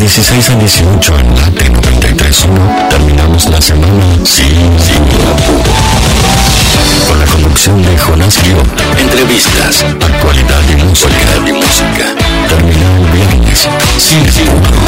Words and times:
16 0.00 0.50
a 0.50 0.54
18 0.54 1.18
en 1.18 1.34
Late 1.36 1.70
93.1 1.70 2.88
terminamos 2.88 3.46
la 3.50 3.60
semana 3.60 4.02
sin, 4.24 4.56
apuro. 4.56 5.36
Con 7.06 7.18
la 7.18 7.26
conducción 7.26 7.82
de 7.82 7.98
Jonás 7.98 8.42
Guiot. 8.42 8.66
Entrevistas, 8.98 9.84
actualidad 10.00 10.62
y 10.70 10.76
música. 10.82 11.12
y 11.46 11.52
música. 11.52 12.14
Termina 12.48 12.96
el 12.96 13.10
viernes 13.10 13.68
sin 13.98 14.20
apuro. 14.20 14.78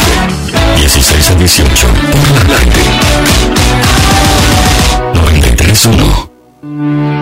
16 0.79 1.31
a 1.31 1.35
18 1.35 1.89
por 2.11 2.31
la 2.31 2.45
Late 2.55 2.81
93.1. 5.13 7.22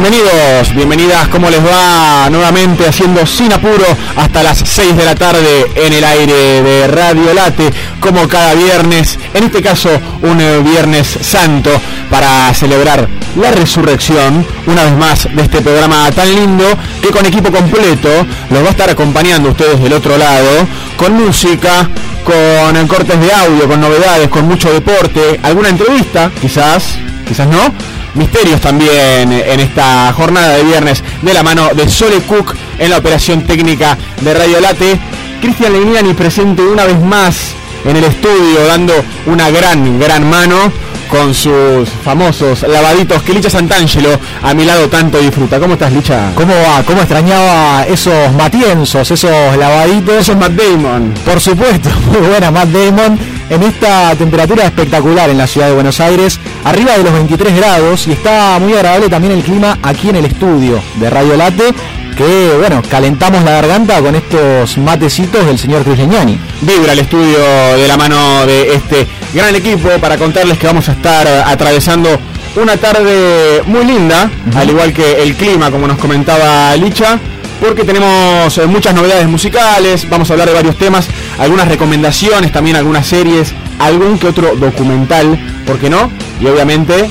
bienvenidos, 0.00 0.74
bienvenidas, 0.74 1.28
¿cómo 1.28 1.48
les 1.48 1.64
va? 1.64 2.28
Nuevamente 2.28 2.86
haciendo 2.86 3.24
sin 3.24 3.50
apuro 3.50 3.86
hasta 4.16 4.42
las 4.42 4.58
6 4.58 4.94
de 4.94 5.04
la 5.06 5.14
tarde 5.14 5.64
en 5.74 5.90
el 5.90 6.04
aire 6.04 6.62
de 6.62 6.86
Radio 6.86 7.32
Late, 7.32 7.72
como 7.98 8.28
cada 8.28 8.52
viernes, 8.52 9.18
en 9.32 9.44
este 9.44 9.62
caso 9.62 9.88
un 10.20 10.38
eh, 10.38 10.60
viernes 10.60 11.06
santo 11.22 11.70
para 12.10 12.52
celebrar 12.52 13.08
la 13.40 13.50
resurrección, 13.52 14.44
una 14.66 14.84
vez 14.84 14.96
más, 14.98 15.34
de 15.34 15.42
este 15.42 15.62
programa 15.62 16.10
tan 16.10 16.28
lindo 16.28 16.64
que 17.00 17.08
con 17.08 17.24
equipo 17.24 17.50
completo 17.50 18.10
los 18.50 18.62
va 18.62 18.66
a 18.66 18.70
estar 18.72 18.90
acompañando 18.90 19.48
ustedes 19.48 19.80
del 19.80 19.94
otro 19.94 20.18
lado, 20.18 20.50
con 20.98 21.14
música, 21.14 21.88
con 22.22 22.86
cortes 22.86 23.18
de 23.18 23.32
audio, 23.32 23.66
con 23.66 23.80
novedades, 23.80 24.28
con 24.28 24.46
mucho 24.46 24.70
deporte, 24.70 25.40
alguna 25.42 25.70
entrevista, 25.70 26.30
quizás, 26.38 26.98
quizás 27.26 27.48
no, 27.48 27.72
misterios 28.16 28.60
también 28.60 29.32
en 29.32 29.60
esta 29.60 30.12
jornada 30.12 30.56
de 30.56 30.64
viernes 30.64 31.02
de 31.22 31.34
la 31.34 31.42
mano 31.42 31.70
de 31.74 31.88
Sole 31.88 32.20
Cook 32.22 32.54
en 32.78 32.90
la 32.90 32.98
operación 32.98 33.42
técnica 33.42 33.96
de 34.20 34.34
Radio 34.34 34.60
Late. 34.60 34.98
Cristian 35.40 35.72
Legnani 35.72 36.14
presente 36.14 36.62
una 36.62 36.84
vez 36.84 37.00
más 37.00 37.54
en 37.84 37.96
el 37.96 38.04
estudio 38.04 38.66
dando 38.66 38.94
una 39.26 39.50
gran, 39.50 39.98
gran 39.98 40.28
mano 40.28 40.72
con 41.08 41.34
sus 41.34 41.88
famosos 42.04 42.62
lavaditos 42.62 43.22
que 43.22 43.32
Licha 43.32 43.50
Santangelo 43.50 44.18
a 44.42 44.54
mi 44.54 44.64
lado 44.64 44.88
tanto 44.88 45.18
disfruta. 45.18 45.60
¿Cómo 45.60 45.74
estás, 45.74 45.92
Licha? 45.92 46.32
¿Cómo 46.34 46.52
va? 46.54 46.82
¿Cómo 46.82 47.00
extrañaba 47.00 47.84
esos 47.86 48.32
matienzos, 48.32 49.10
esos 49.10 49.56
lavaditos? 49.56 50.16
Esos 50.16 50.36
Matt 50.36 50.52
Damon. 50.52 51.14
Por 51.24 51.40
supuesto, 51.40 51.90
muy 52.10 52.26
buena 52.28 52.50
Matt 52.50 52.68
Damon. 52.68 53.35
En 53.48 53.62
esta 53.62 54.14
temperatura 54.16 54.64
espectacular 54.64 55.30
en 55.30 55.38
la 55.38 55.46
ciudad 55.46 55.68
de 55.68 55.74
Buenos 55.74 56.00
Aires, 56.00 56.40
arriba 56.64 56.96
de 56.98 57.04
los 57.04 57.12
23 57.12 57.56
grados 57.56 58.08
y 58.08 58.12
está 58.12 58.58
muy 58.58 58.74
agradable 58.74 59.08
también 59.08 59.34
el 59.34 59.44
clima 59.44 59.78
aquí 59.82 60.08
en 60.08 60.16
el 60.16 60.24
estudio 60.24 60.82
de 60.96 61.08
Radio 61.10 61.36
Late, 61.36 61.72
que 62.16 62.56
bueno, 62.58 62.82
calentamos 62.90 63.44
la 63.44 63.52
garganta 63.52 64.00
con 64.00 64.16
estos 64.16 64.78
matecitos 64.78 65.46
del 65.46 65.58
señor 65.58 65.84
Cris 65.84 65.98
Leñani. 65.98 66.36
Vibra 66.62 66.92
el 66.92 66.98
estudio 66.98 67.38
de 67.76 67.86
la 67.86 67.96
mano 67.96 68.44
de 68.46 68.74
este 68.74 69.06
gran 69.32 69.54
equipo 69.54 69.90
para 70.00 70.18
contarles 70.18 70.58
que 70.58 70.66
vamos 70.66 70.88
a 70.88 70.92
estar 70.92 71.28
atravesando 71.46 72.18
una 72.60 72.76
tarde 72.78 73.62
muy 73.66 73.84
linda, 73.84 74.28
al 74.56 74.70
igual 74.70 74.92
que 74.92 75.22
el 75.22 75.36
clima, 75.36 75.70
como 75.70 75.86
nos 75.86 75.98
comentaba 75.98 76.74
Licha, 76.74 77.20
porque 77.60 77.84
tenemos 77.84 78.56
eh, 78.58 78.66
muchas 78.66 78.94
novedades 78.94 79.28
musicales, 79.28 80.08
vamos 80.08 80.30
a 80.30 80.34
hablar 80.34 80.48
de 80.48 80.54
varios 80.54 80.76
temas, 80.76 81.08
algunas 81.38 81.68
recomendaciones, 81.68 82.52
también 82.52 82.76
algunas 82.76 83.06
series, 83.06 83.52
algún 83.78 84.18
que 84.18 84.28
otro 84.28 84.56
documental, 84.56 85.38
¿por 85.66 85.78
qué 85.78 85.90
no? 85.90 86.10
Y 86.40 86.46
obviamente 86.46 87.08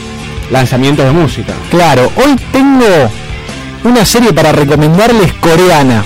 lanzamientos 0.52 1.06
de 1.06 1.12
música. 1.12 1.54
Claro, 1.70 2.12
hoy 2.18 2.36
tengo 2.52 2.86
una 3.84 4.06
serie 4.06 4.34
para 4.34 4.52
recomendarles 4.52 5.34
coreana. 5.34 6.04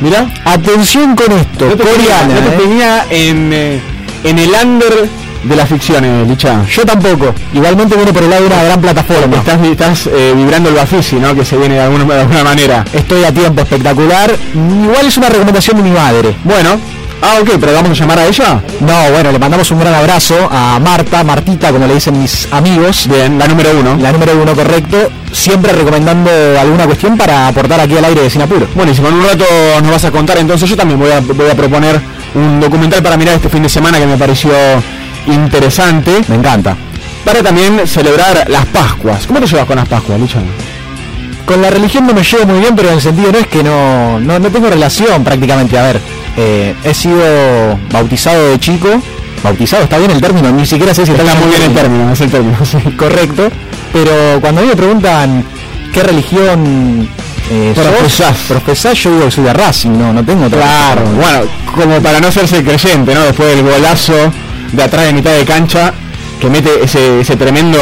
Mira, 0.00 0.26
Atención 0.44 1.16
con 1.16 1.32
esto, 1.32 1.66
no 1.66 1.76
te 1.76 1.84
coreana. 1.84 2.34
tenía, 2.34 2.40
no 2.40 2.50
te 2.50 2.54
¿eh? 2.54 2.58
tenía 2.58 3.06
en, 3.10 3.52
eh, 3.52 3.80
en 4.24 4.38
el 4.38 4.50
under 4.62 5.08
de 5.48 5.56
las 5.56 5.68
ficciones, 5.68 6.26
Licha. 6.26 6.64
Yo 6.66 6.84
tampoco. 6.84 7.34
Igualmente 7.52 7.96
viene 7.96 8.12
por 8.12 8.22
el 8.22 8.30
lado 8.30 8.42
de 8.42 8.48
una 8.48 8.62
gran 8.64 8.80
plataforma. 8.80 9.36
Estás, 9.36 9.60
estás 9.62 10.06
eh, 10.06 10.32
vibrando 10.36 10.68
el 10.68 10.74
Bafisi, 10.74 11.16
¿no? 11.16 11.34
Que 11.34 11.44
se 11.44 11.56
viene 11.56 11.76
de 11.76 11.82
alguna, 11.82 12.04
de 12.04 12.20
alguna 12.20 12.44
manera. 12.44 12.84
Estoy 12.92 13.24
a 13.24 13.32
tiempo 13.32 13.62
espectacular. 13.62 14.34
Igual 14.54 15.06
es 15.06 15.16
una 15.16 15.28
recomendación 15.28 15.76
de 15.76 15.82
mi 15.82 15.90
madre. 15.90 16.36
Bueno, 16.44 16.78
ah, 17.22 17.38
ok, 17.40 17.50
pero 17.60 17.72
vamos 17.72 17.90
a 17.90 17.94
llamar 17.94 18.18
a 18.18 18.26
ella. 18.26 18.60
No, 18.80 19.10
bueno, 19.12 19.32
le 19.32 19.38
mandamos 19.38 19.70
un 19.70 19.78
gran 19.78 19.94
abrazo 19.94 20.48
a 20.50 20.78
Marta, 20.80 21.24
Martita, 21.24 21.70
como 21.70 21.86
le 21.86 21.94
dicen 21.94 22.20
mis 22.20 22.48
amigos. 22.52 23.08
Bien, 23.08 23.38
la 23.38 23.46
número 23.46 23.70
uno. 23.78 23.96
La 23.96 24.12
número 24.12 24.32
uno 24.40 24.54
correcto, 24.54 25.10
siempre 25.32 25.72
recomendando 25.72 26.30
alguna 26.60 26.86
cuestión 26.86 27.16
para 27.16 27.48
aportar 27.48 27.80
aquí 27.80 27.96
al 27.96 28.04
aire 28.04 28.22
de 28.22 28.30
Sin 28.30 28.42
Apuro. 28.42 28.66
Buenísimo, 28.74 29.08
en 29.08 29.14
un 29.14 29.24
rato 29.24 29.44
nos 29.82 29.90
vas 29.90 30.04
a 30.04 30.10
contar, 30.10 30.38
entonces 30.38 30.68
yo 30.68 30.76
también 30.76 30.98
voy 30.98 31.10
a, 31.10 31.20
voy 31.20 31.50
a 31.50 31.54
proponer 31.54 32.00
un 32.34 32.60
documental 32.60 33.02
para 33.02 33.16
mirar 33.16 33.34
este 33.34 33.48
fin 33.48 33.62
de 33.62 33.68
semana 33.68 33.98
que 33.98 34.06
me 34.06 34.16
pareció 34.16 34.50
interesante, 35.26 36.22
Me 36.28 36.36
encanta. 36.36 36.76
para 37.24 37.42
también 37.42 37.86
celebrar 37.86 38.48
las 38.48 38.66
Pascuas. 38.66 39.26
¿Cómo 39.26 39.40
te 39.40 39.46
llevas 39.46 39.66
con 39.66 39.76
las 39.76 39.88
Pascuas, 39.88 40.20
Licha? 40.20 40.38
Con 41.44 41.62
la 41.62 41.70
religión 41.70 42.06
no 42.06 42.12
me 42.12 42.22
llevo 42.22 42.46
muy 42.46 42.60
bien, 42.60 42.74
pero 42.74 42.88
en 42.88 42.94
el 42.94 43.00
sentido 43.00 43.32
no 43.32 43.38
es 43.38 43.46
que 43.46 43.62
no, 43.62 44.18
no, 44.20 44.38
no 44.38 44.50
tengo 44.50 44.68
relación 44.68 45.22
prácticamente. 45.22 45.78
A 45.78 45.82
ver, 45.82 46.00
eh, 46.36 46.74
he 46.84 46.94
sido 46.94 47.78
bautizado 47.92 48.50
de 48.50 48.58
chico. 48.58 48.88
Bautizado 49.42 49.84
está 49.84 49.98
bien 49.98 50.10
el 50.10 50.20
término, 50.20 50.50
ni 50.50 50.66
siquiera 50.66 50.92
sé 50.94 51.06
si 51.06 51.12
Está 51.12 51.34
muy 51.36 51.48
bien 51.48 51.62
el 51.62 51.74
término, 51.74 52.12
es 52.12 52.20
el 52.20 52.30
término. 52.30 52.56
sí. 52.64 52.78
correcto, 52.96 53.48
pero 53.92 54.40
cuando 54.40 54.60
a 54.60 54.64
mí 54.64 54.70
me 54.70 54.76
preguntan 54.76 55.44
qué 55.92 56.02
religión 56.02 57.08
eh, 57.50 57.72
profesás, 57.74 58.98
yo 58.98 59.10
digo 59.10 59.24
que 59.26 59.30
soy 59.30 59.44
de 59.44 59.52
Racing, 59.52 59.90
no, 59.90 60.12
no 60.12 60.24
tengo 60.24 60.46
otra. 60.46 60.58
Claro, 60.58 61.02
bueno, 61.12 61.40
como 61.74 62.00
para 62.00 62.18
no 62.18 62.28
hacerse 62.28 62.64
creyente, 62.64 63.14
¿no? 63.14 63.22
Después 63.22 63.54
del 63.54 63.62
golazo 63.62 64.14
de 64.72 64.82
atrás 64.82 65.06
de 65.06 65.12
mitad 65.12 65.32
de 65.32 65.44
cancha 65.44 65.92
que 66.40 66.50
mete 66.50 66.84
ese, 66.84 67.20
ese 67.20 67.36
tremendo 67.36 67.78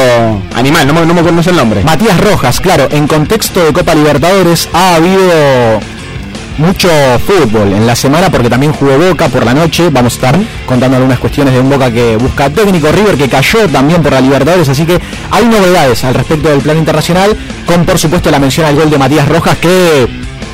animal, 0.55 0.87
no 0.87 0.95
me, 0.95 1.07
no 1.07 1.15
me 1.15 1.21
acuerdo 1.21 1.51
el 1.51 1.57
nombre. 1.57 1.83
Matías 1.83 2.21
Rojas, 2.21 2.61
claro, 2.61 2.89
en 2.91 3.07
contexto 3.07 3.65
de 3.65 3.73
Copa 3.73 3.95
Libertadores 3.95 4.69
ha 4.73 4.97
habido 4.97 5.81
mucho 6.59 6.89
fútbol 7.27 7.73
en 7.73 7.87
la 7.87 7.97
semana 7.97 8.31
porque 8.31 8.49
también 8.49 8.73
jugó 8.73 8.97
Boca 8.97 9.29
por 9.29 9.45
la 9.45 9.55
noche, 9.55 9.89
vamos 9.91 10.15
a 10.15 10.17
estar 10.17 10.39
contando 10.67 10.97
algunas 10.97 11.19
cuestiones 11.19 11.53
de 11.53 11.61
un 11.61 11.69
Boca 11.69 11.91
que 11.91 12.17
busca 12.17 12.49
técnico, 12.51 12.93
River 12.93 13.17
que 13.17 13.29
cayó 13.29 13.69
también 13.69 14.03
por 14.03 14.13
la 14.13 14.21
Libertadores, 14.21 14.69
así 14.69 14.87
que 14.87 15.01
hay 15.31 15.47
novedades 15.47 16.05
al 16.05 16.15
respecto 16.15 16.49
del 16.49 16.61
plano 16.61 16.79
internacional, 16.79 17.37
con 17.67 17.85
por 17.85 17.99
supuesto 17.99 18.31
la 18.31 18.39
mención 18.39 18.67
al 18.67 18.77
gol 18.77 18.91
de 18.91 18.99
Matías 18.99 19.29
Rojas 19.29 19.59
que 19.59 20.07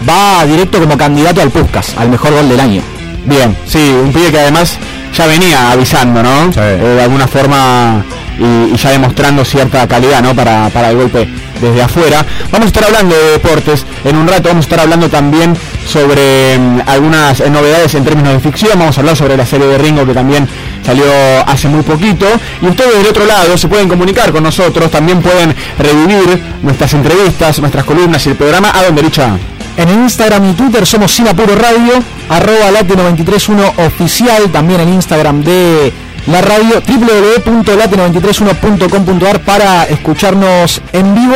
va 0.08 0.47
directo 0.47 0.78
como 0.80 0.97
candidato 0.97 1.42
al 1.42 1.50
Puskas, 1.50 1.94
al 1.98 2.08
mejor 2.08 2.32
gol 2.32 2.48
del 2.48 2.60
año. 2.60 2.82
Bien, 3.26 3.54
sí, 3.66 3.94
un 4.02 4.12
pibe 4.12 4.30
que 4.30 4.41
además 4.41 4.78
ya 5.20 5.26
venía 5.26 5.72
avisando, 5.72 6.22
¿no? 6.22 6.50
Sí. 6.50 6.60
Eh, 6.60 6.94
de 6.97 7.03
alguna 7.03 7.26
forma 7.26 8.03
y, 8.38 8.75
y 8.75 8.76
ya 8.76 8.91
demostrando 8.91 9.44
cierta 9.44 9.86
calidad, 9.86 10.22
¿no? 10.22 10.34
Para, 10.34 10.70
para 10.70 10.91
el 10.91 10.97
golpe 10.97 11.28
desde 11.60 11.83
afuera. 11.83 12.24
Vamos 12.50 12.66
a 12.66 12.68
estar 12.68 12.84
hablando 12.84 13.15
de 13.15 13.33
deportes 13.33 13.84
en 14.03 14.16
un 14.16 14.27
rato, 14.27 14.48
vamos 14.48 14.65
a 14.65 14.66
estar 14.66 14.80
hablando 14.80 15.10
también 15.10 15.54
sobre 15.86 16.59
mm, 16.59 16.80
algunas 16.86 17.41
eh, 17.41 17.50
novedades 17.50 17.95
en 17.95 18.04
términos 18.04 18.33
de 18.33 18.41
ficción, 18.41 18.78
vamos 18.78 18.97
a 18.97 19.00
hablar 19.03 19.15
sobre 19.15 19.36
la 19.36 19.45
serie 19.45 19.66
de 19.66 19.77
Ringo 19.77 20.06
que 20.06 20.15
también 20.15 20.48
salió 20.86 21.04
hace 21.47 21.68
muy 21.68 21.83
poquito 21.83 22.27
y 22.62 22.66
ustedes 22.66 22.97
del 22.97 23.09
otro 23.09 23.27
lado 23.27 23.59
se 23.59 23.68
pueden 23.68 23.91
comunicar 23.91 24.33
con 24.33 24.42
nosotros, 24.42 24.91
también 24.91 25.21
pueden 25.21 25.54
revivir 25.78 26.42
nuestras 26.62 26.95
entrevistas, 26.95 27.59
nuestras 27.59 27.84
columnas 27.84 28.24
y 28.24 28.30
el 28.30 28.36
programa 28.36 28.72
a 28.74 28.84
donde 28.84 29.03
Licha. 29.03 29.36
En 29.80 29.88
Instagram 29.88 30.50
y 30.50 30.53
Twitter 30.53 30.84
somos 30.84 31.10
Sin 31.10 31.27
Apuro 31.27 31.56
Radio, 31.56 31.94
arroba 32.28 32.71
late931 32.71 33.86
oficial, 33.86 34.53
también 34.53 34.82
en 34.82 34.91
Instagram 34.91 35.42
de 35.42 35.91
la 36.27 36.42
radio, 36.42 36.82
www.late931.com.ar 36.86 39.41
para 39.41 39.84
escucharnos 39.84 40.82
en 40.92 41.15
vivo 41.15 41.32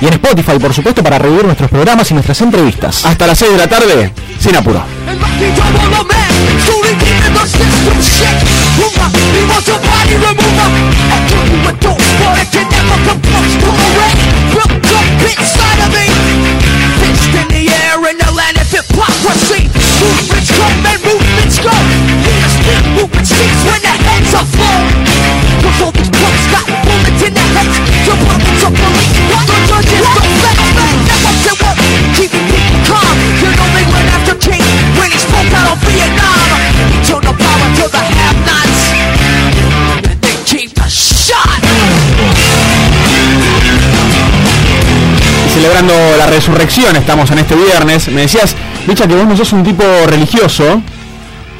y 0.00 0.06
en 0.06 0.14
Spotify, 0.14 0.58
por 0.58 0.72
supuesto, 0.72 1.02
para 1.02 1.18
revivir 1.18 1.44
nuestros 1.44 1.68
programas 1.68 2.10
y 2.10 2.14
nuestras 2.14 2.40
entrevistas. 2.40 3.04
Hasta 3.04 3.26
las 3.26 3.38
6 3.38 3.52
de 3.52 3.58
la 3.58 3.66
tarde, 3.66 4.10
sin 4.40 4.56
apuro 4.56 4.82
in 35.76 35.92
Vietnam. 35.94 36.36
Celebrando 45.52 45.94
la 46.18 46.26
resurrección, 46.26 46.96
estamos 46.96 47.30
en 47.30 47.38
este 47.38 47.54
viernes. 47.54 48.08
Me 48.08 48.22
decías 48.22 48.54
Licha, 48.86 49.06
que 49.06 49.14
vos 49.14 49.26
no 49.26 49.36
sos 49.36 49.52
un 49.52 49.62
tipo 49.64 49.82
religioso, 50.06 50.80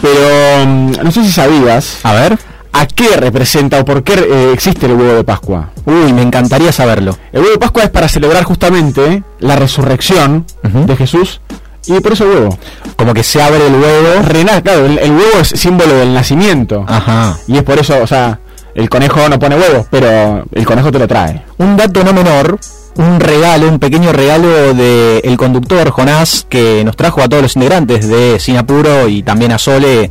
pero 0.01 0.67
mm, 0.67 0.91
no 1.03 1.11
sé 1.11 1.23
si 1.25 1.33
sabías. 1.33 1.99
A 2.05 2.13
ver. 2.13 2.39
¿A 2.73 2.87
qué 2.87 3.17
representa 3.17 3.81
o 3.81 3.85
por 3.87 4.03
qué 4.03 4.13
eh, 4.15 4.51
existe 4.53 4.85
el 4.85 4.93
huevo 4.93 5.15
de 5.15 5.25
Pascua? 5.25 5.71
Uy, 5.87 6.13
me 6.13 6.21
encantaría 6.21 6.71
saberlo. 6.73 7.17
El 7.33 7.41
huevo 7.41 7.53
de 7.55 7.59
Pascua 7.59 7.85
es 7.85 7.91
para 7.91 8.07
celebrar 8.07 8.45
justamente 8.45 9.23
la 9.41 9.57
resurrección 9.57 10.45
de 10.63 10.95
Jesús 10.95 11.41
y 11.87 11.99
por 12.01 12.13
eso 12.13 12.25
el 12.25 12.31
huevo. 12.39 12.59
Como 12.97 13.15
que 13.15 13.23
se 13.23 13.41
abre 13.43 13.67
el 13.67 13.75
huevo. 13.75 14.23
Rena- 14.29 14.61
claro, 14.61 14.85
el, 14.85 14.99
el 14.99 15.11
huevo 15.11 15.39
es 15.41 15.49
símbolo 15.49 15.95
del 15.95 16.13
nacimiento. 16.13 16.85
Ajá. 16.87 17.39
Y 17.47 17.57
es 17.57 17.63
por 17.63 17.79
eso, 17.79 17.97
o 18.03 18.07
sea, 18.07 18.41
el 18.75 18.91
conejo 18.91 19.27
no 19.31 19.39
pone 19.39 19.57
huevos, 19.57 19.87
pero 19.91 20.45
el 20.53 20.67
conejo 20.67 20.93
te 20.93 20.99
lo 20.99 21.09
trae. 21.09 21.43
Un 21.57 21.79
dato 21.79 22.05
no 22.05 22.13
menor, 22.13 22.59
un 22.97 23.21
regalo, 23.21 23.69
un 23.69 23.79
pequeño 23.79 24.13
regalo 24.13 24.75
del 24.75 25.21
el 25.23 25.37
conductor 25.37 25.91
Jonás 25.91 26.47
que 26.49 26.83
nos 26.85 26.97
trajo 26.97 27.23
a 27.23 27.29
todos 27.29 27.43
los 27.43 27.57
integrantes 27.57 28.09
de 28.09 28.39
Sinapuro 28.41 29.09
y 29.09 29.23
también 29.23 29.53
a 29.53 29.59
Sole 29.59 30.11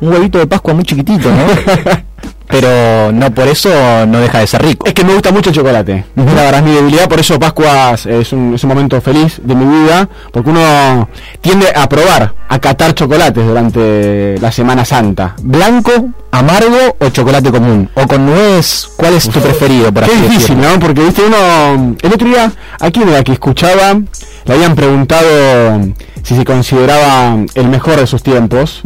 un 0.00 0.12
huevito 0.12 0.38
de 0.38 0.46
Pascua 0.46 0.74
muy 0.74 0.84
chiquitito, 0.84 1.30
¿no? 1.30 1.46
Pero 2.52 3.10
no 3.12 3.34
por 3.34 3.48
eso 3.48 3.70
no 4.06 4.20
deja 4.20 4.40
de 4.40 4.46
ser 4.46 4.62
rico. 4.62 4.86
Es 4.86 4.92
que 4.92 5.04
me 5.04 5.14
gusta 5.14 5.32
mucho 5.32 5.48
el 5.48 5.56
chocolate. 5.56 6.04
Ujú. 6.14 6.28
La 6.36 6.42
verdad 6.42 6.60
es 6.60 6.64
mi 6.64 6.72
debilidad, 6.72 7.08
por 7.08 7.18
eso 7.18 7.38
Pascuas 7.38 8.04
es 8.04 8.32
un, 8.34 8.54
es 8.54 8.62
un 8.62 8.68
momento 8.68 9.00
feliz 9.00 9.40
de 9.42 9.54
mi 9.54 9.64
vida, 9.64 10.06
porque 10.30 10.50
uno 10.50 11.08
tiende 11.40 11.72
a 11.74 11.88
probar, 11.88 12.34
a 12.48 12.58
catar 12.58 12.94
chocolates 12.94 13.44
durante 13.44 14.38
la 14.38 14.52
Semana 14.52 14.84
Santa. 14.84 15.34
¿Blanco, 15.42 15.92
amargo 16.30 16.96
o 17.00 17.08
chocolate 17.08 17.50
común? 17.50 17.88
¿O 17.94 18.06
con 18.06 18.26
nuez? 18.26 18.86
¿Cuál 18.96 19.14
es 19.14 19.28
tu 19.30 19.40
preferido? 19.40 19.90
Por 19.90 20.04
Qué 20.04 20.12
así 20.12 20.22
difícil, 20.22 20.56
decirlo? 20.56 20.70
¿no? 20.74 20.78
Porque 20.78 21.00
viste 21.00 21.22
uno. 21.22 21.96
El 22.02 22.12
otro 22.12 22.28
día, 22.28 22.52
aquí 22.80 23.00
era 23.02 23.24
que 23.24 23.32
escuchaba, 23.32 23.98
le 24.44 24.54
habían 24.54 24.74
preguntado 24.74 25.80
si 26.22 26.36
se 26.36 26.44
consideraba 26.44 27.36
el 27.54 27.68
mejor 27.68 27.96
de 27.96 28.06
sus 28.06 28.22
tiempos. 28.22 28.80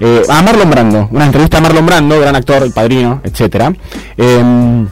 Eh, 0.00 0.22
a 0.28 0.42
Marlon 0.42 0.70
Brando, 0.70 1.08
una 1.10 1.26
entrevista 1.26 1.58
a 1.58 1.60
Marlon 1.60 1.86
Brando, 1.86 2.20
gran 2.20 2.36
actor, 2.36 2.62
el 2.62 2.72
padrino, 2.72 3.20
etcétera. 3.24 3.72
Eh, 4.16 4.86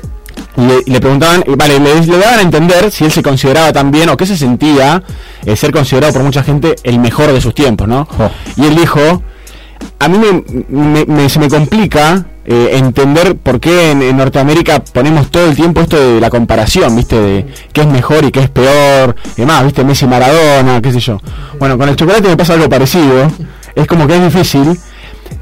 y 0.56 0.90
le, 0.90 1.00
preguntaban, 1.00 1.44
y 1.46 1.54
vale, 1.54 1.78
le, 1.78 2.00
le 2.04 2.18
daban 2.18 2.40
a 2.40 2.42
entender 2.42 2.90
si 2.90 3.04
él 3.04 3.12
se 3.12 3.22
consideraba 3.22 3.72
también 3.72 4.08
o 4.08 4.16
qué 4.16 4.26
se 4.26 4.36
sentía 4.36 5.02
eh, 5.44 5.56
ser 5.56 5.70
considerado 5.70 6.12
por 6.12 6.22
mucha 6.22 6.42
gente 6.42 6.76
el 6.82 6.98
mejor 6.98 7.32
de 7.32 7.40
sus 7.40 7.54
tiempos, 7.54 7.88
¿no? 7.88 8.06
Oh. 8.18 8.30
Y 8.56 8.66
él 8.66 8.76
dijo, 8.76 9.22
a 9.98 10.08
mí 10.08 10.18
me, 10.18 10.44
me- 10.68 11.04
me- 11.06 11.28
se 11.28 11.38
me 11.38 11.48
complica 11.48 12.24
eh, 12.46 12.70
entender 12.72 13.36
por 13.36 13.60
qué 13.60 13.90
en, 13.92 14.02
en 14.02 14.16
Norteamérica 14.16 14.82
ponemos 14.92 15.30
todo 15.30 15.46
el 15.46 15.54
tiempo 15.54 15.80
esto 15.82 15.96
de 15.98 16.20
la 16.20 16.30
comparación, 16.30 16.96
¿viste? 16.96 17.20
De 17.20 17.46
qué 17.72 17.82
es 17.82 17.86
mejor 17.86 18.24
y 18.24 18.32
qué 18.32 18.40
es 18.40 18.48
peor, 18.50 19.14
y 19.36 19.42
más, 19.42 19.64
¿viste? 19.64 19.84
Messi 19.84 20.06
Maradona, 20.06 20.80
qué 20.80 20.90
sé 20.92 21.00
yo. 21.00 21.20
Bueno, 21.58 21.76
con 21.78 21.88
el 21.88 21.96
chocolate 21.96 22.28
me 22.28 22.36
pasa 22.36 22.54
algo 22.54 22.68
parecido. 22.68 23.30
Es 23.74 23.86
como 23.86 24.06
que 24.06 24.16
es 24.16 24.22
difícil. 24.34 24.78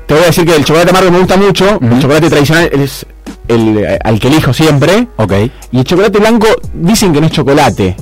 Te 0.06 0.14
voy 0.14 0.22
a 0.22 0.26
decir 0.26 0.44
que 0.44 0.54
el 0.56 0.64
chocolate 0.64 0.90
amargo 0.90 1.10
me 1.10 1.18
gusta 1.18 1.36
mucho, 1.36 1.78
el 1.80 1.98
chocolate 2.00 2.28
tradicional 2.30 2.68
es 2.72 3.06
el 3.46 3.86
al 4.02 4.18
que 4.18 4.28
elijo 4.28 4.52
siempre, 4.52 5.06
Ok. 5.16 5.32
y 5.70 5.78
el 5.78 5.84
chocolate 5.84 6.18
blanco 6.18 6.46
dicen 6.74 7.12
que 7.12 7.20
no 7.20 7.26
es 7.26 7.32
chocolate, 7.32 7.94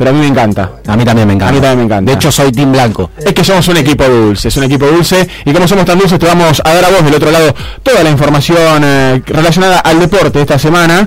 pero 0.00 0.10
a 0.10 0.14
mí 0.14 0.20
me 0.20 0.28
encanta. 0.28 0.70
A 0.86 0.96
mí 0.96 1.04
también 1.04 1.28
me 1.28 1.34
encanta. 1.34 1.50
A 1.50 1.52
mí 1.52 1.60
también 1.60 1.78
me 1.78 1.84
encanta. 1.84 2.10
De 2.10 2.16
hecho, 2.16 2.32
soy 2.32 2.50
team 2.50 2.72
blanco. 2.72 3.10
Es 3.18 3.34
que 3.34 3.44
somos 3.44 3.68
un 3.68 3.76
equipo 3.76 4.04
dulce, 4.08 4.48
es 4.48 4.56
un 4.56 4.64
equipo 4.64 4.86
dulce 4.86 5.28
y 5.44 5.52
como 5.52 5.68
somos 5.68 5.84
tan 5.84 5.98
dulces 5.98 6.18
te 6.18 6.24
vamos 6.26 6.62
a 6.64 6.72
dar 6.74 6.86
a 6.86 6.88
vos 6.88 7.04
del 7.04 7.14
otro 7.14 7.30
lado 7.30 7.54
toda 7.82 8.02
la 8.02 8.08
información 8.08 8.82
eh, 8.82 9.22
relacionada 9.26 9.80
al 9.80 10.00
deporte 10.00 10.38
de 10.38 10.40
esta 10.40 10.58
semana 10.58 11.06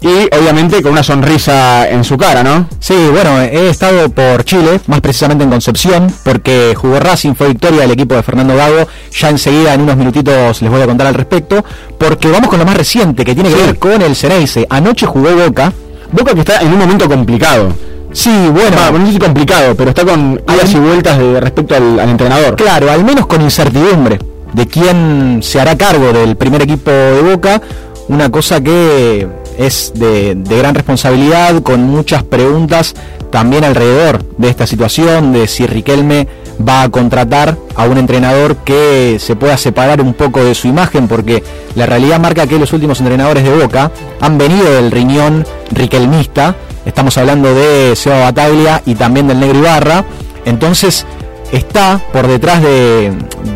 y 0.00 0.06
obviamente 0.32 0.80
con 0.80 0.92
una 0.92 1.02
sonrisa 1.02 1.88
en 1.88 2.04
su 2.04 2.16
cara, 2.16 2.44
¿no? 2.44 2.68
Sí, 2.78 2.94
bueno, 3.10 3.40
he 3.40 3.68
estado 3.68 4.08
por 4.10 4.44
Chile, 4.44 4.78
más 4.86 5.00
precisamente 5.00 5.42
en 5.42 5.50
Concepción, 5.50 6.06
porque 6.22 6.74
jugó 6.76 7.00
Racing, 7.00 7.34
fue 7.34 7.48
victoria 7.48 7.80
del 7.80 7.90
equipo 7.90 8.14
de 8.14 8.22
Fernando 8.22 8.54
Gago. 8.54 8.86
Ya 9.18 9.28
enseguida, 9.30 9.74
en 9.74 9.80
unos 9.80 9.96
minutitos, 9.96 10.62
les 10.62 10.70
voy 10.70 10.80
a 10.82 10.86
contar 10.86 11.08
al 11.08 11.14
respecto, 11.14 11.64
porque 11.98 12.28
vamos 12.30 12.48
con 12.48 12.60
lo 12.60 12.64
más 12.64 12.76
reciente, 12.76 13.24
que 13.24 13.34
tiene 13.34 13.50
que 13.50 13.56
Sí. 13.56 13.62
ver 13.62 13.78
con 13.80 14.00
el 14.00 14.14
Ceneice. 14.14 14.64
Anoche 14.70 15.04
jugó 15.04 15.34
Boca. 15.34 15.72
Boca 16.12 16.32
que 16.32 16.40
está 16.40 16.60
en 16.60 16.68
un 16.72 16.78
momento 16.78 17.08
complicado. 17.08 17.74
Sí, 18.12 18.30
bueno, 18.50 18.76
Ah, 18.80 18.90
no 18.90 19.06
sé 19.06 19.12
si 19.12 19.18
complicado, 19.18 19.74
pero 19.74 19.90
está 19.90 20.04
con 20.04 20.40
idas 20.54 20.72
y 20.72 20.78
vueltas 20.78 21.18
de 21.18 21.40
respecto 21.40 21.74
al, 21.74 22.00
al 22.00 22.08
entrenador. 22.08 22.56
claro, 22.56 22.90
al 22.90 23.04
menos 23.04 23.26
con 23.26 23.42
incertidumbre 23.42 24.18
de 24.52 24.66
quién 24.66 25.40
se 25.42 25.60
hará 25.60 25.76
cargo 25.76 26.12
del 26.12 26.36
primer 26.36 26.62
equipo 26.62 26.90
de 26.90 27.20
Boca. 27.22 27.60
Una 28.08 28.30
cosa 28.30 28.62
que 28.62 29.28
es 29.58 29.92
de, 29.94 30.34
de 30.34 30.58
gran 30.58 30.74
responsabilidad, 30.74 31.60
con 31.62 31.82
muchas 31.82 32.22
preguntas 32.22 32.94
también 33.30 33.64
alrededor 33.64 34.24
de 34.38 34.48
esta 34.48 34.66
situación, 34.66 35.32
de 35.34 35.46
si 35.46 35.66
Riquelme 35.66 36.26
va 36.66 36.82
a 36.82 36.88
contratar 36.88 37.56
a 37.76 37.84
un 37.84 37.98
entrenador 37.98 38.56
que 38.56 39.18
se 39.20 39.36
pueda 39.36 39.58
separar 39.58 40.00
un 40.00 40.14
poco 40.14 40.42
de 40.42 40.54
su 40.54 40.66
imagen, 40.68 41.06
porque 41.06 41.44
la 41.74 41.84
realidad 41.84 42.18
marca 42.18 42.46
que 42.46 42.58
los 42.58 42.72
últimos 42.72 42.98
entrenadores 43.00 43.44
de 43.44 43.50
Boca 43.50 43.90
han 44.22 44.38
venido 44.38 44.72
del 44.72 44.90
riñón 44.90 45.44
riquelmista, 45.70 46.56
estamos 46.84 47.16
hablando 47.18 47.54
de 47.54 47.94
Seba 47.96 48.20
Bataglia 48.20 48.82
y 48.86 48.94
también 48.94 49.28
del 49.28 49.40
Negro 49.40 49.58
Ibarra, 49.58 50.04
entonces 50.44 51.06
está 51.52 52.00
por 52.12 52.26
detrás 52.26 52.62
de, 52.62 53.12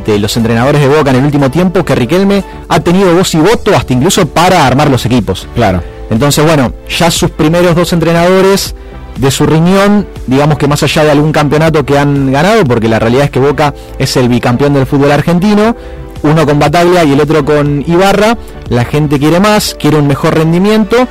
de 0.06 0.18
los 0.18 0.36
entrenadores 0.36 0.80
de 0.80 0.88
Boca 0.88 1.10
en 1.10 1.16
el 1.16 1.24
último 1.24 1.50
tiempo 1.50 1.84
que 1.84 1.94
Riquelme 1.94 2.42
ha 2.68 2.80
tenido 2.80 3.14
voz 3.14 3.34
y 3.34 3.38
voto 3.38 3.74
hasta 3.74 3.92
incluso 3.92 4.26
para 4.26 4.66
armar 4.66 4.90
los 4.90 5.04
equipos. 5.06 5.46
Claro. 5.54 5.82
Entonces, 6.10 6.44
bueno, 6.44 6.72
ya 6.88 7.10
sus 7.10 7.30
primeros 7.30 7.74
dos 7.74 7.92
entrenadores 7.92 8.74
de 9.16 9.30
su 9.30 9.46
riñón, 9.46 10.06
digamos 10.26 10.58
que 10.58 10.66
más 10.66 10.82
allá 10.82 11.04
de 11.04 11.10
algún 11.10 11.32
campeonato 11.32 11.84
que 11.84 11.98
han 11.98 12.32
ganado, 12.32 12.64
porque 12.64 12.88
la 12.88 12.98
realidad 12.98 13.24
es 13.24 13.30
que 13.30 13.40
Boca 13.40 13.74
es 13.98 14.16
el 14.16 14.28
bicampeón 14.28 14.74
del 14.74 14.86
fútbol 14.86 15.12
argentino, 15.12 15.76
uno 16.22 16.46
con 16.46 16.58
Bataglia 16.58 17.04
y 17.04 17.12
el 17.12 17.20
otro 17.20 17.44
con 17.44 17.84
Ibarra, 17.86 18.36
la 18.68 18.84
gente 18.84 19.18
quiere 19.18 19.40
más, 19.40 19.76
quiere 19.78 19.96
un 19.96 20.06
mejor 20.06 20.34
rendimiento 20.36 21.08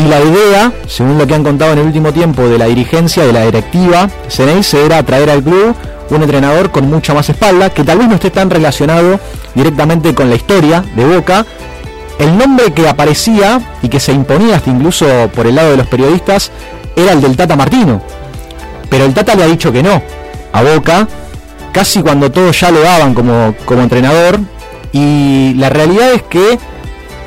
y 0.00 0.08
la 0.08 0.20
idea, 0.20 0.72
según 0.86 1.18
lo 1.18 1.26
que 1.26 1.34
han 1.34 1.44
contado 1.44 1.72
en 1.72 1.80
el 1.80 1.86
último 1.86 2.12
tiempo 2.12 2.48
de 2.48 2.56
la 2.56 2.66
dirigencia, 2.66 3.26
de 3.26 3.32
la 3.34 3.44
directiva, 3.44 4.08
Ceneice 4.28 4.82
era 4.84 5.02
traer 5.02 5.28
al 5.28 5.42
club 5.42 5.74
un 6.08 6.22
entrenador 6.22 6.70
con 6.70 6.88
mucha 6.88 7.12
más 7.12 7.28
espalda, 7.28 7.68
que 7.68 7.84
tal 7.84 7.98
vez 7.98 8.08
no 8.08 8.14
esté 8.14 8.30
tan 8.30 8.48
relacionado 8.48 9.20
directamente 9.54 10.14
con 10.14 10.30
la 10.30 10.36
historia 10.36 10.82
de 10.96 11.04
Boca. 11.04 11.44
El 12.18 12.36
nombre 12.38 12.72
que 12.72 12.88
aparecía 12.88 13.60
y 13.82 13.88
que 13.88 14.00
se 14.00 14.12
imponía 14.12 14.56
hasta 14.56 14.70
incluso 14.70 15.06
por 15.34 15.46
el 15.46 15.56
lado 15.56 15.70
de 15.72 15.76
los 15.76 15.86
periodistas 15.86 16.50
era 16.96 17.12
el 17.12 17.20
del 17.20 17.36
Tata 17.36 17.54
Martino. 17.54 18.00
Pero 18.88 19.04
el 19.04 19.12
Tata 19.12 19.34
le 19.34 19.44
ha 19.44 19.48
dicho 19.48 19.70
que 19.70 19.82
no 19.82 20.02
a 20.52 20.62
Boca, 20.62 21.06
casi 21.72 22.00
cuando 22.00 22.30
todos 22.32 22.58
ya 22.58 22.70
lo 22.70 22.80
daban 22.80 23.12
como, 23.12 23.54
como 23.66 23.82
entrenador. 23.82 24.40
Y 24.92 25.54
la 25.54 25.68
realidad 25.68 26.12
es 26.12 26.22
que 26.22 26.58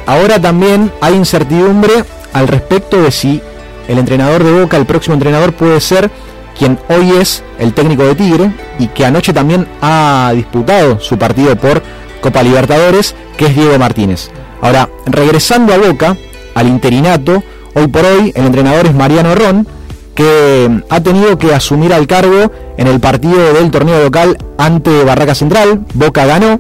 ahora 0.08 0.42
también 0.42 0.92
hay 1.02 1.14
incertidumbre 1.14 2.04
al 2.34 2.48
respecto 2.48 3.02
de 3.02 3.12
si 3.12 3.42
el 3.88 3.98
entrenador 3.98 4.44
de 4.44 4.62
Boca, 4.62 4.78
el 4.78 4.86
próximo 4.86 5.14
entrenador, 5.14 5.54
puede 5.54 5.80
ser 5.80 6.10
quien 6.58 6.78
hoy 6.90 7.12
es 7.20 7.44
el 7.60 7.74
técnico 7.74 8.04
de 8.04 8.16
Tigre 8.16 8.52
y 8.80 8.88
que 8.88 9.06
anoche 9.06 9.34
también 9.34 9.68
ha 9.82 10.32
disputado 10.36 11.00
su 11.00 11.18
partido 11.18 11.56
por 11.56 11.82
Copa 12.22 12.44
Libertadores, 12.44 13.16
que 13.38 13.48
es 13.48 13.56
Diego 13.56 13.78
Martínez. 13.78 14.30
Ahora, 14.62 14.90
regresando 15.06 15.74
a 15.74 15.78
Boca, 15.78 16.16
al 16.56 16.68
interinato, 16.68 17.44
hoy 17.74 17.88
por 17.88 18.06
hoy 18.06 18.32
el 18.36 18.46
entrenador 18.46 18.86
es 18.86 18.94
Mariano 18.94 19.36
Ron, 19.36 19.68
que 20.16 20.84
ha 20.90 21.02
tenido 21.02 21.38
que 21.38 21.54
asumir 21.54 21.94
al 21.94 22.08
cargo 22.08 22.52
en 22.78 22.88
el 22.88 23.00
partido 23.00 23.54
del 23.54 23.72
torneo 23.72 24.04
local 24.04 24.38
ante 24.58 25.04
Barraca 25.04 25.36
Central. 25.36 25.82
Boca 25.94 26.26
ganó, 26.26 26.60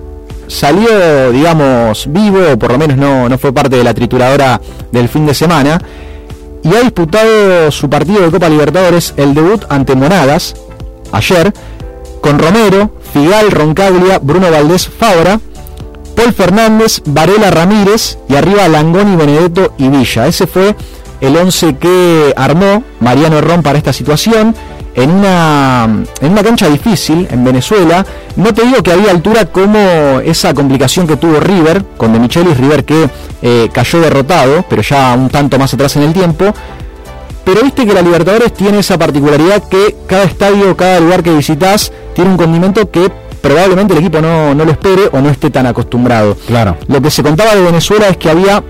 salió, 0.54 1.32
digamos, 1.32 2.06
vivo, 2.10 2.40
o 2.54 2.58
por 2.58 2.72
lo 2.72 2.78
menos 2.78 2.98
no, 2.98 3.28
no 3.28 3.38
fue 3.38 3.52
parte 3.52 3.76
de 3.76 3.84
la 3.84 3.94
trituradora 3.94 4.62
del 4.92 5.10
fin 5.10 5.26
de 5.26 5.34
semana, 5.34 5.82
y 6.64 6.74
ha 6.76 6.82
disputado 6.82 7.72
su 7.72 7.90
partido 7.90 8.22
de 8.22 8.32
Copa 8.32 8.50
Libertadores, 8.50 9.14
el 9.18 9.34
debut 9.34 9.64
ante 9.70 9.96
Monadas, 9.96 10.56
ayer, 11.12 11.54
con 12.22 12.40
Romero, 12.40 12.92
Figal, 13.14 13.52
Roncaglia, 13.52 14.20
Bruno 14.20 14.50
Valdés 14.50 14.88
Fabra, 14.88 15.40
Paul 16.16 16.34
Fernández, 16.34 17.02
Varela 17.06 17.52
Ramírez 17.52 18.18
y 18.30 18.36
arriba 18.36 18.68
Langoni, 18.68 19.16
Benedetto 19.16 19.74
y 19.78 19.90
Villa. 19.90 20.28
Ese 20.28 20.48
fue 20.48 20.76
el 21.20 21.36
11 21.36 21.76
que 21.78 22.34
armó 22.38 22.84
Mariano 23.00 23.42
Ron 23.42 23.64
para 23.64 23.78
esta 23.78 23.92
situación 23.92 24.56
en 24.96 25.10
una, 25.10 26.06
en 26.22 26.32
una 26.32 26.44
cancha 26.44 26.70
difícil 26.70 27.28
en 27.30 27.44
Venezuela. 27.44 28.06
No 28.36 28.54
te 28.54 28.64
digo 28.64 28.82
que 28.82 28.92
había 28.92 29.12
altura 29.12 29.46
como 29.46 30.20
esa 30.24 30.54
complicación 30.54 31.06
que 31.06 31.18
tuvo 31.18 31.40
River 31.40 31.86
con 31.98 32.14
De 32.14 32.20
Michelis, 32.20 32.58
River 32.58 32.84
que 32.84 33.10
eh, 33.42 33.70
cayó 33.72 34.02
derrotado, 34.02 34.66
pero 34.68 34.82
ya 34.82 35.14
un 35.14 35.30
tanto 35.30 35.60
más 35.60 35.74
atrás 35.74 35.96
en 35.98 36.04
el 36.04 36.14
tiempo. 36.14 36.54
Pero 37.46 37.62
viste 37.62 37.86
que 37.86 37.94
la 37.94 38.02
Libertadores 38.02 38.54
tiene 38.54 38.80
esa 38.80 38.98
particularidad 38.98 39.64
que 39.64 39.96
cada 40.08 40.24
estadio, 40.24 40.76
cada 40.76 41.00
lugar 41.00 41.22
que 41.22 41.34
visitas 41.34 41.92
tiene 42.16 42.32
un 42.32 42.38
condimento 42.38 42.90
que 42.90 43.12
probablemente 43.42 43.94
el 43.94 44.00
equipo 44.00 44.22
no, 44.22 44.56
no 44.56 44.66
lo 44.66 44.72
espere 44.72 45.10
o 45.12 45.20
no 45.20 45.30
esté 45.30 45.52
tan 45.52 45.68
acostumbrado. 45.68 46.36
Claro. 46.48 46.78
Lo 46.88 47.02
que 47.02 47.12
se 47.12 47.22
contaba 47.22 47.54
de 47.54 47.62
Venezuela 47.62 48.08
es 48.08 48.18
que 48.18 48.30
había 48.30 48.64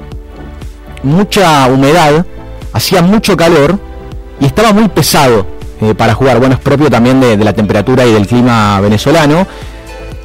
mucha 1.04 1.68
humedad, 1.68 2.26
hacía 2.74 3.02
mucho 3.02 3.38
calor 3.38 3.80
y 4.42 4.46
estaba 4.46 4.74
muy 4.74 4.90
pesado 4.90 5.53
eh, 5.84 5.96
para 5.96 6.14
jugar. 6.14 6.40
Bueno, 6.40 6.56
es 6.56 6.62
propio 6.62 6.90
también 6.90 7.20
de, 7.20 7.38
la 7.38 7.54
temperatura 7.54 8.06
y 8.06 8.12
del 8.12 8.28
clima 8.28 8.80
venezolano. 8.82 9.48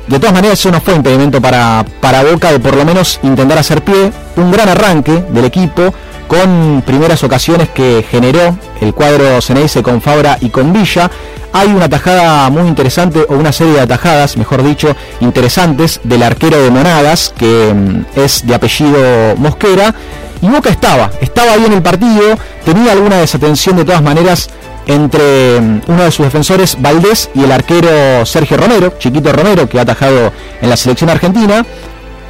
De 0.06 0.18
todas 0.18 0.32
maneras, 0.34 0.58
eso 0.58 0.70
no 0.70 0.80
fue 0.80 0.94
impedimento 0.94 1.40
para, 1.40 1.84
para 2.00 2.22
Boca 2.22 2.50
de 2.50 2.60
por 2.60 2.74
lo 2.74 2.84
menos 2.84 3.20
intentar 3.22 3.58
hacer 3.58 3.82
pie. 3.82 4.10
Un 4.36 4.50
gran 4.50 4.68
arranque 4.68 5.24
del 5.30 5.44
equipo 5.44 5.92
con 6.28 6.82
primeras 6.86 7.24
ocasiones 7.24 7.70
que 7.70 8.04
generó 8.08 8.56
el 8.80 8.94
cuadro 8.94 9.40
Ceneice 9.40 9.82
con 9.82 10.00
Fabra 10.00 10.36
y 10.40 10.50
con 10.50 10.72
Villa. 10.72 11.10
Hay 11.52 11.68
una 11.68 11.88
tajada 11.88 12.50
muy 12.50 12.68
interesante, 12.68 13.24
o 13.28 13.34
una 13.34 13.52
serie 13.52 13.72
de 13.72 13.80
atajadas, 13.80 14.36
mejor 14.36 14.62
dicho, 14.62 14.94
interesantes 15.20 16.00
del 16.04 16.22
arquero 16.22 16.62
de 16.62 16.70
Monadas, 16.70 17.32
que 17.36 17.72
mm, 17.74 18.20
es 18.20 18.46
de 18.46 18.54
apellido 18.54 19.34
Mosquera. 19.36 19.94
Y 20.42 20.48
Boca 20.48 20.68
estaba, 20.70 21.10
estaba 21.20 21.52
ahí 21.52 21.64
en 21.64 21.72
el 21.72 21.82
partido, 21.82 22.38
tenía 22.64 22.92
alguna 22.92 23.16
desatención 23.16 23.76
de 23.76 23.84
todas 23.84 24.02
maneras 24.02 24.50
entre 24.88 25.60
mm, 25.60 25.82
uno 25.86 26.02
de 26.04 26.10
sus 26.10 26.24
defensores, 26.26 26.76
Valdés, 26.80 27.30
y 27.34 27.44
el 27.44 27.52
arquero 27.52 28.26
Sergio 28.26 28.56
Romero, 28.56 28.94
Chiquito 28.98 29.32
Romero, 29.32 29.68
que 29.68 29.78
ha 29.78 29.82
atajado 29.82 30.32
en 30.60 30.68
la 30.68 30.76
selección 30.76 31.10
argentina. 31.10 31.64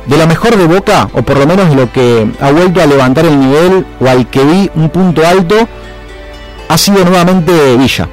De 0.07 0.17
lo 0.17 0.27
mejor 0.27 0.57
de 0.57 0.67
Boca, 0.67 1.09
o 1.13 1.23
por 1.23 1.37
lo 1.39 1.47
menos 1.47 1.75
lo 1.77 1.93
que 1.93 2.27
ha 2.41 2.51
vuelto 2.51 2.81
a 2.81 2.87
levantar 2.87 3.27
el 3.27 3.39
nivel, 3.39 3.87
o 4.01 4.07
al 4.09 4.27
que 4.29 4.43
vi 4.43 4.71
un 4.75 4.89
punto 4.89 5.27
alto, 5.27 5.55
ha 6.69 6.79
sido 6.79 7.05
nuevamente 7.05 7.77
Villa. 7.77 8.09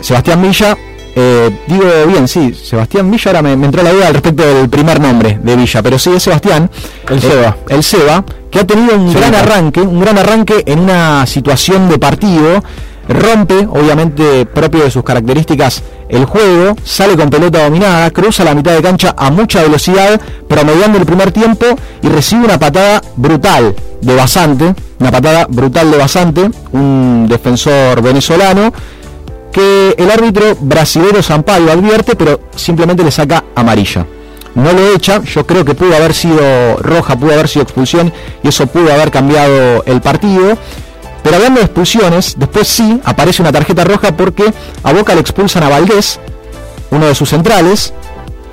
Sebastián 0.00 0.42
Villa, 0.42 0.76
eh, 1.14 1.50
digo 1.68 1.84
bien, 2.08 2.26
sí, 2.26 2.52
Sebastián 2.52 3.08
Villa, 3.10 3.30
ahora 3.30 3.42
me, 3.42 3.56
me 3.56 3.66
entró 3.66 3.82
la 3.84 3.92
duda 3.92 4.08
al 4.08 4.14
respecto 4.14 4.44
del 4.44 4.68
primer 4.68 5.00
nombre 5.00 5.38
de 5.40 5.56
Villa, 5.56 5.82
pero 5.82 5.98
sí 6.00 6.10
es 6.14 6.22
Sebastián, 6.22 6.68
El 7.08 7.18
eh, 7.18 7.20
Seba. 7.20 7.56
el 7.68 7.82
Seba, 7.84 8.24
que 8.50 8.58
ha 8.58 8.66
tenido 8.66 8.96
un 8.96 9.12
Sí, 9.12 9.18
gran 9.18 9.34
arranque, 9.36 9.80
un 9.80 10.00
gran 10.00 10.18
arranque 10.18 10.64
en 10.66 10.80
una 10.80 11.26
situación 11.26 11.88
de 11.88 11.98
partido, 11.98 12.62
rompe, 13.08 13.66
obviamente 13.70 14.46
propio 14.46 14.84
de 14.84 14.90
sus 14.90 15.02
características, 15.02 15.82
el 16.08 16.24
juego, 16.24 16.76
sale 16.84 17.16
con 17.16 17.30
pelota 17.30 17.64
dominada, 17.64 18.10
cruza 18.10 18.44
la 18.44 18.54
mitad 18.54 18.72
de 18.74 18.82
cancha 18.82 19.14
a 19.16 19.30
mucha 19.30 19.62
velocidad, 19.62 20.20
promediando 20.48 20.98
el 20.98 21.06
primer 21.06 21.32
tiempo 21.32 21.66
y 22.02 22.08
recibe 22.08 22.44
una 22.44 22.58
patada 22.58 23.02
brutal 23.16 23.74
de 24.00 24.14
Basante, 24.14 24.74
una 25.00 25.10
patada 25.10 25.46
brutal 25.48 25.90
de 25.90 25.96
Basante, 25.98 26.50
un 26.72 27.26
defensor 27.28 28.00
venezolano, 28.02 28.72
que 29.52 29.94
el 29.96 30.10
árbitro 30.10 30.56
brasilero 30.60 31.22
Sampaio 31.22 31.72
advierte, 31.72 32.14
pero 32.14 32.40
simplemente 32.54 33.02
le 33.02 33.10
saca 33.10 33.44
amarilla. 33.54 34.06
No 34.54 34.72
lo 34.72 34.94
echa, 34.94 35.22
yo 35.22 35.46
creo 35.46 35.64
que 35.64 35.74
pudo 35.74 35.94
haber 35.94 36.14
sido 36.14 36.76
roja, 36.78 37.16
pudo 37.16 37.32
haber 37.32 37.48
sido 37.48 37.62
expulsión 37.62 38.12
y 38.42 38.48
eso 38.48 38.66
pudo 38.66 38.92
haber 38.92 39.10
cambiado 39.10 39.84
el 39.84 40.00
partido. 40.00 40.58
Pero 41.22 41.36
hablando 41.36 41.60
de 41.60 41.66
expulsiones, 41.66 42.34
después 42.38 42.68
sí 42.68 43.00
aparece 43.04 43.42
una 43.42 43.52
tarjeta 43.52 43.84
roja 43.84 44.16
porque 44.16 44.52
a 44.82 44.92
Boca 44.92 45.14
le 45.14 45.20
expulsan 45.20 45.62
a 45.62 45.68
Valdés, 45.68 46.20
uno 46.90 47.06
de 47.06 47.14
sus 47.14 47.28
centrales, 47.28 47.92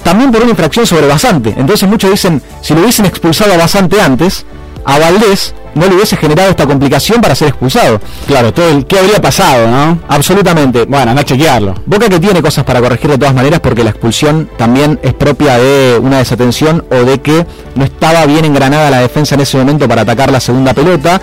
también 0.04 0.32
por 0.32 0.42
una 0.42 0.52
infracción 0.52 0.86
sobre 0.86 1.08
Basante. 1.08 1.54
Entonces 1.58 1.88
muchos 1.90 2.12
dicen, 2.12 2.42
si 2.62 2.74
lo 2.74 2.82
hubiesen 2.82 3.06
expulsado 3.06 3.54
a 3.54 3.58
Basante 3.58 4.02
antes, 4.02 4.46
a 4.86 5.00
Valdés 5.00 5.54
no 5.76 5.88
le 5.88 5.96
hubiese 5.96 6.16
generado 6.16 6.50
esta 6.50 6.66
complicación 6.66 7.22
para 7.22 7.36
ser 7.36 7.50
expulsado. 7.50 8.00
Claro, 8.28 8.54
todo 8.54 8.70
el 8.70 8.86
qué 8.86 8.98
habría 8.98 9.22
pasado, 9.22 9.68
¿no? 9.68 10.00
Absolutamente. 10.08 10.86
Bueno, 10.86 11.12
anda 11.12 11.22
a 11.22 11.26
chequearlo. 11.26 11.76
Boca 11.86 12.08
que 12.08 12.20
tiene 12.20 12.42
cosas 12.42 12.64
para 12.64 12.80
corregir 12.80 13.12
de 13.12 13.18
todas 13.18 13.34
maneras 13.34 13.60
porque 13.60 13.84
la 13.84 13.90
expulsión 13.90 14.50
también 14.58 15.00
es 15.04 15.14
propia 15.14 15.58
de 15.58 16.00
una 16.02 16.20
desatención 16.20 16.86
o 16.90 16.96
de 17.04 17.20
que 17.20 17.46
no 17.76 17.84
estaba 17.84 18.26
bien 18.26 18.46
engranada 18.46 18.90
la 18.90 19.00
defensa 19.00 19.36
en 19.36 19.42
ese 19.42 19.58
momento 19.58 19.88
para 19.88 20.04
atacar 20.04 20.32
la 20.32 20.40
segunda 20.40 20.74
pelota. 20.74 21.22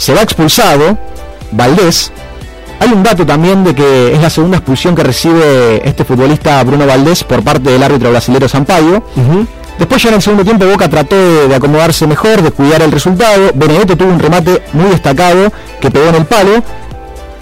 Se 0.00 0.14
va 0.14 0.22
expulsado 0.22 0.96
Valdés. 1.50 2.10
Hay 2.80 2.90
un 2.90 3.02
dato 3.02 3.26
también 3.26 3.62
de 3.62 3.74
que 3.74 4.14
es 4.14 4.22
la 4.22 4.30
segunda 4.30 4.56
expulsión 4.56 4.94
que 4.94 5.02
recibe 5.02 5.86
este 5.86 6.06
futbolista 6.06 6.64
Bruno 6.64 6.86
Valdés 6.86 7.22
por 7.22 7.44
parte 7.44 7.68
del 7.68 7.82
árbitro 7.82 8.10
brasileño 8.10 8.48
Sampaio. 8.48 9.04
Después 9.78 10.02
ya 10.02 10.08
en 10.08 10.14
el 10.14 10.22
segundo 10.22 10.42
tiempo 10.42 10.64
Boca 10.64 10.88
trató 10.88 11.16
de, 11.16 11.48
de 11.48 11.54
acomodarse 11.54 12.06
mejor, 12.06 12.40
de 12.40 12.50
cuidar 12.50 12.80
el 12.80 12.90
resultado. 12.90 13.50
Benedetto 13.54 13.94
tuvo 13.94 14.08
un 14.08 14.18
remate 14.18 14.62
muy 14.72 14.88
destacado 14.88 15.52
que 15.82 15.90
pegó 15.90 16.06
en 16.08 16.14
el 16.14 16.24
palo. 16.24 16.62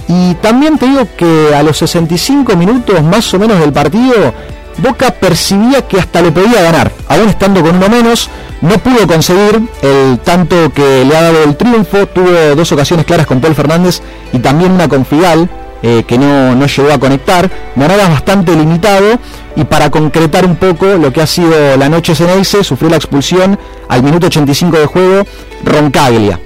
Y 0.09 0.35
también 0.35 0.79
te 0.79 0.87
digo 0.89 1.07
que 1.17 1.55
a 1.55 1.63
los 1.63 1.79
65 1.79 2.57
minutos 2.57 3.01
más 3.05 3.33
o 3.35 3.39
menos 3.39 3.61
del 3.61 3.73
partido, 3.73 4.35
Boca 4.79 5.11
percibía 5.11 5.83
que 5.83 5.99
hasta 5.99 6.23
le 6.23 6.31
podía 6.31 6.63
ganar. 6.63 6.93
Aún 7.09 7.29
estando 7.29 7.63
con 7.63 7.77
uno 7.77 7.89
menos, 7.89 8.31
no 8.61 8.79
pudo 8.79 9.07
conseguir 9.07 9.61
el 9.83 10.19
tanto 10.21 10.73
que 10.73 11.05
le 11.05 11.17
ha 11.17 11.23
dado 11.23 11.43
el 11.43 11.57
triunfo. 11.57 12.07
Tuvo 12.07 12.55
dos 12.55 12.71
ocasiones 12.73 13.05
claras 13.05 13.27
con 13.27 13.41
Paul 13.41 13.55
Fernández 13.55 14.01
y 14.33 14.39
también 14.39 14.73
una 14.73 14.89
con 14.89 15.05
Figal, 15.05 15.49
eh, 15.83 16.05
que 16.07 16.17
no, 16.17 16.55
no 16.55 16.67
llegó 16.67 16.93
a 16.93 16.99
conectar. 16.99 17.51
Moradas 17.75 18.09
bastante 18.09 18.55
limitado. 18.55 19.19
Y 19.57 19.65
para 19.65 19.91
concretar 19.91 20.47
un 20.47 20.55
poco 20.55 20.87
lo 20.87 21.13
que 21.13 21.21
ha 21.21 21.27
sido 21.27 21.77
la 21.77 21.89
noche 21.89 22.15
Ceneice, 22.15 22.63
sufrió 22.63 22.91
la 22.91 22.97
expulsión 22.97 23.59
al 23.89 24.05
minuto 24.05 24.29
85 24.29 24.79
de 24.79 24.87
juego 24.87 25.27
Roncaglia. 25.65 26.39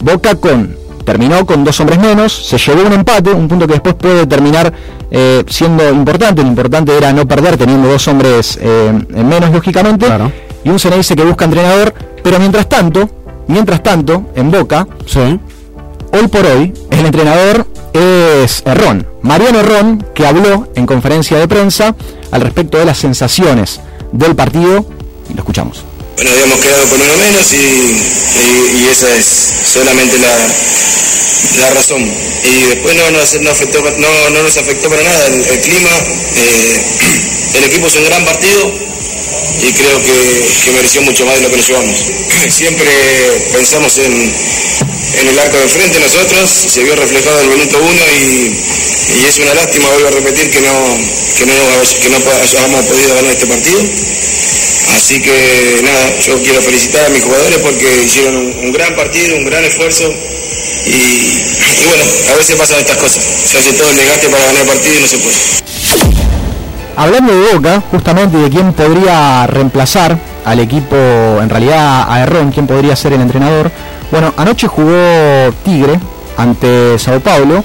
Boca 0.00 0.34
con 0.34 0.76
terminó 1.08 1.46
con 1.46 1.64
dos 1.64 1.80
hombres 1.80 1.98
menos, 1.98 2.30
se 2.34 2.58
llevó 2.58 2.82
un 2.82 2.92
empate, 2.92 3.30
un 3.30 3.48
punto 3.48 3.66
que 3.66 3.72
después 3.72 3.94
puede 3.94 4.26
terminar 4.26 4.70
eh, 5.10 5.44
siendo 5.48 5.88
importante. 5.90 6.42
Lo 6.42 6.48
importante 6.48 6.96
era 6.96 7.12
no 7.12 7.26
perder 7.26 7.56
teniendo 7.56 7.88
dos 7.88 8.06
hombres 8.08 8.58
eh, 8.60 8.92
menos, 9.10 9.50
lógicamente. 9.50 10.06
Claro. 10.06 10.32
Y 10.64 10.70
un 10.70 10.78
Ceneice 10.78 11.14
que 11.16 11.24
busca 11.24 11.44
entrenador. 11.44 11.94
Pero 12.22 12.38
mientras 12.38 12.68
tanto, 12.68 13.08
mientras 13.46 13.82
tanto, 13.82 14.30
en 14.34 14.50
Boca, 14.50 14.86
Sí. 15.06 15.38
hoy 16.12 16.28
por 16.28 16.44
hoy, 16.46 16.72
el 16.90 17.06
entrenador 17.06 17.66
es 17.92 18.62
Errón. 18.66 19.06
Mariano 19.22 19.60
Errón, 19.60 20.04
que 20.14 20.26
habló 20.26 20.68
en 20.74 20.86
conferencia 20.86 21.38
de 21.38 21.48
prensa 21.48 21.94
al 22.30 22.40
respecto 22.40 22.78
de 22.78 22.84
las 22.84 22.98
sensaciones 22.98 23.80
del 24.12 24.34
partido. 24.36 24.84
Y 25.30 25.34
lo 25.34 25.40
escuchamos. 25.40 25.84
Bueno, 26.18 26.32
habíamos 26.32 26.58
quedado 26.58 26.82
con 26.90 27.00
uno 27.00 27.14
menos 27.16 27.46
y, 27.54 27.62
y- 28.82 28.88
esa 28.90 29.06
es 29.14 29.54
solamente 29.72 30.18
la, 30.18 30.34
la 31.60 31.70
razón. 31.70 32.02
Y 32.02 32.62
después 32.74 32.96
no 32.96 33.08
nos, 33.12 33.40
no 33.40 33.50
afectó, 33.50 33.78
no, 33.98 34.30
no 34.30 34.42
nos 34.42 34.56
afectó 34.56 34.90
para 34.90 35.02
nada 35.02 35.26
el, 35.28 35.60
clima. 35.60 35.90
eh, 36.34 36.82
el 37.54 37.64
equipo 37.70 37.86
es 37.86 37.94
un 37.94 38.04
gran 38.04 38.24
partido 38.24 38.66
y 39.62 39.72
creo 39.72 40.02
que, 40.02 40.72
mereció 40.72 41.02
mucho 41.02 41.24
más 41.24 41.36
de 41.36 41.42
lo 41.42 41.50
que 41.50 41.56
nos 41.58 41.68
llevamos. 41.68 41.96
Siempre 42.50 42.90
pensamos 43.52 43.96
en, 43.98 44.12
en 44.12 45.28
el 45.28 45.38
arco 45.38 45.56
de 45.58 45.68
frente 45.68 46.00
nosotros, 46.00 46.50
se 46.50 46.82
vio 46.82 46.96
reflejado 46.96 47.40
el 47.42 47.48
minuto 47.48 47.78
uno 47.78 48.02
y, 48.18 48.58
y 49.22 49.24
es 49.28 49.38
una 49.38 49.54
lástima, 49.54 49.88
vuelvo 49.90 50.08
a 50.08 50.10
repetir, 50.10 50.50
que 50.50 50.62
no, 50.62 50.74
que 51.38 51.46
no, 51.46 51.54
que 52.02 52.08
no 52.10 52.16
hayamos 52.42 52.84
podido 52.86 53.14
ganar 53.14 53.30
este 53.30 53.46
partido. 53.46 53.82
Así 54.98 55.22
que 55.22 55.80
nada, 55.84 56.18
yo 56.26 56.42
quiero 56.42 56.60
felicitar 56.60 57.06
a 57.06 57.08
mis 57.10 57.22
jugadores 57.22 57.58
porque 57.58 58.02
hicieron 58.04 58.34
un, 58.34 58.72
gran 58.72 58.96
partido, 58.96 59.36
un 59.36 59.44
gran 59.44 59.64
esfuerzo 59.64 60.02
y, 60.04 61.86
bueno, 61.86 62.02
a 62.32 62.36
veces 62.36 62.56
pasan 62.56 62.80
estas 62.80 62.96
cosas. 62.96 63.22
Se 63.22 63.58
hace 63.58 63.74
todo 63.74 63.90
el 63.90 63.96
desgaste 63.96 64.28
para 64.28 64.44
ganar 64.46 64.62
el 64.62 64.68
partido 64.68 64.94
y 64.98 65.00
no 65.00 65.06
se 65.06 65.18
puede. 65.18 65.36
Hablando 66.96 67.32
de 67.32 67.54
Boca, 67.54 67.82
justamente 67.92 68.38
de 68.38 68.50
quién 68.50 68.72
podría 68.72 69.46
reemplazar 69.46 70.18
al 70.44 70.58
equipo, 70.58 70.96
en 70.96 71.48
realidad 71.48 72.06
a 72.08 72.20
Errón, 72.20 72.50
quién 72.50 72.66
podría 72.66 72.96
ser 72.96 73.12
el 73.12 73.20
entrenador. 73.20 73.70
Bueno, 74.10 74.34
anoche 74.36 74.66
jugó 74.66 75.54
Tigre 75.64 76.00
ante 76.36 76.98
Sao 76.98 77.20
Paulo 77.20 77.62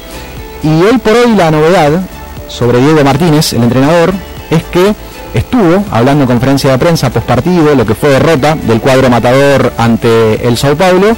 y 0.62 0.68
hoy 0.84 1.00
por 1.00 1.14
hoy 1.14 1.36
la 1.36 1.50
novedad 1.50 2.00
sobre 2.48 2.78
Diego 2.78 3.04
Martínez, 3.04 3.54
el 3.54 3.64
entrenador, 3.64 4.14
es 4.52 4.64
que 4.66 4.94
estuvo 5.34 5.84
hablando 5.92 6.24
en 6.24 6.28
conferencia 6.28 6.72
de 6.72 6.78
prensa 6.78 7.10
post 7.10 7.26
partido, 7.26 7.76
lo 7.76 7.86
que 7.86 7.96
fue 7.96 8.10
derrota 8.10 8.56
del 8.56 8.80
cuadro 8.80 9.10
matador 9.10 9.74
ante 9.78 10.48
el 10.48 10.58
Sao 10.58 10.76
Paulo, 10.76 11.16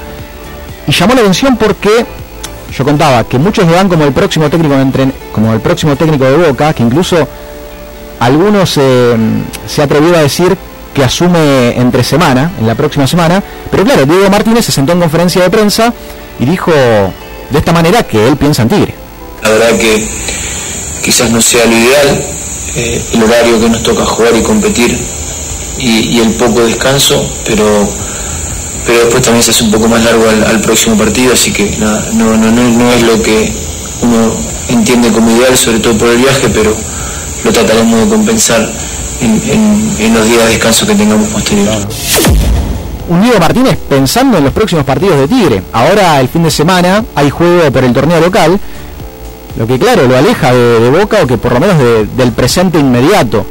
y 0.88 0.92
llamó 0.92 1.16
la 1.16 1.22
atención 1.22 1.58
porque 1.58 2.06
yo 2.76 2.84
contaba 2.84 3.24
que 3.24 3.38
muchos 3.38 3.66
lo 3.66 3.74
dan 3.74 3.90
como 3.90 4.04
el 4.04 4.14
próximo 4.14 4.50
técnico 4.50 4.76
de 4.76 5.12
como 5.32 5.54
el 5.54 5.60
próximo 5.60 5.96
técnico 5.96 6.26
de 6.26 6.48
Boca, 6.48 6.74
que 6.74 6.84
incluso 6.84 7.28
algunos 8.20 8.78
eh, 8.78 9.16
se 9.68 9.82
atrevió 9.82 10.16
a 10.16 10.22
decir 10.22 10.58
que 10.94 11.04
asume 11.04 11.78
entre 11.78 12.04
semana, 12.04 12.52
en 12.60 12.68
la 12.68 12.76
próxima 12.76 13.06
semana, 13.06 13.44
pero 13.70 13.84
claro, 13.84 14.06
Diego 14.06 14.30
Martínez 14.30 14.66
se 14.66 14.72
sentó 14.72 14.94
en 14.94 15.02
conferencia 15.02 15.44
de 15.44 15.50
prensa 15.50 15.94
y 16.40 16.46
dijo 16.46 16.72
de 16.72 17.58
esta 17.58 17.74
manera 17.74 18.04
que 18.04 18.28
él 18.28 18.38
piensa 18.38 18.62
en 18.62 18.70
Tigre. 18.70 18.96
La 19.42 19.50
verdad 19.50 19.78
que 19.78 20.08
quizás 21.04 21.30
no 21.32 21.42
sea 21.42 21.66
lo 21.66 21.76
ideal, 21.76 22.24
el 22.76 23.24
horario 23.24 23.60
que 23.60 23.70
nos 23.70 23.84
toca 23.84 24.06
jugar 24.06 24.36
y 24.36 24.42
competir 24.42 25.00
y, 25.80 26.20
el 26.20 26.32
poco 26.32 26.62
descanso, 26.62 27.22
pero, 27.46 27.66
pero 28.86 29.00
después 29.00 29.22
también 29.24 29.44
se 29.44 29.52
hace 29.52 29.64
un 29.64 29.72
poco 29.72 29.88
más 29.88 30.04
largo 30.04 30.24
al, 30.48 30.62
próximo 30.62 30.96
partido, 30.98 31.34
así 31.34 31.52
que 31.52 31.76
no, 31.80 32.00
no, 32.14 32.38
no, 32.38 32.52
no 32.52 32.92
es 32.94 33.02
lo 33.04 33.22
que 33.22 33.52
uno 34.02 34.32
entiende 34.70 35.12
como 35.12 35.32
ideal, 35.32 35.56
sobre 35.58 35.80
todo 35.80 35.98
por 35.98 36.10
el 36.10 36.18
viaje, 36.18 36.50
pero 36.54 36.76
lo 37.44 37.52
trataremos 37.52 38.00
de 38.00 38.08
compensar 38.08 38.70
en, 39.22 39.32
en- 39.50 39.96
en 40.00 40.14
los 40.14 40.28
días 40.28 40.44
de 40.46 40.50
descanso 40.50 40.86
que 40.88 40.96
tengamos 40.96 41.28
posterior. 41.30 41.70
un 43.10 43.22
Diego 43.22 43.40
Martínez 43.40 43.78
pensando 43.88 44.38
en 44.38 44.44
los 44.46 44.54
próximos 44.54 44.84
partidos 44.84 45.20
de 45.20 45.28
Tigre. 45.28 45.62
Ahora 45.74 46.20
el 46.20 46.28
fin 46.28 46.44
de 46.44 46.52
semana 46.52 47.04
hay 47.16 47.30
juego 47.30 47.72
por 47.72 47.84
el 47.84 47.94
torneo 47.94 48.20
local, 48.20 48.60
lo 49.58 49.68
que 49.68 49.80
claro 49.80 50.08
lo 50.08 50.18
aleja 50.18 50.54
de, 50.54 50.90
Boca 50.90 51.18
o 51.24 51.28
que 51.28 51.38
por 51.38 51.54
lo 51.54 51.60
menos 51.60 51.78
del 52.16 52.32
presente 52.32 52.80
inmediato. 52.80 53.46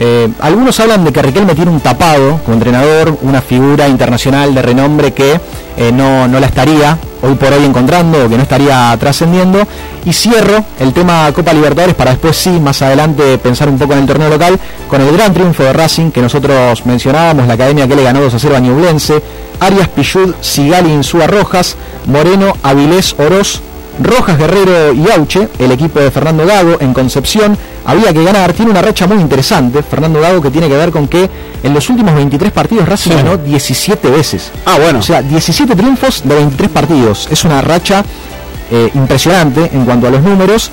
Eh, 0.00 0.28
algunos 0.40 0.78
hablan 0.78 1.04
de 1.04 1.12
que 1.12 1.20
Riquelme 1.20 1.56
tiene 1.56 1.72
un 1.72 1.80
tapado 1.80 2.38
como 2.44 2.54
entrenador, 2.54 3.18
una 3.22 3.42
figura 3.42 3.88
internacional 3.88 4.54
de 4.54 4.62
renombre 4.62 5.12
que 5.12 5.40
eh, 5.76 5.90
no, 5.92 6.28
no, 6.28 6.38
la 6.38 6.46
estaría 6.46 6.96
hoy 7.20 7.34
por 7.34 7.52
hoy 7.52 7.64
encontrando 7.64 8.24
o 8.24 8.28
que 8.28 8.36
no 8.36 8.42
estaría 8.44 8.96
trascendiendo. 9.00 9.66
Y 10.04 10.12
cierro 10.12 10.64
el 10.78 10.92
tema 10.92 11.30
Copa 11.32 11.52
Libertadores 11.52 11.96
para 11.96 12.12
después 12.12 12.36
sí, 12.36 12.50
más 12.60 12.80
adelante, 12.80 13.38
pensar 13.38 13.68
un 13.68 13.76
poco 13.76 13.94
en 13.94 14.00
el 14.00 14.06
torneo 14.06 14.28
local 14.28 14.58
con 14.88 15.00
el 15.00 15.12
gran 15.12 15.34
triunfo 15.34 15.64
de 15.64 15.72
Racing 15.72 16.12
que 16.12 16.22
nosotros 16.22 16.86
mencionábamos, 16.86 17.48
la 17.48 17.54
academia 17.54 17.88
que 17.88 17.96
le 17.96 18.04
ganó 18.04 18.20
2 18.20 18.34
a 18.34 18.38
0 18.38 18.56
a 18.56 19.66
Arias 19.66 19.88
Pichud, 19.88 20.34
Sigali 20.40 20.92
Insúa 20.92 21.26
Rojas, 21.26 21.76
Moreno, 22.06 22.56
Avilés, 22.62 23.16
Oroz, 23.18 23.60
Rojas, 23.98 24.38
Guerrero 24.38 24.92
y 24.92 25.10
Auche, 25.10 25.48
el 25.58 25.72
equipo 25.72 26.00
de 26.00 26.10
Fernando 26.10 26.46
Gago 26.46 26.76
en 26.80 26.94
Concepción, 26.94 27.56
había 27.84 28.12
que 28.12 28.22
ganar. 28.22 28.52
Tiene 28.52 28.70
una 28.70 28.82
racha 28.82 29.06
muy 29.06 29.20
interesante, 29.20 29.82
Fernando 29.82 30.20
Gago, 30.20 30.40
que 30.40 30.50
tiene 30.50 30.68
que 30.68 30.76
ver 30.76 30.90
con 30.90 31.08
que 31.08 31.28
en 31.62 31.74
los 31.74 31.88
últimos 31.90 32.14
23 32.14 32.52
partidos 32.52 32.88
Racing 32.88 33.12
ganó 33.12 33.36
17 33.36 34.10
veces. 34.10 34.50
Ah, 34.66 34.78
bueno. 34.80 35.00
O 35.00 35.02
sea, 35.02 35.22
17 35.22 35.74
triunfos 35.74 36.22
de 36.24 36.34
23 36.34 36.70
partidos. 36.70 37.28
Es 37.30 37.44
una 37.44 37.60
racha 37.60 38.04
eh, 38.70 38.90
impresionante 38.94 39.70
en 39.72 39.84
cuanto 39.84 40.06
a 40.06 40.10
los 40.10 40.22
números. 40.22 40.70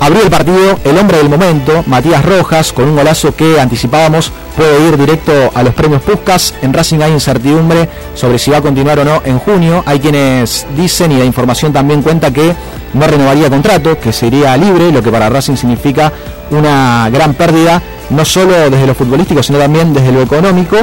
Abrió 0.00 0.22
el 0.22 0.30
partido 0.30 0.78
el 0.84 0.96
hombre 0.96 1.18
del 1.18 1.28
momento, 1.28 1.84
Matías 1.86 2.24
Rojas, 2.24 2.72
con 2.72 2.88
un 2.88 2.96
golazo 2.96 3.36
que 3.36 3.60
anticipábamos 3.60 4.32
puede 4.56 4.88
ir 4.88 4.96
directo 4.96 5.32
a 5.54 5.62
los 5.62 5.74
premios 5.74 6.00
Puskas. 6.00 6.54
En 6.62 6.72
Racing 6.72 7.00
hay 7.02 7.12
incertidumbre 7.12 7.86
sobre 8.14 8.38
si 8.38 8.50
va 8.50 8.56
a 8.56 8.62
continuar 8.62 8.98
o 8.98 9.04
no 9.04 9.20
en 9.26 9.38
junio. 9.38 9.82
Hay 9.84 10.00
quienes 10.00 10.66
dicen 10.74 11.12
y 11.12 11.18
la 11.18 11.26
información 11.26 11.74
también 11.74 12.00
cuenta 12.00 12.32
que 12.32 12.54
no 12.94 13.06
renovaría 13.06 13.50
contrato, 13.50 14.00
que 14.00 14.10
sería 14.10 14.56
libre, 14.56 14.90
lo 14.90 15.02
que 15.02 15.10
para 15.10 15.28
Racing 15.28 15.56
significa 15.56 16.10
una 16.50 17.10
gran 17.12 17.34
pérdida, 17.34 17.82
no 18.08 18.24
solo 18.24 18.70
desde 18.70 18.86
lo 18.86 18.94
futbolístico, 18.94 19.42
sino 19.42 19.58
también 19.58 19.92
desde 19.92 20.12
lo 20.12 20.22
económico. 20.22 20.78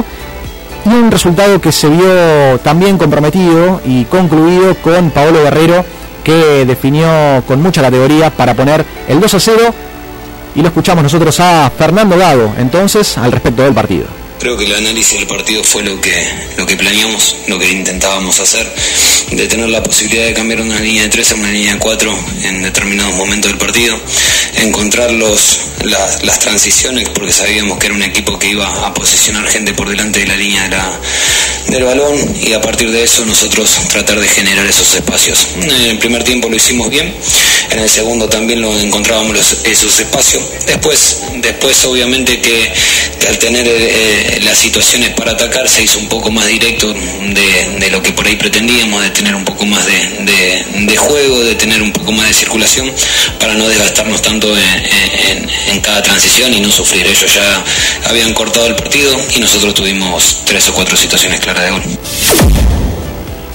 Y 0.84 0.90
un 0.90 1.10
resultado 1.10 1.60
que 1.60 1.72
se 1.72 1.88
vio 1.88 2.58
también 2.62 2.96
comprometido 2.96 3.80
y 3.84 4.04
concluido 4.04 4.76
con 4.76 5.10
Paolo 5.10 5.42
Guerrero 5.42 5.84
que 6.28 6.66
definió 6.66 7.42
con 7.46 7.62
mucha 7.62 7.80
categoría 7.80 8.28
para 8.28 8.52
poner 8.52 8.84
el 9.08 9.18
2 9.18 9.32
a 9.32 9.40
0 9.40 9.74
y 10.56 10.60
lo 10.60 10.68
escuchamos 10.68 11.02
nosotros 11.02 11.40
a 11.40 11.70
Fernando 11.70 12.18
Gago 12.18 12.52
entonces 12.58 13.16
al 13.16 13.32
respecto 13.32 13.62
del 13.62 13.72
partido. 13.72 14.04
Creo 14.38 14.56
que 14.56 14.66
el 14.66 14.74
análisis 14.74 15.18
del 15.18 15.26
partido 15.26 15.64
fue 15.64 15.82
lo 15.82 16.00
que, 16.00 16.14
lo 16.56 16.64
que 16.64 16.76
planeamos, 16.76 17.34
lo 17.48 17.58
que 17.58 17.68
intentábamos 17.70 18.38
hacer, 18.38 18.72
de 19.32 19.46
tener 19.48 19.68
la 19.68 19.82
posibilidad 19.82 20.26
de 20.26 20.32
cambiar 20.32 20.60
una 20.60 20.78
línea 20.78 21.02
de 21.02 21.08
3 21.08 21.32
a 21.32 21.34
una 21.34 21.50
línea 21.50 21.74
de 21.74 21.80
4 21.80 22.18
en 22.44 22.62
determinados 22.62 23.14
momentos 23.14 23.50
del 23.50 23.58
partido, 23.58 24.00
encontrar 24.54 25.10
los, 25.12 25.58
las, 25.82 26.38
transiciones, 26.38 27.08
porque 27.08 27.32
sabíamos 27.32 27.78
que 27.78 27.86
era 27.86 27.96
un 27.96 28.02
equipo 28.02 28.38
que 28.38 28.50
iba 28.50 28.86
a 28.86 28.94
posicionar 28.94 29.44
gente 29.48 29.74
por 29.74 29.88
delante 29.88 30.20
de 30.20 30.26
la 30.26 30.36
línea 30.36 30.98
del 31.66 31.82
balón 31.82 32.36
y 32.40 32.52
a 32.52 32.60
partir 32.60 32.90
de 32.92 33.02
eso 33.02 33.24
nosotros 33.24 33.68
tratar 33.90 34.20
de 34.20 34.28
generar 34.28 34.66
esos 34.66 34.94
espacios. 34.94 35.48
En 35.60 35.90
el 35.90 35.98
primer 35.98 36.22
tiempo 36.22 36.48
lo 36.48 36.56
hicimos 36.56 36.88
bien, 36.90 37.12
en 37.70 37.78
el 37.80 37.90
segundo 37.90 38.28
también 38.28 38.60
lo 38.60 38.78
encontrábamos 38.78 39.36
esos 39.64 39.98
espacios. 39.98 40.44
Después, 40.64 41.18
después 41.42 41.84
obviamente 41.84 42.40
que, 42.40 42.72
al 43.28 43.38
tener... 43.38 43.66
Eh, 43.66 44.27
las 44.42 44.58
situaciones 44.58 45.10
para 45.10 45.32
atacar 45.32 45.68
se 45.68 45.82
hizo 45.82 45.98
un 45.98 46.08
poco 46.08 46.30
más 46.30 46.46
directo 46.46 46.92
de, 46.92 47.90
lo 47.90 48.02
que 48.02 48.12
por 48.12 48.26
ahí 48.26 48.36
pretendíamos, 48.36 49.02
de 49.02 49.10
tener 49.10 49.34
un 49.34 49.44
poco 49.44 49.64
más 49.66 49.84
de, 49.86 50.96
juego, 50.96 51.40
de 51.40 51.54
tener 51.54 51.82
un 51.82 51.92
poco 51.92 52.12
más 52.12 52.28
de 52.28 52.34
circulación, 52.34 52.90
para 53.40 53.54
no 53.54 53.68
desgastarnos 53.68 54.20
tanto 54.22 54.48
en, 54.56 55.80
cada 55.80 56.02
transición 56.02 56.52
y 56.52 56.60
no 56.60 56.70
sufrir. 56.70 57.06
Ellos 57.06 57.32
ya 57.32 57.64
habían 58.08 58.34
cortado 58.34 58.66
el 58.66 58.76
partido 58.76 59.16
y 59.34 59.40
nosotros 59.40 59.74
tuvimos 59.74 60.42
tres 60.44 60.68
o 60.68 60.74
cuatro 60.74 60.96
situaciones 60.96 61.40
claras 61.40 61.64
de 61.64 61.70
gol. 61.70 61.82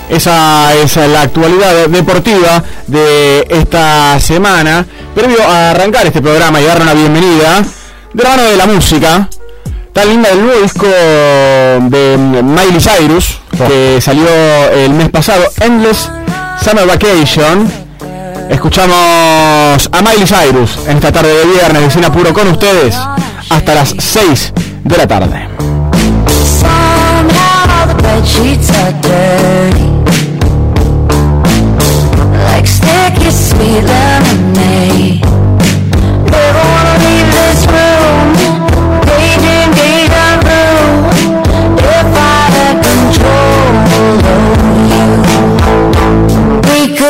Esa 0.09 0.73
es 0.75 0.95
la 0.95 1.21
actualidad 1.21 1.88
deportiva 1.88 2.63
de 2.88 3.45
esta 3.49 4.19
semana. 4.19 4.86
Previo 5.13 5.43
a 5.43 5.71
arrancar 5.71 6.07
este 6.07 6.21
programa 6.21 6.59
y 6.59 6.65
darle 6.65 6.83
una 6.83 6.93
bienvenida, 6.93 7.63
de 8.13 8.23
la 8.23 8.38
de 8.38 8.57
la 8.57 8.65
música, 8.65 9.29
Tan 9.93 10.10
linda 10.10 10.29
el 10.29 10.43
nuevo 10.43 10.60
disco 10.60 10.88
de 10.88 12.17
Miley 12.17 12.79
Cyrus, 12.82 13.39
que 13.56 14.01
salió 14.01 14.25
el 14.73 14.91
mes 14.91 15.10
pasado, 15.10 15.43
Endless 15.62 16.10
Summer 16.63 16.88
Vacation. 16.88 17.71
Escuchamos 18.49 18.95
a 19.91 20.01
Miley 20.01 20.25
Cyrus 20.25 20.79
en 20.88 20.97
esta 20.97 21.12
tarde 21.12 21.32
de 21.32 21.45
viernes 21.45 21.82
de 21.84 21.91
Cine 21.91 22.10
Puro 22.10 22.34
con 22.34 22.47
ustedes 22.47 22.95
hasta 23.49 23.75
las 23.75 23.93
6 23.97 24.53
de 24.84 24.97
la 24.97 25.08
tarde. 25.08 25.47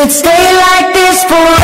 Could 0.04 0.12
stay 0.12 0.58
like 0.58 0.94
this 0.94 1.24
forever 1.24 1.63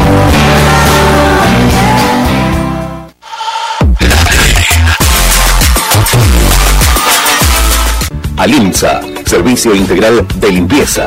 Alimsa, 8.36 9.00
servicio 9.26 9.76
integral 9.76 10.26
de 10.40 10.50
limpieza. 10.50 11.06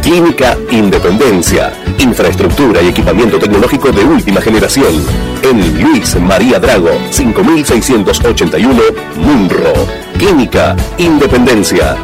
Clínica 0.00 0.56
Independencia. 0.70 1.72
Infraestructura 1.98 2.80
y 2.82 2.88
equipamiento 2.88 3.40
tecnológico 3.40 3.90
de 3.90 4.04
última 4.04 4.40
generación. 4.40 5.04
En 5.42 5.82
Luis 5.82 6.14
María 6.20 6.60
Drago, 6.60 6.90
5681, 7.10 8.80
Munro. 9.16 9.72
Clínica 10.16 10.76
Independencia. 10.98 11.96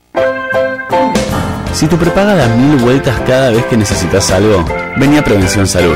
Si 1.71 1.87
tu 1.87 1.95
prepaga 1.95 2.35
da 2.35 2.53
mil 2.57 2.75
vueltas 2.75 3.17
cada 3.25 3.51
vez 3.51 3.63
que 3.67 3.77
necesitas 3.77 4.29
algo, 4.31 4.65
vení 4.97 5.19
a 5.19 5.23
Prevención 5.23 5.67
Salud. 5.67 5.95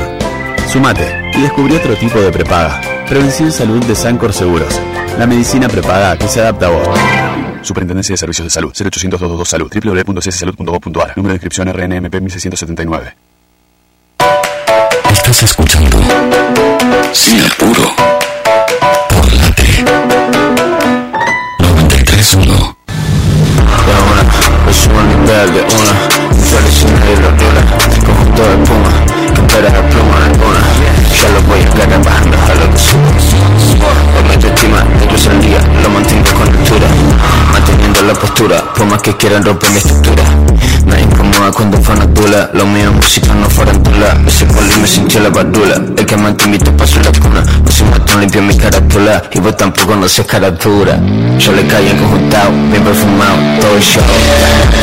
Sumate 0.71 1.33
y 1.33 1.41
descubrí 1.41 1.75
otro 1.75 1.97
tipo 1.97 2.21
de 2.21 2.31
prepaga. 2.31 2.79
Prevención 3.09 3.51
Salud 3.51 3.83
de 3.83 3.95
Sancor 3.95 4.31
Seguros. 4.31 4.79
La 5.19 5.27
medicina 5.27 5.67
prepaga 5.67 6.17
que 6.17 6.29
se 6.29 6.39
adapta 6.39 6.67
a 6.67 6.69
vos. 6.69 6.87
Superintendencia 7.63 8.13
de 8.13 8.17
Servicios 8.17 8.45
de 8.45 8.49
Salud. 8.49 8.73
0800 8.73 9.19
222 9.19 9.49
Salud. 9.49 9.71
www.cssalud.gov.ar. 9.71 11.13
Número 11.15 11.31
de 11.31 11.35
inscripción 11.35 11.67
RNMP 11.69 12.13
1679. 12.15 13.15
Estás 15.11 15.43
escuchando 15.43 15.97
Sin 17.13 17.41
Apuro 17.41 17.93
por 19.09 19.33
Late 19.33 19.85
93.1. 21.59 22.75
Es 24.69 24.87
una 24.87 25.03
nivel 25.03 25.53
de 25.53 25.61
una 25.61 25.93
Tradicional 26.49 27.09
y 27.09 27.15
locura 27.21 27.61
Conjunto 28.05 28.41
de 28.43 28.57
puma 28.65 28.91
Que 29.33 29.41
espera 29.41 29.69
la 29.69 29.89
pluma 29.89 30.25
alguna 30.25 30.61
Ya 31.21 31.29
lo 31.29 31.41
voy 31.43 31.61
a 31.61 31.69
caer 31.69 32.03
bajando 32.03 32.37
a 32.37 32.55
lo 32.55 32.65
que 32.71 32.79
subo 32.79 34.02
Hoy 34.23 34.37
me 34.37 34.47
estima 34.47 34.83
de 34.99 35.07
cruz 35.07 35.27
al 35.27 35.41
día 35.41 35.59
Lo 35.81 35.89
mantengo 35.89 36.31
con 36.33 36.47
altura 36.47 36.87
Manteniendo 37.51 38.01
la 38.03 38.13
postura 38.13 38.73
Por 38.73 38.85
más 38.85 39.01
que 39.01 39.15
quieran 39.17 39.43
romper 39.43 39.69
mi 39.71 39.77
estructura. 39.77 40.23
Me 40.85 41.01
incomoda 41.01 41.51
cuando 41.51 41.77
fanatula 41.81 42.49
Lo 42.53 42.65
mío 42.65 42.89
es 42.89 42.95
música 42.95 43.33
no 43.33 43.49
farantula 43.49 44.17
Ese 44.27 44.45
poli 44.45 44.69
me 44.81 44.87
sintió 44.87 45.19
la 45.19 45.29
bardula 45.29 45.75
El 45.97 46.05
que 46.05 46.17
más 46.17 46.37
te 46.37 46.45
invito 46.45 46.75
paso 46.75 46.99
la 46.99 47.11
cuna 47.19 47.43
No 47.65 47.71
soy 47.71 47.87
matón 47.87 48.21
limpio 48.21 48.41
mi 48.41 48.55
carátula 48.57 49.23
Y 49.31 49.39
vos 49.39 49.55
tampoco 49.57 49.95
no 49.95 50.07
seas 50.07 50.27
caratura 50.27 50.99
Yo 51.39 51.51
le 51.53 51.65
caí 51.67 51.89
en 51.89 51.97
conjuntado 51.97 52.51
Bien 52.71 52.83
perfumado 52.83 53.37
Todo 53.61 53.75
el 53.75 53.83
show. 53.83 54.03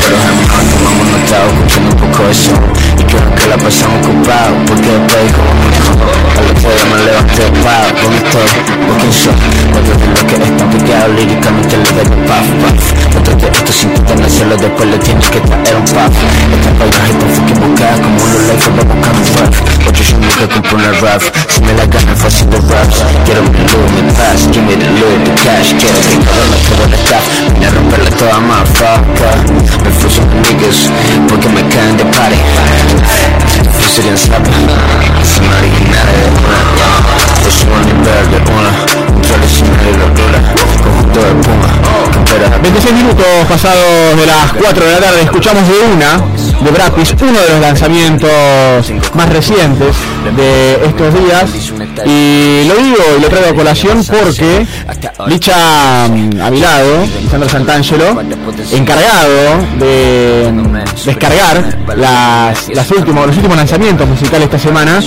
Pero 0.04 0.16
jamás 0.24 0.64
tomamos 0.72 1.06
notado 1.06 1.50
Escuchando 1.50 1.90
un 1.90 2.10
poco 2.10 2.28
eso. 2.28 2.52
Y 2.98 3.02
creo 3.04 3.34
que 3.34 3.46
la 3.48 3.56
pasamos 3.58 4.06
ocupado 4.06 4.54
Porque 4.66 4.88
después 4.88 5.32
como 5.32 5.52
me 5.54 5.68
A 5.70 6.42
los 6.42 6.56
que 6.60 6.84
me 6.88 7.04
levanté 7.04 7.44
pa 7.62 7.76
Con 8.00 8.12
esto 8.14 8.38
¿Vos 8.86 8.96
quién 9.00 9.12
sos? 9.30 9.40
Cuando 9.72 9.92
de 9.94 10.06
lo 10.06 10.26
que 10.26 10.34
es 10.34 10.56
tan 10.56 10.70
picado 10.70 11.08
Líricamente 11.14 11.76
doy 11.76 12.06
un 12.10 12.24
puff 12.26 12.48
puff 12.60 12.84
Cuando 13.12 13.30
de 13.36 13.48
esto 13.48 13.72
sin 13.72 13.90
tenerlo 13.94 14.56
Después 14.56 14.88
le 14.88 14.98
tienes 14.98 15.28
que 15.30 15.40
traer 15.40 15.76
un 15.76 15.84
puff 15.84 16.14
Esta 16.50 16.70
vaina 16.78 17.04
es 17.10 17.18
tan 17.18 17.30
fucking 17.30 17.60
buscada 17.60 17.96
Como 18.02 18.16
un 18.16 18.32
life 18.48 18.70
va 18.70 18.82
buscar 18.90 19.14
un 19.14 19.26
rap. 19.36 19.52
Ocho 19.88 20.02
yo 20.02 20.16
nunca 20.18 20.54
compro 20.54 20.78
una 20.78 20.92
rap 21.00 21.22
Si 21.48 21.60
me 21.62 21.72
la 21.74 21.86
ganan 21.86 22.16
fácil 22.16 22.50
de 22.50 22.58
raps 22.58 23.04
Quiero 23.24 23.42
mi 23.42 23.58
loot, 23.70 23.90
mi 23.96 24.02
paz 24.12 24.48
Give 24.52 24.64
me 24.66 24.74
the 24.76 24.88
loot, 24.98 25.18
the 25.24 25.32
cash. 25.44 25.74
Quiero 25.78 25.98
que 26.08 26.16
cabrón 26.26 26.60
todo 26.68 26.84
el 26.86 26.94
staff 26.94 27.24
Vine 27.54 27.66
a 27.66 27.70
romperle 27.70 28.10
toda 28.10 28.40
motherfucker. 28.40 29.36
Me 29.84 29.90
fuso 29.90 30.20
con 30.22 30.42
niggas 30.42 30.90
Porque 31.28 31.48
me 31.48 31.62
caen 31.68 31.96
de 31.96 32.04
party. 32.04 32.36
Fuso 33.78 34.02
bien 34.02 34.16
slapa 34.16 34.50
Son 35.24 35.46
originales 35.46 36.16
de 36.20 36.30
una 36.40 36.60
Fuso 37.42 37.66
un 37.66 37.82
nivel 37.86 38.30
de 38.30 38.38
una 38.52 38.89
Tradicional 39.30 39.86
y 39.88 39.98
locura 39.98 40.54
Conjunto 40.82 41.20
de 41.20 41.34
puma 41.42 42.10
Que 42.12 42.18
espera 42.18 42.58
26 42.58 42.94
minutos 42.94 43.26
pasados 43.48 44.16
de 44.16 44.26
las 44.26 44.52
4 44.52 44.84
de 44.84 44.90
la 44.90 44.98
tarde, 44.98 45.22
escuchamos 45.22 45.62
de 45.66 45.74
una, 45.94 46.18
de 46.60 46.70
Brapis, 46.70 47.14
uno 47.20 47.40
de 47.40 47.48
los 47.50 47.60
lanzamientos 47.60 48.92
más 49.14 49.28
recientes 49.30 49.96
de 50.36 50.74
estos 50.84 51.14
días. 51.14 51.50
Y 52.06 52.64
lo 52.68 52.74
digo 52.76 53.02
y 53.18 53.22
lo 53.22 53.28
traigo 53.28 53.50
a 53.50 53.54
colación 53.54 54.04
porque 54.04 54.66
Licha 55.26 56.04
a 56.04 56.08
mi 56.08 56.60
lado, 56.60 57.06
Santangelo, 57.48 58.20
encargado 58.72 59.66
de 59.78 60.50
mm, 60.52 61.04
descargar 61.04 61.78
las, 61.96 62.68
los 62.68 62.90
últimos 62.90 63.56
lanzamientos 63.56 64.08
musicales 64.08 64.44
esta 64.44 64.58
semana, 64.58 65.00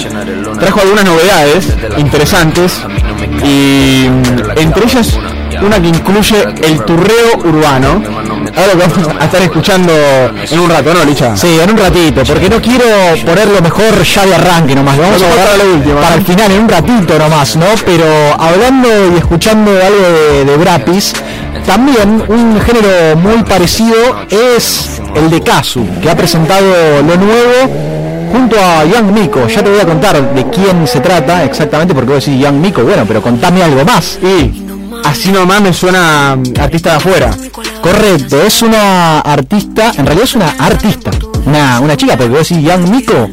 trajo 0.59 0.81
algunas 0.81 1.05
novedades 1.05 1.67
interesantes 1.97 2.81
y 3.43 4.07
mm, 4.09 4.59
entre 4.59 4.85
ellas 4.85 5.17
una 5.61 5.81
que 5.81 5.87
incluye 5.87 6.43
el 6.63 6.83
turreo 6.83 7.37
urbano. 7.43 8.01
Ahora 8.55 8.73
lo 8.73 8.79
que 8.79 8.87
vamos 8.87 9.15
a 9.19 9.25
estar 9.25 9.41
escuchando 9.41 9.91
en 9.93 10.59
un 10.59 10.69
rato, 10.69 10.93
¿no, 10.93 11.03
Licha? 11.03 11.35
Sí, 11.35 11.59
en 11.61 11.71
un 11.71 11.77
ratito, 11.77 12.21
porque 12.23 12.49
no 12.49 12.61
quiero 12.61 12.85
ponerlo 13.25 13.61
mejor 13.61 14.03
ya 14.03 14.25
de 14.25 14.35
arranque 14.35 14.75
nomás, 14.75 14.97
lo 14.97 15.03
vamos 15.03 15.21
a 15.21 15.25
Vamos 15.25 15.37
a 15.37 15.41
dejar 15.41 15.65
lo 15.65 15.73
último, 15.75 15.95
para 15.95 16.09
¿no? 16.11 16.15
el 16.17 16.25
final, 16.25 16.51
en 16.51 16.61
un 16.61 16.69
ratito 16.69 17.19
nomás, 17.19 17.55
¿no? 17.55 17.65
Pero 17.85 18.05
hablando 18.37 18.89
y 19.13 19.17
escuchando 19.17 19.71
algo 19.71 20.09
de, 20.09 20.45
de 20.45 20.57
Brapis, 20.57 21.13
también 21.65 22.23
un 22.27 22.61
género 22.61 23.15
muy 23.17 23.43
parecido 23.43 24.25
es 24.29 25.01
el 25.15 25.29
de 25.29 25.41
Kazu, 25.41 25.87
que 26.01 26.09
ha 26.09 26.15
presentado 26.15 27.01
lo 27.01 27.15
nuevo 27.15 27.92
junto 28.33 28.57
a 28.59 28.83
Young 28.83 29.11
Miko. 29.11 29.47
Ya 29.47 29.63
te 29.63 29.69
voy 29.69 29.79
a 29.79 29.85
contar 29.85 30.33
de 30.33 30.49
quién 30.49 30.87
se 30.87 30.99
trata 30.99 31.43
exactamente, 31.43 31.93
porque 31.93 32.13
vos 32.13 32.25
decís 32.25 32.41
Young 32.41 32.55
Miko, 32.55 32.83
bueno, 32.83 33.05
pero 33.07 33.21
contame 33.21 33.61
algo 33.61 33.85
más. 33.85 34.17
Y 34.21 34.65
así 35.05 35.31
nomás 35.31 35.61
me 35.61 35.71
suena 35.71 36.31
artista 36.59 36.91
de 36.91 36.95
afuera. 36.95 37.29
Correcto, 37.81 38.41
es 38.41 38.61
una 38.63 39.19
artista, 39.19 39.91
en 39.95 40.05
realidad 40.05 40.23
es 40.23 40.35
una 40.35 40.49
artista, 40.57 41.11
una, 41.45 41.79
una 41.79 41.95
chica, 41.95 42.17
porque 42.17 42.33
vos 42.33 42.49
decís 42.49 42.65
Young 42.65 42.89
Miko, 42.89 43.29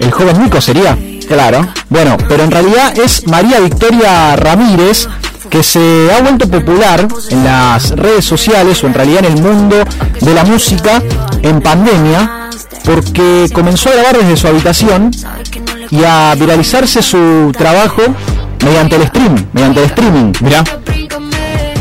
el 0.00 0.10
joven 0.10 0.42
Miko 0.42 0.60
sería. 0.60 0.96
Claro. 1.28 1.68
Bueno, 1.88 2.16
pero 2.28 2.42
en 2.42 2.50
realidad 2.50 2.98
es 2.98 3.26
María 3.28 3.60
Victoria 3.60 4.34
Ramírez, 4.34 5.06
que 5.50 5.62
se 5.62 6.10
ha 6.12 6.22
vuelto 6.22 6.48
popular 6.48 7.06
en 7.30 7.44
las 7.44 7.90
redes 7.90 8.24
sociales 8.24 8.82
o 8.82 8.86
en 8.86 8.94
realidad 8.94 9.24
en 9.24 9.36
el 9.36 9.42
mundo 9.42 9.76
de 10.20 10.34
la 10.34 10.44
música 10.44 11.02
en 11.42 11.60
pandemia, 11.60 12.50
porque 12.84 13.48
comenzó 13.52 13.90
a 13.90 13.94
grabar 13.94 14.18
desde 14.18 14.36
su 14.36 14.48
habitación 14.48 15.10
y 15.90 16.04
a 16.04 16.34
viralizarse 16.36 17.02
su 17.02 17.52
trabajo 17.56 18.02
mediante 18.64 18.96
el 18.96 19.06
stream, 19.08 19.46
mediante 19.52 19.80
el 19.80 19.86
streaming. 19.86 20.32
Mirá. 20.40 20.64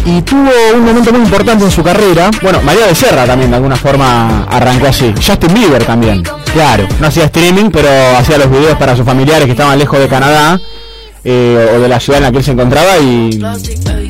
Y 0.05 0.21
tuvo 0.23 0.49
un 0.73 0.85
momento 0.85 1.11
muy 1.11 1.21
importante 1.21 1.65
en 1.65 1.71
su 1.71 1.83
carrera. 1.83 2.31
Bueno, 2.41 2.61
María 2.63 2.87
Becerra 2.87 3.25
también 3.25 3.51
de 3.51 3.57
alguna 3.57 3.75
forma 3.75 4.45
arrancó 4.45 4.87
así. 4.87 5.13
Justin 5.15 5.53
Bieber 5.53 5.83
también. 5.83 6.23
Claro. 6.53 6.87
No 6.99 7.07
hacía 7.07 7.25
streaming, 7.25 7.69
pero 7.71 7.89
hacía 8.17 8.37
los 8.37 8.49
videos 8.49 8.77
para 8.77 8.95
sus 8.95 9.05
familiares 9.05 9.45
que 9.45 9.51
estaban 9.51 9.77
lejos 9.77 9.99
de 9.99 10.07
Canadá 10.07 10.59
eh, 11.23 11.73
o 11.75 11.79
de 11.79 11.87
la 11.87 11.99
ciudad 11.99 12.19
en 12.19 12.23
la 12.23 12.31
que 12.31 12.37
él 12.37 12.43
se 12.43 12.51
encontraba 12.51 12.97
y, 12.97 13.39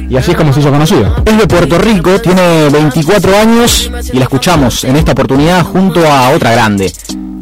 y 0.10 0.18
así 0.18 0.32
es 0.32 0.38
como 0.38 0.52
se 0.52 0.60
hizo 0.60 0.72
conocido. 0.72 1.16
Es 1.26 1.38
de 1.38 1.48
Puerto 1.48 1.78
Rico, 1.78 2.20
tiene 2.20 2.70
24 2.70 3.38
años 3.38 3.92
y 4.12 4.18
la 4.18 4.24
escuchamos 4.24 4.84
en 4.84 4.96
esta 4.96 5.12
oportunidad 5.12 5.64
junto 5.64 6.06
a 6.06 6.32
otra 6.32 6.52
grande, 6.52 6.92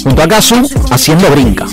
junto 0.04 0.22
a 0.22 0.28
Kazu, 0.28 0.68
haciendo 0.92 1.30
brinca. 1.30 1.66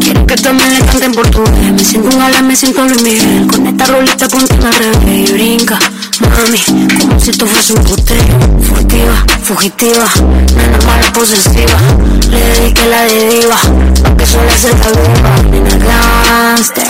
Quiero 0.00 0.26
que 0.26 0.36
también 0.36 0.72
le 0.74 0.80
canten 0.80 1.12
portugués. 1.12 1.72
Me 1.72 1.84
siento 1.84 2.14
un 2.14 2.22
ala, 2.22 2.42
me 2.42 2.54
siento 2.54 2.84
Luis 2.84 3.02
Miguel. 3.02 3.46
Con 3.46 3.66
esta 3.66 3.86
rolita 3.86 4.28
ponte 4.28 4.54
al 4.54 4.74
revés 4.74 5.30
y 5.30 5.32
brinca, 5.32 5.78
mami, 6.20 6.60
como 7.00 7.20
si 7.20 7.30
esto 7.30 7.46
fuese 7.46 7.72
un 7.72 7.84
putero. 7.84 8.38
Furtiva, 8.62 9.24
fugitiva, 9.42 10.08
nena 10.56 10.78
mala 10.86 11.12
posesiva. 11.12 11.78
Le 12.30 12.38
dediqué 12.38 12.86
la 12.86 13.02
de 13.02 13.28
diva, 13.28 13.56
aunque 14.04 14.26
suele 14.26 14.56
ser 14.56 14.74
la 14.78 14.90
viva. 14.90 15.78
Nena 15.78 16.00
gangster, 16.28 16.86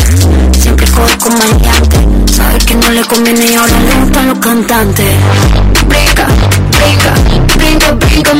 siempre 0.60 0.86
coge 0.88 1.18
con 1.18 1.38
maleante. 1.38 2.32
Sabe 2.32 2.58
que 2.58 2.74
no 2.74 2.90
le 2.90 3.04
conviene 3.04 3.46
y 3.46 3.54
ahora 3.54 3.78
le 3.80 3.94
gustan 4.04 4.28
los 4.28 4.38
cantantes. 4.38 5.14
Brinca, 5.88 6.26
brinca, 6.78 7.14
brinca, 7.56 7.92
brinca, 7.92 8.32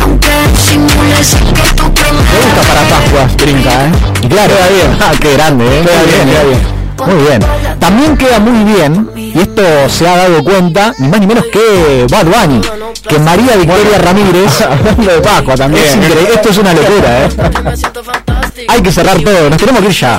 aunque 0.00 0.28
simule 0.68 1.24
sé 1.24 1.38
que 1.38 1.74
tú 1.76 1.91
Me 2.32 2.38
gusta 2.44 2.62
para 2.62 2.82
Pascuas, 2.88 3.36
brinca, 3.36 3.86
¿eh? 3.86 3.92
Y 4.22 4.28
claro, 4.28 4.54
Queda 4.54 4.68
bien. 4.68 4.96
Ah, 5.00 5.12
qué 5.20 5.32
grande, 5.34 5.64
¿eh? 5.66 5.82
Queda 5.84 5.98
Muy 5.98 6.12
bien, 6.12 6.28
queda 6.28 6.44
bien. 6.44 6.72
Muy 7.04 7.24
bien. 7.24 7.40
También 7.80 8.16
queda 8.16 8.38
muy 8.38 8.72
bien, 8.72 9.10
y 9.16 9.38
esto 9.40 9.62
se 9.88 10.06
ha 10.06 10.16
dado 10.18 10.44
cuenta, 10.44 10.92
ni 10.98 11.08
más 11.08 11.20
ni 11.20 11.26
menos 11.26 11.46
que 11.46 12.06
Bad 12.08 12.26
Bunny, 12.26 12.60
que 13.08 13.18
María 13.18 13.56
Victoria 13.56 13.98
Ramírez, 13.98 14.60
Hablando 14.70 15.12
de 15.12 15.20
Pascua 15.20 15.54
también. 15.56 15.84
es 15.84 16.30
esto 16.36 16.50
es 16.50 16.58
una 16.58 16.72
locura, 16.74 17.24
¿eh? 17.24 17.28
Hay 18.68 18.82
que 18.82 18.92
cerrar 18.92 19.20
todo, 19.20 19.50
nos 19.50 19.58
tenemos 19.58 19.80
que 19.80 19.88
ir 19.88 19.94
ya. 19.94 20.18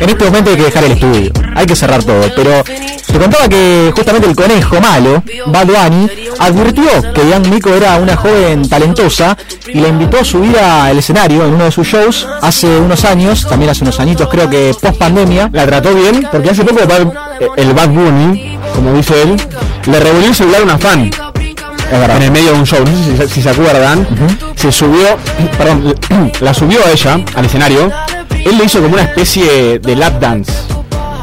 En 0.00 0.08
este 0.10 0.24
momento 0.26 0.50
hay 0.50 0.56
que 0.56 0.62
dejar 0.64 0.84
el 0.84 0.92
estudio, 0.92 1.32
hay 1.54 1.66
que 1.66 1.74
cerrar 1.76 2.02
todo. 2.04 2.20
Pero 2.36 2.62
te 2.64 3.18
contaba 3.18 3.48
que 3.48 3.92
justamente 3.94 4.28
el 4.28 4.36
conejo 4.36 4.80
malo, 4.80 5.22
Bad 5.46 5.66
Bunny, 5.66 6.08
advirtió 6.38 6.84
que 7.12 7.28
Young 7.28 7.48
Miko 7.48 7.70
era 7.74 7.96
una 7.96 8.16
joven 8.16 8.68
talentosa 8.68 9.36
y 9.66 9.80
la 9.80 9.88
invitó 9.88 10.20
a 10.20 10.24
subir 10.24 10.56
al 10.58 10.96
escenario 10.98 11.44
en 11.44 11.54
uno 11.54 11.64
de 11.64 11.72
sus 11.72 11.86
shows 11.86 12.26
hace 12.42 12.66
unos 12.78 13.04
años, 13.04 13.46
también 13.48 13.70
hace 13.70 13.82
unos 13.82 13.98
añitos, 13.98 14.28
creo 14.28 14.48
que 14.48 14.72
post 14.80 14.96
pandemia. 14.98 15.50
La 15.52 15.66
trató 15.66 15.92
bien 15.94 16.28
porque 16.30 16.50
hace 16.50 16.64
poco 16.64 16.86
Bad- 16.86 17.12
el 17.56 17.72
Bad 17.74 17.88
Bunny, 17.88 18.56
como 18.74 18.92
dice 18.92 19.22
él, 19.22 19.36
le 19.86 20.00
revolvió 20.00 20.28
el 20.28 20.34
celular 20.34 20.60
a 20.60 20.64
una 20.64 20.78
fan. 20.78 21.10
En 21.90 22.22
el 22.22 22.30
medio 22.30 22.52
de 22.52 22.58
un 22.58 22.66
show, 22.66 22.80
no 22.84 23.16
sé 23.16 23.28
si, 23.28 23.34
si 23.34 23.42
se 23.42 23.48
acuerdan, 23.50 24.06
se 24.56 24.70
subió, 24.70 25.16
perdón, 25.58 25.94
la 26.40 26.52
subió 26.52 26.84
a 26.84 26.90
ella 26.90 27.18
al 27.34 27.44
escenario. 27.46 27.90
Él 28.44 28.58
le 28.58 28.64
hizo 28.64 28.80
como 28.80 28.94
una 28.94 29.04
especie 29.04 29.78
de 29.78 29.96
lap 29.96 30.20
dance, 30.20 30.52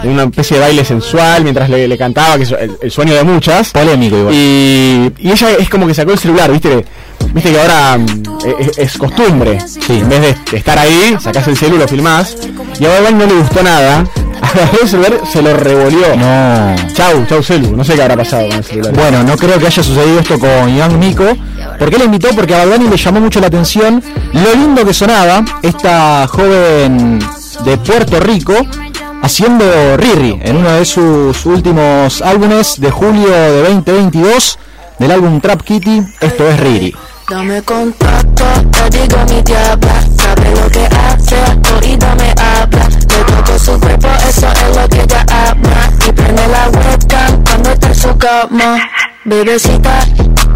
una 0.03 0.23
especie 0.23 0.57
de 0.57 0.63
baile 0.63 0.83
sensual 0.83 1.43
mientras 1.43 1.69
le, 1.69 1.87
le 1.87 1.97
cantaba, 1.97 2.37
que 2.37 2.43
es 2.43 2.51
el, 2.51 2.71
el 2.81 2.91
sueño 2.91 3.13
de 3.13 3.23
muchas. 3.23 3.71
Polémico 3.71 4.17
igual. 4.17 4.33
Y, 4.33 5.11
y 5.19 5.31
ella 5.31 5.49
es 5.59 5.69
como 5.69 5.87
que 5.87 5.93
sacó 5.93 6.11
el 6.11 6.19
celular, 6.19 6.51
viste, 6.51 6.83
viste 7.33 7.51
que 7.51 7.59
ahora 7.59 7.97
mm, 7.97 8.23
es, 8.59 8.77
es 8.77 8.97
costumbre. 8.97 9.57
En 9.89 10.09
vez 10.09 10.21
de, 10.51 10.57
estar 10.57 10.77
ahí, 10.77 11.17
sacás 11.19 11.47
el 11.47 11.57
celular, 11.57 11.81
lo 11.81 11.87
filmás. 11.87 12.35
Y 12.79 12.85
a 12.85 13.01
Bad 13.01 13.11
no 13.11 13.25
le 13.25 13.33
gustó 13.33 13.63
nada. 13.63 14.05
Agarró 14.41 14.81
el 14.81 14.87
celular, 14.87 15.21
se 15.31 15.41
lo 15.41 15.55
revolvió. 15.55 16.15
No. 16.15 16.75
Chau, 16.93 17.25
chau 17.27 17.41
celu. 17.41 17.75
No 17.75 17.83
sé 17.83 17.95
qué 17.95 18.01
habrá 18.01 18.17
pasado 18.17 18.47
con 18.47 18.57
el 18.57 18.63
celular. 18.63 18.93
Bueno, 18.93 19.23
no 19.23 19.37
creo 19.37 19.59
que 19.59 19.67
haya 19.67 19.83
sucedido 19.83 20.19
esto 20.19 20.39
con 20.39 20.75
Young 20.75 20.97
Miko. 20.97 21.25
¿Por 21.79 21.89
qué 21.89 21.97
la 21.97 22.05
invitó? 22.05 22.29
Porque 22.29 22.55
a 22.55 22.65
Bad 22.65 22.79
le 22.79 22.97
llamó 22.97 23.21
mucho 23.21 23.39
la 23.39 23.47
atención 23.47 24.03
lo 24.33 24.53
lindo 24.53 24.85
que 24.85 24.93
sonaba 24.93 25.43
esta 25.61 26.27
joven 26.27 27.19
de 27.63 27.77
Puerto 27.77 28.19
Rico 28.19 28.53
haciendo 29.21 29.97
Riri 29.97 30.39
en 30.43 30.57
uno 30.57 30.71
de 30.71 30.85
sus 30.85 31.45
últimos 31.45 32.21
álbumes 32.21 32.79
de 32.79 32.91
julio 32.91 33.29
de 33.29 33.63
2022 33.63 34.59
del 34.99 35.11
álbum 35.11 35.39
Trap 35.41 35.61
Kitty. 35.61 36.01
Esto 36.21 36.49
es 36.49 36.59
Riri. 36.59 36.95
Dame 37.29 37.61
contacto, 37.63 38.45
te 38.69 38.99
digo 38.99 39.17
mi 39.27 39.41
diabla 39.41 40.01
Sabe 40.15 40.51
lo 40.51 40.69
que 40.69 40.85
hace, 40.85 41.35
ahorita 41.73 42.15
me 42.15 42.29
habla 42.39 42.87
Le 42.87 43.23
toco 43.23 43.57
su 43.57 43.79
cuerpo, 43.79 44.07
eso 44.29 44.47
es 44.51 44.75
lo 44.75 44.87
que 44.87 45.01
ella 45.01 45.25
habla 45.27 45.89
Y 46.07 46.11
prende 46.11 46.47
la 46.47 46.69
webcam 46.69 47.43
cuando 47.43 47.71
está 47.71 47.87
en 47.87 47.95
su 47.95 48.17
cama 48.19 48.77
Bebecita, 49.23 50.05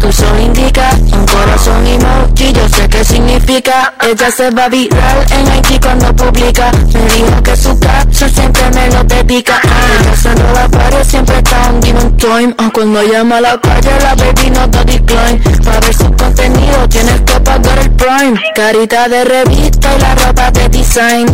tú 0.00 0.12
solo 0.12 0.38
indicas 0.40 0.94
Un 1.12 1.26
corazón 1.26 1.86
emoji, 1.86 2.52
yo 2.52 2.68
sé 2.68 2.88
qué 2.88 3.04
significa. 3.04 3.94
Ella 4.00 4.30
se 4.30 4.50
va 4.50 4.68
viral 4.68 5.26
en 5.30 5.48
Haití 5.48 5.78
cuando 5.78 6.14
publica. 6.16 6.70
Me 6.92 7.00
dijo 7.14 7.42
que 7.42 7.56
su 7.56 7.78
caption 7.78 8.30
siempre 8.30 8.62
me 8.74 8.90
lo 8.90 9.04
dedica. 9.04 9.60
Ella 9.62 10.12
usando 10.12 10.52
la 10.52 10.68
pared 10.68 11.04
siempre 11.04 11.36
está 11.38 11.68
on 11.68 11.82
given 11.82 12.16
time. 12.16 12.54
Ah, 12.58 12.70
Cuando 12.72 13.02
llama 13.02 13.36
a 13.36 13.40
la 13.40 13.60
calle 13.60 13.90
la 14.02 14.14
baby 14.14 14.50
no 14.50 14.66
da 14.68 14.84
decline. 14.84 15.38
Para 15.64 15.80
ver 15.80 15.94
su 15.94 16.12
contenido 16.12 16.88
tienes 16.88 17.20
que 17.20 17.40
pagar 17.40 17.78
el 17.78 17.90
prime. 17.92 18.40
Carita 18.54 19.08
de 19.08 19.24
revista 19.24 19.94
y 19.96 20.00
la 20.00 20.14
ropa 20.14 20.50
de 20.50 20.68
design. 20.68 21.26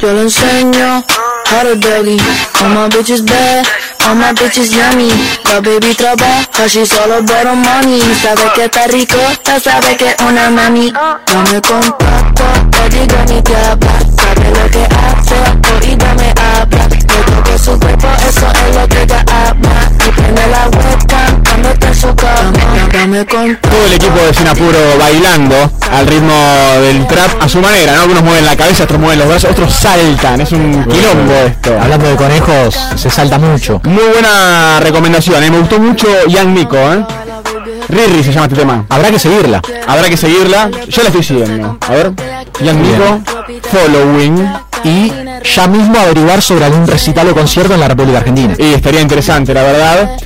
Yo 0.00 0.12
le 0.14 0.22
enseño 0.22 1.04
how 1.50 1.62
to 1.62 1.74
doggy 1.76 2.16
All 2.62 2.70
my 2.70 2.88
bitches 2.88 3.22
bad, 3.22 3.66
all 4.06 4.14
my 4.14 4.32
bitches 4.32 4.72
yummy. 4.72 5.10
La 5.44 5.60
baby 5.60 5.94
trabaja, 5.94 6.68
she's 6.68 6.92
all 6.98 7.12
about 7.12 7.56
money 7.56 8.00
Sabe 8.22 8.52
que 8.54 8.64
está 8.64 8.86
rico, 8.86 9.16
ya 9.44 9.58
sabe 9.58 9.96
que 9.96 10.14
una 10.26 10.50
mami. 10.50 10.92
Dame 10.92 11.60
contacto, 11.60 12.44
te 12.70 12.88
digo 12.90 13.16
mi 13.28 13.40
diabla 13.42 13.98
Sabe 14.16 14.50
lo 14.50 14.70
que 14.70 14.84
hace, 14.84 15.36
ahorita 15.72 16.14
me 16.14 16.99
habla 17.10 17.26
Le 17.26 17.42
toco 17.42 17.58
su 17.58 17.80
cuerpo, 17.80 18.08
eso 18.28 18.46
es 18.68 18.76
lo 18.76 18.88
que 18.88 19.02
ella 19.02 19.24
habla 19.28 19.90
Y 20.06 20.10
prende 20.10 20.46
la 20.46 20.68
webcam 20.68 21.44
cuando 21.44 21.68
está 21.70 21.88
en 21.88 21.94
su 21.94 22.14
cama 22.14 22.52
Dame 22.92 23.26
contacto 23.26 23.68
Todo 23.68 23.86
el 23.86 23.92
equipo 23.92 24.18
de 24.18 24.34
Sinapuro 24.34 24.78
bailando 24.98 25.70
al 25.92 26.06
ritmo 26.06 26.34
del 26.82 27.06
trap 27.06 27.42
a 27.42 27.48
su 27.48 27.60
manera, 27.60 27.94
¿no? 27.94 28.02
Algunos 28.02 28.22
mueven 28.22 28.44
la 28.46 28.56
cabeza, 28.56 28.84
otros 28.84 29.00
mueven 29.00 29.18
los 29.18 29.28
brazos, 29.28 29.50
otros 29.50 29.72
saltan. 29.72 30.40
Es 30.40 30.52
un 30.52 30.84
quilombo 30.84 31.32
esto. 31.46 31.78
Hablando 31.80 32.08
de 32.08 32.16
conejos, 32.16 32.78
se 32.96 33.10
salta 33.10 33.38
mucho. 33.38 33.80
Muy 33.84 34.04
buena 34.12 34.78
recomendación, 34.80 35.42
¿eh? 35.42 35.50
me 35.50 35.58
gustó 35.58 35.78
mucho 35.78 36.06
Young 36.28 36.48
Miko, 36.48 36.76
¿eh? 36.76 37.04
Riri 37.88 38.22
se 38.22 38.32
llama 38.32 38.46
este 38.46 38.56
tema. 38.60 38.84
Habrá 38.88 39.10
que 39.10 39.18
seguirla. 39.18 39.60
Habrá 39.86 40.08
que 40.08 40.16
seguirla. 40.16 40.70
Yo 40.88 41.02
la 41.02 41.08
estoy 41.08 41.24
siguiendo. 41.24 41.76
A 41.80 41.90
ver. 41.90 42.12
Young 42.60 42.78
Miko, 42.78 43.20
Following. 43.72 44.69
Y 44.84 45.12
ya 45.54 45.66
mismo 45.66 45.98
averiguar 45.98 46.42
sobre 46.42 46.64
algún 46.64 46.86
recital 46.86 47.28
o 47.28 47.34
concierto 47.34 47.74
en 47.74 47.80
la 47.80 47.88
República 47.88 48.18
Argentina. 48.18 48.54
Y 48.58 48.74
estaría 48.74 49.00
interesante, 49.00 49.54
la 49.54 49.62
verdad. 49.62 50.16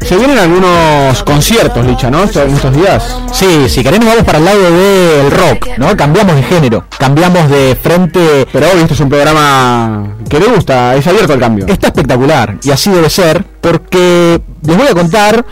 Se 0.00 0.16
vienen 0.16 0.38
algunos 0.38 1.22
conciertos, 1.22 1.84
Licha, 1.84 2.10
¿no? 2.10 2.22
En 2.22 2.54
estos 2.54 2.74
días. 2.74 3.16
Sí, 3.32 3.68
si 3.68 3.82
queremos 3.82 4.06
vamos 4.06 4.24
para 4.24 4.38
el 4.38 4.44
lado 4.44 4.60
del 4.60 5.30
rock, 5.30 5.68
¿no? 5.78 5.96
Cambiamos 5.96 6.34
de 6.36 6.42
género, 6.42 6.84
cambiamos 6.98 7.48
de 7.48 7.76
frente. 7.80 8.46
Pero 8.52 8.66
obvio, 8.70 8.82
esto 8.82 8.94
es 8.94 9.00
un 9.00 9.08
programa 9.08 10.16
que 10.28 10.40
le 10.40 10.46
gusta, 10.46 10.96
es 10.96 11.06
abierto 11.06 11.34
al 11.34 11.40
cambio. 11.40 11.66
Está 11.68 11.88
espectacular 11.88 12.56
y 12.62 12.70
así 12.70 12.90
debe 12.90 13.08
ser, 13.08 13.44
porque 13.60 14.40
les 14.62 14.76
voy 14.76 14.88
a 14.88 14.94
contar 14.94 15.44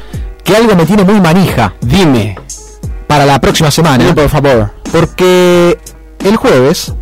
que 0.42 0.57
algo 0.57 0.74
me 0.74 0.85
tiene 0.85 1.05
muy 1.05 1.20
manija. 1.20 1.74
Dime. 1.81 2.37
Para 3.07 3.24
la 3.24 3.40
próxima 3.40 3.70
semana. 3.70 3.98
Dime, 3.98 4.14
por 4.14 4.29
favor. 4.29 4.70
Porque 4.90 5.79
el 6.24 6.37
jueves, 6.37 6.92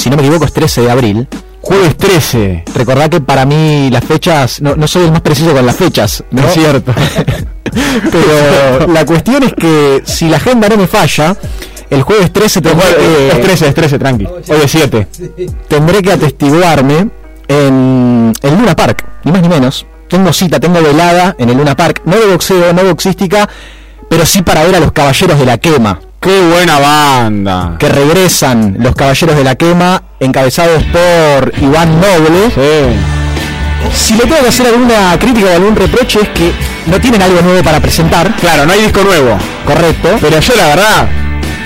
si 0.00 0.08
no 0.08 0.16
me 0.16 0.22
equivoco, 0.22 0.46
es 0.46 0.52
13 0.52 0.80
de 0.80 0.90
abril. 0.90 1.28
Jueves 1.60 1.94
13. 1.98 2.64
Recordad 2.74 3.10
que 3.10 3.20
para 3.20 3.44
mí 3.44 3.90
las 3.90 4.02
fechas, 4.02 4.62
no, 4.62 4.74
no 4.74 4.88
soy 4.88 5.04
el 5.04 5.12
más 5.12 5.20
preciso 5.20 5.52
con 5.52 5.66
las 5.66 5.76
fechas, 5.76 6.24
¿no? 6.30 6.46
Es 6.46 6.54
cierto. 6.54 6.94
Pero 8.10 8.86
la 8.92 9.04
cuestión 9.04 9.42
es 9.42 9.52
que 9.52 10.02
si 10.06 10.30
la 10.30 10.38
agenda 10.38 10.70
no 10.70 10.78
me 10.78 10.86
falla, 10.86 11.36
el 11.90 12.02
jueves 12.02 12.32
13 12.32 12.62
tendré 12.62 12.86
que, 12.96 13.28
Es 13.28 13.40
13, 13.42 13.68
es 13.68 13.74
13, 13.74 13.98
tranqui. 13.98 14.26
Hoy 14.26 14.58
es 14.64 14.70
7. 14.70 15.06
tendré 15.68 16.00
que 16.00 16.12
atestiguarme 16.12 17.10
en 17.46 18.32
el 18.40 18.54
Luna 18.54 18.74
Park, 18.74 19.04
ni 19.24 19.32
más 19.32 19.42
ni 19.42 19.48
menos, 19.48 19.84
tengo 20.08 20.32
cita, 20.32 20.58
tengo 20.58 20.80
velada 20.80 21.36
en 21.38 21.50
el 21.50 21.58
Luna 21.58 21.76
Park, 21.76 22.02
no 22.06 22.16
de 22.16 22.26
boxeo, 22.26 22.72
no 22.72 22.84
boxística, 22.84 23.48
pero 24.08 24.24
sí 24.24 24.40
para 24.40 24.64
ver 24.64 24.76
a 24.76 24.80
los 24.80 24.92
Caballeros 24.92 25.38
de 25.38 25.44
la 25.44 25.58
Quema. 25.58 26.00
¡Qué 26.20 26.38
buena 26.38 26.78
banda! 26.78 27.76
Que 27.78 27.88
regresan 27.88 28.76
los 28.78 28.94
Caballeros 28.94 29.36
de 29.36 29.42
la 29.42 29.54
Quema, 29.54 30.02
encabezados 30.20 30.82
por 30.84 31.50
Iván 31.62 31.98
Noble. 31.98 32.50
Si 33.94 34.14
le 34.14 34.24
tengo 34.24 34.42
que 34.42 34.48
hacer 34.48 34.66
alguna 34.66 35.18
crítica 35.18 35.46
o 35.48 35.54
algún 35.54 35.74
reproche 35.74 36.20
es 36.20 36.28
que 36.28 36.52
no 36.86 37.00
tienen 37.00 37.22
algo 37.22 37.40
nuevo 37.40 37.62
para 37.62 37.80
presentar. 37.80 38.36
Claro, 38.36 38.66
no 38.66 38.72
hay 38.74 38.82
disco 38.82 39.02
nuevo. 39.02 39.38
Correcto. 39.64 40.18
Pero 40.20 40.40
yo 40.40 40.54
la 40.56 40.66
verdad, 40.66 41.08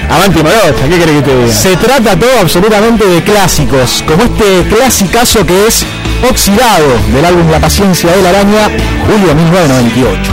Avanti 0.09 0.39
Morocha, 0.39 0.89
¿qué 0.89 0.99
querés 1.01 1.17
que 1.17 1.23
te 1.23 1.37
diga? 1.37 1.53
Se 1.53 1.77
trata 1.77 2.17
todo 2.17 2.39
absolutamente 2.41 3.05
de 3.09 3.25
clásicos, 3.25 4.05
como 4.07 4.23
este 4.23 4.63
clasicazo 4.69 5.45
que 5.45 5.67
es 5.67 5.85
Oxidado, 6.31 6.97
del 7.13 7.25
álbum 7.25 7.51
La 7.51 7.59
Paciencia 7.59 8.13
de 8.13 8.23
la 8.23 8.29
Araña, 8.29 8.71
julio 9.05 9.35
1998. 9.35 10.33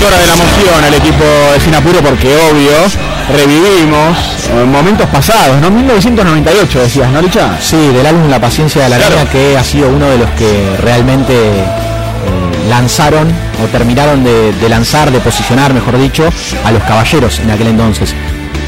Llora 0.00 0.16
de 0.16 0.26
la 0.26 0.34
emoción 0.34 0.84
el 0.86 0.94
equipo 0.94 1.24
de 1.52 1.60
Sinapuro 1.60 2.00
porque 2.00 2.36
obvio 2.50 2.72
revivimos 3.34 4.16
eh, 4.48 4.64
momentos 4.64 5.06
pasados, 5.08 5.60
¿no? 5.60 5.70
1998 5.70 6.80
decías, 6.80 7.10
¿no? 7.10 7.20
Sí, 7.60 7.76
del 7.76 8.06
álbum 8.06 8.30
La 8.30 8.40
Paciencia 8.40 8.84
de 8.84 8.90
la 8.90 8.96
Claro. 8.96 9.28
Que 9.32 9.56
ha 9.58 9.64
sido 9.64 9.88
uno 9.88 10.08
de 10.08 10.18
los 10.18 10.30
que 10.30 10.76
realmente 10.80 11.34
eh, 11.34 12.68
lanzaron 12.68 13.26
o 13.62 13.66
terminaron 13.66 14.22
de, 14.22 14.52
de 14.52 14.68
lanzar, 14.68 15.10
de 15.10 15.18
posicionar, 15.18 15.74
mejor 15.74 15.98
dicho, 15.98 16.28
a 16.64 16.70
los 16.70 16.82
caballeros 16.84 17.40
en 17.40 17.50
aquel 17.50 17.66
entonces. 17.66 18.14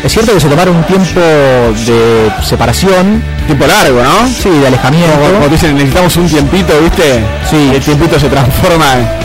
Es 0.03 0.13
cierto 0.13 0.33
que 0.33 0.41
se 0.41 0.49
tomaron 0.49 0.77
un 0.77 0.85
tiempo 0.85 1.21
de 1.21 2.33
separación. 2.43 3.23
Tiempo 3.47 3.67
largo, 3.67 4.03
¿no? 4.03 4.27
Sí, 4.27 4.49
de 4.49 4.67
alejamiento. 4.67 5.17
Como, 5.35 5.49
dicen, 5.49 5.75
necesitamos 5.75 6.17
un 6.17 6.27
tiempito, 6.27 6.73
¿viste? 6.81 7.23
Sí. 7.49 7.71
El 7.75 7.81
tiempito 7.83 8.19
se 8.19 8.29
transforma 8.29 9.20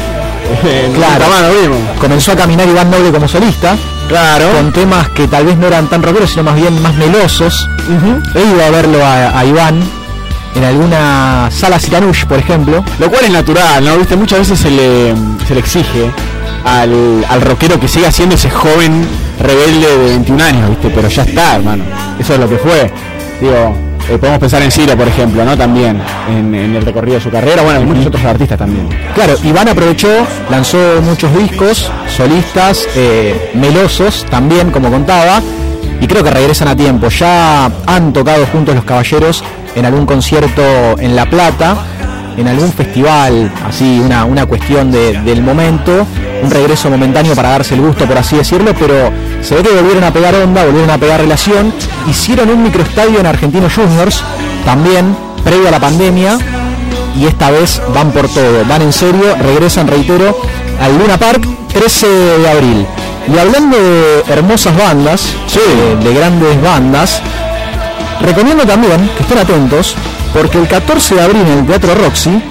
Claro. 0.93 1.25
Comenzó 1.99 2.31
a 2.34 2.36
caminar 2.36 2.67
Iván 2.67 2.89
Noble 2.91 3.12
como 3.12 3.27
solista. 3.27 3.75
Claro. 4.08 4.51
Con 4.51 4.71
temas 4.71 5.10
que 5.10 5.27
tal 5.27 5.45
vez 5.45 5.58
no 5.58 5.67
eran 5.67 5.88
tan 5.88 6.03
rockeros, 6.03 6.29
sino 6.29 6.43
más 6.43 6.55
bien 6.55 6.81
más 6.81 6.93
melosos. 6.95 7.69
He 8.36 8.41
ido 8.41 8.63
a 8.63 8.69
verlo 8.69 9.03
a, 9.03 9.38
a 9.38 9.45
Iván 9.45 9.81
en 10.55 10.63
alguna 10.63 11.49
sala 11.51 11.80
Citanush, 11.80 12.26
por 12.26 12.39
ejemplo. 12.39 12.84
Lo 12.99 13.09
cual 13.09 13.26
es 13.26 13.32
natural, 13.32 13.84
¿no? 13.84 13.97
¿Viste? 13.97 14.15
Muchas 14.15 14.39
veces 14.39 14.59
se 14.59 14.69
le, 14.72 15.13
se 15.47 15.53
le 15.53 15.59
exige 15.59 16.11
al, 16.63 17.26
al 17.30 17.41
rockero 17.41 17.80
que 17.80 17.88
siga 17.88 18.11
siendo 18.11 18.36
ese 18.36 18.49
joven 18.49 19.05
rebelde 19.39 19.97
de 19.97 20.07
21 20.09 20.43
años, 20.43 20.69
¿viste? 20.69 20.89
Pero 20.89 21.07
ya 21.09 21.24
está, 21.24 21.55
hermano. 21.55 21.84
Eso 22.19 22.34
es 22.36 22.39
lo 22.39 22.49
que 22.49 22.57
fue. 22.57 22.91
Digo, 23.41 23.76
eh, 24.10 24.18
podemos 24.18 24.39
pensar 24.39 24.62
en 24.62 24.72
Ciro, 24.72 24.95
por 24.95 25.08
ejemplo, 25.08 25.43
¿no? 25.43 25.58
También, 25.58 26.01
en, 26.30 26.53
el 26.53 26.86
recorrido 26.86 27.16
de 27.16 27.22
su 27.22 27.32
carrera. 27.32 27.64
Bueno, 27.64 27.82
muchos 27.82 28.08
otros 28.08 28.24
artistas 28.24 28.58
también. 28.58 28.88
Claro, 29.14 29.36
Iván 29.43 29.68
aprovechó, 29.68 30.10
lanzó 30.49 30.78
muchos 31.01 31.36
discos, 31.36 31.91
solistas, 32.16 32.88
eh, 32.95 33.51
melosos 33.56 34.26
también, 34.30 34.72
como 34.72 34.89
contaba, 34.89 35.41
y 35.99 36.08
creo 36.08 36.24
que 36.24 36.32
regresan 36.32 36.68
a 36.68 36.76
tiempo. 36.76 37.10
Ya 37.10 37.72
han 37.86 38.14
tocado 38.14 38.45
juntos 38.47 38.76
los 38.76 38.84
caballeros 38.84 39.43
en 39.76 39.86
algún 39.86 40.06
concierto 40.06 40.62
en 40.99 41.16
La 41.16 41.30
Plata, 41.30 41.76
en 42.38 42.47
algún 42.47 42.71
festival, 42.73 43.51
así, 43.67 43.99
una, 44.03 44.25
una 44.25 44.45
cuestión 44.45 44.91
de- 44.91 45.13
del 45.21 45.41
momento, 45.41 46.05
un 46.43 46.51
regreso 46.51 46.89
momentáneo 46.89 47.33
para 47.36 47.49
darse 47.49 47.75
el 47.75 47.81
gusto, 47.81 48.05
por 48.05 48.17
así 48.17 48.36
decirlo, 48.38 48.73
pero 48.77 49.09
se 49.41 49.55
ve 49.55 49.63
que 49.63 49.69
volvieron 49.73 50.03
a 50.03 50.11
pegar 50.11 50.36
onda, 50.36 50.63
volvieron 50.65 50.89
a 50.89 50.97
pegar 50.97 51.19
relación, 51.21 51.73
hicieron 52.09 52.49
un 52.49 52.63
microestadio 52.63 53.19
en 53.19 53.25
Argentinos 53.25 53.73
Juniors, 53.73 54.23
también, 54.65 55.15
previo 55.43 55.67
a 55.67 55.71
la 55.71 55.79
pandemia, 55.79 56.38
y 57.17 57.25
esta 57.25 57.49
vez 57.51 57.81
van 57.93 58.11
por 58.11 58.27
todo, 58.27 58.65
van 58.67 58.81
en 58.81 58.91
serio, 58.91 59.36
regresan, 59.41 59.88
reitero, 59.88 60.38
al 60.81 60.97
Luna 60.97 61.17
Park 61.17 61.47
13 61.73 62.07
de 62.07 62.49
abril. 62.49 62.86
Y 63.33 63.39
hablando 63.39 63.77
de 63.77 64.23
hermosas 64.33 64.75
bandas, 64.77 65.33
de, 65.53 65.95
de 66.09 66.13
grandes 66.13 66.61
bandas, 66.61 67.21
recomiendo 68.21 68.65
también 68.65 69.09
que 69.15 69.23
estén 69.23 69.38
atentos, 69.38 69.95
porque 70.36 70.57
el 70.57 70.67
14 70.67 71.15
de 71.15 71.21
abril 71.21 71.41
en 71.41 71.59
el 71.59 71.65
Teatro 71.65 71.95
Roxy 71.95 72.41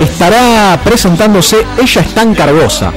estará 0.00 0.78
presentándose 0.82 1.64
Ella 1.80 2.00
es 2.00 2.14
tan 2.14 2.34
cargosa. 2.34 2.92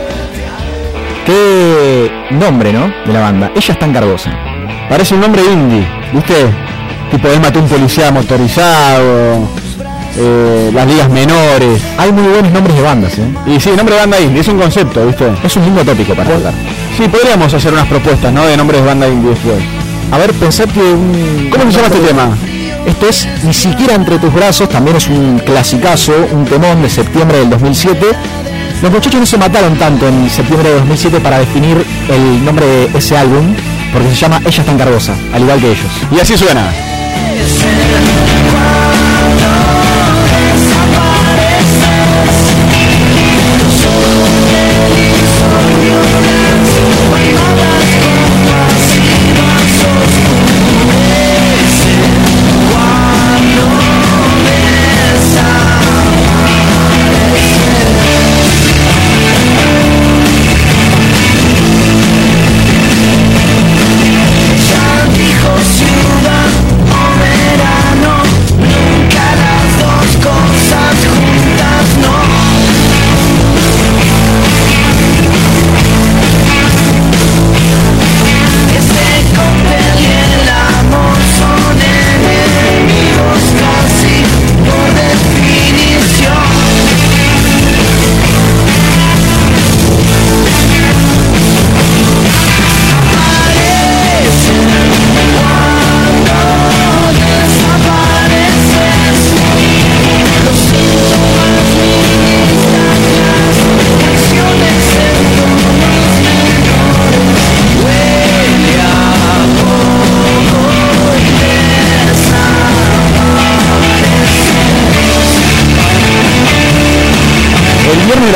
Qué 1.26 2.12
nombre, 2.32 2.74
¿no? 2.74 2.92
De 3.06 3.14
la 3.14 3.22
banda, 3.22 3.52
Ella 3.56 3.74
es 3.74 3.80
tan 3.80 3.94
cargosa. 3.94 4.32
Parece 4.90 5.14
un 5.14 5.22
nombre 5.22 5.44
indie, 5.44 5.88
¿viste? 6.12 6.34
Tipo, 7.12 7.28
él 7.28 7.40
mató 7.40 7.60
un 7.60 7.68
policía 7.68 8.12
motorizado, 8.12 9.48
eh, 10.18 10.72
las 10.74 10.88
ligas 10.88 11.10
menores. 11.10 11.80
Hay 12.00 12.12
muy 12.12 12.28
buenos 12.28 12.52
nombres 12.52 12.76
de 12.76 12.82
bandas, 12.82 13.20
¿eh? 13.20 13.28
Y 13.46 13.60
sí, 13.60 13.70
nombre 13.78 13.94
de 13.94 14.02
banda 14.02 14.20
indie, 14.20 14.42
es 14.42 14.48
un 14.48 14.58
concepto, 14.58 15.06
¿viste? 15.06 15.32
Es 15.44 15.56
un 15.56 15.66
lindo 15.66 15.86
tópico 15.86 16.16
para 16.16 16.34
hablar. 16.34 16.54
Sí, 16.98 17.08
podríamos 17.08 17.54
hacer 17.54 17.72
unas 17.72 17.88
propuestas, 17.88 18.34
¿no? 18.34 18.44
De 18.48 18.58
nombres 18.58 18.82
de 18.82 18.88
banda 18.88 19.08
indie 19.08 19.30
después. 19.30 19.60
A 20.12 20.18
ver, 20.18 20.34
pensad 20.34 20.66
que 20.66 20.80
un... 20.80 21.50
¿Cómo 21.52 21.72
se 21.72 21.78
llama 21.78 21.88
este 21.88 22.00
tema? 22.00 22.30
Esto 22.86 23.08
es 23.08 23.28
Ni 23.44 23.54
siquiera 23.54 23.96
entre 23.96 24.20
tus 24.20 24.34
brazos, 24.34 24.70
también 24.70 24.98
es 24.98 25.08
un 25.08 25.40
clasicazo, 25.40 26.14
un 26.32 26.46
temón 26.46 26.82
de 26.82 26.90
septiembre 26.90 27.40
del 27.40 27.50
2007. 27.50 28.06
Los 28.82 28.92
muchachos 28.92 29.20
no 29.20 29.26
se 29.26 29.38
mataron 29.38 29.78
tanto 29.78 30.08
en 30.08 30.30
septiembre 30.30 30.70
de 30.70 30.76
2007 30.76 31.20
para 31.20 31.40
definir 31.40 31.86
el 32.10 32.44
nombre 32.44 32.66
de 32.66 32.98
ese 32.98 33.16
álbum, 33.16 33.56
porque 33.94 34.10
se 34.10 34.16
llama 34.16 34.40
Ella 34.40 34.62
es 34.62 34.66
tan 34.66 34.78
cargosa, 34.78 35.14
al 35.34 35.42
igual 35.42 35.60
que 35.60 35.68
ellos. 35.68 35.92
Y 36.12 36.20
así 36.20 36.38
suena. 36.38 36.72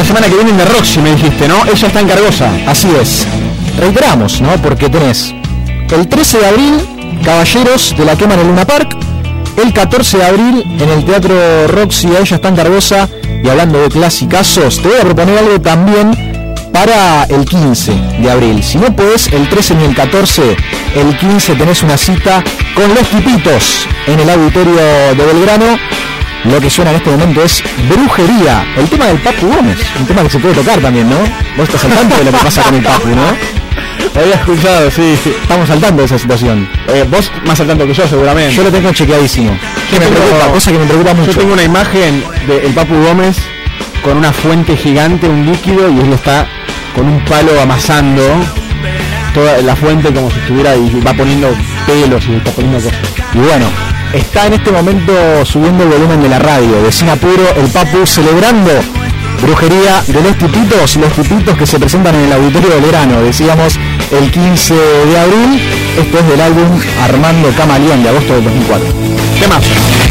Semana 0.06 0.28
que 0.28 0.36
viene 0.36 0.52
en 0.52 0.58
de 0.58 0.66
Roxy, 0.66 1.00
me 1.00 1.12
dijiste, 1.12 1.48
¿no? 1.48 1.66
Ella 1.66 1.88
está 1.88 2.00
en 2.00 2.08
Cargosa. 2.08 2.52
Así 2.68 2.88
es. 3.02 3.26
Reiteramos, 3.80 4.40
¿no? 4.40 4.52
Porque 4.62 4.88
tenés 4.88 5.34
el 5.92 6.08
13 6.08 6.40
de 6.40 6.46
abril, 6.46 7.20
Caballeros 7.24 7.96
de 7.98 8.06
la 8.06 8.16
Quema 8.16 8.36
en 8.36 8.42
el 8.42 8.48
Luna 8.48 8.66
Park. 8.66 8.96
El 9.58 9.74
14 9.74 10.18
de 10.18 10.26
abril, 10.26 10.64
en 10.80 10.90
el 10.90 11.06
Teatro 11.06 11.68
Roxy, 11.68 12.08
ella 12.08 12.36
está 12.36 12.50
en 12.50 12.56
Cargosa. 12.56 13.10
Y 13.44 13.50
hablando 13.50 13.82
de 13.82 13.90
clasicazos, 13.90 14.82
te 14.82 14.88
voy 14.90 14.98
a 14.98 15.02
proponer 15.02 15.40
algo 15.40 15.60
también 15.60 16.12
para 16.72 17.24
el 17.24 17.46
15 17.46 17.94
de 18.22 18.32
abril. 18.32 18.64
Si 18.64 18.78
no 18.78 18.96
puedes, 18.96 19.28
el 19.28 19.50
13 19.50 19.76
ni 19.76 19.86
el 19.86 19.96
14, 19.96 20.56
el 20.96 21.18
15 21.18 21.56
tenés 21.56 21.82
una 21.84 21.98
cita 21.98 22.44
con 22.76 22.94
los 22.94 23.08
tipitos 23.10 23.88
en 24.08 24.20
el 24.20 24.30
auditorio 24.30 24.76
de 24.76 25.26
Belgrano. 25.26 25.78
Lo 26.52 26.62
que 26.62 26.70
suena 26.70 26.92
en 26.92 26.98
este 26.98 27.10
momento 27.10 27.44
es 27.44 27.64
brujería. 27.90 28.66
El 28.78 28.88
tema 28.90 29.06
del 29.06 29.18
Papu 29.20 29.48
Gómez. 29.48 29.78
Un 30.00 30.06
tema 30.06 30.24
que 30.24 30.30
se 30.30 30.40
puede 30.40 30.54
tocar 30.54 30.80
también, 30.80 31.10
¿no? 31.10 31.18
Vos 31.58 31.68
estás 31.68 31.86
al 31.86 31.92
tanto 31.92 32.18
de 32.18 32.24
lo 32.26 32.32
que 32.32 32.38
pasa 32.38 32.62
con 32.64 32.76
el 32.76 32.84
Papu, 32.84 33.08
¿no? 33.10 33.16
Lo 34.14 34.22
había 34.22 34.36
escuchado, 34.36 34.92
sí, 34.92 35.18
sí. 35.24 35.34
Estamos 35.42 35.70
al 35.70 35.80
tanto 35.82 35.98
de 36.02 36.06
esa 36.06 36.20
situación. 36.20 36.70
Eh, 36.88 37.04
vos 37.10 37.32
más 37.46 37.60
al 37.60 37.68
tanto 37.68 37.86
que 37.88 37.94
yo, 37.94 38.08
seguramente. 38.08 38.54
Yo 38.54 38.64
lo 38.64 38.72
tengo 38.72 38.92
chequeadísimo. 38.94 39.58
Que 39.90 40.00
me 40.00 40.06
tengo- 40.06 40.20
preocupa, 40.22 40.48
cosa 40.54 40.72
que 40.72 40.78
me 40.80 40.86
preocupa 40.86 41.14
mucho. 41.16 41.32
Yo 41.32 41.38
tengo 41.40 41.54
una 41.54 41.64
imagen 41.64 42.24
del 42.48 42.74
Papu 42.74 42.94
Gómez 42.96 43.38
con 44.04 44.18
una 44.18 44.32
fuente 44.32 44.78
gigante, 44.78 45.28
un 45.28 45.46
líquido, 45.52 45.90
y 45.90 46.00
él 46.00 46.14
está 46.14 46.48
con 46.94 47.08
un 47.08 47.20
palo 47.26 47.60
amasando 47.60 48.22
toda 49.34 49.62
la 49.64 49.76
fuente 49.76 50.14
como 50.14 50.30
si 50.32 50.40
estuviera 50.40 50.76
y 50.76 51.02
va 51.06 51.14
poniendo 51.14 51.50
pelos 51.88 52.24
y 52.30 52.36
está 52.36 52.52
poniendo 52.52 52.78
cosas. 52.80 52.94
Y 53.34 53.38
bueno, 53.40 53.66
está 54.14 54.48
en 54.48 54.54
este 54.54 54.72
momento 54.72 55.14
subiendo 55.46 55.84
el 55.84 55.90
volumen 55.90 56.22
de 56.22 56.30
la 56.30 56.40
radio 56.40 56.82
de 56.84 56.92
Sin 56.92 57.10
Apuro, 57.10 57.44
el 57.56 57.68
Papu 57.68 58.06
celebrando 58.06 58.72
brujería 59.42 60.04
de 60.08 60.22
los 60.22 60.38
tipitos, 60.38 60.96
los 60.98 61.14
tipitos 61.14 61.58
que 61.58 61.66
se 61.66 61.80
presentan 61.80 62.16
en 62.16 62.26
el 62.26 62.34
auditorio 62.34 62.70
del 62.70 62.82
verano, 62.82 63.22
decíamos 63.22 63.80
el 64.12 64.32
15 64.32 64.74
de 64.74 65.20
abril. 65.20 65.62
Esto 66.00 66.20
es 66.20 66.28
del 66.28 66.42
álbum 66.42 66.80
Armando 67.02 67.50
Camaleón 67.56 68.04
de 68.04 68.10
agosto 68.10 68.34
del 68.34 68.44
2004. 68.44 68.88
¿Qué 69.40 69.48
más? 69.48 70.05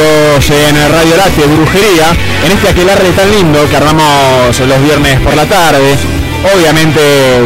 Tipitos 0.00 0.50
en 0.50 0.92
Radio 0.92 1.16
Late, 1.16 1.46
brujería, 1.46 2.08
en 2.44 2.52
este 2.52 2.68
aquelarre 2.68 3.10
tan 3.10 3.30
lindo 3.30 3.68
que 3.68 3.76
armamos 3.76 4.58
los 4.58 4.82
viernes 4.82 5.20
por 5.20 5.34
la 5.34 5.46
tarde. 5.46 5.96
Obviamente 6.54 7.00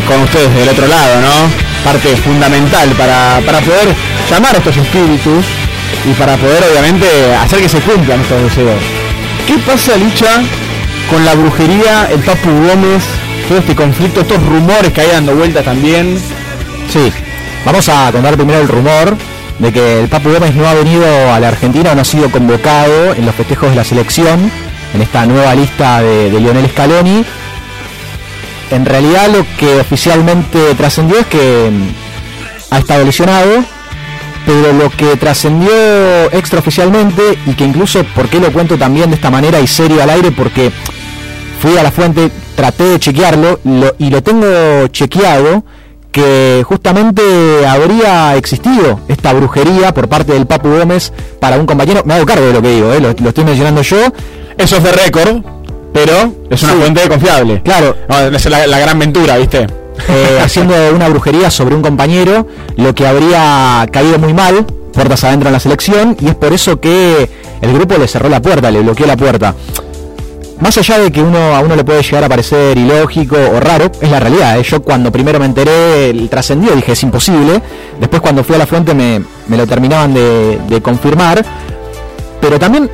con 0.07 0.23
ustedes 0.23 0.55
del 0.55 0.69
otro 0.69 0.87
lado, 0.87 1.21
¿no? 1.21 1.51
Parte 1.85 2.17
fundamental 2.17 2.89
para, 2.91 3.41
para 3.45 3.61
poder 3.61 3.95
llamar 4.31 4.55
a 4.55 4.59
estos 4.59 4.77
espíritus 4.77 5.45
y 6.09 6.13
para 6.13 6.37
poder 6.37 6.63
obviamente 6.71 7.07
hacer 7.35 7.61
que 7.61 7.69
se 7.69 7.81
cumplan 7.81 8.21
estos 8.21 8.43
deseos. 8.43 8.83
¿Qué 9.47 9.55
pasa, 9.59 9.97
Licha, 9.97 10.43
con 11.11 11.25
la 11.25 11.35
brujería, 11.35 12.09
el 12.11 12.21
Papu 12.21 12.51
Gómez, 12.51 13.03
todo 13.49 13.59
este 13.59 13.75
conflicto, 13.75 14.21
estos 14.21 14.43
rumores 14.45 14.93
que 14.93 15.01
hay 15.01 15.09
dando 15.09 15.35
vueltas 15.35 15.65
también? 15.65 16.19
Sí, 16.93 17.13
vamos 17.65 17.89
a 17.89 18.13
contar 18.13 18.37
primero 18.37 18.61
el 18.61 18.69
rumor 18.69 19.17
de 19.59 19.73
que 19.73 20.01
el 20.01 20.09
Papu 20.09 20.31
Gómez 20.31 20.55
no 20.55 20.67
ha 20.67 20.75
venido 20.75 21.05
a 21.33 21.39
la 21.41 21.49
Argentina, 21.49 21.95
no 21.95 22.01
ha 22.03 22.05
sido 22.05 22.31
convocado 22.31 23.15
en 23.15 23.25
los 23.27 23.35
festejos 23.35 23.71
de 23.71 23.77
la 23.77 23.85
selección, 23.85 24.51
en 24.95 25.03
esta 25.03 25.27
nueva 25.27 25.55
lista 25.55 26.01
de, 26.03 26.31
Lionel 26.31 26.69
Scaloni. 26.71 27.25
En 28.71 28.85
realidad 28.85 29.29
lo 29.29 29.45
que 29.59 29.81
oficialmente 29.81 30.75
trascendió 30.77 31.19
es 31.21 31.27
que 31.27 31.71
mm, 31.71 32.75
ha 32.75 32.79
estado 32.79 33.05
lesionado, 33.05 33.63
pero 34.47 34.73
lo 34.73 34.91
que 34.91 35.17
trascendió 35.17 35.71
extraoficialmente 36.33 37.39
y 37.47 37.53
que 37.55 37.65
incluso, 37.65 38.03
¿por 38.15 38.29
qué 38.29 38.41
lo 38.41 38.53
cuento 38.53 38.77
también 38.77 39.11
de 39.11 39.17
esta 39.17 39.31
manera 39.31 39.61
y 39.61 39.67
serio 39.67 40.03
al 40.03 40.11
aire? 40.11 40.33
Porque 40.33 40.71
fui 41.61 41.77
a 41.79 41.83
la 41.83 41.91
fuente, 41.93 42.31
traté 42.57 42.85
de 42.85 42.99
chequearlo 42.99 43.61
lo- 43.65 43.95
y 43.99 44.11
lo 44.11 44.23
tengo 44.23 44.87
chequeado 44.89 45.65
que 46.15 46.63
justamente 46.65 47.67
habría 47.69 48.37
existido 48.37 49.01
esta 49.09 49.33
brujería 49.33 49.93
por 49.93 50.09
parte 50.09 50.33
del 50.33 50.47
Papu 50.47 50.69
Gómez 50.69 51.13
para 51.41 51.57
un 51.59 51.67
compañero. 51.67 52.03
Me 52.07 52.15
hago 52.15 52.25
cargo 52.25 52.47
de 52.47 52.53
lo 52.53 52.63
que 52.63 52.69
digo, 52.71 52.93
¿eh? 52.93 53.01
lo, 53.01 53.13
lo 53.19 53.29
estoy 53.31 53.45
mencionando 53.45 53.83
yo. 53.83 53.97
Eso 54.57 54.77
es 54.77 54.85
de 54.85 54.93
récord, 54.93 55.43
pero 55.93 56.33
es 56.49 56.63
una 56.63 56.73
Sí. 56.75 56.79
fuente 56.79 57.09
confiable. 57.09 57.63
Claro, 57.65 57.97
No, 58.09 58.19
es 58.29 58.45
la, 58.49 58.65
la 58.69 58.79
gran 58.79 58.97
ventura, 59.01 59.37
¿viste? 59.39 59.67
eh, 60.09 60.39
haciendo 60.45 60.75
una 60.95 61.09
brujería 61.09 61.51
sobre 61.51 61.75
un 61.75 61.83
compañero, 61.83 62.47
lo 62.77 62.95
que 62.95 63.09
habría 63.09 63.85
caído 63.91 64.17
muy 64.21 64.33
mal, 64.33 64.65
puertas 64.93 65.25
adentro 65.25 65.49
en 65.49 65.55
la 65.55 65.61
selección, 65.61 66.17
y 66.21 66.29
es 66.29 66.37
por 66.37 66.53
eso 66.53 66.79
que 66.79 67.29
el 67.61 67.73
grupo 67.75 67.97
le 67.99 68.07
cerró 68.07 68.29
la 68.29 68.41
puerta, 68.41 68.71
le 68.71 68.83
bloqueó 68.83 69.07
la 69.07 69.17
puerta. 69.17 69.53
Más 70.61 70.79
allá 70.79 70.99
de 70.99 71.11
que 71.11 71.21
uno 71.21 71.55
a 71.55 71.61
uno 71.61 71.77
le 71.77 71.85
puede 71.85 72.03
llegar 72.03 72.25
a 72.25 72.29
parecer 72.29 72.79
ilógico 72.79 73.37
o 73.37 73.61
raro, 73.61 73.91
es 74.01 74.11
la 74.11 74.21
realidad. 74.21 74.59
¿eh? 74.59 74.63
Yo 74.63 74.83
cuando 74.83 75.11
primero 75.11 75.39
me 75.39 75.47
enteré, 75.47 76.11
el 76.11 76.29
trascendió, 76.29 76.75
dije 76.75 76.93
es 76.93 77.03
imposible. 77.03 77.61
Después 77.99 78.23
cuando 78.23 78.45
fui 78.45 78.55
a 78.55 78.59
la 78.59 78.67
fuente 78.67 78.95
me, 78.95 79.23
me 79.49 79.57
lo 79.57 79.67
terminaban 79.67 80.15
de, 80.15 80.59
de 80.69 80.81
confirmar. 80.81 81.45
Pero 82.41 82.59
también 82.59 82.89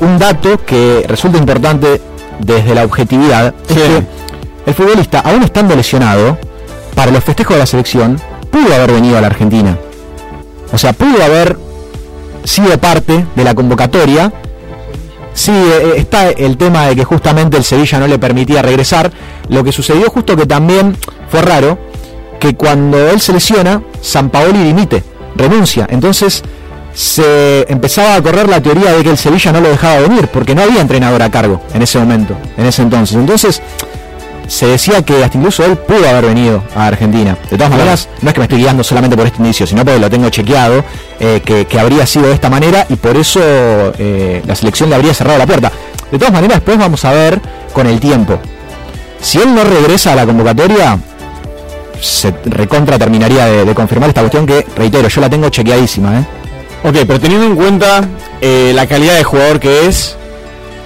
un 0.00 0.18
dato 0.18 0.64
que 0.64 1.04
resulta 1.08 1.38
importante 1.38 2.00
desde 2.38 2.74
la 2.74 2.84
objetividad 2.84 3.54
es 3.68 3.76
que 3.76 4.02
el 4.66 4.74
futbolista, 4.74 5.20
aún 5.20 5.42
estando 5.42 5.74
lesionado, 5.74 6.36
para 6.94 7.10
los 7.10 7.24
festejos 7.24 7.54
de 7.54 7.60
la 7.60 7.66
selección, 7.66 8.20
pudo 8.50 8.74
haber 8.74 8.92
venido 8.92 9.16
a 9.16 9.20
la 9.20 9.28
Argentina. 9.28 9.78
O 10.72 10.78
sea, 10.78 10.92
pudo 10.92 11.22
haber 11.24 11.56
sido 12.44 12.76
parte 12.78 13.24
de 13.34 13.44
la 13.44 13.54
convocatoria. 13.54 14.32
Sí, 15.38 15.52
eh, 15.52 15.92
está 15.98 16.30
el 16.30 16.56
tema 16.56 16.88
de 16.88 16.96
que 16.96 17.04
justamente 17.04 17.56
el 17.56 17.62
Sevilla 17.62 18.00
no 18.00 18.08
le 18.08 18.18
permitía 18.18 18.60
regresar. 18.60 19.12
Lo 19.48 19.62
que 19.62 19.70
sucedió 19.70 20.10
justo 20.10 20.34
que 20.34 20.46
también 20.46 20.96
fue 21.30 21.42
raro, 21.42 21.78
que 22.40 22.56
cuando 22.56 23.08
él 23.08 23.20
se 23.20 23.32
lesiona, 23.32 23.80
San 24.00 24.30
Paoli 24.30 24.58
dimite, 24.64 25.04
renuncia. 25.36 25.86
Entonces 25.88 26.42
se 26.92 27.70
empezaba 27.70 28.16
a 28.16 28.20
correr 28.20 28.48
la 28.48 28.60
teoría 28.60 28.92
de 28.92 29.04
que 29.04 29.10
el 29.10 29.16
Sevilla 29.16 29.52
no 29.52 29.60
lo 29.60 29.68
dejaba 29.68 30.00
venir, 30.00 30.26
porque 30.26 30.56
no 30.56 30.62
había 30.62 30.80
entrenador 30.80 31.22
a 31.22 31.30
cargo 31.30 31.62
en 31.72 31.82
ese 31.82 32.00
momento, 32.00 32.36
en 32.56 32.66
ese 32.66 32.82
entonces. 32.82 33.16
Entonces 33.16 33.62
se 34.48 34.66
decía 34.66 35.02
que 35.02 35.22
hasta 35.22 35.38
incluso 35.38 35.64
él 35.64 35.76
pudo 35.76 36.08
haber 36.08 36.26
venido 36.26 36.64
a 36.74 36.86
Argentina. 36.86 37.38
De 37.48 37.56
todas 37.56 37.70
maneras, 37.70 38.08
no 38.22 38.28
es 38.28 38.34
que 38.34 38.40
me 38.40 38.44
estoy 38.44 38.58
guiando 38.58 38.82
solamente 38.82 39.16
por 39.16 39.26
este 39.26 39.38
indicio, 39.38 39.66
sino 39.66 39.84
porque 39.84 40.00
lo 40.00 40.10
tengo 40.10 40.28
chequeado, 40.30 40.84
eh, 41.20 41.40
que, 41.44 41.66
que 41.66 41.78
habría 41.78 42.06
sido 42.06 42.26
de 42.26 42.32
esta 42.32 42.50
manera 42.50 42.86
y 42.88 42.96
por 42.96 43.16
eso 43.16 43.40
eh, 43.42 44.42
la 44.46 44.54
selección 44.56 44.88
le 44.88 44.96
habría 44.96 45.14
cerrado 45.14 45.38
la 45.38 45.46
puerta. 45.46 45.70
De 46.10 46.18
todas 46.18 46.32
maneras, 46.32 46.56
después 46.56 46.78
vamos 46.78 47.04
a 47.04 47.12
ver 47.12 47.40
con 47.72 47.86
el 47.86 48.00
tiempo. 48.00 48.40
Si 49.20 49.38
él 49.38 49.54
no 49.54 49.62
regresa 49.64 50.12
a 50.12 50.16
la 50.16 50.24
convocatoria, 50.26 50.98
se 52.00 52.32
recontra 52.44 52.98
terminaría 52.98 53.46
de, 53.46 53.64
de 53.64 53.74
confirmar 53.74 54.08
esta 54.08 54.22
cuestión 54.22 54.46
que, 54.46 54.64
reitero, 54.76 55.08
yo 55.08 55.20
la 55.20 55.28
tengo 55.28 55.48
chequeadísima. 55.50 56.20
¿eh? 56.20 56.26
Ok, 56.84 56.94
pero 57.06 57.18
teniendo 57.18 57.46
en 57.46 57.56
cuenta 57.56 58.08
eh, 58.40 58.72
la 58.74 58.86
calidad 58.86 59.16
de 59.16 59.24
jugador 59.24 59.58
que 59.58 59.86
es, 59.86 60.16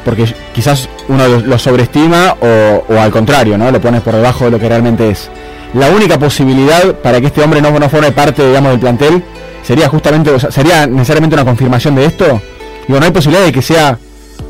porque 0.04 0.32
quizás 0.54 0.88
uno 1.08 1.26
lo, 1.28 1.58
sobreestima 1.58 2.36
o, 2.40 2.84
o 2.92 2.98
al 3.00 3.10
contrario, 3.10 3.56
¿no? 3.58 3.70
Lo 3.70 3.80
pones 3.80 4.00
por 4.02 4.14
debajo 4.14 4.44
de 4.46 4.50
lo 4.52 4.58
que 4.58 4.68
realmente 4.68 5.10
es. 5.10 5.30
la 5.74 5.88
única 5.90 6.18
posibilidad 6.18 6.94
para 7.02 7.20
que 7.20 7.26
este 7.28 7.42
hombre 7.42 7.62
no, 7.62 7.70
no 7.78 7.88
forme 7.88 8.12
parte, 8.12 8.46
digamos, 8.46 8.70
del 8.72 8.80
plantel 8.80 9.22
sería 9.62 9.88
justamente, 9.88 10.30
o 10.30 10.38
sea, 10.38 10.50
sería 10.50 10.86
necesariamente 10.86 11.34
una 11.36 11.44
confirmación 11.44 11.94
de 11.94 12.06
esto. 12.06 12.40
Digo, 12.86 12.98
no 12.98 13.06
hay 13.06 13.12
posibilidad 13.12 13.44
de 13.44 13.52
que 13.52 13.62
sea 13.62 13.96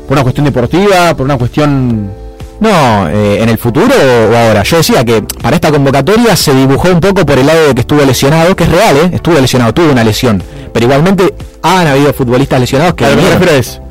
por 0.07 0.13
una 0.13 0.23
cuestión 0.23 0.45
deportiva, 0.45 1.15
por 1.15 1.25
una 1.25 1.37
cuestión 1.37 2.11
No, 2.59 3.09
eh, 3.09 3.41
en 3.41 3.49
el 3.49 3.57
futuro 3.57 3.93
o 3.93 4.35
ahora. 4.35 4.63
Yo 4.63 4.77
decía 4.77 5.03
que 5.03 5.21
para 5.41 5.55
esta 5.55 5.69
convocatoria 5.71 6.35
se 6.35 6.53
dibujó 6.53 6.89
un 6.89 6.99
poco 6.99 7.25
por 7.25 7.37
el 7.37 7.45
lado 7.45 7.67
de 7.67 7.75
que 7.75 7.81
estuvo 7.81 8.03
lesionado, 8.05 8.55
que 8.55 8.63
es 8.63 8.69
real, 8.71 8.95
¿eh? 8.97 9.09
Estuvo 9.13 9.39
lesionado, 9.39 9.73
tuvo 9.73 9.91
una 9.91 10.03
lesión. 10.03 10.41
Pero 10.73 10.85
igualmente 10.85 11.33
han 11.61 11.87
habido 11.87 12.13
futbolistas 12.13 12.59
lesionados 12.59 12.93
que... 12.95 13.05
A 13.05 13.09
lo 13.09 13.15
que 13.15 13.21
me 13.21 13.27
vinieron. 13.27 13.47
refiero 13.47 13.59
es, 13.59 13.81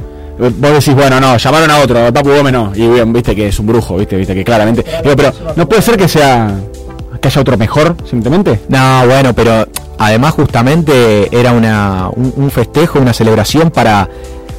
vos 0.51 0.73
decís, 0.73 0.95
bueno, 0.95 1.21
no, 1.21 1.37
llamaron 1.37 1.71
a 1.71 1.79
otro, 1.79 2.07
a 2.07 2.13
Papu 2.13 2.31
Gómez 2.31 2.53
no, 2.53 2.73
y 2.75 2.89
bien, 2.89 3.13
viste 3.13 3.35
que 3.35 3.49
es 3.49 3.59
un 3.59 3.67
brujo, 3.67 3.97
viste, 3.97 4.17
viste 4.17 4.35
que 4.35 4.45
claramente. 4.45 4.85
Digo, 5.03 5.17
pero 5.17 5.33
no 5.57 5.69
puede 5.69 5.83
ser 5.83 5.97
que 5.97 6.09
sea 6.09 6.51
que 7.21 7.29
haya 7.29 7.41
otro 7.41 7.57
mejor, 7.57 7.97
simplemente. 8.09 8.61
No, 8.69 9.07
bueno, 9.07 9.33
pero 9.35 9.69
además 9.99 10.35
justamente 10.35 11.29
era 11.31 11.53
una, 11.53 12.09
un, 12.15 12.33
un 12.37 12.51
festejo, 12.51 12.99
una 12.99 13.13
celebración 13.13 13.71
para 13.71 14.09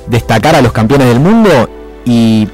destacar 0.07 0.55
a 0.55 0.61
los 0.61 0.71
campeones 0.71 1.07
del 1.07 1.19
mundo 1.19 1.69
y 2.05 2.47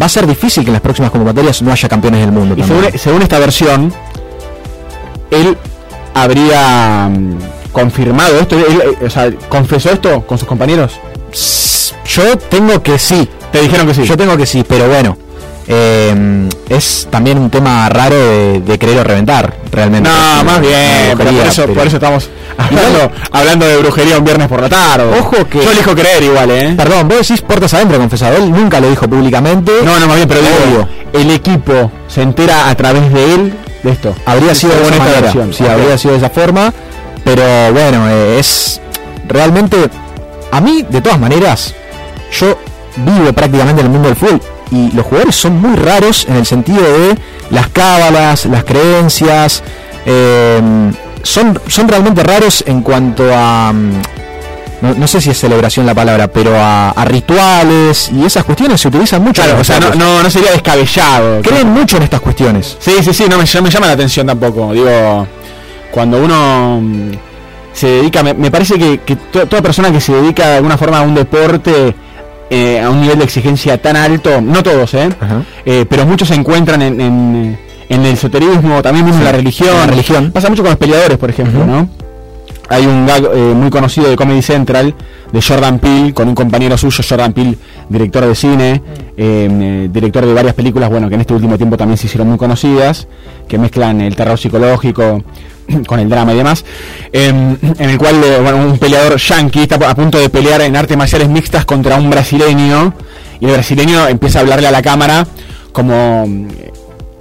va 0.00 0.06
a 0.06 0.08
ser 0.08 0.26
difícil 0.26 0.64
que 0.64 0.70
en 0.70 0.74
las 0.74 0.82
próximas 0.82 1.10
convocatorias 1.10 1.62
no 1.62 1.72
haya 1.72 1.88
campeones 1.88 2.20
del 2.20 2.32
mundo. 2.32 2.54
Y 2.56 2.62
según, 2.62 2.98
según 2.98 3.22
esta 3.22 3.38
versión, 3.38 3.92
él 5.30 5.56
habría 6.14 7.08
mm, 7.08 7.38
confirmado 7.72 8.38
esto, 8.38 8.56
él, 8.56 8.82
eh, 8.82 9.04
o 9.04 9.10
sea, 9.10 9.30
confesó 9.48 9.90
esto 9.90 10.26
con 10.26 10.38
sus 10.38 10.48
compañeros. 10.48 10.98
Yo 11.32 12.36
tengo 12.38 12.82
que 12.82 12.98
sí. 12.98 13.28
Te 13.52 13.60
dijeron 13.62 13.86
que 13.86 13.94
sí. 13.94 14.04
Yo 14.04 14.16
tengo 14.16 14.36
que 14.36 14.46
sí, 14.46 14.64
pero 14.66 14.88
bueno. 14.88 15.16
eh, 15.66 16.48
es 16.68 17.06
también 17.10 17.38
un 17.38 17.50
tema 17.50 17.88
raro 17.88 18.14
de, 18.16 18.60
de 18.60 18.78
querer 18.78 18.98
o 18.98 19.04
reventar, 19.04 19.54
realmente. 19.70 20.08
No, 20.08 20.44
más 20.44 20.60
bien, 20.60 21.14
pero 21.16 21.30
por 21.30 21.46
eso, 21.46 21.62
pero- 21.62 21.74
por 21.74 21.86
eso 21.86 21.96
estamos 21.96 22.30
hablando, 22.56 23.10
hablando 23.32 23.66
de 23.66 23.76
brujería 23.78 24.18
un 24.18 24.24
viernes 24.24 24.48
por 24.48 24.60
la 24.62 24.68
tarde. 24.68 25.18
Ojo 25.18 25.46
que. 25.48 25.62
Yo 25.62 25.70
elijo 25.70 25.94
creer 25.94 26.22
igual, 26.22 26.50
¿eh? 26.50 26.74
Perdón, 26.76 27.08
vos 27.08 27.18
decís 27.18 27.40
puertas 27.42 27.72
adentro, 27.74 27.98
confesado. 27.98 28.36
Él 28.36 28.50
nunca 28.50 28.80
lo 28.80 28.88
dijo 28.90 29.06
públicamente. 29.08 29.72
No, 29.84 29.98
no, 29.98 30.06
más 30.06 30.16
bien, 30.16 30.28
pero 30.28 30.40
digo, 30.40 30.88
el 31.12 31.30
equipo 31.30 31.90
se 32.08 32.22
entera 32.22 32.68
a 32.70 32.74
través 32.74 33.12
de 33.12 33.34
él 33.34 33.52
de 33.82 33.90
esto. 33.92 34.14
Habría 34.26 34.54
sido 34.54 34.74
de 34.74 34.82
esa 34.88 34.96
manera. 34.98 35.32
Sí, 35.52 35.66
habría 35.66 35.96
sido 35.98 36.12
de 36.12 36.18
esa 36.18 36.30
forma. 36.30 36.72
Pero 37.24 37.42
bueno, 37.72 38.08
eh, 38.08 38.36
es 38.38 38.80
realmente. 39.26 39.76
A 40.50 40.60
mí, 40.60 40.84
de 40.88 41.00
todas 41.00 41.18
maneras, 41.18 41.74
yo 42.32 42.56
vivo 42.96 43.32
prácticamente 43.32 43.80
en 43.80 43.86
el 43.86 43.92
mundo 43.92 44.08
del 44.08 44.16
fútbol. 44.16 44.40
Y 44.70 44.90
los 44.92 45.06
jugadores 45.06 45.34
son 45.36 45.60
muy 45.60 45.76
raros 45.76 46.26
en 46.28 46.36
el 46.36 46.46
sentido 46.46 46.82
de 46.82 47.16
las 47.50 47.68
cábalas, 47.68 48.44
las 48.46 48.64
creencias. 48.64 49.62
eh, 50.04 50.60
son, 51.22 51.58
son 51.66 51.88
realmente 51.88 52.22
raros 52.22 52.62
en 52.66 52.82
cuanto 52.82 53.24
a. 53.34 53.72
mm, 53.72 54.02
No, 54.80 54.94
no 54.94 55.06
sé 55.08 55.20
si 55.20 55.30
es 55.30 55.38
celebración 55.40 55.84
la 55.86 55.94
palabra, 55.94 56.28
pero 56.28 56.54
a, 56.56 56.90
a 56.90 57.04
rituales 57.04 58.10
y 58.12 58.24
esas 58.24 58.44
cuestiones 58.44 58.80
se 58.80 58.86
utilizan 58.88 59.22
mucho. 59.22 59.42
Claro, 59.42 59.60
o 59.60 59.64
sea, 59.64 59.80
no, 59.80 59.94
no, 59.96 60.22
no 60.22 60.30
sería 60.30 60.52
descabellado. 60.52 61.40
Creen 61.42 61.68
mucho 61.70 61.96
en 61.96 62.04
estas 62.04 62.20
cuestiones. 62.20 62.76
Sí, 62.78 62.92
sí, 63.02 63.12
sí, 63.12 63.24
no 63.28 63.36
me, 63.38 63.44
me 63.62 63.70
llama 63.70 63.86
la 63.88 63.92
atención 63.94 64.26
tampoco. 64.28 64.72
Digo, 64.72 65.26
cuando 65.90 66.18
uno 66.22 66.78
mm, 66.80 67.10
se 67.78 67.86
dedica, 67.88 68.22
me, 68.22 68.34
me 68.34 68.50
parece 68.50 68.74
que, 68.78 68.98
que 69.06 69.16
to- 69.16 69.46
toda 69.46 69.62
persona 69.62 69.90
que 69.92 70.00
se 70.00 70.12
dedica 70.12 70.48
de 70.48 70.56
alguna 70.56 70.76
forma 70.76 70.98
a 70.98 71.02
un 71.02 71.14
deporte 71.14 71.94
eh, 72.50 72.80
a 72.80 72.90
un 72.90 73.00
nivel 73.02 73.18
de 73.18 73.24
exigencia 73.24 73.80
tan 73.80 73.94
alto, 73.96 74.40
no 74.40 74.62
todos, 74.62 74.94
¿eh? 74.94 75.08
Eh, 75.64 75.84
pero 75.88 76.06
muchos 76.06 76.28
se 76.28 76.34
encuentran 76.34 76.80
en, 76.82 77.00
en, 77.00 77.58
en 77.88 78.00
el 78.06 78.12
esoterismo, 78.14 78.80
también 78.82 79.04
mismo 79.04 79.20
en 79.20 79.24
la 79.26 79.32
religión. 79.32 79.68
la 79.76 79.86
religión. 79.86 80.30
Pasa 80.32 80.48
mucho 80.48 80.62
con 80.62 80.70
los 80.70 80.78
peleadores, 80.78 81.18
por 81.18 81.30
ejemplo, 81.30 81.64
¿no? 81.66 81.88
Hay 82.70 82.84
un 82.86 83.06
gag 83.06 83.24
eh, 83.34 83.54
muy 83.54 83.70
conocido 83.70 84.10
de 84.10 84.16
Comedy 84.16 84.42
Central 84.42 84.94
de 85.32 85.40
Jordan 85.42 85.78
Peele 85.78 86.12
con 86.12 86.28
un 86.28 86.34
compañero 86.34 86.76
suyo, 86.76 87.02
Jordan 87.08 87.32
Peele, 87.32 87.56
director 87.88 88.26
de 88.26 88.34
cine, 88.34 88.82
eh, 89.16 89.48
eh, 89.50 89.88
director 89.90 90.26
de 90.26 90.34
varias 90.34 90.54
películas, 90.54 90.90
bueno, 90.90 91.08
que 91.08 91.14
en 91.14 91.22
este 91.22 91.32
último 91.34 91.56
tiempo 91.56 91.76
también 91.78 91.96
se 91.96 92.06
hicieron 92.06 92.28
muy 92.28 92.36
conocidas, 92.36 93.08
que 93.48 93.56
mezclan 93.56 94.00
el 94.02 94.14
terror 94.16 94.38
psicológico 94.38 95.22
con 95.86 96.00
el 96.00 96.08
drama 96.08 96.32
y 96.32 96.36
demás, 96.36 96.64
eh, 97.12 97.28
en 97.28 97.90
el 97.90 97.98
cual 97.98 98.22
eh, 98.24 98.38
bueno, 98.42 98.58
un 98.58 98.78
peleador 98.78 99.16
yankee 99.16 99.62
está 99.62 99.76
a 99.76 99.94
punto 99.94 100.18
de 100.18 100.28
pelear 100.28 100.60
en 100.62 100.76
artes 100.76 100.96
marciales 100.96 101.28
mixtas 101.28 101.64
contra 101.64 101.96
un 101.96 102.10
brasileño 102.10 102.94
y 103.40 103.46
el 103.46 103.52
brasileño 103.52 104.08
empieza 104.08 104.38
a 104.38 104.42
hablarle 104.42 104.66
a 104.66 104.70
la 104.70 104.82
cámara 104.82 105.26
como 105.72 106.26
mm, 106.26 106.48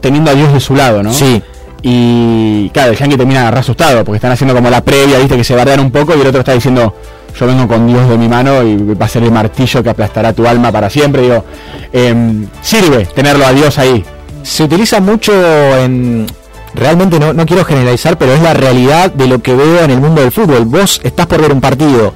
teniendo 0.02 0.32
a 0.32 0.34
Dios 0.34 0.54
de 0.54 0.60
su 0.60 0.76
lado, 0.76 1.04
¿no? 1.04 1.14
Sí. 1.14 1.42
Y 1.84 2.70
claro, 2.74 2.92
el 2.92 2.98
Yankee 2.98 3.18
termina 3.18 3.50
asustado 3.50 4.04
porque 4.04 4.18
están 4.18 4.32
haciendo 4.32 4.56
como 4.56 4.70
la 4.70 4.82
previa, 4.82 5.20
viste, 5.20 5.38
que 5.38 5.44
se 5.44 5.56
bardean 5.56 5.80
un 5.80 5.92
poco 5.92 6.16
y 6.16 6.22
el 6.22 6.28
otro 6.28 6.40
está 6.40 6.54
diciendo, 6.54 6.96
yo 7.40 7.46
vengo 7.46 7.68
con 7.68 7.88
Dios 7.88 8.10
de 8.10 8.18
mi 8.18 8.28
mano 8.28 8.64
y 8.64 8.76
va 8.76 9.06
a 9.06 9.10
ser 9.10 9.24
el 9.24 9.32
martillo 9.32 9.84
que 9.84 9.90
aplastará 9.90 10.34
tu 10.34 10.48
alma 10.48 10.72
para 10.72 10.90
siempre. 10.90 11.22
Digo, 11.22 11.46
em, 11.94 12.48
sirve 12.62 13.06
tenerlo 13.06 13.46
a 13.46 13.54
Dios 13.54 13.78
ahí. 13.78 14.04
se 14.44 14.64
utiliza 14.64 15.02
mucho 15.02 15.34
en 15.78 16.26
realmente 16.74 17.20
no, 17.20 17.34
no 17.34 17.46
quiero 17.46 17.66
generalizar 17.66 18.18
pero 18.18 18.34
es 18.34 18.42
la 18.42 18.54
realidad 18.54 19.12
de 19.12 19.28
lo 19.28 19.42
que 19.42 19.56
veo 19.56 19.84
en 19.84 19.92
el 19.92 20.00
mundo 20.00 20.22
del 20.22 20.32
fútbol. 20.32 20.66
Vos 20.66 21.02
estás 21.04 21.26
por 21.28 21.42
ver 21.42 21.52
un 21.52 21.62
partido 21.62 22.14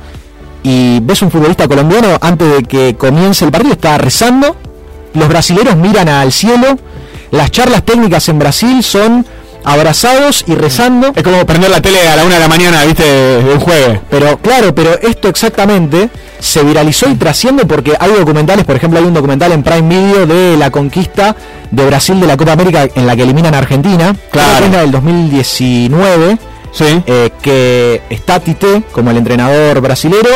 y 0.63 0.99
ves 1.01 1.21
un 1.21 1.31
futbolista 1.31 1.67
colombiano 1.67 2.17
antes 2.21 2.51
de 2.51 2.63
que 2.63 2.95
comience 2.95 3.45
el 3.45 3.51
partido 3.51 3.73
está 3.73 3.97
rezando 3.97 4.55
los 5.13 5.27
brasileros 5.27 5.75
miran 5.75 6.07
al 6.07 6.31
cielo 6.31 6.77
las 7.31 7.49
charlas 7.49 7.83
técnicas 7.83 8.27
en 8.29 8.39
Brasil 8.39 8.83
son 8.83 9.25
abrazados 9.63 10.43
y 10.47 10.55
rezando 10.55 11.11
Es 11.15 11.23
como 11.23 11.45
prender 11.45 11.69
la 11.69 11.81
tele 11.81 12.07
a 12.07 12.15
la 12.15 12.23
una 12.23 12.35
de 12.35 12.39
la 12.41 12.47
mañana, 12.47 12.83
viste, 12.85 13.03
de 13.03 13.53
un 13.53 13.59
jueves. 13.59 13.99
pero 14.09 14.37
claro, 14.39 14.73
pero 14.73 14.99
esto 15.01 15.27
exactamente 15.27 16.09
se 16.39 16.63
viralizó 16.63 17.07
y 17.09 17.15
trasciende 17.15 17.65
porque 17.65 17.93
hay 17.99 18.11
documentales, 18.13 18.65
por 18.65 18.75
ejemplo, 18.75 18.99
hay 18.99 19.05
un 19.05 19.13
documental 19.13 19.51
en 19.51 19.61
Prime 19.63 19.87
Video 19.87 20.25
de 20.25 20.57
la 20.57 20.71
conquista 20.71 21.35
de 21.69 21.85
Brasil 21.85 22.19
de 22.19 22.27
la 22.27 22.35
Copa 22.37 22.53
América 22.53 22.87
en 22.95 23.05
la 23.05 23.15
que 23.15 23.23
eliminan 23.23 23.53
a 23.53 23.59
Argentina, 23.59 24.15
Claro. 24.31 24.65
es 24.65 24.71
la 24.71 24.81
del 24.81 24.91
2019, 24.91 26.37
Sí. 26.71 27.03
eh, 27.05 27.29
que 27.41 28.01
está 28.09 28.39
Tite 28.39 28.83
como 28.91 29.11
el 29.11 29.17
entrenador 29.17 29.81
brasilero. 29.81 30.29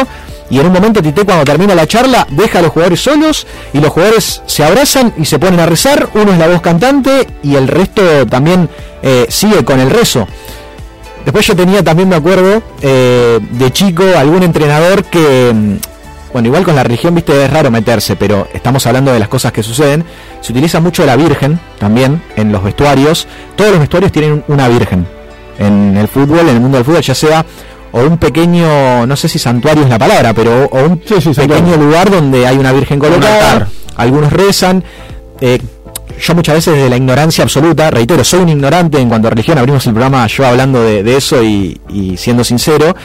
Y 0.49 0.59
en 0.59 0.67
un 0.67 0.73
momento 0.73 1.01
Tite 1.01 1.25
cuando 1.25 1.43
termina 1.43 1.73
la 1.73 1.87
charla 1.87 2.27
deja 2.29 2.59
a 2.59 2.61
los 2.61 2.71
jugadores 2.71 3.01
solos 3.01 3.47
y 3.73 3.79
los 3.79 3.91
jugadores 3.91 4.43
se 4.45 4.63
abrazan 4.63 5.13
y 5.17 5.25
se 5.25 5.39
ponen 5.39 5.59
a 5.59 5.65
rezar. 5.65 6.09
Uno 6.13 6.31
es 6.31 6.37
la 6.37 6.47
voz 6.47 6.61
cantante 6.61 7.27
y 7.41 7.55
el 7.55 7.67
resto 7.67 8.27
también 8.27 8.69
eh, 9.01 9.25
sigue 9.29 9.65
con 9.65 9.79
el 9.79 9.89
rezo. 9.89 10.27
Después 11.25 11.47
yo 11.47 11.55
tenía 11.55 11.83
también, 11.83 12.07
me 12.07 12.15
acuerdo, 12.15 12.61
eh, 12.81 13.39
de 13.41 13.71
chico, 13.71 14.03
algún 14.15 14.43
entrenador 14.43 15.03
que, 15.05 15.51
mm, 15.51 15.75
bueno, 16.31 16.49
igual 16.49 16.63
con 16.63 16.75
la 16.75 16.83
religión, 16.83 17.15
viste, 17.15 17.45
es 17.45 17.51
raro 17.51 17.71
meterse, 17.71 18.15
pero 18.15 18.47
estamos 18.53 18.85
hablando 18.85 19.11
de 19.11 19.17
las 19.17 19.27
cosas 19.27 19.51
que 19.51 19.63
suceden. 19.63 20.05
Se 20.41 20.51
utiliza 20.51 20.79
mucho 20.79 21.03
la 21.03 21.15
Virgen 21.15 21.59
también 21.79 22.21
en 22.35 22.51
los 22.51 22.63
vestuarios. 22.63 23.27
Todos 23.55 23.71
los 23.71 23.79
vestuarios 23.79 24.11
tienen 24.11 24.43
una 24.47 24.67
Virgen 24.67 25.07
en 25.57 25.97
el 25.97 26.07
fútbol, 26.07 26.41
en 26.41 26.49
el 26.49 26.59
mundo 26.59 26.77
del 26.77 26.85
fútbol, 26.85 27.01
ya 27.01 27.15
sea 27.15 27.43
o 27.97 28.01
un 28.01 28.17
pequeño, 28.17 29.07
no 29.07 29.15
sé 29.15 29.29
si 29.29 29.39
santuario 29.39 29.83
es 29.83 29.89
la 29.89 29.97
palabra, 29.97 30.33
pero 30.33 30.65
o 30.65 30.83
un 30.83 31.01
Sí, 31.05 31.15
sí, 31.21 31.29
pequeño 31.33 31.77
lugar 31.77 32.11
donde 32.11 32.45
hay 32.45 32.57
una 32.57 32.73
Virgen 32.73 32.99
colocada. 32.99 33.69
Algunos 33.95 34.33
rezan. 34.33 34.83
eh, 35.39 35.59
yo 36.21 36.35
muchas 36.35 36.55
veces 36.55 36.75
de 36.75 36.89
la 36.89 36.97
ignorancia 36.97 37.43
absoluta, 37.43 37.89
reitero, 37.91 38.23
soy 38.23 38.39
un 38.41 38.49
ignorante 38.49 38.99
en 38.99 39.07
cuanto 39.09 39.27
a 39.27 39.31
religión, 39.31 39.57
abrimos 39.57 39.85
el 39.87 39.93
programa 39.93 40.25
yo 40.27 40.45
hablando 40.45 40.81
de, 40.81 41.03
de 41.03 41.17
eso 41.17 41.41
y, 41.43 41.79
y 41.89 42.15
siendo 42.17 42.43
sincero, 42.43 42.95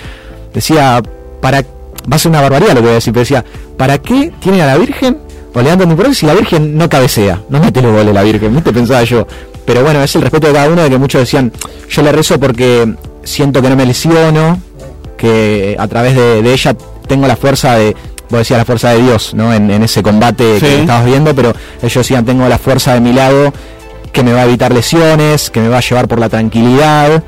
decía, 0.55 1.03
para, 1.41 1.62
va 1.62 2.16
a 2.16 2.18
ser 2.18 2.30
una 2.30 2.41
barbaridad 2.41 2.70
lo 2.70 2.76
que 2.76 2.80
voy 2.82 2.91
a 2.91 2.95
decir, 2.95 3.12
pero 3.12 3.20
decía, 3.22 3.45
¿para 3.76 3.99
qué 3.99 4.32
tienen 4.41 4.61
a 4.61 4.66
la 4.66 4.76
Virgen 4.78 5.18
o 5.55 5.61
le 5.61 5.68
dan 5.68 5.78
tanto 5.78 5.91
importancia 5.93 6.20
si 6.20 6.26
la 6.26 6.34
Virgen 6.34 6.76
no 6.76 6.88
cabecea? 6.88 7.41
No 7.49 7.59
mete 7.61 7.82
los 7.82 7.93
goles 7.93 8.14
la 8.14 8.22
Virgen, 8.22 8.55
¿viste? 8.55 8.72
Pensaba 8.72 9.03
yo. 9.05 9.26
Pero 9.64 9.82
bueno, 9.82 10.03
es 10.03 10.14
el 10.16 10.22
respeto 10.22 10.47
de 10.49 10.53
cada 10.53 10.68
uno 10.68 10.82
de 10.82 10.91
que 10.91 10.99
muchos 10.99 11.20
decían, 11.20 11.53
yo 11.88 12.03
le 12.03 12.12
rezo 12.12 12.38
porque 12.38 12.95
siento 13.24 13.61
que 13.61 13.68
no 13.70 13.76
me 13.76 13.86
lesiono, 13.86 14.61
que 15.21 15.77
a 15.79 15.87
través 15.87 16.14
de, 16.16 16.43
de 16.43 16.53
ella 16.53 16.75
tengo 17.07 17.27
la 17.27 17.37
fuerza 17.37 17.75
de, 17.77 17.95
vos 18.31 18.39
decías 18.39 18.59
la 18.59 18.64
fuerza 18.64 18.91
de 18.91 19.03
Dios, 19.03 19.35
¿no? 19.35 19.53
En, 19.53 19.71
en 19.71 19.83
ese 19.83 20.03
combate 20.03 20.55
Sí. 20.55 20.61
que 20.66 20.81
estabas 20.81 21.05
viendo, 21.05 21.35
pero 21.35 21.53
ellos 21.83 21.95
decían, 21.95 22.25
tengo 22.25 22.49
la 22.49 22.59
fuerza 22.59 22.95
de 22.95 23.01
mi 23.01 23.12
lado 23.12 23.53
que 24.12 24.23
me 24.23 24.33
va 24.33 24.41
a 24.41 24.45
evitar 24.45 24.73
lesiones, 24.73 25.51
que 25.51 25.61
me 25.61 25.68
va 25.68 25.79
a 25.79 25.81
llevar 25.81 26.09
por 26.09 26.18
la 26.18 26.29
tranquilidad. 26.29 27.23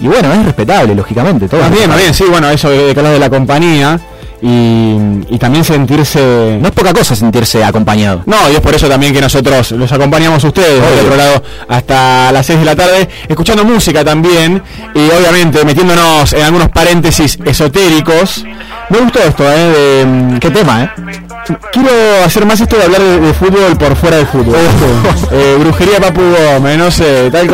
Y 0.00 0.06
bueno, 0.08 0.32
es 0.32 0.44
respetable, 0.44 0.94
lógicamente, 0.94 1.48
todo. 1.48 1.60
Más 1.60 1.70
bien, 1.72 1.88
más 1.88 1.98
bien, 1.98 2.12
sí, 2.14 2.24
bueno, 2.30 2.50
eso 2.50 2.68
de 2.70 2.90
hablas 2.90 3.12
de 3.12 3.18
la 3.18 3.30
compañía 3.30 3.98
y, 4.40 4.96
y 5.28 5.38
también 5.38 5.64
sentirse... 5.64 6.58
No 6.60 6.68
es 6.68 6.74
poca 6.74 6.92
cosa 6.92 7.16
sentirse 7.16 7.64
acompañado. 7.64 8.22
No, 8.26 8.36
y 8.50 8.54
es 8.54 8.60
por 8.60 8.74
eso 8.74 8.88
también 8.88 9.12
que 9.12 9.20
nosotros 9.20 9.72
los 9.72 9.90
acompañamos 9.92 10.44
a 10.44 10.48
ustedes 10.48 10.74
del 10.74 10.92
Obvio. 10.92 11.02
otro 11.02 11.16
lado 11.16 11.42
hasta 11.68 12.32
las 12.32 12.46
6 12.46 12.58
de 12.60 12.64
la 12.64 12.76
tarde, 12.76 13.08
escuchando 13.28 13.64
música 13.64 14.04
también 14.04 14.62
y 14.94 15.10
obviamente 15.10 15.64
metiéndonos 15.64 16.32
en 16.32 16.42
algunos 16.42 16.68
paréntesis 16.68 17.38
esotéricos. 17.44 18.44
Me 18.90 18.98
gustó 18.98 19.18
esto, 19.20 19.44
¿eh? 19.50 19.56
De, 19.56 20.06
mm, 20.06 20.38
¿Qué 20.38 20.50
tema, 20.50 20.84
eh? 20.84 20.90
Quiero 21.72 21.90
hacer 22.24 22.46
más 22.46 22.60
esto 22.60 22.76
de 22.76 22.84
hablar 22.84 23.00
de, 23.00 23.20
de 23.20 23.34
fútbol 23.34 23.76
por 23.78 23.96
fuera 23.96 24.16
del 24.16 24.26
fútbol. 24.26 24.56
Eh, 25.30 25.56
brujería 25.60 26.00
Papu 26.00 26.22
Gómez, 26.22 26.78
no 26.78 26.90
sé, 26.90 27.30
tal 27.30 27.48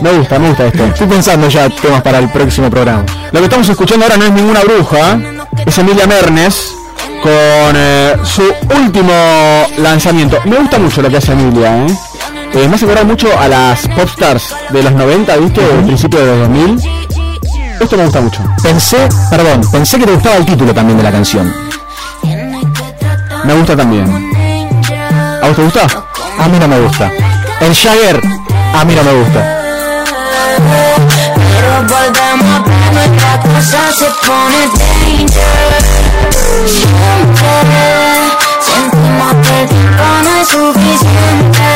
Me 0.00 0.12
gusta, 0.12 0.38
me 0.38 0.48
gusta 0.48 0.66
esto. 0.66 0.84
Estoy 0.84 1.06
pensando 1.06 1.48
ya 1.48 1.68
temas 1.68 2.02
para 2.02 2.18
el 2.18 2.28
próximo 2.30 2.70
programa. 2.70 3.04
Lo 3.32 3.38
que 3.40 3.44
estamos 3.44 3.68
escuchando 3.68 4.04
ahora 4.06 4.16
no 4.16 4.24
es 4.24 4.32
ninguna 4.32 4.60
bruja, 4.60 5.18
es 5.66 5.78
Emilia 5.78 6.06
Mernes 6.06 6.74
con 7.22 7.32
eh, 7.76 8.16
su 8.24 8.42
último 8.82 9.12
lanzamiento. 9.78 10.38
Me 10.44 10.56
gusta 10.56 10.78
mucho 10.78 11.02
lo 11.02 11.10
que 11.10 11.18
hace 11.18 11.32
Emilia, 11.32 11.86
¿eh? 11.86 11.98
Eh, 12.54 12.68
me 12.68 12.76
hace 12.76 12.86
acordar 12.86 13.04
mucho 13.04 13.28
a 13.38 13.46
las 13.46 13.86
popstars 13.88 14.54
de 14.70 14.82
los 14.82 14.92
90, 14.92 15.36
¿viste? 15.36 15.60
Del 15.60 15.84
principio 15.84 16.20
de 16.20 16.26
los 16.26 16.38
2000. 16.48 16.80
Esto 17.80 17.96
me 17.96 18.04
gusta 18.04 18.20
mucho. 18.20 18.42
Pensé, 18.62 19.08
perdón, 19.30 19.60
pensé 19.70 19.98
que 19.98 20.06
te 20.06 20.12
gustaba 20.12 20.36
el 20.36 20.46
título 20.46 20.74
también 20.74 20.96
de 20.96 21.04
la 21.04 21.12
canción. 21.12 21.67
Me 23.48 23.54
gusta 23.54 23.74
también. 23.74 24.04
¿A 25.42 25.46
vos 25.46 25.56
te 25.56 25.62
gusta? 25.62 25.86
A 26.38 26.48
mí 26.48 26.58
no 26.58 26.68
me 26.68 26.78
gusta. 26.80 27.10
El 27.60 27.74
Jagger, 27.74 28.20
a 28.74 28.84
mí 28.84 28.94
no 28.94 29.02
me 29.02 29.12
gusta. 29.14 29.40
Pero 31.32 31.72
volvemos 31.88 32.44
a 32.44 32.60
ver 32.60 32.92
nuestra 32.92 33.40
cosa 33.40 33.90
se 33.96 34.04
pone 34.26 34.68
danger 34.76 35.80
Siempre 36.66 37.54
sentimos 38.60 39.32
que 39.42 39.62
el 39.62 39.68
tiempo 39.70 40.04
no 40.24 40.30
es 40.42 40.48
suficiente 40.48 41.68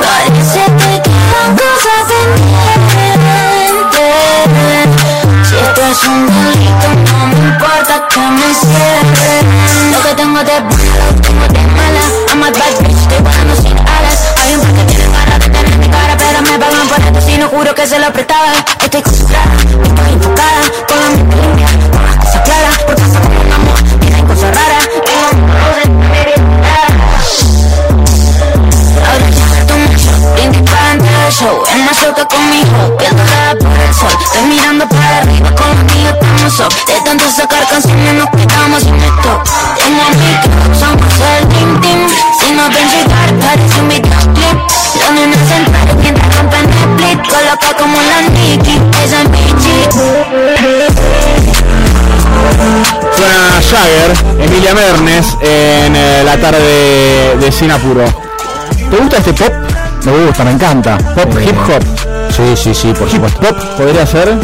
Parece 0.00 0.62
que 0.64 0.92
quedan 1.00 1.50
cosas 1.54 2.00
pendientes 2.08 2.75
un 6.04 6.26
delito 6.26 6.88
no 7.04 7.26
me 7.26 7.48
importa 7.48 8.06
que 8.08 8.20
me 8.20 8.54
cierren 8.54 9.92
Lo 9.92 10.02
que 10.02 10.14
tengo 10.14 10.38
de 10.38 10.60
bueno 10.60 11.04
lo 11.06 11.20
tengo 11.22 11.46
de 11.48 11.60
mala 11.74 12.04
I'm 12.28 12.42
a 12.42 12.50
bad 12.50 12.74
bitch, 12.80 12.98
estoy 12.98 13.18
volando 13.22 13.54
sin 13.56 13.78
alas 13.78 14.18
Hay 14.42 14.54
un 14.54 14.60
par 14.60 14.72
que 14.74 14.84
tienen 14.84 15.12
ganas 15.12 15.38
de 15.40 15.48
tener 15.48 15.78
mi 15.78 15.88
cara 15.88 16.16
Pero 16.18 16.42
me 16.42 16.58
pagan 16.58 16.88
por 16.88 17.00
esto 17.00 17.20
si 17.20 17.38
no 17.38 17.48
juro 17.48 17.74
que 17.74 17.86
se 17.86 17.98
lo 17.98 18.12
prestaba 18.12 18.52
Estoy 18.82 19.02
concentrada, 19.02 19.54
estoy 19.56 20.12
enfocada 20.12 20.62
Con 20.88 20.98
la 21.00 21.08
mente 21.10 21.88
con 21.90 22.04
las 22.04 22.16
cosas 22.16 22.42
claras 22.42 22.78
Porque 22.86 23.02
pasa 23.02 23.20
como 23.20 23.40
un 23.40 23.52
amor, 23.52 23.82
tienen 24.00 24.26
cosas 24.26 24.54
raras 24.54 24.88
show. 31.38 31.62
En 31.72 31.84
más 31.84 31.98
que 31.98 32.24
conmigo, 32.26 32.96
la 32.98 33.54
por 33.58 33.78
el 33.80 33.94
sol. 33.94 34.12
Estoy 34.22 34.42
mirando 34.48 34.88
para 34.88 35.18
arriba, 35.18 35.50
con 35.54 35.86
estamos 35.86 36.60
up 36.60 36.72
De 36.86 37.00
tanto 37.04 37.24
sacar 37.30 37.66
canciones 37.68 38.14
nos 38.14 38.30
quedamos 38.30 38.82
sin 38.82 38.94
esto 38.96 39.42
Tengo 39.76 40.04
micro, 40.16 40.74
somos 40.78 41.12
el 41.40 41.48
team 41.48 41.80
team. 41.80 42.08
Si 42.40 42.52
no 42.52 42.64
ven 42.70 42.88
llegar, 42.88 43.28
parece 43.40 43.80
un 43.80 43.88
videoclip 43.88 44.58
Los 45.00 45.10
nenes 45.12 45.38
sentados 45.48 45.96
mientras 46.00 46.36
rompen 46.36 46.64
el 46.64 46.70
split. 46.70 47.18
Coloca 47.28 47.76
como 47.78 47.98
la 48.00 48.22
Nicki, 48.30 48.80
esa 49.04 49.22
es 49.22 49.28
mi 49.28 49.46
Suena 53.16 53.60
Jagger, 53.70 54.10
Emilia 54.40 54.74
Mernes 54.74 55.26
en 55.40 55.96
eh, 55.96 56.22
la 56.24 56.36
tarde 56.36 56.60
de, 56.60 57.36
de 57.44 57.52
Sin 57.52 57.70
Apuro. 57.70 58.04
¿Te 58.90 58.96
gusta 58.96 59.16
este 59.18 59.32
pop? 59.32 59.75
Me 60.06 60.26
gusta, 60.26 60.44
me 60.44 60.52
encanta. 60.52 60.96
Pop, 60.98 61.36
Eh, 61.38 61.44
hip 61.48 61.56
hop. 61.58 62.32
Sí, 62.32 62.42
sí, 62.56 62.74
sí, 62.74 62.92
por 62.98 63.10
supuesto. 63.10 63.40
Pop 63.40 63.56
podría 63.76 64.06
ser 64.06 64.34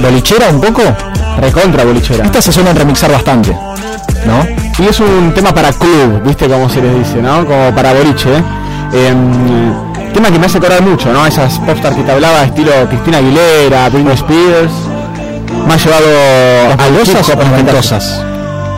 ¿Bolichera 0.00 0.48
un 0.50 0.60
poco? 0.60 0.82
recontra 1.40 1.84
bolichera. 1.84 2.24
Estas 2.24 2.44
se 2.44 2.52
suelen 2.52 2.76
remixar 2.76 3.10
bastante, 3.10 3.56
¿no? 4.26 4.46
Y 4.84 4.88
es 4.88 5.00
un 5.00 5.32
tema 5.34 5.52
para 5.54 5.72
club, 5.72 6.22
¿viste 6.24 6.46
cómo 6.48 6.68
se 6.68 6.80
les 6.82 6.98
dice, 6.98 7.22
no? 7.22 7.46
Como 7.46 7.74
para 7.74 7.92
boliche. 7.92 8.30
Em, 8.92 9.72
tema 10.12 10.30
que 10.30 10.38
me 10.38 10.46
hace 10.46 10.58
acordar 10.58 10.82
mucho, 10.82 11.12
¿no? 11.12 11.24
Esas 11.26 11.58
popstars 11.60 11.96
que 11.96 12.02
te 12.02 12.12
hablaba, 12.12 12.42
estilo 12.44 12.72
Cristina 12.88 13.18
Aguilera, 13.18 13.88
Britney 13.88 14.14
Spears. 14.14 14.72
Me 15.66 15.74
ha 15.74 15.76
llevado 15.76 16.06
a 16.78 16.88
¿Noventosas 16.90 17.28
hip 17.28 17.34
hop 17.34 17.40
o 17.40 17.90
caso. 17.90 18.24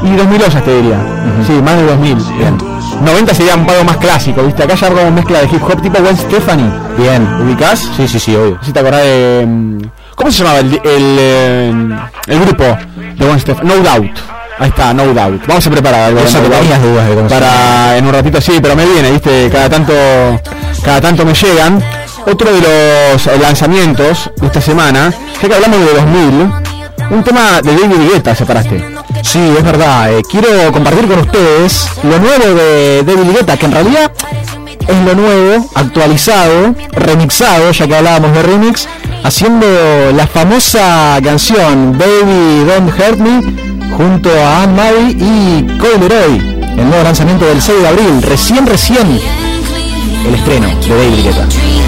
Y 0.02 0.16
2000 0.16 0.40
te 0.64 0.74
diría. 0.76 0.98
Sí, 1.46 1.52
más 1.52 1.76
de 1.76 1.86
2000. 1.86 2.16
Bien. 2.38 2.71
90 3.02 3.34
sería 3.34 3.54
un 3.54 3.66
pago 3.66 3.84
más 3.84 3.96
clásico, 3.96 4.42
¿viste? 4.42 4.62
Acá 4.62 4.74
ya 4.74 4.88
como 4.88 5.10
mezcla 5.10 5.40
de 5.40 5.46
hip 5.46 5.62
hop 5.62 5.82
tipo 5.82 6.00
Gwen 6.00 6.16
Stefani. 6.16 6.70
Bien. 6.96 7.26
¿Ubicás? 7.42 7.88
Sí, 7.96 8.06
sí, 8.06 8.18
sí, 8.18 8.34
obvio. 8.36 8.58
Si 8.62 8.72
te 8.72 8.80
acordás 8.80 9.02
de... 9.02 9.44
mm, 9.46 9.78
¿Cómo 10.14 10.30
se 10.30 10.38
llamaba 10.38 10.60
el, 10.60 10.74
el, 10.74 11.16
eh, 11.18 11.72
el 12.26 12.40
grupo 12.40 12.64
de 12.64 13.24
Gwen 13.26 13.40
Stefani? 13.40 13.68
No 13.68 13.76
Doubt. 13.76 14.18
Ahí 14.58 14.68
está, 14.68 14.94
No 14.94 15.06
Doubt. 15.06 15.46
Vamos 15.46 15.66
a 15.66 15.70
preparar 15.70 16.00
algo. 16.02 16.20
Eso 16.20 16.38
tenías 16.38 16.82
dudas 16.82 17.08
de 17.08 17.16
Para 17.28 17.96
en 17.96 18.06
un 18.06 18.12
ratito 18.12 18.40
sí, 18.40 18.58
pero 18.60 18.76
me 18.76 18.84
viene, 18.86 19.10
¿viste? 19.10 19.48
Cada 19.50 19.68
tanto, 19.68 19.92
cada 20.84 21.00
tanto 21.00 21.24
me 21.24 21.34
llegan. 21.34 21.82
Otro 22.24 22.52
de 22.52 22.60
los 22.60 23.26
lanzamientos 23.40 24.30
de 24.36 24.46
esta 24.46 24.60
semana, 24.60 25.12
ya 25.42 25.48
que 25.48 25.54
hablamos 25.54 25.80
de 25.80 25.92
2000, 25.94 26.52
un 27.10 27.24
tema 27.24 27.60
de 27.62 27.74
David 27.74 28.12
Guetta 28.12 28.34
separaste. 28.34 28.91
Sí, 29.22 29.38
es 29.56 29.64
verdad. 29.64 30.12
eh, 30.12 30.22
quiero 30.28 30.72
compartir 30.72 31.06
con 31.06 31.20
ustedes 31.20 31.88
lo 32.02 32.18
nuevo 32.18 32.54
de 32.54 33.02
David 33.04 33.32
Guetta, 33.36 33.56
que 33.56 33.66
en 33.66 33.72
realidad 33.72 34.12
es 34.88 35.04
lo 35.04 35.14
nuevo, 35.14 35.70
actualizado, 35.74 36.74
remixado, 36.92 37.70
ya 37.70 37.86
que 37.86 37.96
hablábamos 37.96 38.32
de 38.32 38.42
remix, 38.42 38.88
haciendo 39.22 39.66
la 40.14 40.26
famosa 40.26 41.18
canción 41.22 41.96
Baby 41.96 42.64
Don't 42.66 42.90
Hurt 42.98 43.18
Me 43.18 43.42
junto 43.96 44.30
a 44.30 44.62
Anne 44.64 44.74
Marie 44.74 45.16
y 45.18 45.78
Cole 45.78 46.08
Leroy, 46.08 46.38
el 46.78 46.88
nuevo 46.88 47.04
lanzamiento 47.04 47.44
del 47.46 47.60
6 47.62 47.82
de 47.82 47.88
abril, 47.88 48.22
recién, 48.22 48.66
recién 48.66 49.20
el 50.26 50.34
estreno 50.34 50.68
de 50.68 50.88
David 50.88 51.24
Guetta. 51.24 51.81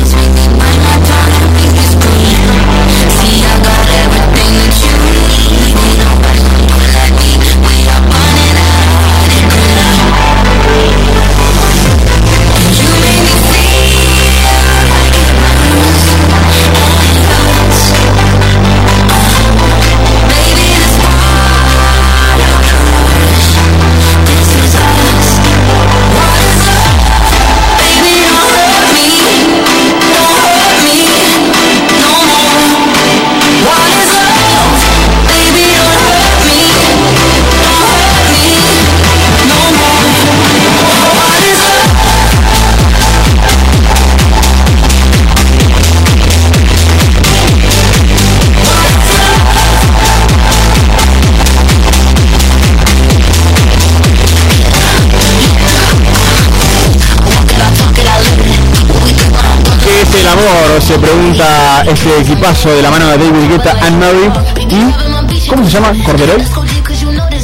Se 60.80 60.98
pregunta 60.98 61.82
este 61.86 62.20
equipazo 62.20 62.68
de 62.68 62.82
la 62.82 62.90
mano 62.90 63.06
de 63.06 63.18
David 63.18 63.48
Guetta, 63.48 63.76
Anne 63.80 63.96
Marie 63.96 64.30
y... 64.68 65.48
¿Cómo 65.48 65.64
se 65.64 65.70
llama? 65.70 65.92
¿Corderoy? 66.04 66.42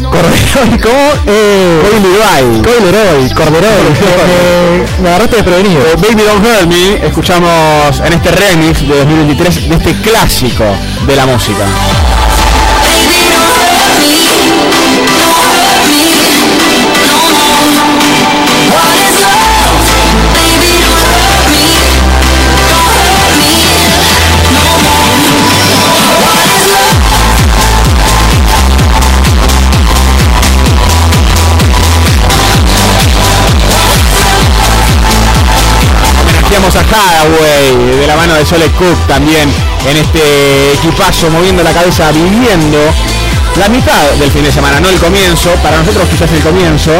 Corderoy, 0.03 0.79
¿cómo? 0.81 1.13
Eh, 1.27 1.81
Cole 1.81 2.01
Leroy. 2.01 2.63
Cole 2.63 2.93
Leroy, 2.93 3.31
Corderoy. 3.31 3.71
eh, 4.27 4.87
me 5.01 5.09
agarraste 5.11 5.37
desprevenido. 5.37 5.81
Eh, 5.81 5.95
Baby 5.97 6.23
Don't 6.23 6.45
Hurt 6.45 6.67
Me, 6.67 7.07
escuchamos 7.07 8.01
en 8.05 8.13
este 8.13 8.31
remix 8.33 8.81
de 8.81 8.99
2023 8.99 9.69
de 9.69 9.75
este 9.77 9.93
clásico 10.03 10.65
de 11.07 11.17
la 11.17 11.27
música. 11.27 11.65
Homenajeamos 36.61 36.77
a 36.77 36.81
Hathaway 36.81 37.97
de 38.01 38.07
la 38.07 38.17
mano 38.17 38.35
de 38.35 38.45
Sole 38.45 38.67
Cook 38.73 39.07
también 39.07 39.49
en 39.89 39.97
este 39.97 40.75
equipazo 40.75 41.31
moviendo 41.31 41.63
la 41.63 41.73
cabeza, 41.73 42.11
viviendo 42.13 42.79
la 43.57 43.69
mitad 43.69 44.11
del 44.19 44.31
fin 44.31 44.45
de 44.45 44.53
semana, 44.53 44.79
no 44.81 44.89
el 44.89 44.99
comienzo, 44.99 45.51
para 45.63 45.79
nosotros 45.79 46.07
quizás 46.09 46.31
el 46.33 46.41
comienzo, 46.41 46.93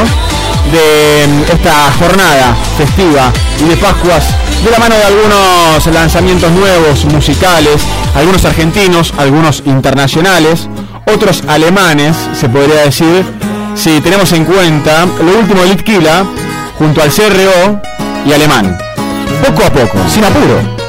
de 0.73 1.27
mm, 1.27 1.53
esta 1.53 1.93
jornada 1.99 2.57
festiva 2.79 3.33
y 3.61 3.69
de 3.69 3.77
Pascuas 3.77 4.25
de 4.65 4.71
la 4.71 4.79
mano 4.79 4.95
de 4.95 5.05
algunos 5.05 5.87
lanzamientos 5.93 6.51
nuevos 6.53 7.05
musicales, 7.07 7.83
algunos 8.15 8.45
argentinos, 8.45 9.13
algunos 9.19 9.63
internacionales, 9.67 10.69
otros 11.13 11.43
alemanes, 11.49 12.17
se 12.39 12.49
podría 12.49 12.83
decir, 12.83 13.25
si 13.75 14.01
tenemos 14.01 14.33
en 14.33 14.45
cuenta 14.45 15.07
lo 15.07 15.39
último 15.39 15.63
de 15.63 15.69
Litkila 15.69 16.25
junto 16.79 17.03
al 17.03 17.11
CRO 17.11 17.81
y 18.27 18.33
Alemán. 18.33 18.90
Poco 19.43 19.65
a 19.65 19.71
poco, 19.71 19.99
sin 20.09 20.25
apuro. 20.25 20.81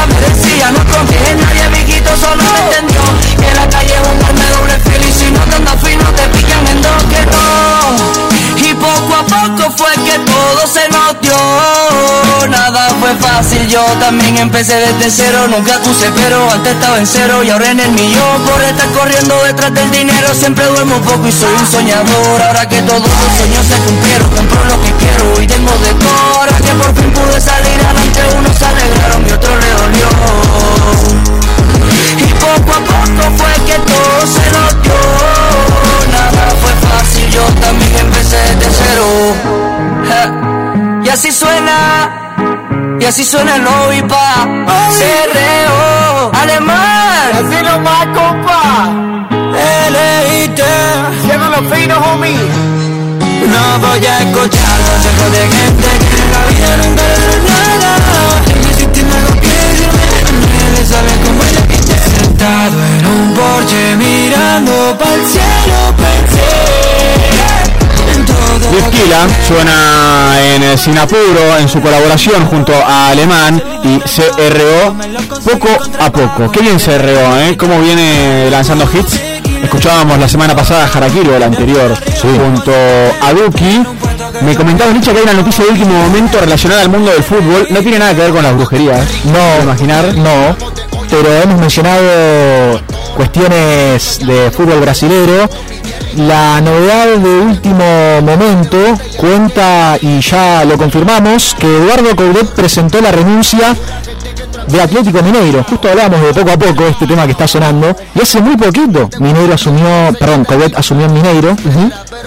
Me 0.00 0.18
decía, 0.18 0.70
no 0.70 0.78
confíes 0.78 1.36
solo 2.16 2.42
entendió. 2.42 3.02
Que 3.36 3.54
la 3.54 3.68
calle 3.68 3.94
Nada 12.72 12.94
fue 13.00 13.14
fácil, 13.16 13.66
yo 13.66 13.84
también 13.98 14.38
empecé 14.38 14.76
desde 14.76 15.10
cero. 15.10 15.48
Nunca 15.48 15.78
puse 15.80 16.08
pero, 16.14 16.50
antes 16.52 16.72
estaba 16.72 16.98
en 16.98 17.06
cero 17.06 17.42
y 17.42 17.50
ahora 17.50 17.70
en 17.72 17.80
el 17.80 17.90
millón. 17.90 18.42
Por 18.46 18.62
estar 18.62 18.88
corriendo 18.92 19.34
detrás 19.44 19.74
del 19.74 19.90
dinero, 19.90 20.32
siempre 20.34 20.64
duermo 20.66 20.94
poco 21.00 21.26
y 21.26 21.32
soy 21.32 21.52
un 21.52 21.66
soñador. 21.66 22.42
Ahora 22.42 22.68
que 22.68 22.80
todos 22.82 23.00
los 23.02 23.32
sueños 23.36 23.66
se 23.66 23.74
cumplieron, 23.74 24.30
compro 24.30 24.64
lo 24.66 24.80
que 24.82 24.92
quiero 24.92 25.42
y 25.42 25.46
tengo 25.48 25.72
de 25.82 25.90
Ahora 26.36 26.56
que 26.58 26.72
por 26.74 26.94
fin 26.94 27.10
pude 27.12 27.40
salir 27.40 27.80
adelante, 27.80 28.20
unos 28.38 28.56
se 28.56 28.64
alegraron 28.64 29.26
y 29.26 29.32
otros 29.32 29.58
le 29.58 29.70
dolió. 29.82 30.08
Y 32.18 32.32
poco 32.34 32.70
a 32.70 32.80
poco 32.84 33.22
fue 33.36 33.52
que 33.66 33.78
todo 33.80 34.26
se 34.26 34.46
nos 34.54 34.82
dio. 34.82 35.00
Nada 36.12 36.54
fue 36.62 36.72
fácil, 36.88 37.30
yo 37.30 37.42
también 37.60 37.96
empecé 37.98 38.36
desde 38.54 38.70
cero. 38.78 39.06
Y 41.02 41.08
así 41.08 41.32
suena, 41.32 42.29
y 43.00 43.04
así 43.04 43.24
suena 43.24 43.56
el 43.56 43.64
lobby 43.64 44.02
pa. 44.02 44.46
CRO, 44.98 46.30
alemán. 46.40 47.32
Así 47.34 47.62
nomás, 47.62 48.06
compa. 48.14 48.92
LIT. 49.94 50.60
Siendo 51.24 51.46
los 51.48 51.72
finos, 51.72 51.98
homie. 52.06 52.36
No 53.52 53.78
voy 53.80 54.06
a 54.06 54.18
escuchar 54.20 54.78
consejos 54.88 55.32
de 55.32 55.42
gente 55.56 55.88
que 56.10 56.22
en 56.22 56.32
la 56.32 56.42
vida 56.46 56.76
nunca 56.76 57.02
le 57.02 57.16
nada. 57.48 57.92
En 58.52 58.58
mi 58.60 58.74
sistema 58.74 59.14
no 59.28 59.40
quiere 59.40 60.20
nadie 60.70 60.86
sabe 60.86 61.10
cómo 61.24 61.42
es 61.42 61.52
la 61.54 61.66
que 61.66 61.80
Sentado 62.00 62.76
en 62.98 63.06
un 63.06 63.34
porche 63.34 63.96
mirando 63.96 64.98
pa'l 64.98 65.22
cielo 65.26 65.94
pensé 65.96 66.99
Litkila 68.72 69.28
suena 69.46 70.36
en 70.40 70.62
eh, 70.62 70.78
Sinapuro 70.78 71.58
en 71.58 71.68
su 71.68 71.80
colaboración 71.80 72.46
junto 72.46 72.72
a 72.74 73.08
Alemán 73.08 73.60
y 73.82 73.98
CRO 73.98 74.96
poco 75.44 75.68
a 75.98 76.10
poco. 76.10 76.52
Qué 76.52 76.60
bien 76.60 76.78
CRO, 76.78 77.36
¿eh? 77.38 77.56
Cómo 77.56 77.80
viene 77.80 78.48
lanzando 78.50 78.88
hits. 78.92 79.20
Escuchábamos 79.62 80.18
la 80.18 80.28
semana 80.28 80.54
pasada 80.54 80.84
a 80.84 80.88
Harakiri, 80.88 81.28
o 81.28 81.38
la 81.38 81.46
anterior, 81.46 81.94
junto 82.20 82.72
a 82.72 83.32
Duki. 83.32 83.82
Me 84.42 84.54
comentaba 84.54 84.92
Licha 84.92 85.12
que 85.12 85.18
hay 85.18 85.24
una 85.24 85.34
noticia 85.34 85.64
de 85.64 85.70
último 85.70 85.92
momento 85.92 86.40
relacionada 86.40 86.82
al 86.82 86.88
mundo 86.88 87.10
del 87.10 87.22
fútbol. 87.22 87.66
No 87.70 87.80
tiene 87.80 87.98
nada 87.98 88.14
que 88.14 88.20
ver 88.22 88.30
con 88.30 88.42
las 88.42 88.54
brujerías. 88.54 89.06
No, 89.24 89.62
imaginar. 89.62 90.14
No, 90.16 90.56
pero 91.10 91.42
hemos 91.42 91.60
mencionado 91.60 92.80
cuestiones 93.16 94.18
de 94.26 94.50
fútbol 94.50 94.80
brasilero. 94.80 95.48
La 96.16 96.60
novedad 96.60 97.16
de 97.16 97.28
último 97.28 98.20
momento 98.22 98.78
cuenta, 99.16 99.96
y 100.00 100.20
ya 100.20 100.64
lo 100.64 100.76
confirmamos, 100.76 101.54
que 101.58 101.66
Eduardo 101.66 102.16
Coudet 102.16 102.48
presentó 102.54 103.00
la 103.00 103.12
renuncia 103.12 103.76
de 104.66 104.80
Atlético 104.80 105.22
Mineiro. 105.22 105.64
Justo 105.64 105.88
hablábamos 105.88 106.22
de 106.22 106.34
poco 106.34 106.50
a 106.50 106.56
poco 106.58 106.86
este 106.86 107.06
tema 107.06 107.26
que 107.26 107.32
está 107.32 107.46
sonando. 107.46 107.96
Y 108.14 108.22
hace 108.22 108.40
muy 108.40 108.56
poquito 108.56 109.08
Mineiro 109.18 109.54
asumió, 109.54 110.12
perdón, 110.18 110.44
Coudet 110.44 110.76
asumió 110.76 111.06
en 111.06 111.12
Mineiro. 111.14 111.56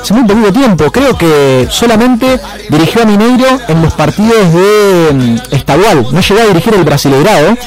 Hace 0.02 0.14
muy 0.14 0.24
poquito 0.24 0.54
tiempo. 0.54 0.92
Creo 0.92 1.18
que 1.18 1.68
solamente 1.70 2.40
dirigió 2.70 3.04
a 3.04 3.06
Mineiro 3.06 3.48
en 3.68 3.82
los 3.82 3.94
partidos 3.94 4.54
de 4.54 5.42
Estadual. 5.52 6.08
No 6.12 6.22
llegó 6.22 6.42
a 6.42 6.46
dirigir 6.46 6.74
el 6.74 6.84
Brasileirado. 6.84 7.58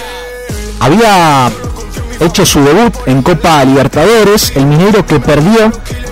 Había 0.81 1.51
hecho 2.21 2.45
su 2.47 2.63
debut 2.65 2.95
en 3.07 3.23
Copa 3.23 3.65
Libertadores, 3.65 4.53
el 4.57 4.67
Mineiro 4.67 5.05
que 5.05 5.21
perdió 5.21 5.71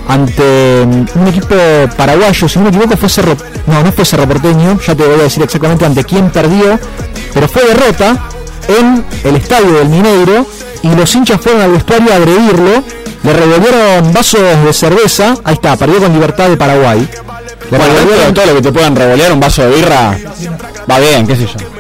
ante 0.09 0.84
mm, 0.86 1.18
un 1.20 1.28
equipo 1.28 1.55
paraguayo, 1.96 2.48
si 2.48 2.59
no 2.59 2.64
me 2.64 2.70
equivoco 2.70 2.96
fue 2.96 3.09
Cerro, 3.09 3.36
no, 3.66 3.82
no 3.82 3.92
fue 3.92 4.05
Cerro 4.05 4.26
Porteño, 4.28 4.78
ya 4.86 4.94
te 4.94 5.05
voy 5.05 5.18
a 5.20 5.22
decir 5.24 5.42
exactamente 5.42 5.84
ante 5.86 6.05
quién 6.05 6.30
perdió, 6.30 6.78
pero 7.32 7.48
fue 7.48 7.64
derrota 7.66 8.28
en 8.68 9.05
el 9.24 9.36
estadio 9.36 9.72
del 9.72 9.88
Mineiro 9.88 10.46
y 10.82 10.94
los 10.94 11.14
hinchas 11.14 11.40
fueron 11.40 11.62
al 11.62 11.72
vestuario 11.72 12.12
a 12.12 12.16
agredirlo, 12.16 12.82
le 13.22 13.32
revolvieron 13.32 14.12
vasos 14.12 14.40
de 14.64 14.72
cerveza, 14.72 15.34
ahí 15.44 15.55
está, 15.55 15.76
perdió 15.76 15.98
con 16.00 16.12
Libertad 16.12 16.48
de 16.50 16.57
Paraguay. 16.59 17.09
Le 17.70 17.78
Bueno, 17.78 17.94
revolvieron- 17.94 18.34
todo 18.34 18.46
lo 18.46 18.55
que 18.57 18.62
te 18.62 18.72
puedan 18.72 18.94
revolear 18.94 19.32
un 19.32 19.40
vaso 19.40 19.62
de 19.62 19.70
birra, 19.74 20.18
va 20.90 20.98
bien, 20.98 21.26
qué 21.26 21.34
sé 21.36 21.46
yo. 21.46 21.74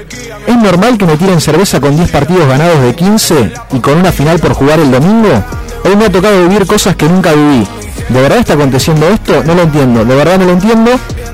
¿Es 0.46 0.56
normal 0.56 0.98
que 0.98 1.06
me 1.06 1.16
tiren 1.16 1.40
cerveza 1.40 1.80
con 1.80 1.96
10 1.96 2.10
partidos 2.10 2.46
ganados 2.46 2.80
de 2.82 2.94
15 2.94 3.52
y 3.72 3.80
con 3.80 3.98
una 3.98 4.12
final 4.12 4.38
por 4.38 4.52
jugar 4.52 4.78
el 4.78 4.90
domingo? 4.90 5.42
Hoy 5.84 5.96
me 5.96 6.06
ha 6.06 6.12
tocado 6.12 6.42
vivir 6.42 6.66
cosas 6.66 6.96
que 6.96 7.08
nunca 7.08 7.32
viví. 7.32 7.66
¿De 8.08 8.20
verdad 8.20 8.38
está 8.38 8.54
aconteciendo 8.54 9.08
esto? 9.08 9.42
No 9.44 9.54
lo 9.54 9.62
entiendo. 9.62 10.04
De 10.04 10.14
verdad 10.14 10.38
no 10.38 10.46
lo 10.46 10.52
entiendo. 10.52 10.90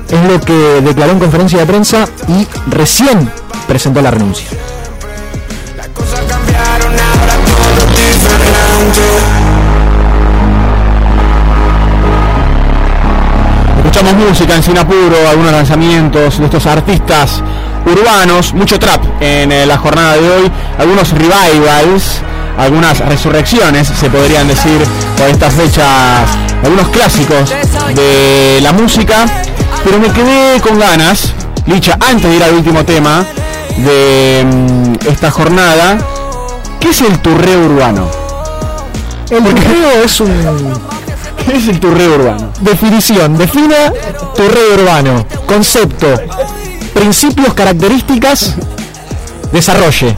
Es 0.09 0.23
lo 0.31 0.39
que 0.39 0.81
declaró 0.81 1.13
en 1.13 1.19
conferencia 1.19 1.59
de 1.59 1.65
prensa 1.65 2.05
y 2.27 2.47
recién 2.69 3.31
presentó 3.67 4.01
la 4.01 4.11
renuncia. 4.11 4.47
Escuchamos 13.77 14.13
música 14.29 14.55
en 14.55 14.63
Sinapuro, 14.63 15.29
algunos 15.29 15.51
lanzamientos 15.51 16.39
de 16.39 16.45
estos 16.45 16.65
artistas 16.65 17.43
urbanos, 17.85 18.53
mucho 18.53 18.79
trap 18.79 19.03
en 19.19 19.51
eh, 19.51 19.65
la 19.65 19.77
jornada 19.77 20.15
de 20.15 20.29
hoy, 20.29 20.51
algunos 20.77 21.11
revivals, 21.11 22.21
algunas 22.57 22.99
resurrecciones, 22.99 23.87
se 23.87 24.09
podrían 24.09 24.47
decir, 24.47 24.79
por 25.17 25.27
estas 25.27 25.53
fechas, 25.53 26.29
algunos 26.63 26.89
clásicos 26.89 27.53
de 27.95 28.59
la 28.61 28.71
música, 28.73 29.25
pero 29.83 29.99
me 29.99 30.09
quedé 30.11 30.59
con 30.61 30.77
ganas, 30.79 31.33
Licha, 31.67 31.97
antes 31.99 32.29
de 32.29 32.35
ir 32.37 32.43
al 32.43 32.55
último 32.55 32.83
tema 32.83 33.23
de 33.77 34.43
mm, 34.45 35.07
esta 35.07 35.29
jornada, 35.29 35.97
¿qué 36.79 36.89
es 36.89 37.01
el 37.01 37.19
turreo 37.19 37.65
urbano? 37.65 38.09
El 39.29 39.43
turreo 39.43 40.03
es 40.03 40.19
un... 40.19 40.31
¿Qué 41.45 41.57
es 41.57 41.67
el 41.67 41.79
turreo 41.79 42.15
urbano? 42.15 42.51
Definición, 42.61 43.37
defina 43.37 43.91
turreo 44.35 44.75
urbano. 44.75 45.25
Concepto, 45.45 46.07
principios, 46.93 47.53
características, 47.53 48.55
desarrolle. 49.51 50.17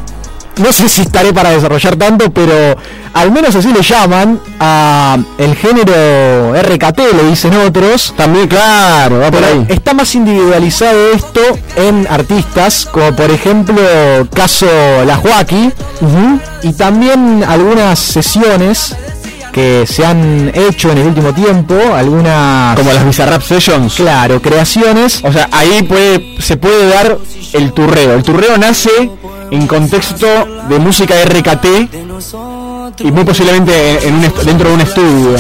No 0.57 0.71
sé 0.71 0.87
si 0.87 1.01
estaré 1.01 1.33
para 1.33 1.49
desarrollar 1.49 1.95
tanto, 1.95 2.31
pero 2.31 2.77
al 3.13 3.31
menos 3.31 3.55
así 3.55 3.73
le 3.73 3.81
llaman 3.81 4.39
a 4.59 5.17
el 5.39 5.55
género 5.55 6.53
RKT, 6.53 6.99
le 7.15 7.23
dicen 7.29 7.55
otros. 7.55 8.13
También, 8.15 8.47
claro, 8.47 9.19
va 9.19 9.31
por 9.31 9.43
ahí. 9.43 9.65
está 9.69 9.95
más 9.95 10.13
individualizado 10.13 11.11
esto 11.11 11.41
en 11.75 12.07
artistas, 12.07 12.87
como 12.91 13.15
por 13.15 13.31
ejemplo 13.31 13.81
caso 14.33 14.67
La 15.07 15.17
Joaquí, 15.17 15.71
y 16.61 16.73
también 16.73 17.43
algunas 17.47 17.97
sesiones 17.97 18.95
que 19.53 19.85
se 19.87 20.03
han 20.05 20.51
hecho 20.53 20.91
en 20.91 20.97
el 20.97 21.07
último 21.07 21.33
tiempo, 21.33 21.75
algunas... 21.95 22.75
Como 22.75 22.91
las 22.91 23.05
Bizarrap 23.05 23.41
Sessions. 23.41 23.93
Claro, 23.93 24.41
creaciones. 24.41 25.21
O 25.23 25.31
sea, 25.31 25.47
ahí 25.51 25.83
puede, 25.83 26.41
se 26.41 26.57
puede 26.57 26.89
dar 26.89 27.17
el 27.53 27.71
turreo. 27.71 28.15
El 28.15 28.23
turreo 28.23 28.57
nace 28.57 29.11
en 29.51 29.67
contexto 29.67 30.27
de 30.67 30.79
música 30.79 31.13
RKT 31.23 31.65
y 32.99 33.11
muy 33.11 33.23
posiblemente 33.23 34.07
en 34.07 34.15
un 34.15 34.23
est- 34.23 34.37
dentro 34.43 34.69
de 34.69 34.75
un 34.75 34.81
estudio. 34.81 35.35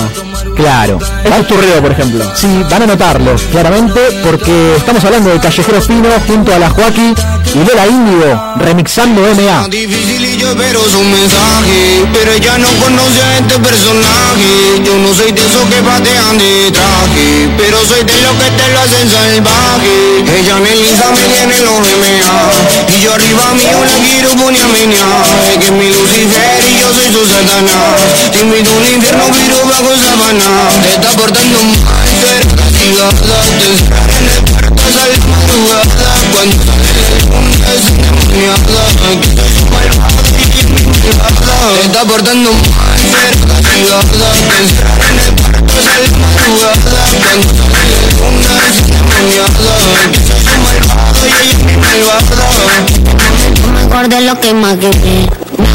Claro. 0.55 0.99
Es 1.23 1.47
turreo, 1.47 1.81
por 1.81 1.91
ejemplo. 1.91 2.23
Sí, 2.35 2.47
van 2.69 2.83
a 2.83 2.85
notarlo 2.85 3.33
claramente 3.51 3.99
porque 4.23 4.75
estamos 4.77 5.03
hablando 5.03 5.29
de 5.31 5.39
Callejero 5.39 5.81
Fino 5.81 6.09
junto 6.27 6.53
a 6.53 6.59
la 6.59 6.69
Joaquín 6.69 7.15
y 7.55 7.57
Lola 7.67 7.87
Índigo 7.87 8.53
remixando 8.57 9.21
MA. 9.21 9.67
Difícil 9.69 10.23
y 10.25 10.37
yo 10.37 10.49
espero 10.51 10.81
su 10.89 10.99
mensaje 11.03 12.05
Pero 12.13 12.31
ella 12.33 12.57
no 12.57 12.67
conoce 12.81 13.21
a 13.21 13.37
este 13.37 13.57
personaje 13.59 14.81
Yo 14.83 14.97
no 14.97 15.13
soy 15.13 15.31
de 15.31 15.41
esos 15.41 15.63
que 15.69 15.81
patean 15.81 16.37
de 16.37 16.71
traje 16.71 17.49
Pero 17.57 17.77
soy 17.85 18.03
de 18.03 18.13
los 18.21 18.33
que 18.37 18.49
te 18.57 18.65
lo 18.73 18.79
hacen 18.81 19.09
salvaje 19.09 20.25
Ella 20.39 20.55
Melissa 20.57 21.09
me 21.11 21.23
tiene 21.33 21.61
los 21.61 21.81
MA 21.97 22.93
Y 22.97 23.01
yo 23.03 23.13
arriba 23.13 23.53
mío 23.53 23.79
le 23.85 24.07
quiero 24.09 24.29
poner 24.43 24.61
a 24.63 24.67
menear 24.67 25.25
Es 25.53 25.57
que 25.59 25.65
es 25.65 25.71
mi 25.71 25.87
Lucifer 25.89 26.61
y 26.69 26.79
yo 26.81 26.92
soy 27.11 27.25
Satanás 27.27 28.31
Te 28.31 28.39
invito 28.41 28.71
a 28.71 28.77
un 28.77 28.85
infierno 28.95 29.23
está 30.87 31.09
portando 31.19 31.59
mal, 31.83 32.07
eres 32.31 32.47
castigada 32.55 33.09
Te 33.13 33.59
en 33.59 33.63
el 33.63 33.77
hasta 35.73 36.09
Cuando 36.31 36.63
sales 36.63 37.03
de 37.09 37.19
luna 37.27 37.67
es 37.75 37.83
endemoniada 37.91 38.55
Que 39.19 39.29
soy 39.35 39.51
su 39.51 39.65
malvada 39.67 40.31
y 40.39 40.63
mi 40.63 40.83
malvada 40.95 41.67
Te 41.75 41.89
está 41.89 42.07
mal, 42.71 43.01
castigada 43.51 43.99
Te 45.33 45.81
en 45.83 46.47
el 46.47 46.63
hasta 46.63 47.03
Cuando 47.19 47.51
sales 47.67 47.99
de 47.99 48.11
luna 48.15 48.53
es 48.63 48.77
endemoniada 48.79 49.75
Que 50.11 50.21
soy 50.23 50.39
su 50.39 50.55
malvada 50.63 51.03
y 51.27 51.63
mi 51.63 51.75
malvada 51.75 52.43
mejor 53.93 54.09
de 54.09 54.21
lo 54.21 54.39
que 54.39 54.49
imaginé. 54.49 55.27
Me 55.57 55.69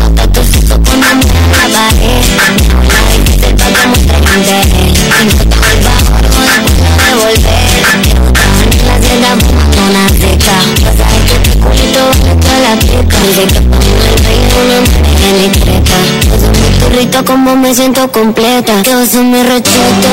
como 17.29 17.57
me 17.57 17.75
siento 17.75 18.11
completa 18.11 18.73
vos 18.77 19.09
sos 19.11 19.25
mi 19.25 19.43
recheto 19.43 20.09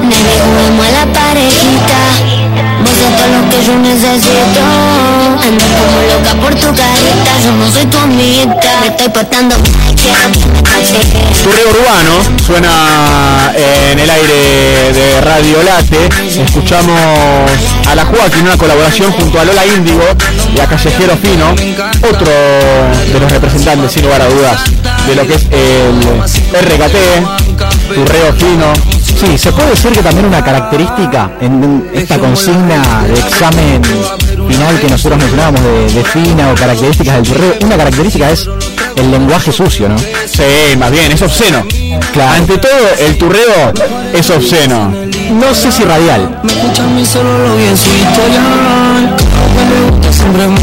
Nene, 0.00 0.32
juguemos 0.42 0.86
a 0.86 0.90
la 0.90 1.12
parejita 1.12 2.39
Todo 3.00 3.26
lo 3.32 3.48
que 3.48 3.64
yo 3.64 3.74
necesito 3.78 4.60
Ando 5.42 5.64
como 5.64 5.96
loca 6.12 6.34
por 6.40 6.54
tu 6.54 6.66
carita 6.68 7.32
Yo 7.42 7.52
no 7.52 7.70
soy 7.70 7.86
tu 7.86 7.98
amiguita 7.98 8.80
Me 8.82 8.88
estoy 8.88 9.08
portando 9.08 9.56
Turreo 11.42 11.70
urbano 11.70 12.40
suena 12.46 13.52
en 13.54 13.98
el 13.98 14.10
aire 14.10 14.92
de 14.92 15.20
Radio 15.20 15.62
Late. 15.62 16.08
Escuchamos 16.42 16.98
a 17.88 17.94
la 17.94 18.04
Joaquín, 18.04 18.42
una 18.42 18.56
colaboración 18.56 19.12
junto 19.12 19.40
a 19.40 19.44
Lola 19.44 19.66
Índigo 19.66 20.02
y 20.54 20.60
a 20.60 20.66
Callejero 20.66 21.16
Fino, 21.16 21.54
otro 22.08 22.30
de 23.12 23.20
los 23.20 23.30
representantes, 23.30 23.92
sin 23.92 24.02
lugar 24.02 24.22
a 24.22 24.28
dudas, 24.28 24.60
de 25.06 25.14
lo 25.14 25.26
que 25.26 25.34
es 25.34 25.46
el 25.50 26.66
RKT, 26.66 27.94
Turreo 27.94 28.32
Fino. 28.34 28.99
Sí, 29.20 29.36
se 29.36 29.52
puede 29.52 29.70
decir 29.70 29.90
que 29.90 30.02
también 30.02 30.24
una 30.24 30.42
característica 30.42 31.30
en 31.42 31.90
esta 31.92 32.18
consigna 32.18 33.04
de 33.06 33.12
examen 33.12 33.82
final 33.84 34.80
que 34.80 34.88
nosotros 34.88 35.18
mencionábamos 35.18 35.62
de, 35.62 35.92
de 35.92 36.04
fina 36.04 36.50
o 36.50 36.54
características 36.54 37.16
del 37.16 37.24
turreo, 37.24 37.54
una 37.60 37.76
característica 37.76 38.30
es 38.30 38.48
el 38.96 39.10
lenguaje 39.10 39.52
sucio, 39.52 39.90
¿no? 39.90 39.98
Sí, 39.98 40.74
más 40.78 40.90
bien, 40.90 41.12
es 41.12 41.20
obsceno. 41.20 41.62
Claro. 42.14 42.32
Ante 42.32 42.56
todo, 42.56 42.88
el 42.98 43.18
turreo 43.18 43.74
es 44.14 44.30
obsceno. 44.30 44.90
No 45.32 45.54
sé 45.54 45.70
si 45.70 45.84
radial. 45.84 46.40
Me 46.42 46.52
escucha 46.52 46.82
solo 47.04 47.58
en 47.58 47.76
su 47.76 47.90
gusta 49.90 50.12
siempre 50.12 50.46
me 50.48 50.56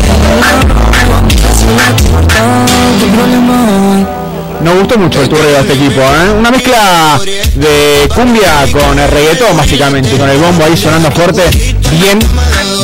Nos 4.61 4.75
gustó 4.79 4.97
mucho 4.97 5.21
el 5.21 5.29
turreo 5.29 5.45
de 5.45 5.59
este 5.59 5.73
equipo, 5.73 6.01
¿eh? 6.01 6.31
Una 6.37 6.51
mezcla 6.51 7.19
de 7.55 8.09
cumbia 8.13 8.65
con 8.71 8.97
el 8.97 9.09
reggaetón, 9.09 9.55
básicamente, 9.55 10.17
con 10.17 10.29
el 10.29 10.37
bombo 10.37 10.63
ahí 10.65 10.75
sonando 10.75 11.11
fuerte, 11.11 11.43
bien, 11.91 12.19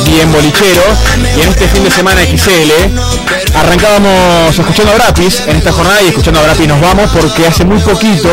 bien 0.06 0.32
bolichero. 0.32 0.82
Y 1.36 1.42
en 1.42 1.48
este 1.48 1.68
fin 1.68 1.84
de 1.84 1.90
semana 1.90 2.22
XL 2.22 3.56
arrancábamos 3.56 4.58
escuchando 4.58 4.92
a 4.92 4.94
Brapis 4.94 5.42
en 5.46 5.56
esta 5.56 5.72
jornada 5.72 6.02
y 6.02 6.08
escuchando 6.08 6.40
a 6.40 6.44
Brapis 6.44 6.68
nos 6.68 6.80
vamos 6.80 7.10
porque 7.10 7.46
hace 7.46 7.64
muy 7.64 7.78
poquito 7.78 8.28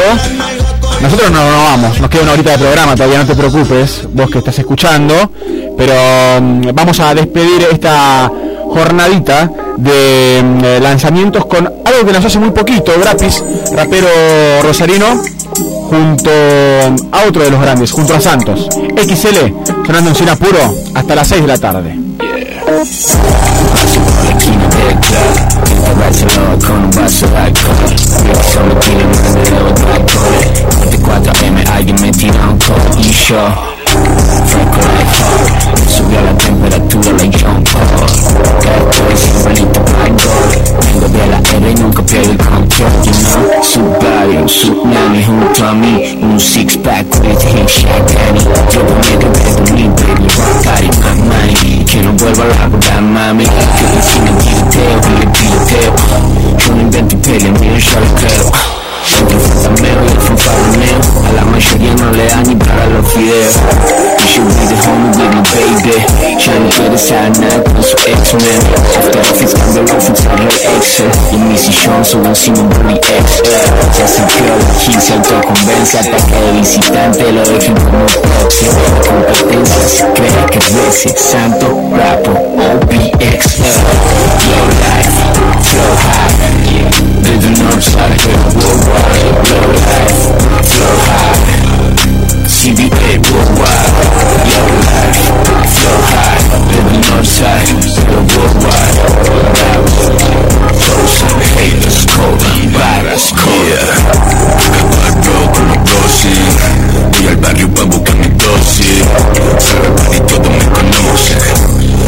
nosotros 1.01 1.31
no 1.31 1.43
nos 1.43 1.63
vamos, 1.63 1.99
nos 1.99 2.09
queda 2.09 2.23
una 2.23 2.33
horita 2.33 2.51
de 2.51 2.57
programa, 2.59 2.95
todavía 2.95 3.17
no 3.17 3.25
te 3.25 3.35
preocupes, 3.35 4.01
vos 4.13 4.29
que 4.29 4.37
estás 4.37 4.59
escuchando, 4.59 5.31
pero 5.75 5.93
mm, 6.39 6.69
vamos 6.73 6.99
a 6.99 7.15
despedir 7.15 7.67
esta 7.71 8.31
jornadita 8.73 9.51
de 9.77 10.41
mm, 10.43 10.83
lanzamientos 10.83 11.45
con 11.45 11.65
algo 11.65 12.05
que 12.05 12.13
nos 12.13 12.23
hace 12.23 12.39
muy 12.39 12.51
poquito, 12.51 12.93
Grapis, 12.99 13.43
rapero 13.73 14.07
rosarino, 14.63 15.21
junto 15.89 16.31
a 17.11 17.27
otro 17.27 17.43
de 17.43 17.51
los 17.51 17.61
grandes, 17.61 17.91
junto 17.91 18.15
a 18.15 18.21
Santos. 18.21 18.67
XL, 18.95 19.53
sonando 19.85 20.11
en 20.11 20.37
Puro, 20.37 20.73
hasta 20.95 21.15
las 21.15 21.27
6 21.27 21.41
de 21.41 21.47
la 21.47 21.57
tarde. 21.57 21.95
Tsunami 44.61 45.23
junto 45.23 45.65
a 45.65 45.73
me. 45.73 46.17
Un 46.21 46.39
six 46.39 46.77
pack 46.77 47.05
with 47.21 47.41
him, 47.41 47.65
Shaq 47.65 48.05
Danny 48.13 48.39
Yo 48.69 48.81
prometo 48.85 49.27
que 49.33 49.73
mi 49.73 49.89
baby. 49.89 50.27
Body, 50.63 50.89
my 51.01 51.13
money. 51.25 51.85
Que 51.85 52.01
no 52.01 52.13
vuelva 52.13 52.43
a 52.43 52.69
la 52.69 53.01
mami 53.01 53.43
Que 53.45 53.51
me 53.51 54.01
siga 54.01 54.31
tiroteo, 54.37 55.01
que 55.01 55.09
le 55.19 55.27
piloteo 55.27 55.93
Yo 56.57 56.75
no 56.75 56.81
invento 56.81 57.17
pelea, 57.17 57.51
mío 57.51 57.77
yo 57.77 57.99
lo 57.99 58.15
creo 58.15 58.51
entre 59.19 59.35
el 59.35 59.41
fantameo 59.41 60.05
y 60.05 60.11
el 60.11 60.21
fanfarroneo 60.21 60.99
A 61.27 61.33
la 61.33 61.45
mayoría 61.45 61.93
no 61.95 62.11
le 62.11 62.27
da 62.27 62.41
ni 62.43 62.55
para 62.55 62.85
los 62.87 63.11
fideos 63.11 63.55
You 64.19 64.27
should 64.27 64.47
be 64.47 64.65
the 64.67 64.77
homie 64.87 65.09
with 65.17 65.31
me 65.35 65.41
baby. 65.51 65.95
Ya 66.39 66.53
no 66.59 66.69
quiere 66.69 66.97
saber 66.97 67.37
nada 67.39 67.63
con 67.63 67.83
su 67.83 67.97
ex-man 68.07 68.61
After 68.97 69.19
Office 69.19 69.57
cambio 69.57 69.81
el 69.81 69.91
outfit 69.91 70.19
a 70.27 70.35
Ray 70.37 70.47
Excel 70.91 71.09
Y 71.31 71.37
mi 71.37 71.57
sillón 71.57 72.03
sube 72.03 72.27
un 72.27 72.69
Bully 72.69 72.95
X 72.95 73.43
Ya 73.97 74.07
se 74.07 74.21
quedó 74.23 74.57
la 74.57 74.73
Gil 74.79 75.01
se 75.01 75.13
autoconvence 75.13 75.99
Hasta 75.99 76.17
que 76.17 76.35
de 76.35 76.51
visitante 76.59 77.31
lo 77.31 77.43
dejen 77.45 77.75
como 77.75 77.99
un 77.99 78.05
proxy 78.05 78.65
competencia 79.07 79.87
se 79.87 80.05
cree 80.13 80.45
que 80.51 80.59
es 80.59 80.71
Messi 80.73 81.09
Santo, 81.15 81.67
Rapo, 81.95 82.31
OBX 82.31 83.59
Low 84.49 84.67
life, 84.81 85.15
flow 85.63 85.95
high 86.03 86.31
Living 87.23 87.61
upside 87.67 88.21
worldwide, 88.55 89.23
low 89.47 89.71
life, 89.71 90.19
flow 90.67 90.97
high. 91.07 91.39
CBA 92.45 93.11
worldwide, 93.31 93.93
low 94.51 94.67
life, 94.91 95.23
flow 95.71 95.99
high. 96.11 96.39
Living 96.67 97.05
upside 97.15 97.69
worldwide, 98.35 99.60
cold. 103.71 105.21
Barro 105.21 105.51
con 105.51 105.67
los 105.67 105.77
dosis 105.77 106.57
Voy 107.11 107.27
al 107.27 107.37
barrio 107.37 107.73
pa' 107.73 107.83
buscar 107.83 108.15
mi 108.15 108.27
dosis. 108.27 109.03
Sabe 109.59 109.89
par 109.89 110.15
y 110.15 110.19
todo 110.21 110.49
me 110.49 110.65
conoce. 110.65 111.37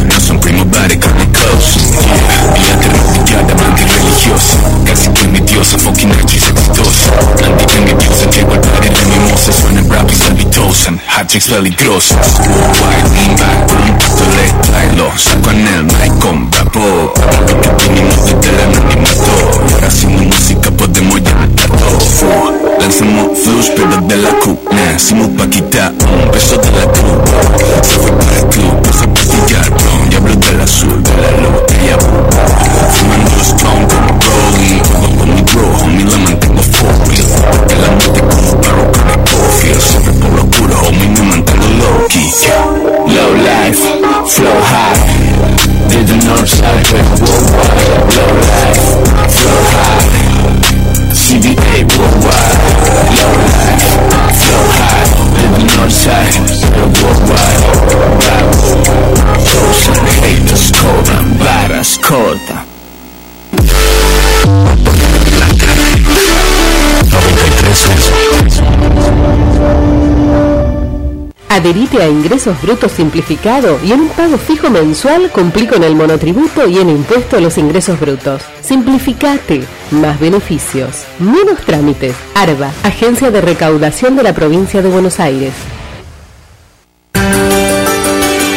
No 0.06 0.20
son 0.20 0.40
primos 0.40 0.70
bares, 0.70 0.98
carne 0.98 1.28
close 1.32 1.80
Yeah, 2.04 2.54
vida 2.54 2.76
de 2.76 2.88
rodillada, 2.90 3.66
antirreligiosa 3.66 4.58
Casi 4.86 5.10
que 5.10 5.28
mi 5.28 5.40
diosa, 5.40 5.78
fucking 5.78 6.12
archis 6.12 6.44
exitosa 6.44 7.10
Anti-envidiosa, 7.46 8.30
llego 8.30 8.54
al 8.54 8.60
par 8.60 8.86
y 8.86 8.90
la 8.90 9.02
mimosa 9.02 9.52
Suena 9.52 9.82
rap 9.96 10.12
y 10.12 10.16
salvitosa 10.16 10.92
Hot 11.16 11.28
chicks 11.28 11.48
peligrosas. 11.48 12.40
Worldwide, 12.40 13.10
lean 13.14 13.36
back, 13.38 13.68
por 13.68 13.82
un 13.82 13.98
pistolet, 13.98 14.62
tráelo 14.62 15.12
Saco 15.18 15.52
en 15.52 15.68
el 15.68 15.84
mic 15.84 16.20
con 16.20 16.52
rapo 16.52 17.14
Para 17.16 17.42
lo 17.42 17.62
que 17.62 17.88
vinimos 17.88 18.26
desde 18.26 18.50
el 18.50 18.60
anonimato 18.60 19.62
Y 19.70 19.74
ahora 19.74 19.88
podemos 19.90 20.20
llenar 20.20 20.43
todo 22.24 22.54
Lanzamos 22.80 23.38
flows 23.40 23.72
pero 23.76 24.02
de 24.08 24.18
la 24.18 24.30
cuna 24.40 24.94
Hicimos 24.96 25.30
pa' 25.38 25.48
quitar 25.50 25.92
un 25.92 26.32
beso 26.32 26.58
de 26.58 26.72
la 26.72 26.92
cruz 26.92 27.20
Se 27.82 28.00
fue 28.00 28.12
para 28.12 28.38
el 28.38 28.46
club, 28.48 28.82
puse 28.82 29.04
a 29.04 29.14
pastillar 29.14 29.70
bro 29.70 29.92
Y 30.12 30.16
hablo 30.16 30.36
del 30.36 30.62
azul, 30.62 31.04
de 31.04 31.12
la 31.12 31.32
luz, 31.42 31.63
Adherite 71.64 72.04
a 72.04 72.10
Ingresos 72.10 72.62
Brutos 72.62 72.92
Simplificado 72.92 73.80
y 73.82 73.94
en 73.94 74.02
un 74.02 74.10
pago 74.10 74.38
fijo 74.38 74.70
mensual 74.70 75.32
cumplí 75.32 75.66
con 75.66 75.82
el 75.82 75.96
monotributo 75.96 76.68
y 76.68 76.78
en 76.78 76.90
impuesto 76.90 77.38
a 77.38 77.40
los 77.40 77.58
ingresos 77.58 77.98
brutos. 78.02 78.42
Simplificate. 78.62 79.64
Más 79.92 80.20
beneficios. 80.20 81.06
Menos 81.20 81.62
trámites. 81.66 82.18
ARBA, 82.36 82.70
Agencia 82.84 83.32
de 83.32 83.40
Recaudación 83.40 84.18
de 84.18 84.24
la 84.24 84.34
Provincia 84.34 84.82
de 84.82 84.90
Buenos 84.90 85.22
Aires. 85.22 85.54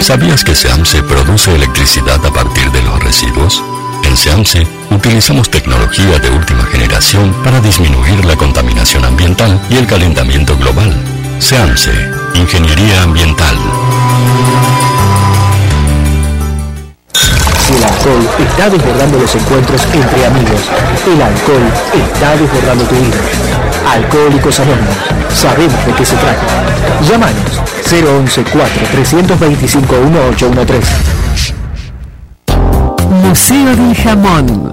¿Sabías 0.00 0.42
que 0.42 0.57
SEAMSE 0.57 1.04
produce 1.04 1.54
electricidad 1.54 2.26
a 2.26 2.32
partir 2.32 2.72
de 2.72 2.82
los 2.82 3.00
residuos? 3.04 3.62
En 4.02 4.16
SEAMSE 4.16 4.66
utilizamos 4.90 5.48
tecnología 5.48 6.18
de 6.18 6.30
última 6.30 6.64
generación 6.64 7.32
para 7.44 7.61
disminuir 7.61 8.24
la 8.24 8.34
contaminación 8.34 9.04
ambiental 9.04 9.61
y 9.70 9.76
el 9.76 9.86
calentamiento 9.86 10.57
global. 10.59 10.92
SEAMSE, 11.38 12.15
Ingeniería 12.37 13.03
Ambiental. 13.03 13.57
Si 17.59 17.72
el 17.74 17.82
alcohol 17.82 18.28
está 18.39 18.68
desbordando 18.68 19.18
los 19.18 19.34
encuentros 19.34 19.82
entre 19.93 20.26
amigos, 20.26 20.61
el 21.07 21.22
alcohol 21.22 21.62
está 21.95 22.37
desbordando 22.37 22.84
tu 22.84 22.95
vida. 22.95 23.16
Alcohólicos 23.91 24.61
Anónimos, 24.61 24.97
sabemos 25.34 25.87
de 25.87 25.93
qué 25.95 26.05
se 26.05 26.16
trata. 26.16 26.43
Llámanos 27.09 27.61
011 27.91 28.45
4 28.45 28.87
325 28.93 29.97
1813. 29.97 30.93
Museo 33.22 33.76
del 33.76 33.97
Jamón. 33.97 34.72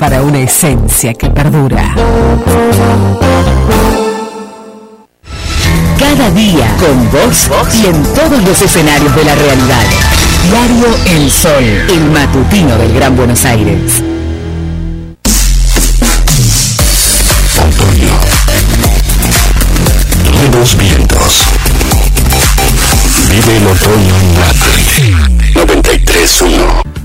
para 0.00 0.22
una 0.22 0.38
esencia 0.38 1.12
que 1.12 1.28
perdura. 1.28 1.94
Cada 5.98 6.30
día 6.30 6.74
con 6.78 7.10
vos 7.10 7.50
y 7.74 7.86
en 7.86 8.02
todos 8.14 8.42
los 8.42 8.62
escenarios 8.62 9.14
de 9.14 9.24
la 9.24 9.34
realidad. 9.34 9.84
Diario 10.48 10.86
El 11.04 11.30
Sol, 11.30 11.62
el 11.62 12.10
matutino 12.12 12.78
del 12.78 12.94
Gran 12.94 13.14
Buenos 13.14 13.44
Aires. 13.44 14.02
Otoño. 17.58 18.18
Nuevos 20.32 20.78
vientos. 20.78 21.44
Vive 23.30 23.56
el 23.58 23.66
otoño 23.66 24.14
en 24.16 24.34
Late 24.40 25.90
93.1. 25.92 26.89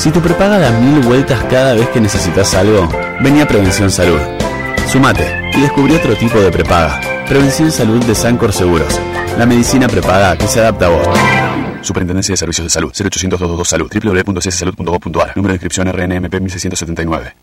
Si 0.00 0.10
tu 0.10 0.18
prepaga 0.22 0.58
da 0.58 0.70
mil 0.70 1.02
vueltas 1.02 1.44
cada 1.44 1.74
vez 1.74 1.86
que 1.90 2.00
necesitas 2.00 2.54
algo, 2.54 2.88
vení 3.20 3.42
a 3.42 3.46
Prevención 3.46 3.90
Salud. 3.90 4.18
Sumate 4.90 5.50
y 5.52 5.60
descubrí 5.60 5.94
otro 5.94 6.16
tipo 6.16 6.40
de 6.40 6.50
prepaga. 6.50 6.98
Prevención 7.28 7.70
Salud 7.70 8.02
de 8.06 8.14
Sancor 8.14 8.50
Seguros. 8.50 8.98
La 9.36 9.44
medicina 9.44 9.88
prepaga 9.88 10.38
que 10.38 10.46
se 10.46 10.60
adapta 10.60 10.86
a 10.86 10.88
vos. 10.88 11.06
Superintendencia 11.82 12.32
de 12.32 12.38
Servicios 12.38 12.64
de 12.64 12.70
Salud 12.70 12.90
0800 12.98 13.38
222 13.38 13.68
Salud 13.68 13.90
www.cssalud.gov.ar 13.92 15.36
Número 15.36 15.52
de 15.52 15.56
inscripción 15.56 15.86
RNMP 15.86 16.32
1679 16.32 17.34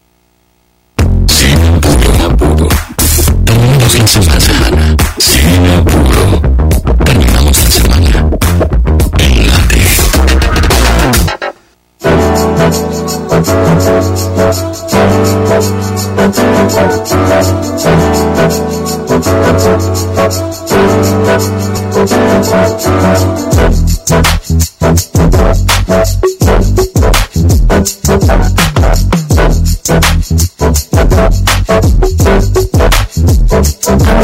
Sin 1.27 2.25
apuro. 2.25 2.67
Terminamos 3.45 4.27
la 4.33 4.39
semana. 4.39 4.97
Sin 5.19 5.67
apuro. 5.77 6.16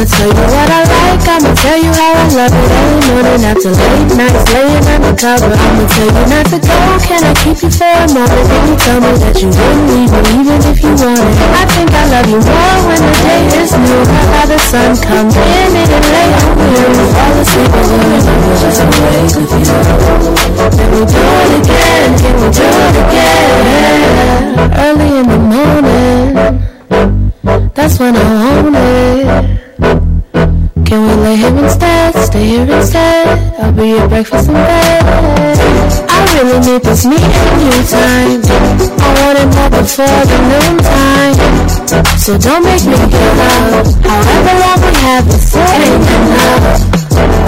Tell 0.06 0.28
you 0.28 0.34
what 0.34 0.70
I 0.70 0.84
like, 0.84 1.28
I'ma 1.28 1.54
tell 1.56 1.78
you 1.78 1.91
how 1.91 2.14
I 2.14 2.28
love 2.36 2.54
it 2.54 2.83
Morning 3.34 3.50
after 3.50 3.74
late 3.74 4.14
nights 4.14 4.46
laying 4.54 4.86
undercover 4.94 5.58
I'ma 5.58 5.90
tell 5.90 6.06
you 6.06 6.26
not 6.30 6.46
to 6.54 6.62
go, 6.62 6.78
can 7.02 7.18
I 7.26 7.34
keep 7.42 7.66
you 7.66 7.72
for 7.74 7.90
a 7.90 8.06
moment? 8.14 8.46
Then 8.46 8.62
you 8.70 8.78
tell 8.78 9.02
me 9.02 9.10
that 9.26 9.42
you 9.42 9.50
wouldn't 9.50 9.90
leave 9.90 10.14
me 10.14 10.22
even 10.38 10.62
if 10.70 10.78
you 10.86 10.94
wanted? 10.94 11.34
I 11.58 11.66
think 11.74 11.90
I 11.98 12.14
love 12.14 12.30
you 12.30 12.38
more 12.38 12.78
when 12.86 13.02
the 13.02 13.10
day 13.26 13.50
is 13.58 13.74
new. 13.74 14.06
I 14.06 14.22
how 14.38 14.46
the 14.46 14.62
sun 14.62 14.94
comes 15.02 15.34
in 15.34 15.50
and 15.66 15.90
it 15.98 16.06
lay 16.14 16.30
on 16.46 16.62
you. 16.62 16.94
Fall 17.10 17.34
asleep 17.42 17.74
and 17.74 17.90
when 17.90 18.22
I'm 18.22 18.54
just 18.54 18.86
awake 18.86 19.34
with 19.34 19.50
you. 19.50 19.82
Can 20.78 20.94
we 20.94 21.02
do 21.02 21.18
it 21.18 21.58
again, 21.58 22.14
can 22.22 22.38
we 22.38 22.54
do 22.54 22.70
it 22.70 23.02
again? 23.02 24.62
Early 24.78 25.10
in 25.10 25.26
the 25.26 25.42
morning. 25.42 26.38
That's 27.74 27.98
when 27.98 28.14
I 28.14 28.62
want 28.62 28.78
it. 28.78 30.03
Can 30.94 31.02
we 31.10 31.14
lay 31.26 31.38
here 31.38 31.58
instead? 31.58 32.14
Stay 32.22 32.46
here 32.54 32.70
instead. 32.70 33.26
I'll 33.58 33.74
be 33.74 33.98
your 33.98 34.08
breakfast 34.08 34.48
in 34.48 34.54
bed. 34.54 35.02
I 36.06 36.22
really 36.38 36.60
need 36.62 36.84
this 36.86 37.04
me 37.04 37.18
and 37.18 37.62
you 37.66 37.74
time. 37.89 38.46
I 39.02 39.10
want 39.18 39.41
it 39.41 39.50
more 39.58 39.74
before 39.74 40.22
the 40.30 40.38
noontime. 40.54 41.34
So 42.22 42.38
don't 42.38 42.62
make 42.62 42.86
me 42.86 42.94
give 43.10 43.41
up. 43.41 43.89
However 44.06 44.54
long 44.62 44.80
we 44.86 44.94
have 45.02 45.26
this 45.26 45.58
ain't 45.58 45.98
enough. 45.98 46.86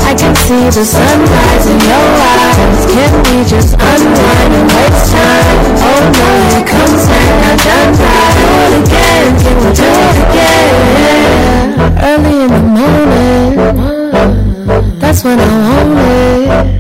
I 0.10 0.18
can 0.18 0.34
see 0.34 0.66
the 0.66 0.82
sunrise 0.82 1.66
in 1.70 1.78
your 1.86 2.10
eyes. 2.26 2.82
Can 2.98 3.14
we 3.30 3.46
just 3.46 3.78
unwind 3.78 4.54
and 4.58 4.70
waste 4.74 5.14
time? 5.14 5.58
Oh 5.86 6.02
no, 6.18 6.30
here 6.50 6.66
comes 6.66 7.06
night, 7.14 7.38
not 7.46 7.62
done. 7.62 7.94
Do 7.94 8.50
it 8.58 8.74
again, 8.82 9.30
can 9.38 9.56
we 9.62 9.70
do 9.70 9.86
it 9.86 10.18
again? 10.34 11.65
early 11.80 12.44
in 12.46 12.52
the 12.52 12.62
morning. 12.78 13.56
That's 15.00 15.24
when 15.24 15.40
I 15.40 15.52
want 15.68 16.00
it. 16.00 16.76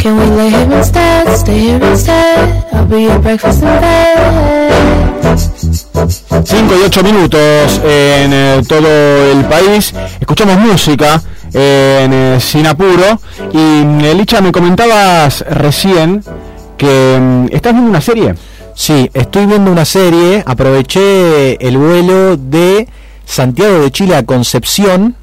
Can 0.00 0.16
we 0.18 0.26
lay 0.36 0.50
here 0.50 0.72
instead? 0.72 1.36
Stay 1.36 1.58
here 1.58 1.82
instead. 1.82 2.64
I'll 2.72 2.86
be 2.86 3.04
your 3.04 3.18
breakfast 3.20 3.62
in 3.62 3.68
bed. 3.80 4.84
5 6.44 6.74
y 6.78 6.82
8 6.84 7.02
minutos 7.02 7.80
en 7.82 8.32
eh, 8.32 8.62
todo 8.68 9.32
el 9.32 9.44
país. 9.46 9.94
Escuchamos 10.20 10.58
música 10.58 11.22
eh, 11.52 12.02
en 12.04 12.12
eh, 12.12 12.40
Sin 12.40 12.66
Apuro. 12.66 13.18
Y 13.52 13.56
mm, 13.56 14.00
Elicha, 14.00 14.40
me 14.40 14.52
comentabas 14.52 15.44
recién 15.48 16.22
que 16.76 17.18
mm, 17.20 17.46
estás 17.54 17.72
viendo 17.72 17.90
una 17.90 18.00
serie. 18.00 18.34
Sí, 18.74 19.10
estoy 19.14 19.46
viendo 19.46 19.72
una 19.72 19.84
serie. 19.84 20.42
Aproveché 20.44 21.54
el 21.66 21.78
vuelo 21.78 22.36
de 22.36 22.88
Santiago 23.24 23.80
de 23.80 23.90
Chile 23.90 24.16
a 24.16 24.24
Concepción. 24.24 25.16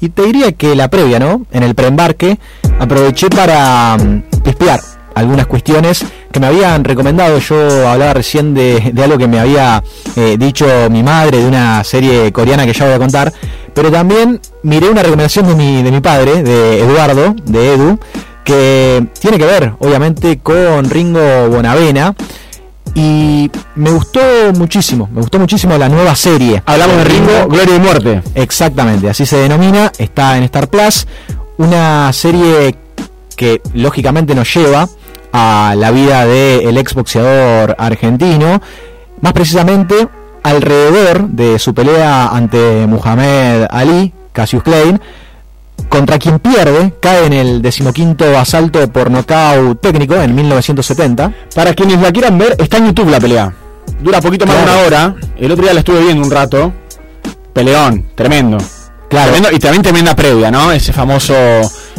Y 0.00 0.10
te 0.10 0.22
diría 0.22 0.52
que 0.52 0.74
la 0.74 0.88
previa, 0.88 1.18
¿no? 1.18 1.46
En 1.50 1.62
el 1.62 1.74
preembarque, 1.74 2.38
aproveché 2.78 3.30
para 3.30 3.96
mm, 3.96 4.22
espiar 4.44 4.80
algunas 5.14 5.46
cuestiones 5.46 6.04
que 6.30 6.40
me 6.40 6.48
habían 6.48 6.84
recomendado. 6.84 7.38
Yo 7.38 7.88
hablaba 7.88 8.14
recién 8.14 8.54
de, 8.54 8.90
de 8.92 9.04
algo 9.04 9.16
que 9.16 9.28
me 9.28 9.38
había 9.38 9.82
eh, 10.16 10.36
dicho 10.38 10.66
mi 10.90 11.02
madre, 11.02 11.38
de 11.38 11.46
una 11.46 11.84
serie 11.84 12.32
coreana 12.32 12.66
que 12.66 12.72
ya 12.72 12.84
voy 12.84 12.94
a 12.94 12.98
contar. 12.98 13.32
Pero 13.72 13.90
también 13.90 14.40
miré 14.62 14.88
una 14.88 15.02
recomendación 15.02 15.46
de 15.46 15.54
mi, 15.54 15.82
de 15.82 15.90
mi 15.90 16.00
padre, 16.00 16.42
de 16.42 16.80
Eduardo, 16.80 17.34
de 17.44 17.74
Edu, 17.74 17.98
que 18.44 19.06
tiene 19.18 19.38
que 19.38 19.46
ver, 19.46 19.72
obviamente, 19.78 20.38
con 20.38 20.88
Ringo 20.88 21.48
Bonavena. 21.48 22.14
Y 22.94 23.50
me 23.74 23.90
gustó 23.90 24.20
muchísimo, 24.54 25.08
me 25.12 25.20
gustó 25.20 25.38
muchísimo 25.38 25.76
la 25.76 25.88
nueva 25.88 26.14
serie. 26.14 26.62
Hablamos 26.64 26.96
de 26.98 27.04
Ringo, 27.04 27.48
Gloria 27.48 27.76
y 27.76 27.80
Muerte. 27.80 28.22
Exactamente, 28.34 29.10
así 29.10 29.26
se 29.26 29.36
denomina, 29.36 29.90
está 29.98 30.36
en 30.36 30.44
Star 30.44 30.68
Plus. 30.68 31.06
Una 31.58 32.12
serie 32.12 32.76
que 33.36 33.60
lógicamente 33.72 34.34
nos 34.34 34.52
lleva 34.54 34.88
a 35.32 35.74
la 35.76 35.90
vida 35.90 36.24
del 36.24 36.78
exboxeador 36.78 37.74
argentino, 37.78 38.62
más 39.20 39.32
precisamente 39.32 40.08
alrededor 40.44 41.28
de 41.28 41.58
su 41.58 41.74
pelea 41.74 42.28
ante 42.28 42.86
Muhammad 42.86 43.66
Ali, 43.70 44.12
Cassius 44.32 44.62
Clay, 44.62 44.96
contra 45.94 46.18
quien 46.18 46.40
pierde, 46.40 46.92
cae 46.98 47.26
en 47.26 47.32
el 47.32 47.62
decimoquinto 47.62 48.36
asalto 48.36 48.90
por 48.90 49.12
nocaut 49.12 49.80
técnico 49.80 50.16
en 50.16 50.34
1970. 50.34 51.32
Para 51.54 51.72
quienes 51.72 52.00
la 52.00 52.10
quieran 52.10 52.36
ver, 52.36 52.56
está 52.58 52.78
en 52.78 52.86
YouTube 52.86 53.10
la 53.10 53.20
pelea. 53.20 53.52
Dura 54.00 54.20
poquito 54.20 54.44
más 54.44 54.56
de 54.56 54.62
Claro. 54.64 54.78
una 54.78 54.86
hora. 54.88 55.14
El 55.36 55.52
otro 55.52 55.62
día 55.62 55.72
la 55.72 55.78
estuve 55.78 56.00
viendo 56.02 56.24
un 56.24 56.32
rato. 56.32 56.72
Peleón, 57.52 58.06
tremendo. 58.16 58.58
Claro. 59.08 59.30
Tremendo, 59.30 59.56
y 59.56 59.60
también 59.60 59.82
tremenda 59.84 60.16
previa, 60.16 60.50
¿no? 60.50 60.72
Ese 60.72 60.92
famoso 60.92 61.32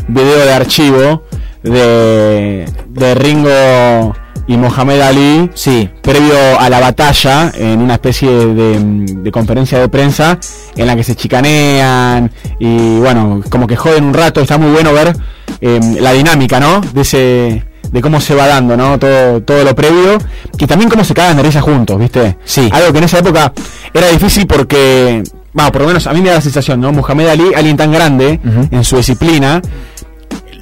video 0.10 0.40
de 0.46 0.52
archivo 0.54 1.24
de, 1.64 2.66
de 2.90 3.16
Ringo 3.16 4.14
y 4.48 4.58
Mohamed 4.58 5.02
Ali. 5.02 5.50
Sí. 5.54 5.90
Previo 6.02 6.36
a 6.60 6.70
la 6.70 6.80
batalla, 6.80 7.52
en 7.56 7.82
una 7.82 7.96
especie 7.96 8.30
de, 8.30 8.80
de 8.80 9.32
conferencia 9.32 9.80
de 9.80 9.90
prensa, 9.90 10.40
en 10.76 10.88
la 10.88 10.96
que 10.96 11.04
se 11.04 11.16
chicanean 11.16 12.32
y, 12.60 12.98
bueno, 12.98 13.42
como 13.50 13.68
que 13.68 13.76
joden 13.76 14.04
un 14.06 14.14
rato. 14.14 14.42
Está 14.42 14.58
muy 14.58 14.72
bueno 14.72 14.94
ver 14.94 15.16
eh, 15.62 15.80
la 16.00 16.12
dinámica, 16.14 16.60
¿no? 16.60 16.82
De 16.82 17.02
ese 17.02 17.64
de 17.92 18.02
cómo 18.02 18.20
se 18.20 18.36
va 18.36 18.48
dando, 18.48 18.76
¿no? 18.76 19.00
Todo, 19.00 19.42
todo 19.42 19.64
lo 19.64 19.76
previo 19.76 20.18
y 20.58 20.68
también 20.68 20.90
cómo 20.90 21.04
se 21.04 21.14
cagan 21.14 21.38
de 21.38 21.44
risa 21.44 21.62
juntos, 21.62 21.98
¿viste? 22.00 22.38
Sí. 22.44 22.68
Algo 22.72 22.92
que 22.92 22.98
en 22.98 23.04
esa 23.06 23.20
época 23.20 23.54
era 23.94 24.08
difícil 24.10 24.48
porque, 24.48 25.24
bueno, 25.54 25.72
por 25.72 25.82
lo 25.82 25.88
menos 25.88 26.06
a 26.08 26.14
mí 26.14 26.22
me 26.22 26.30
da 26.30 26.36
la 26.36 26.42
sensación, 26.42 26.82
¿no? 26.82 26.92
Muhammad 26.92 27.30
Ali, 27.30 27.54
alguien 27.56 27.78
tan 27.78 27.92
grande 27.92 28.40
en 28.72 28.84
su 28.84 28.98
disciplina, 28.98 29.62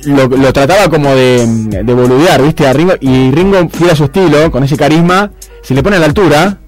lo, 0.06 0.28
lo 0.28 0.54
trataba 0.54 0.90
como 0.90 1.14
de, 1.14 1.46
de 1.84 1.94
boludear, 1.94 2.42
¿viste? 2.42 2.68
A 2.68 2.74
Ringo, 2.74 2.94
y 3.00 3.32
Ringo, 3.32 3.68
fiel 3.70 3.92
a 3.92 3.96
su 3.96 4.06
estilo, 4.06 4.52
con 4.52 4.64
ese 4.64 4.78
carisma, 4.78 5.32
se 5.62 5.74
le 5.74 5.84
pone 5.84 5.96
a 5.98 6.00
la 6.00 6.06
altura 6.06 6.60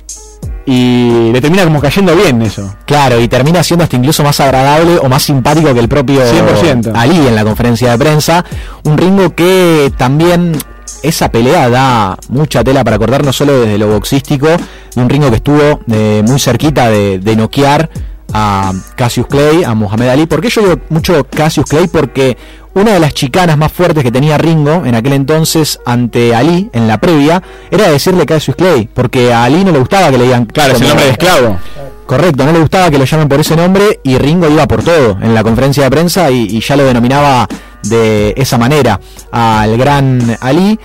y 0.66 1.32
le 1.32 1.42
termina 1.42 1.64
como 1.64 1.80
cayendo 1.80 2.16
bien 2.16 2.42
eso. 2.42 2.76
Claro, 2.86 3.20
y 3.20 3.28
termina 3.28 3.64
siendo 3.64 3.84
hasta 3.84 3.96
incluso 3.96 4.24
más 4.24 4.40
agradable 4.40 4.98
o 4.98 5.08
más 5.08 5.24
simpático 5.24 5.74
que 5.74 5.80
el 5.80 5.88
propio 5.88 6.22
100%. 6.22 6.92
Ali 6.96 7.16
en 7.28 7.36
la 7.36 7.44
conferencia 7.44 7.92
de 7.92 7.98
prensa. 7.98 8.44
Un 8.84 8.98
Ringo 8.98 9.36
que 9.36 9.92
también 9.98 10.58
esa 11.04 11.30
pelea 11.30 11.70
da 11.70 12.18
mucha 12.30 12.64
tela 12.64 12.84
para 12.84 12.98
cortar, 12.98 13.24
no 13.24 13.32
solo 13.32 13.62
desde 13.62 13.78
lo 13.78 13.90
boxístico, 13.90 14.48
de 14.48 15.02
un 15.02 15.08
Ringo 15.08 15.30
que 15.30 15.36
estuvo 15.38 15.82
eh, 15.92 16.24
muy 16.26 16.40
cerquita 16.40 16.90
de, 16.90 17.20
de 17.20 17.36
noquear 17.36 17.90
a 18.34 18.74
Cassius 18.96 19.28
Clay, 19.28 19.64
a 19.64 19.76
Muhammad 19.76 20.10
Ali. 20.10 20.26
¿Por 20.26 20.42
qué 20.42 20.50
yo 20.50 20.62
digo 20.62 20.82
mucho 20.90 21.26
Cassius 21.26 21.68
Clay? 21.68 21.88
Porque 21.88 22.38
una 22.76 22.92
de 22.94 23.00
las 23.00 23.14
chicanas 23.14 23.58
más 23.58 23.72
fuertes 23.72 24.04
que 24.04 24.12
tenía 24.12 24.38
Ringo 24.38 24.84
en 24.86 24.96
aquel 24.96 25.14
entonces 25.14 25.80
ante 25.86 26.36
Ali, 26.36 26.70
en 26.74 26.88
la 26.88 27.00
previa, 27.00 27.42
era 27.72 27.90
decirle 27.90 28.26
Cassius 28.26 28.58
Clay, 28.58 28.90
porque 28.94 29.34
a 29.34 29.46
Ali 29.46 29.64
no 29.64 29.72
le 29.72 29.80
gustaba 29.80 30.12
que 30.12 30.18
le 30.18 30.26
digan 30.26 30.46
Claro, 30.46 30.74
es 30.74 30.82
el 30.82 30.90
nombre 30.90 31.06
de 31.06 31.12
esclavo. 31.12 31.58
Correcto, 32.06 32.46
no 32.46 32.52
le 32.52 32.60
gustaba 32.60 32.92
que 32.92 33.00
lo 33.00 33.06
llamen 33.06 33.30
por 33.30 33.40
ese 33.40 33.56
nombre 33.56 34.02
y 34.04 34.18
Ringo 34.18 34.50
iba 34.50 34.68
por 34.68 34.84
todo 34.84 35.18
en 35.22 35.34
la 35.34 35.42
conferencia 35.42 35.86
de 35.86 35.90
prensa 35.90 36.30
y, 36.30 36.44
y 36.44 36.60
ya 36.60 36.76
lo 36.76 36.84
denominaba 36.84 37.48
de 37.84 38.34
esa 38.38 38.58
manera 38.58 39.00
al 39.32 39.78
gran 39.78 40.38
Ali. 40.42 40.78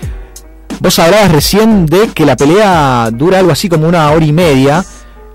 Vos 0.78 0.98
hablabas 0.98 1.32
recién 1.32 1.86
de 1.86 2.08
que 2.08 2.24
la 2.24 2.36
pelea 2.36 3.10
dura 3.12 3.40
algo 3.40 3.50
así 3.50 3.68
como 3.68 3.88
una 3.88 4.10
hora 4.12 4.24
y 4.24 4.32
media. 4.32 4.84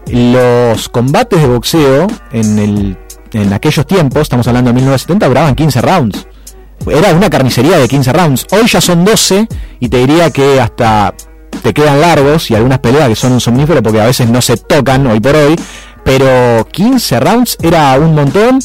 Los 0.08 0.88
combates 0.90 1.42
de 1.42 1.48
boxeo 1.48 2.08
en, 2.32 2.60
el, 2.60 2.98
en 3.34 3.54
aquellos 3.54 3.86
tiempos, 3.86 4.22
estamos 4.22 4.48
hablando 4.48 4.70
de 4.70 4.76
1970, 4.76 5.28
duraban 5.28 5.56
15 5.56 5.82
rounds. 5.82 6.28
Era 6.90 7.14
una 7.14 7.30
carnicería 7.30 7.78
de 7.78 7.88
15 7.88 8.14
rounds. 8.14 8.48
Hoy 8.52 8.68
ya 8.68 8.82
son 8.82 9.06
12 9.06 9.48
y 9.80 9.90
te 9.90 9.98
diría 9.98 10.30
que 10.32 10.60
hasta 10.60 11.14
te 11.64 11.74
quedan 11.74 12.02
largos 12.02 12.52
y 12.52 12.56
algunas 12.56 12.80
peleas 12.80 13.10
que 13.10 13.16
son 13.16 13.34
un 13.34 13.42
somnífero 13.42 13.82
porque 13.82 14.02
a 14.02 14.06
veces 14.06 14.30
no 14.30 14.42
se 14.42 14.58
tocan 14.58 15.08
hoy 15.08 15.20
por 15.20 15.36
hoy. 15.36 15.56
Pero 16.04 16.68
15 16.72 17.20
rounds 17.20 17.58
era 17.62 17.98
un 18.00 18.14
montón 18.14 18.60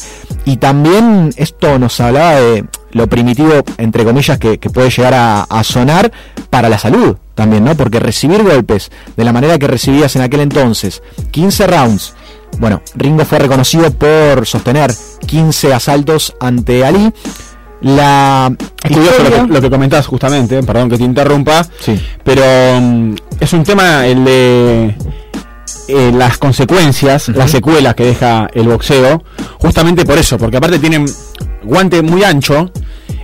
y 0.45 0.57
también 0.57 1.33
esto 1.37 1.79
nos 1.79 1.99
hablaba 1.99 2.35
de 2.35 2.65
lo 2.91 3.07
primitivo, 3.07 3.63
entre 3.77 4.03
comillas, 4.03 4.37
que, 4.37 4.57
puede 4.57 4.91
llegar 4.91 5.13
a, 5.15 5.43
a 5.43 5.63
sonar 5.63 6.11
para 6.49 6.69
la 6.69 6.77
salud 6.77 7.15
también, 7.33 7.63
¿no? 7.63 7.75
Porque 7.75 7.99
recibir 7.99 8.43
golpes 8.43 8.91
de 9.17 9.23
la 9.23 9.33
manera 9.33 9.57
que 9.57 9.65
recibías 9.65 10.15
en 10.15 10.21
aquel 10.21 10.41
entonces, 10.41 11.01
15 11.31 11.67
rounds, 11.67 12.13
bueno, 12.59 12.81
Ringo 12.95 13.25
fue 13.25 13.39
reconocido 13.39 13.91
por 13.91 14.45
sostener 14.45 14.93
15 15.25 15.73
asaltos 15.73 16.35
ante 16.39 16.85
Ali. 16.85 17.13
La 17.81 18.53
Es 18.83 18.91
curioso 18.91 19.23
lo 19.23 19.29
que, 19.29 19.53
lo 19.53 19.61
que 19.61 19.69
comentabas 19.69 20.05
justamente, 20.05 20.61
perdón 20.63 20.89
que 20.89 20.97
te 20.97 21.03
interrumpa, 21.03 21.65
pero 22.23 22.43
mm, 22.79 23.15
es 23.39 23.53
un 23.53 23.63
tema 23.63 24.05
el 24.05 24.23
de 24.23 24.95
eh, 25.87 26.11
las 26.13 26.37
consecuencias, 26.37 27.29
las 27.29 27.51
secuelas 27.51 27.95
que 27.95 28.05
deja 28.05 28.47
el 28.53 28.67
boxeo, 28.67 29.23
justamente 29.57 30.05
por 30.05 30.17
eso, 30.17 30.37
porque 30.37 30.57
aparte 30.57 30.79
tienen 30.79 31.05
guante 31.63 32.01
muy 32.01 32.23
ancho, 32.23 32.71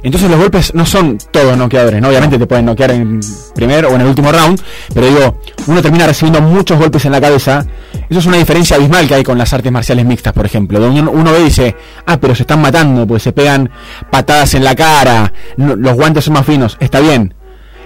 entonces 0.03 0.29
los 0.29 0.39
golpes 0.39 0.73
no 0.73 0.85
son 0.85 1.17
todos 1.31 1.57
noqueadores, 1.57 2.01
¿no? 2.01 2.07
Obviamente 2.09 2.37
te 2.37 2.45
pueden 2.45 2.65
noquear 2.65 2.91
en 2.91 3.19
primer 3.55 3.85
o 3.85 3.95
en 3.95 4.01
el 4.01 4.07
último 4.07 4.31
round, 4.31 4.61
pero 4.93 5.07
digo, 5.07 5.41
uno 5.67 5.81
termina 5.81 6.05
recibiendo 6.07 6.41
muchos 6.41 6.77
golpes 6.79 7.05
en 7.05 7.11
la 7.11 7.21
cabeza, 7.21 7.65
eso 8.09 8.19
es 8.19 8.25
una 8.25 8.37
diferencia 8.37 8.77
abismal 8.77 9.07
que 9.07 9.15
hay 9.15 9.23
con 9.23 9.37
las 9.37 9.51
artes 9.53 9.71
marciales 9.71 10.05
mixtas, 10.05 10.33
por 10.33 10.45
ejemplo, 10.45 10.79
donde 10.79 11.01
uno, 11.01 11.31
ve 11.31 11.41
y 11.41 11.43
dice, 11.45 11.75
ah, 12.05 12.17
pero 12.19 12.35
se 12.35 12.43
están 12.43 12.61
matando, 12.61 13.05
pues 13.07 13.23
se 13.23 13.31
pegan 13.31 13.69
patadas 14.11 14.53
en 14.53 14.63
la 14.63 14.75
cara, 14.75 15.33
los 15.57 15.93
guantes 15.95 16.25
son 16.25 16.35
más 16.35 16.45
finos, 16.45 16.77
está 16.79 16.99
bien, 16.99 17.33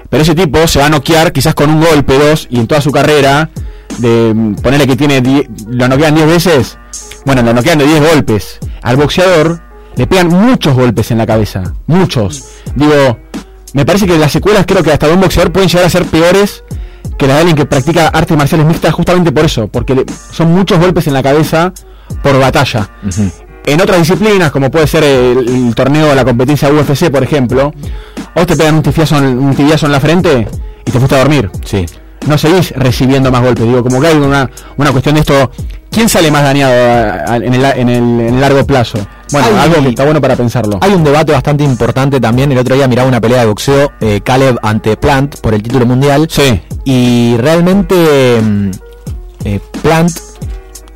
pero 0.10 0.24
ese 0.24 0.36
tipo 0.36 0.68
se 0.68 0.80
va 0.80 0.88
a 0.88 0.90
noquear 0.90 1.32
quizás 1.32 1.56
con 1.56 1.70
un 1.70 1.80
golpe, 1.82 2.18
dos, 2.18 2.48
y 2.50 2.60
en 2.60 2.68
toda 2.68 2.82
su 2.82 2.92
carrera, 2.92 3.50
de 4.00 4.56
ponerle 4.62 4.88
que 4.88 4.96
tiene, 4.96 5.22
die- 5.22 5.50
lo 5.68 5.88
noquean 5.88 6.16
10 6.16 6.28
veces, 6.28 6.78
bueno, 7.26 7.42
lo 7.42 7.54
noquean 7.54 7.78
de 7.78 7.86
10 7.86 8.02
golpes. 8.14 8.60
Al 8.82 8.98
boxeador 8.98 9.62
le 9.96 10.08
pegan 10.08 10.28
muchos 10.30 10.74
golpes 10.76 11.12
en 11.12 11.18
la 11.18 11.26
cabeza, 11.26 11.64
muchos. 11.88 12.44
Digo, 12.76 13.18
me 13.74 13.86
parece 13.86 14.06
que 14.08 14.18
las 14.18 14.32
secuelas 14.32 14.66
creo 14.66 14.84
que 14.84 14.92
hasta 14.92 15.08
de 15.08 15.14
un 15.14 15.22
boxeador 15.22 15.52
pueden 15.52 15.70
llegar 15.70 15.86
a 15.86 15.90
ser 15.90 16.06
peores 16.06 16.64
que 17.18 17.28
las 17.28 17.36
de 17.36 17.40
alguien 17.42 17.56
que 17.58 17.66
practica 17.66 18.08
artes 18.08 18.36
marciales 18.38 18.66
mixtas 18.68 18.94
justamente 18.94 19.32
por 19.32 19.46
eso, 19.46 19.68
porque 19.68 19.96
le- 19.96 20.06
son 20.32 20.52
muchos 20.54 20.80
golpes 20.80 21.08
en 21.08 21.14
la 21.14 21.22
cabeza 21.24 21.72
por 22.24 22.38
batalla. 22.40 22.90
En 23.66 23.80
otras 23.80 24.00
disciplinas, 24.00 24.52
como 24.52 24.72
puede 24.72 24.88
ser 24.88 25.04
el, 25.04 25.48
el 25.48 25.76
torneo, 25.76 26.16
la 26.16 26.26
competencia 26.26 26.70
UFC, 26.72 27.10
por 27.12 27.22
ejemplo, 27.24 27.72
vos 28.36 28.46
te 28.48 28.56
pegan 28.58 28.76
un 28.76 28.82
tibiazo, 28.82 29.18
en, 29.20 29.38
un 29.38 29.54
tibiazo 29.56 29.86
en 29.86 29.92
la 29.92 30.00
frente 30.00 30.48
y 30.86 30.90
te 30.92 30.98
fuiste 30.98 31.16
a 31.16 31.20
dormir. 31.20 31.50
Sí. 31.64 31.86
No 32.28 32.38
seguís 32.38 32.72
recibiendo 32.72 33.32
más 33.32 33.42
golpes. 33.42 33.66
Digo, 33.66 33.84
como 33.84 34.00
que 34.00 34.08
hay 34.08 34.16
una, 34.18 34.50
una 34.78 34.92
cuestión 34.92 35.16
de 35.16 35.22
esto. 35.22 35.52
¿Quién 35.90 36.08
sale 36.08 36.32
más 36.32 36.44
dañado 36.44 36.72
a- 36.74 37.34
a- 37.34 37.36
en, 37.38 37.54
el, 37.54 37.66
en, 37.66 37.90
el, 37.90 37.98
en 38.22 38.34
el 38.36 38.40
largo 38.42 38.66
plazo? 38.66 39.00
Bueno, 39.32 39.48
Hay- 39.48 39.70
algo 39.70 39.82
que 39.84 39.90
está 39.90 40.06
bueno 40.06 40.22
para 40.22 40.36
pensarlo. 40.38 40.78
Hay 40.82 40.94
un 40.94 41.04
debate 41.04 41.34
bastante 41.34 41.64
importante 41.66 42.20
también. 42.22 42.52
El 42.52 42.58
otro 42.60 42.76
día 42.76 42.88
miraba 42.88 43.08
una 43.10 43.20
pelea 43.20 43.42
de 43.42 43.48
boxeo, 43.48 43.92
eh, 44.00 44.22
Caleb 44.24 44.58
ante 44.62 44.96
Plant 44.96 45.40
por 45.42 45.54
el 45.54 45.62
título 45.62 45.86
mundial. 45.86 46.28
Sí. 46.30 46.62
Y 46.86 47.36
realmente 47.38 48.40
mm, 48.42 48.70
eh, 49.46 49.60
Plant 49.82 50.12
Eh, 50.12 50.22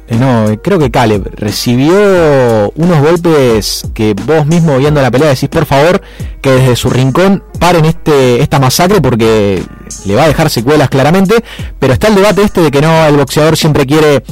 no, 0.10 0.49
eh, 0.49 0.60
creo 0.61 0.77
que 0.77 0.91
Caleb 0.91 1.32
recibió 1.36 2.72
unos 2.76 3.02
golpes 3.02 3.88
que 3.94 4.14
vos 4.14 4.45
mismo 4.45 4.77
viendo 4.77 5.02
la 5.02 5.10
pelea 5.10 5.30
decís, 5.30 5.49
por 5.49 5.65
favor, 5.65 6.02
que 6.41 6.52
desde 6.52 6.76
su 6.76 6.90
rincón 6.90 7.44
paren 7.60 7.86
este, 7.86 8.41
esta 8.41 8.60
masacre 8.60 9.02
porque 9.02 9.64
le 10.06 10.15
va 10.15 10.26
a 10.26 10.27
dejar 10.27 10.49
secuelas 10.49 10.90
claramente, 10.90 11.44
pero 11.80 11.94
está 11.94 12.07
el 12.10 12.15
debate 12.15 12.44
este 12.44 12.61
de 12.61 12.72
que 12.72 12.82
no, 12.82 13.06
el 13.06 13.18
boxeador 13.18 13.57
siempre 13.57 13.86
quiere 13.86 14.23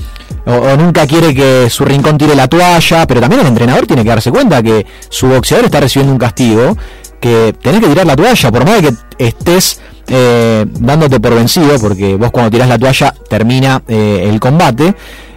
o, 0.46 0.76
nunca 0.78 1.08
quiere 1.08 1.34
que 1.34 1.70
su 1.70 1.86
rincón 1.86 2.18
tire 2.18 2.36
la 2.36 2.48
toalla, 2.48 3.08
pero 3.08 3.22
también 3.22 3.42
el 3.42 3.48
entrenador 3.48 3.88
tiene 3.88 4.04
que 4.04 4.10
darse 4.10 4.30
cuenta 4.32 4.62
que 4.62 4.86
su 5.10 5.28
boxeador 5.28 5.66
está 5.66 5.80
recibiendo 5.80 6.14
un 6.14 6.20
castigo, 6.20 6.78
que 7.20 7.56
tenés 7.62 7.82
que 7.82 7.88
tirar 7.88 8.06
la 8.06 8.16
toalla, 8.16 8.52
por 8.52 8.66
más 8.66 8.82
de 8.82 8.90
que 8.90 9.26
estés 9.26 9.80
eh, 10.08 10.66
dándote 10.68 11.20
por 11.20 11.34
vencido, 11.34 11.80
porque 11.80 12.16
vos 12.16 12.32
cuando 12.32 12.52
tirás 12.52 12.68
la 12.68 12.78
toalla 12.78 13.14
termina 13.30 13.82
eh, 13.88 14.28
el 14.30 14.40
combate. 14.40 14.94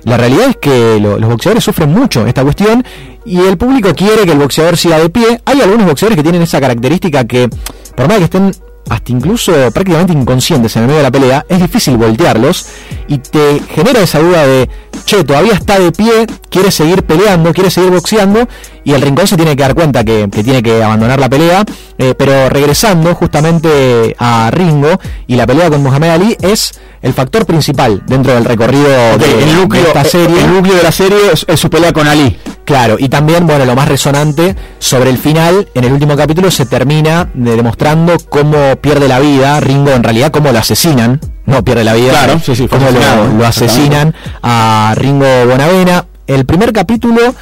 La 0.07 0.16
realidad 0.16 0.49
es 0.51 0.57
que 0.57 0.99
lo- 1.01 1.19
los 1.19 1.28
boxeadores 1.28 1.62
sufren 1.65 1.91
mucho 1.93 2.27
esta 2.27 2.43
cuestión 2.43 2.85
y 3.24 3.39
el 3.41 3.59
público 3.59 3.93
quiere 3.95 4.24
que 4.24 4.33
el 4.33 4.39
boxeador 4.39 4.77
siga 4.77 4.99
de 4.99 5.11
pie. 5.11 5.41
Hay 5.45 5.61
algunos 5.61 5.85
boxeadores 5.87 6.16
que 6.16 6.23
tienen 6.23 6.43
esa 6.43 6.61
característica 6.61 7.24
que, 7.24 7.49
por 7.95 8.09
más 8.09 8.19
que 8.19 8.24
estén 8.24 8.53
hasta 8.89 9.11
incluso 9.11 9.51
prácticamente 9.73 10.12
inconscientes 10.12 10.77
en 10.77 10.83
el 10.83 10.87
medio 10.87 10.99
de 10.99 11.03
la 11.03 11.11
pelea, 11.11 11.45
es 11.49 11.59
difícil 11.61 11.97
voltearlos 11.97 12.66
y 13.09 13.19
te 13.19 13.61
genera 13.74 13.99
esa 14.01 14.20
duda 14.20 14.47
de, 14.47 14.70
che, 15.05 15.24
todavía 15.24 15.55
está 15.55 15.81
de 15.81 15.91
pie, 15.91 16.24
quiere 16.51 16.70
seguir 16.70 17.03
peleando, 17.03 17.53
quiere 17.53 17.69
seguir 17.73 17.91
boxeando 17.91 18.47
y 18.85 18.93
el 18.93 19.03
rincón 19.03 19.27
se 19.27 19.35
tiene 19.37 19.57
que 19.57 19.62
dar 19.65 19.74
cuenta 19.74 20.05
que, 20.05 20.28
que 20.31 20.45
tiene 20.45 20.62
que 20.62 20.85
abandonar 20.85 21.19
la 21.19 21.28
pelea, 21.28 21.65
eh, 21.99 22.15
pero 22.16 22.49
regresando 22.49 23.12
justamente 23.16 24.15
a 24.20 24.53
Ringo 24.53 25.01
y 25.27 25.35
la 25.35 25.49
pelea 25.49 25.69
con 25.69 25.83
Muhammad 25.83 26.11
Ali 26.11 26.37
es 26.41 26.78
el 27.02 27.12
factor 27.12 27.47
principal 27.47 28.02
dentro 28.06 28.35
del 28.35 28.44
recorrido 28.44 28.89
de, 29.18 29.43
el, 29.44 29.56
núcleo, 29.56 29.82
de 29.82 29.89
esta 29.89 30.05
serie. 30.05 30.40
el 30.44 30.52
núcleo 30.52 30.74
de 30.77 30.82
la 30.82 30.93
serie 30.93 31.18
es, 31.32 31.44
es 31.48 31.60
su 31.60 31.70
pelea 31.70 31.93
con 31.93 32.06
Ali. 32.09 32.36
Claro, 32.64 32.97
y 32.98 33.09
también, 33.09 33.47
bueno, 33.47 33.64
lo 33.64 33.77
más 33.77 33.86
resonante 33.89 34.56
sobre 34.81 35.10
el 35.10 35.18
final, 35.18 35.68
en 35.74 35.85
el 35.85 35.93
último 35.93 36.16
capítulo 36.16 36.51
se 36.51 36.66
termina 36.66 37.28
de- 37.32 37.55
demostrando 37.56 38.16
cómo 38.28 38.77
pierde 38.81 39.06
la 39.09 39.20
vida 39.20 39.60
Ringo, 39.60 39.93
en 39.93 40.02
realidad 40.02 40.32
cómo 40.32 40.51
lo 40.51 40.59
asesinan, 40.59 41.20
no 41.44 41.62
pierde 41.62 41.85
la 41.85 41.94
vida, 41.94 42.10
Claro, 42.10 42.40
sí, 42.44 42.56
sí, 42.56 42.66
cómo 42.66 42.86
lo, 42.90 43.39
lo 43.39 43.47
asesinan 43.47 44.14
a 44.43 44.94
Ringo 44.97 45.27
Bonavena. 45.48 46.06
El 46.27 46.44
primer 46.44 46.73
capítulo 46.73 47.36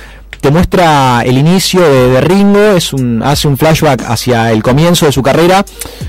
te 0.45 0.51
muestra 0.51 1.23
el 1.25 1.39
inicio 1.39 1.81
de, 1.81 2.11
de 2.11 2.21
Ringo, 2.21 2.77
es 2.77 2.93
un, 2.93 3.23
hace 3.23 3.49
un 3.49 3.57
flashback 3.57 4.05
hacia 4.07 4.53
el 4.53 4.63
comienzo 4.63 5.07
de 5.07 5.13
su 5.13 5.23
carrera, 5.23 5.65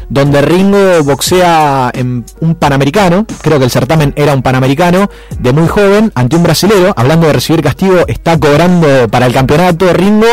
donde 0.09 0.41
Ringo 0.41 1.01
boxea 1.05 1.89
en 1.93 2.25
un 2.41 2.55
panamericano, 2.55 3.25
creo 3.41 3.59
que 3.59 3.63
el 3.63 3.71
certamen 3.71 4.11
era 4.17 4.33
un 4.33 4.41
panamericano, 4.41 5.09
de 5.39 5.53
muy 5.53 5.69
joven, 5.69 6.11
ante 6.15 6.35
un 6.35 6.43
brasilero, 6.43 6.93
hablando 6.97 7.27
de 7.27 7.31
recibir 7.31 7.61
castigo, 7.61 8.03
está 8.07 8.37
cobrando 8.37 9.07
para 9.07 9.25
el 9.25 9.33
campeonato 9.33 9.93
Ringo 9.93 10.27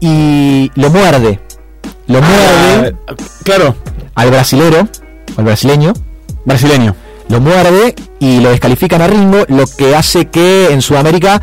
y 0.00 0.72
lo 0.74 0.90
muerde. 0.90 1.38
Lo 2.08 2.20
muerde. 2.20 2.96
claro. 3.44 3.76
Al 4.16 4.30
brasilero, 4.32 4.88
al 5.36 5.44
brasileño. 5.44 5.92
Brasileño. 6.44 6.96
Lo 7.28 7.40
muerde 7.40 7.94
y 8.18 8.40
lo 8.40 8.50
descalifican 8.50 9.02
a 9.02 9.06
Ringo, 9.06 9.44
lo 9.46 9.66
que 9.68 9.94
hace 9.94 10.26
que 10.30 10.72
en 10.72 10.82
Sudamérica 10.82 11.40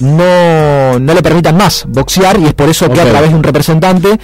no, 0.00 0.98
no 0.98 1.14
le 1.14 1.22
permitan 1.22 1.56
más 1.56 1.84
boxear 1.88 2.38
y 2.40 2.46
es 2.46 2.54
por 2.54 2.68
eso 2.68 2.90
que 2.90 3.00
a 3.00 3.04
través 3.04 3.30
de 3.30 3.36
un 3.36 3.42
representante 3.42 4.18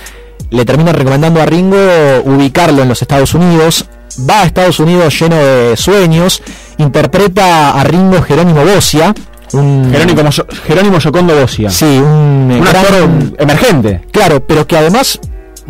le 0.51 0.65
terminan 0.65 0.95
recomendando 0.95 1.41
a 1.41 1.47
Ringo 1.47 1.77
ubicarlo 2.25 2.83
en 2.83 2.89
los 2.89 3.01
Estados 3.03 3.35
Unidos. 3.35 3.87
Va 4.29 4.43
a 4.43 4.45
Estados 4.45 4.79
Unidos 4.79 5.19
lleno 5.19 5.37
de 5.37 5.75
sueños, 5.77 6.43
interpreta 6.79 7.71
a 7.73 7.85
Ringo 7.85 8.21
Jerónimo 8.23 8.63
Bocia. 8.65 9.15
Un, 9.55 9.91
Jerónimo, 9.93 10.31
Jerónimo 10.67 10.99
Yocondo 10.99 11.35
Bocia. 11.35 11.71
Sí, 11.71 11.85
un, 11.87 12.51
Un 12.51 12.61
gran- 12.61 12.77
actor 12.77 13.09
emergente. 13.39 14.03
Claro, 14.11 14.47
pero 14.47 14.67
que 14.67 14.77
además 14.77 15.19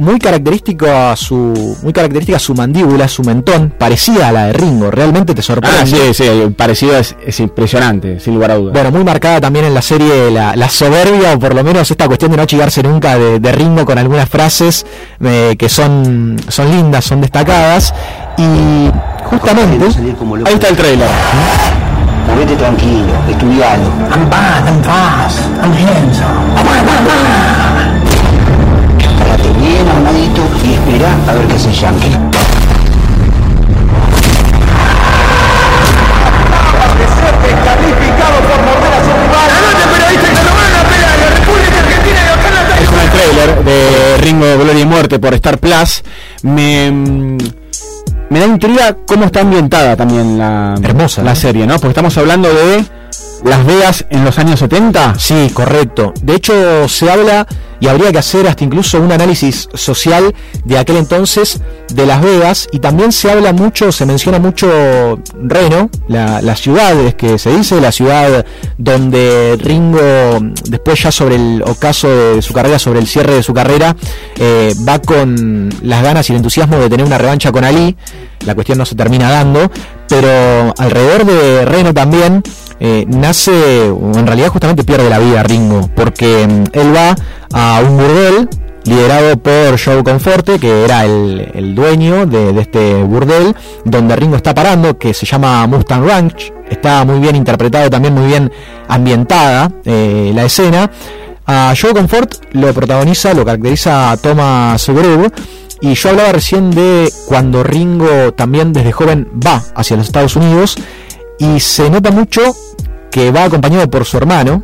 muy 0.02 0.18
característico 0.18 0.86
a 0.86 1.16
su 1.16 1.78
muy 1.82 1.92
característica 1.92 2.36
a 2.36 2.40
su 2.40 2.54
mandíbula, 2.54 3.08
su 3.08 3.22
mentón, 3.22 3.74
parecida 3.78 4.28
a 4.28 4.32
la 4.32 4.46
de 4.46 4.52
Ringo, 4.52 4.90
realmente 4.90 5.34
te 5.34 5.42
sorprende. 5.42 5.78
Ah, 5.80 5.86
sí, 5.86 6.12
sí, 6.12 6.24
el 6.24 6.52
parecido 6.52 6.96
es, 6.96 7.16
es 7.24 7.40
impresionante, 7.40 8.20
sin 8.20 8.34
lugar 8.34 8.50
a 8.50 8.54
dudas. 8.56 8.72
Bueno, 8.74 8.90
muy 8.90 9.04
marcada 9.04 9.40
también 9.40 9.64
en 9.64 9.74
la 9.74 9.82
serie 9.82 10.30
la, 10.30 10.54
la 10.56 10.68
soberbia, 10.68 11.32
o 11.34 11.38
por 11.38 11.54
lo 11.54 11.64
menos 11.64 11.90
esta 11.90 12.06
cuestión 12.06 12.30
de 12.30 12.36
no 12.36 12.42
achigarse 12.42 12.82
nunca 12.82 13.18
de, 13.18 13.40
de 13.40 13.52
Ringo 13.52 13.84
con 13.84 13.98
algunas 13.98 14.28
frases 14.28 14.84
eh, 15.20 15.56
que 15.58 15.68
son, 15.68 16.36
son 16.48 16.70
lindas, 16.70 17.04
son 17.04 17.20
destacadas. 17.20 17.94
Y 18.38 18.90
justamente. 19.26 19.86
Ahí 20.46 20.54
está 20.54 20.68
el 20.68 20.76
trailer. 20.76 21.08
Movete 22.28 22.56
tranquilo, 22.56 23.12
estudialo. 23.28 23.84
I'm 24.10 24.30
bad, 24.30 24.66
I'm 24.66 24.82
fast, 24.82 25.40
I'm 25.62 25.72
handsome. 25.72 27.51
Bien 29.82 29.96
armadito 29.96 30.42
y 30.64 30.74
espera 30.74 31.16
a 31.26 31.34
ver 31.34 31.48
qué 31.48 31.58
se 31.58 31.72
yankee. 31.72 32.06
Es 42.80 42.88
con 42.88 43.00
el 43.00 43.10
trailer 43.10 43.64
de 43.64 44.16
Ringo 44.18 44.58
Gloria 44.58 44.80
y 44.82 44.84
Muerte 44.86 45.18
por 45.18 45.34
Star 45.34 45.58
Plus. 45.58 46.04
Me, 46.42 46.92
me 46.92 48.38
da 48.38 48.46
intriga 48.46 48.96
cómo 49.04 49.24
está 49.24 49.40
ambientada 49.40 49.96
también 49.96 50.38
la, 50.38 50.76
Hermosa, 50.80 51.24
la 51.24 51.30
¿no? 51.30 51.36
serie, 51.36 51.66
¿no? 51.66 51.74
Porque 51.74 51.88
estamos 51.88 52.16
hablando 52.18 52.48
de 52.54 52.84
Las 53.42 53.66
Vegas 53.66 54.04
en 54.10 54.24
los 54.24 54.38
años 54.38 54.60
70. 54.60 55.18
Sí, 55.18 55.50
correcto. 55.52 56.14
De 56.22 56.36
hecho, 56.36 56.88
se 56.88 57.10
habla 57.10 57.48
y 57.82 57.88
habría 57.88 58.12
que 58.12 58.18
hacer 58.18 58.46
hasta 58.46 58.62
incluso 58.62 59.00
un 59.00 59.10
análisis 59.10 59.68
social 59.74 60.32
de 60.64 60.78
aquel 60.78 60.98
entonces 60.98 61.60
de 61.92 62.06
Las 62.06 62.22
Vegas 62.22 62.68
y 62.70 62.78
también 62.78 63.10
se 63.10 63.28
habla 63.28 63.52
mucho, 63.52 63.90
se 63.90 64.06
menciona 64.06 64.38
mucho 64.38 65.18
Reno, 65.42 65.90
la, 66.06 66.54
ciudad, 66.54 66.94
es 67.00 67.16
que 67.16 67.38
se 67.38 67.50
dice, 67.50 67.80
la 67.80 67.90
ciudad 67.90 68.46
donde 68.78 69.58
Ringo, 69.60 69.98
después 70.68 71.02
ya 71.02 71.10
sobre 71.10 71.34
el 71.34 71.64
ocaso 71.66 72.08
de 72.08 72.40
su 72.40 72.52
carrera, 72.52 72.78
sobre 72.78 73.00
el 73.00 73.08
cierre 73.08 73.34
de 73.34 73.42
su 73.42 73.52
carrera, 73.52 73.96
eh, 74.36 74.72
va 74.88 75.00
con 75.00 75.68
las 75.82 76.04
ganas 76.04 76.30
y 76.30 76.34
el 76.34 76.36
entusiasmo 76.36 76.78
de 76.78 76.88
tener 76.88 77.04
una 77.04 77.18
revancha 77.18 77.50
con 77.50 77.64
Ali. 77.64 77.96
La 78.46 78.54
cuestión 78.54 78.78
no 78.78 78.84
se 78.84 78.94
termina 78.94 79.30
dando, 79.30 79.70
pero 80.08 80.74
alrededor 80.78 81.24
de 81.24 81.64
Reno 81.64 81.94
también 81.94 82.42
eh, 82.80 83.04
nace, 83.08 83.86
en 83.86 84.26
realidad 84.26 84.48
justamente 84.48 84.84
pierde 84.84 85.08
la 85.08 85.18
vida 85.18 85.42
Ringo, 85.42 85.88
porque 85.94 86.46
mm, 86.46 86.64
él 86.72 86.94
va 86.94 87.14
a 87.52 87.80
un 87.80 87.96
burdel 87.96 88.48
liderado 88.84 89.36
por 89.36 89.80
Joe 89.80 90.02
Conforte, 90.02 90.58
que 90.58 90.84
era 90.84 91.04
el, 91.04 91.50
el 91.54 91.74
dueño 91.74 92.26
de, 92.26 92.52
de 92.52 92.60
este 92.60 93.02
burdel, 93.02 93.54
donde 93.84 94.16
Ringo 94.16 94.36
está 94.36 94.54
parando, 94.54 94.98
que 94.98 95.14
se 95.14 95.26
llama 95.26 95.66
Mustang 95.66 96.04
Ranch. 96.06 96.52
Está 96.68 97.04
muy 97.04 97.20
bien 97.20 97.36
interpretado, 97.36 97.90
también 97.90 98.14
muy 98.14 98.26
bien 98.26 98.50
ambientada 98.88 99.70
eh, 99.84 100.32
la 100.34 100.44
escena. 100.44 100.90
A 101.46 101.74
Joe 101.80 101.92
Comfort 101.92 102.52
lo 102.52 102.72
protagoniza, 102.72 103.34
lo 103.34 103.44
caracteriza 103.44 104.16
Thomas 104.22 104.88
Groove. 104.88 105.30
Y 105.82 105.94
yo 105.94 106.08
hablaba 106.08 106.32
recién 106.32 106.70
de 106.70 107.12
cuando 107.26 107.62
Ringo 107.62 108.32
también 108.32 108.72
desde 108.72 108.92
joven 108.92 109.28
va 109.46 109.62
hacia 109.74 109.96
los 109.96 110.06
Estados 110.06 110.36
Unidos 110.36 110.76
y 111.38 111.60
se 111.60 111.90
nota 111.90 112.10
mucho 112.10 112.40
que 113.10 113.30
va 113.30 113.44
acompañado 113.44 113.90
por 113.90 114.06
su 114.06 114.16
hermano, 114.16 114.62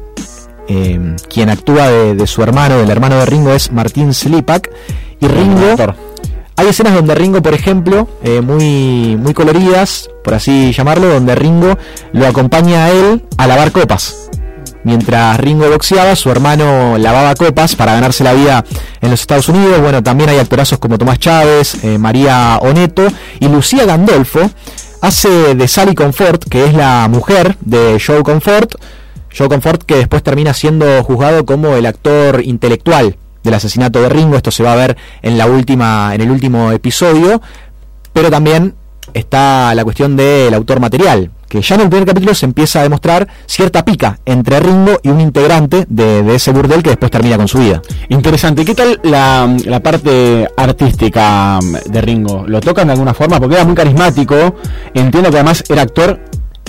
eh, 0.69 1.17
quien 1.29 1.51
actúa 1.51 1.89
de, 1.91 2.15
de 2.15 2.27
su 2.27 2.43
hermano, 2.43 2.79
del 2.79 2.91
hermano 2.91 3.17
de 3.17 3.27
Ringo 3.27 3.53
es 3.53 3.71
Martín 3.73 4.15
Slipak 4.15 4.71
y 5.21 5.27
Ringo 5.27 5.75
hay 6.59 6.67
escenas 6.67 6.93
donde 6.93 7.15
Ringo, 7.15 7.41
por 7.41 7.55
ejemplo, 7.55 8.09
eh, 8.21 8.41
muy, 8.41 9.17
muy 9.17 9.33
coloridas, 9.33 10.11
por 10.25 10.35
así 10.35 10.73
llamarlo, 10.73 11.07
donde 11.07 11.37
Ringo 11.37 11.79
lo 12.13 12.27
acompaña 12.27 12.87
a 12.87 12.91
él 12.91 13.23
a 13.37 13.47
lavar 13.47 13.71
copas. 13.71 14.29
Mientras 14.89 15.39
Ringo 15.39 15.69
boxeaba, 15.69 16.17
su 16.17 16.31
hermano 16.31 16.97
lavaba 16.97 17.35
copas 17.35 17.77
para 17.77 17.93
ganarse 17.93 18.25
la 18.25 18.33
vida 18.33 18.65
en 19.03 19.11
los 19.11 19.21
Estados 19.21 19.51
Unidos. 19.51 19.83
Bueno, 19.83 20.03
también 20.03 20.31
hay 20.31 20.39
actorazos 20.39 20.79
como 20.79 20.97
Tomás 20.97 21.19
Chávez, 21.19 21.85
eh, 21.85 21.99
María 21.99 22.59
Oneto 22.63 23.07
y 23.39 23.49
Lucía 23.49 23.85
Gandolfo. 23.85 24.51
Hace 25.03 25.55
de 25.55 25.69
Sally 25.69 25.95
Comfort, 25.95 26.43
que 26.49 26.65
es 26.65 26.73
la 26.73 27.07
mujer 27.11 27.59
de 27.61 28.03
Joe 28.05 28.23
Comfort. 28.23 28.77
Joe 29.37 29.51
Comfort 29.51 29.83
que 29.83 29.97
después 29.97 30.23
termina 30.23 30.55
siendo 30.55 31.05
juzgado 31.05 31.45
como 31.45 31.77
el 31.77 31.85
actor 31.85 32.41
intelectual 32.43 33.19
del 33.45 33.53
asesinato 33.53 34.01
de 34.01 34.09
Ringo. 34.09 34.37
Esto 34.39 34.51
se 34.51 34.63
va 34.63 34.73
a 34.73 34.77
ver 34.77 34.97
en 35.21 35.37
la 35.37 35.45
última, 35.49 36.15
en 36.15 36.23
el 36.23 36.31
último 36.31 36.73
episodio. 36.73 37.43
Pero 38.15 38.31
también 38.31 38.75
está 39.13 39.75
la 39.75 39.85
cuestión 39.85 40.17
del 40.17 40.55
autor 40.55 40.81
material, 40.81 41.31
que 41.49 41.63
ya 41.63 41.75
en 41.77 41.81
el 41.83 41.89
primer 41.89 42.07
capítulo 42.07 42.35
se 42.35 42.47
empieza 42.47 42.81
a 42.81 42.83
demostrar 42.83 43.27
cierta 43.47 43.85
pica 43.85 44.19
entre 44.27 44.61
Ringo 44.61 45.01
y 45.03 45.09
un 45.09 45.21
integrante 45.21 45.87
de, 45.89 46.23
de 46.23 46.35
ese 46.35 46.51
burdel 46.53 46.83
que 46.83 46.91
después 46.91 47.11
termina 47.11 47.37
con 47.37 47.49
su 47.49 47.59
vida. 47.59 47.81
Interesante. 48.09 48.65
¿Qué 48.65 48.75
tal 48.75 49.01
la, 49.03 49.49
la 49.65 49.81
parte 49.81 50.49
artística 50.57 51.59
mm, 51.63 51.91
de 51.91 52.01
Ringo? 52.01 52.45
¿Lo 52.47 52.61
tocan 52.61 52.87
de 52.89 52.93
alguna 52.93 53.15
forma? 53.15 53.39
Porque 53.41 53.55
era 53.57 53.65
muy 53.65 53.75
carismático. 53.75 54.57
Entiendo 54.95 55.31
que 55.31 55.37
además 55.37 55.65
era 55.69 55.83
actor 55.83 56.21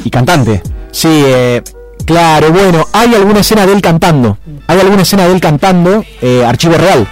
y 0.03 0.09
cantante. 0.09 0.61
Sí, 0.91 1.07
eh, 1.25 1.61
Claro, 2.05 2.51
bueno, 2.51 2.87
hay 2.93 3.13
alguna 3.13 3.41
escena 3.41 3.67
de 3.67 3.73
él 3.73 3.81
cantando. 3.81 4.37
Hay 4.65 4.79
alguna 4.79 5.03
escena 5.03 5.27
de 5.27 5.33
él 5.33 5.39
cantando, 5.39 6.03
eh, 6.21 6.43
archivo 6.43 6.75
real. 6.75 7.05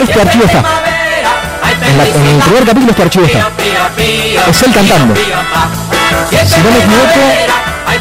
Este 0.00 0.20
archivo 0.22 0.44
está. 0.44 0.62
En, 1.90 1.98
la- 1.98 2.06
en 2.06 2.26
el 2.36 2.42
primer 2.42 2.64
capítulo 2.64 2.90
este 2.92 3.02
archivo 3.02 3.24
está. 3.26 3.48
Es 4.48 4.62
él 4.62 4.72
cantando. 4.72 5.14
Si 6.46 6.60
no 6.60 6.70
me 6.70 6.78
equivoco, 6.78 7.22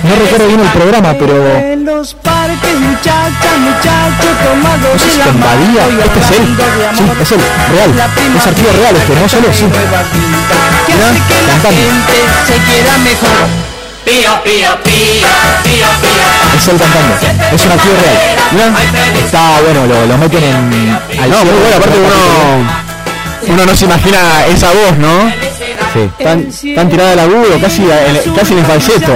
no 0.03 0.15
recuerdo 0.15 0.47
bien 0.47 0.59
el 0.59 0.69
programa, 0.69 1.13
pero 1.17 1.35
En 1.57 1.85
los 1.85 2.13
parques, 2.15 2.75
muchachas, 2.79 3.57
muchachos, 3.59 4.33
tomados 4.43 4.93
no 4.93 4.99
sé 4.99 5.05
de 5.05 5.23
si 5.23 5.29
invadía. 5.29 5.83
y 5.89 6.01
Este 6.05 6.19
es 6.19 6.31
él. 6.31 6.57
Sí, 6.97 7.03
es 7.21 7.31
él, 7.31 7.41
real. 7.73 7.91
Es 8.37 8.47
archivo 8.47 8.69
real 8.77 8.95
este, 8.95 9.15
no 9.15 9.29
solo 9.29 9.53
sí. 9.53 9.65
Pío. 14.05 14.27
Es 16.57 16.67
él 16.67 16.77
cantando. 16.77 17.13
Es 17.55 17.65
un 17.65 17.71
archivo 17.71 17.93
real. 18.01 18.17
Mirá, 18.51 18.67
Está 19.23 19.61
bueno, 19.61 19.85
lo, 19.87 20.05
lo 20.05 20.17
meten 20.17 20.43
en. 20.43 20.99
al 21.21 21.29
No, 21.29 21.37
muy 21.45 21.53
bueno, 21.53 21.77
aparte 21.77 21.97
el 21.97 22.03
uno, 22.03 22.69
uno 23.47 23.65
no 23.65 23.75
se 23.75 23.85
imagina 23.85 24.19
esa 24.47 24.67
voz, 24.71 24.97
¿no? 24.97 25.31
Tan, 26.23 26.47
tan 26.75 26.89
tirada 26.89 27.11
al 27.13 27.19
agudo, 27.19 27.59
casi, 27.61 27.83
en- 27.83 28.33
casi 28.33 28.53
en 28.53 28.59
el 28.59 28.65
falseto. 28.65 29.13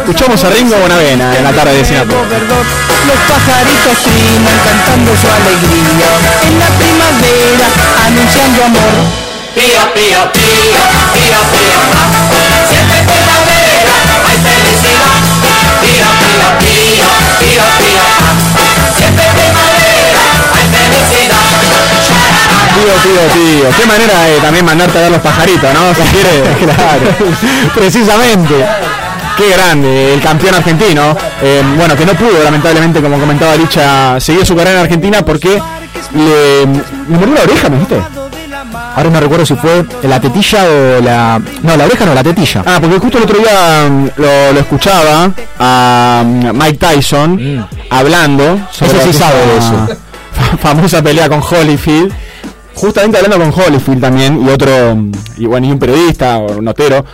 Escuchamos 0.00 0.42
a 0.44 0.50
Ringo 0.50 0.76
Bonavena 0.76 1.36
en 1.36 1.44
la 1.44 1.52
tarde 1.52 1.74
de 1.74 1.84
Singapur. 1.84 2.16
Los 2.16 3.18
pajaritos 3.30 4.02
trinan 4.02 4.58
cantando 4.66 5.12
su 5.14 5.26
alegría. 5.28 6.10
En 6.48 6.58
la 6.58 6.66
primavera 6.78 7.66
anunciando 8.06 8.64
amor. 8.64 8.94
Pío, 9.54 9.82
pío, 9.94 10.32
pío, 10.32 10.82
pío, 11.14 11.40
pío. 11.52 12.95
Tío, 23.06 23.40
tío. 23.42 23.68
Qué 23.78 23.86
manera 23.86 24.20
de 24.24 24.36
también 24.40 24.64
mandarte 24.64 24.98
a 24.98 25.02
ver 25.02 25.10
los 25.12 25.20
pajaritos, 25.20 25.68
¿no? 25.74 25.94
Si 25.94 26.02
quieres. 26.10 26.56
claro. 26.76 27.34
Precisamente. 27.74 28.66
Qué 29.36 29.50
grande, 29.50 30.14
el 30.14 30.20
campeón 30.22 30.54
argentino. 30.54 31.14
Eh, 31.42 31.62
bueno, 31.76 31.94
que 31.94 32.06
no 32.06 32.14
pudo, 32.14 32.42
lamentablemente, 32.42 33.02
como 33.02 33.18
comentaba 33.18 33.54
Licha, 33.54 34.18
seguir 34.18 34.46
su 34.46 34.56
carrera 34.56 34.78
en 34.78 34.82
Argentina 34.84 35.22
porque 35.22 35.60
le, 36.14 36.60
le 36.66 37.18
mordió 37.18 37.34
la 37.34 37.42
oreja, 37.42 37.68
¿me 37.68 37.76
dijiste? 37.76 38.02
Ahora 38.96 39.10
no 39.10 39.20
recuerdo 39.20 39.44
si 39.44 39.54
fue 39.54 39.84
la 40.04 40.18
tetilla 40.20 40.64
o 40.64 41.02
la. 41.02 41.40
No, 41.62 41.76
la 41.76 41.84
oreja 41.84 42.06
no, 42.06 42.14
la 42.14 42.22
tetilla. 42.24 42.62
Ah, 42.64 42.78
porque 42.80 42.98
justo 42.98 43.18
el 43.18 43.24
otro 43.24 43.38
día 43.38 43.86
mm, 43.90 44.08
lo, 44.16 44.52
lo 44.54 44.60
escuchaba 44.60 45.30
a 45.58 46.22
mm, 46.24 46.50
Mike 46.58 46.78
Tyson 46.78 47.68
hablando 47.90 48.58
sobre 48.72 49.02
sí 49.02 49.10
esa 49.10 49.18
sabe 49.26 49.46
de 49.46 49.58
eso. 49.58 49.88
fa- 50.32 50.56
famosa 50.68 51.02
pelea 51.02 51.28
con 51.28 51.42
Holyfield. 51.42 52.10
Justamente 52.76 53.18
hablando 53.18 53.38
con 53.38 53.64
Holyfield 53.64 54.00
también 54.02 54.46
y 54.46 54.50
otro, 54.50 54.94
mm, 54.94 55.12
y 55.38 55.46
bueno, 55.46 55.66
y 55.66 55.70
un 55.72 55.78
periodista 55.78 56.38
o 56.38 56.58
un 56.58 56.64
notero 56.64 57.04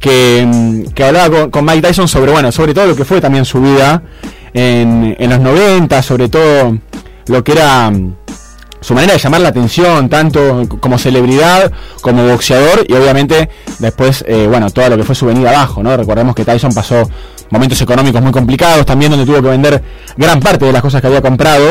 que, 0.00 0.44
mm, 0.46 0.92
que 0.94 1.04
hablaba 1.04 1.30
con, 1.30 1.50
con 1.50 1.64
Mike 1.64 1.82
Tyson 1.82 2.08
sobre, 2.08 2.32
bueno, 2.32 2.50
sobre 2.50 2.72
todo 2.72 2.86
lo 2.86 2.96
que 2.96 3.04
fue 3.04 3.20
también 3.20 3.44
su 3.44 3.60
vida 3.60 4.02
en, 4.54 5.14
en 5.18 5.30
los 5.30 5.38
90, 5.38 6.02
sobre 6.02 6.28
todo 6.28 6.78
lo 7.26 7.44
que 7.44 7.52
era 7.52 7.90
mm, 7.90 8.14
su 8.80 8.94
manera 8.94 9.12
de 9.12 9.18
llamar 9.18 9.40
la 9.40 9.48
atención, 9.48 10.08
tanto 10.08 10.66
como 10.80 10.98
celebridad, 10.98 11.70
como 12.00 12.26
boxeador, 12.26 12.84
y 12.88 12.94
obviamente 12.94 13.48
después, 13.78 14.24
eh, 14.26 14.46
bueno, 14.48 14.70
todo 14.70 14.88
lo 14.88 14.96
que 14.96 15.04
fue 15.04 15.14
su 15.14 15.26
venida 15.26 15.50
abajo, 15.50 15.82
¿no? 15.82 15.96
Recordemos 15.96 16.34
que 16.34 16.44
Tyson 16.44 16.74
pasó 16.74 17.08
momentos 17.52 17.80
económicos 17.80 18.20
muy 18.22 18.32
complicados, 18.32 18.84
también 18.84 19.10
donde 19.10 19.26
tuvo 19.26 19.42
que 19.42 19.48
vender 19.48 19.82
gran 20.16 20.40
parte 20.40 20.64
de 20.64 20.72
las 20.72 20.82
cosas 20.82 21.00
que 21.00 21.06
había 21.06 21.20
comprado, 21.20 21.66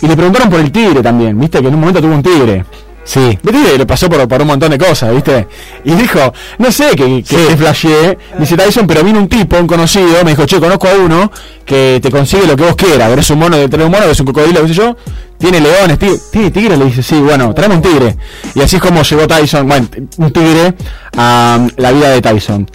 y 0.00 0.06
le 0.06 0.14
preguntaron 0.14 0.50
por 0.50 0.60
el 0.60 0.70
tigre 0.70 1.02
también, 1.02 1.38
viste, 1.40 1.60
que 1.60 1.68
en 1.68 1.74
un 1.74 1.80
momento 1.80 2.00
tuvo 2.00 2.14
un 2.14 2.22
tigre. 2.22 2.64
Sí. 3.04 3.36
¿Viste? 3.42 3.78
Le 3.78 3.84
pasó 3.84 4.08
por, 4.08 4.26
por 4.28 4.40
un 4.40 4.46
montón 4.46 4.70
de 4.70 4.78
cosas, 4.78 5.12
¿viste? 5.12 5.48
Y 5.84 5.92
dijo, 5.92 6.32
no 6.58 6.70
sé 6.70 6.90
que, 6.90 7.22
que 7.22 7.36
te 7.36 7.56
flasheé, 7.56 8.16
dice 8.38 8.56
Tyson, 8.56 8.86
pero 8.86 9.02
vino 9.02 9.18
un 9.18 9.28
tipo, 9.28 9.56
un 9.58 9.66
conocido, 9.66 10.22
me 10.24 10.30
dijo, 10.30 10.46
che, 10.46 10.60
conozco 10.60 10.86
a 10.86 10.94
uno 10.94 11.32
que 11.64 11.98
te 12.00 12.10
consigue 12.10 12.46
lo 12.46 12.54
que 12.54 12.62
vos 12.62 12.76
quieras, 12.76 13.10
eres 13.10 13.28
un 13.30 13.40
mono 13.40 13.56
de 13.56 13.64
un 13.64 13.90
mono, 13.90 14.04
es 14.04 14.20
un 14.20 14.26
cocodrilo, 14.26 14.62
qué 14.62 14.68
sé 14.68 14.74
yo, 14.74 14.96
tiene 15.36 15.60
leones, 15.60 15.98
tigre, 15.98 16.16
¿tiene 16.30 16.50
tigre? 16.52 16.76
Le 16.76 16.84
dice, 16.84 17.02
sí, 17.02 17.16
bueno, 17.16 17.52
traeme 17.52 17.74
un 17.74 17.82
tigre. 17.82 18.16
Y 18.54 18.60
así 18.60 18.76
es 18.76 18.82
como 18.82 19.02
llegó 19.02 19.26
Tyson, 19.26 19.66
bueno, 19.66 19.88
un 20.18 20.32
tigre 20.32 20.74
a 21.16 21.58
um, 21.58 21.70
la 21.76 21.90
vida 21.90 22.10
de 22.10 22.22
Tyson. 22.22 22.68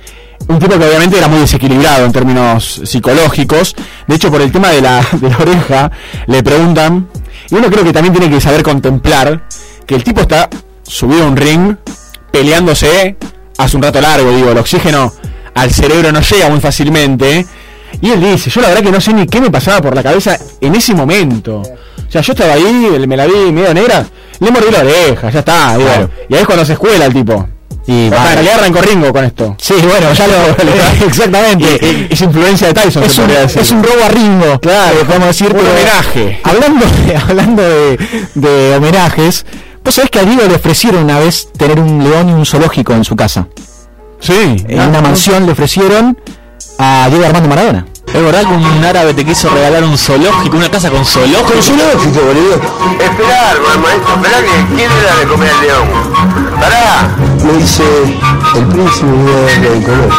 Un 0.47 0.59
tipo 0.59 0.77
que 0.77 0.85
obviamente 0.85 1.17
era 1.17 1.27
muy 1.27 1.39
desequilibrado 1.39 2.05
en 2.05 2.11
términos 2.11 2.81
psicológicos. 2.85 3.75
De 4.07 4.15
hecho, 4.15 4.31
por 4.31 4.41
el 4.41 4.51
tema 4.51 4.69
de 4.69 4.81
la, 4.81 5.05
de 5.11 5.29
la 5.29 5.37
oreja, 5.37 5.91
le 6.27 6.41
preguntan, 6.43 7.07
y 7.49 7.55
uno 7.55 7.69
creo 7.69 7.83
que 7.83 7.93
también 7.93 8.13
tiene 8.13 8.29
que 8.33 8.41
saber 8.41 8.63
contemplar 8.63 9.43
que 9.85 9.95
el 9.95 10.03
tipo 10.03 10.21
está 10.21 10.49
subido 10.83 11.23
a 11.23 11.27
un 11.27 11.35
ring 11.35 11.75
peleándose 12.31 13.17
hace 13.57 13.77
un 13.77 13.83
rato 13.83 13.99
largo, 13.99 14.31
digo, 14.31 14.51
el 14.51 14.57
oxígeno 14.57 15.11
al 15.53 15.71
cerebro 15.71 16.11
no 16.11 16.21
llega 16.21 16.49
muy 16.49 16.59
fácilmente. 16.59 17.45
Y 18.01 18.11
él 18.11 18.21
dice, 18.21 18.49
yo 18.49 18.61
la 18.61 18.69
verdad 18.69 18.83
que 18.83 18.91
no 18.91 19.01
sé 19.01 19.13
ni 19.13 19.25
qué 19.25 19.41
me 19.41 19.49
pasaba 19.49 19.81
por 19.81 19.95
la 19.95 20.03
cabeza 20.03 20.37
en 20.61 20.75
ese 20.75 20.93
momento. 20.93 21.61
O 21.61 22.11
sea, 22.11 22.21
yo 22.21 22.33
estaba 22.33 22.53
ahí, 22.53 22.95
me 23.07 23.17
la 23.17 23.25
vi 23.25 23.51
medio 23.51 23.73
negra, 23.73 24.05
le 24.39 24.51
mordí 24.51 24.71
la 24.71 24.79
oreja, 24.79 25.29
ya 25.29 25.39
está, 25.39 25.77
digo. 25.77 25.89
Claro. 25.89 26.09
Y 26.29 26.35
ahí 26.35 26.41
es 26.41 26.45
cuando 26.45 26.65
se 26.65 26.73
escuela 26.73 27.05
el 27.05 27.13
tipo. 27.13 27.47
Y 27.87 28.09
va- 28.09 28.17
en 28.17 28.33
realidad 28.33 28.55
arrancó 28.59 28.81
Ringo 28.81 29.13
con 29.13 29.23
esto. 29.23 29.55
Sí, 29.59 29.73
bueno, 29.81 30.11
ya 30.13 30.27
lo. 30.27 31.05
exactamente. 31.07 31.79
Y- 31.81 31.85
y- 31.85 32.07
Es 32.11 32.21
influencia 32.21 32.67
de 32.67 32.73
Tyson, 32.73 33.03
es, 33.03 33.13
se 33.13 33.21
un, 33.21 33.27
decir. 33.29 33.61
es 33.61 33.71
un 33.71 33.81
robo 33.83 34.03
a 34.03 34.09
Ringo. 34.09 34.59
Claro, 34.59 34.99
podemos 35.05 35.27
decir. 35.29 35.53
Un 35.53 35.59
homenaje. 35.65 36.39
Hablando, 36.43 36.85
de, 36.85 37.15
hablando 37.29 37.63
de, 37.63 37.97
de 38.35 38.75
homenajes, 38.75 39.45
vos 39.83 39.95
sabés 39.95 40.11
que 40.11 40.19
a 40.19 40.23
Diego 40.23 40.43
le 40.47 40.55
ofrecieron 40.55 41.03
una 41.05 41.19
vez 41.19 41.47
tener 41.57 41.79
un 41.79 42.03
león 42.03 42.29
y 42.29 42.33
un 42.33 42.45
zoológico 42.45 42.91
en 42.93 43.03
su 43.05 43.15
casa. 43.15 43.47
Sí. 44.19 44.57
En 44.67 44.81
una 44.81 45.01
mansión 45.01 45.45
le 45.45 45.53
ofrecieron 45.53 46.19
a 46.79 47.07
Diego 47.09 47.25
Armando 47.25 47.47
Maradona. 47.47 47.85
Es 48.17 48.23
verdad 48.23 48.41
que 48.41 48.53
un 48.55 48.83
árabe 48.83 49.13
te 49.13 49.23
quiso 49.23 49.47
regalar 49.47 49.83
un 49.83 49.95
zoológico, 49.95 50.57
una 50.57 50.71
casa 50.71 50.89
con 50.89 51.05
zoológico. 51.05 51.53
Con 51.53 51.61
zoológico, 51.61 52.19
boludo. 52.25 52.55
Esperar, 52.99 53.61
maestro, 53.83 54.15
esperá 54.15 54.37
que 54.41 54.75
quién 54.75 54.89
le 54.89 55.03
da 55.03 55.15
de 55.19 55.27
comer 55.27 55.51
al 55.51 55.61
león. 55.61 55.87
Pará. 56.59 57.15
Me 57.45 57.53
dice 57.59 57.83
el 58.55 58.65
príncipe 58.65 59.05
de 59.05 59.69
del 59.69 59.83
color. 59.83 60.09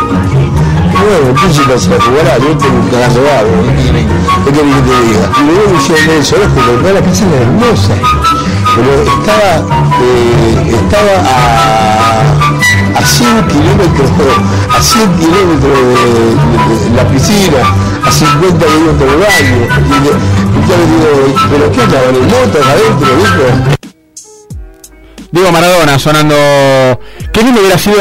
Bueno, 0.95 1.27
el 1.27 1.35
príncipe 1.35 1.77
se 1.77 1.91
la 1.91 2.01
jugará, 2.01 2.39
yo 2.39 2.57
tengo 2.57 2.79
un 2.79 2.89
cagando 2.89 3.21
vago. 3.25 3.51
¿Qué 4.45 4.53
querés 4.53 4.75
que 4.77 4.83
te 4.83 4.95
diga? 5.03 5.31
Y 5.35 5.43
luego 5.43 5.71
me 5.73 5.79
hicieron 5.83 6.17
el 6.17 6.25
zoológico, 6.25 6.71
toda 6.81 6.93
la 6.93 7.03
casa 7.03 7.25
era 7.27 7.43
hermosa. 7.43 7.95
Pero 8.79 9.03
estaba, 9.03 9.51
eh, 10.03 10.77
estaba 10.77 11.15
a, 11.27 12.99
a 12.99 13.03
100 13.05 13.47
kilómetros, 13.49 14.11
a 14.71 14.83
100 14.83 15.15
kilómetros 15.19 15.79
de, 15.79 15.85
de- 15.85 16.91
de 16.91 16.97
la 16.97 17.09
piscina, 17.09 17.59
a 18.07 18.13
50 18.13 18.67
kilómetros 18.67 19.11
del 19.11 19.21
baño. 19.21 19.57
Y, 19.85 20.05
le- 20.05 20.19
yo 20.69 20.77
le 20.77 20.87
digo, 20.87 21.09
¿pero 21.51 21.73
qué 21.73 21.81
andaban 21.83 22.15
en 22.15 22.25
motos 22.27 22.67
adentro, 22.67 23.09
dijo? 23.17 23.75
Diego 25.31 25.53
Maradona 25.53 25.99
sonando. 25.99 26.35
Qué 27.33 27.43
lindo 27.43 27.61
hubiera 27.61 27.77
sido. 27.79 27.97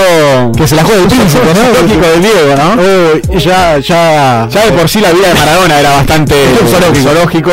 Que 0.56 0.66
se 0.68 0.76
la 0.76 0.84
juegue 0.84 1.02
el 1.04 1.08
príncipe, 1.10 1.54
¿no? 1.54 1.62
Del 2.08 2.22
Diego, 2.22 2.56
¿no? 2.56 3.38
Ya, 3.40 3.80
ya. 3.80 4.48
Ya 4.50 4.66
de 4.66 4.72
por 4.72 4.88
sí 4.88 5.02
la 5.02 5.12
vida 5.12 5.30
de 5.30 5.34
Maradona 5.34 5.80
era 5.80 5.92
bastante 5.96 6.36
Zoológico. 7.04 7.52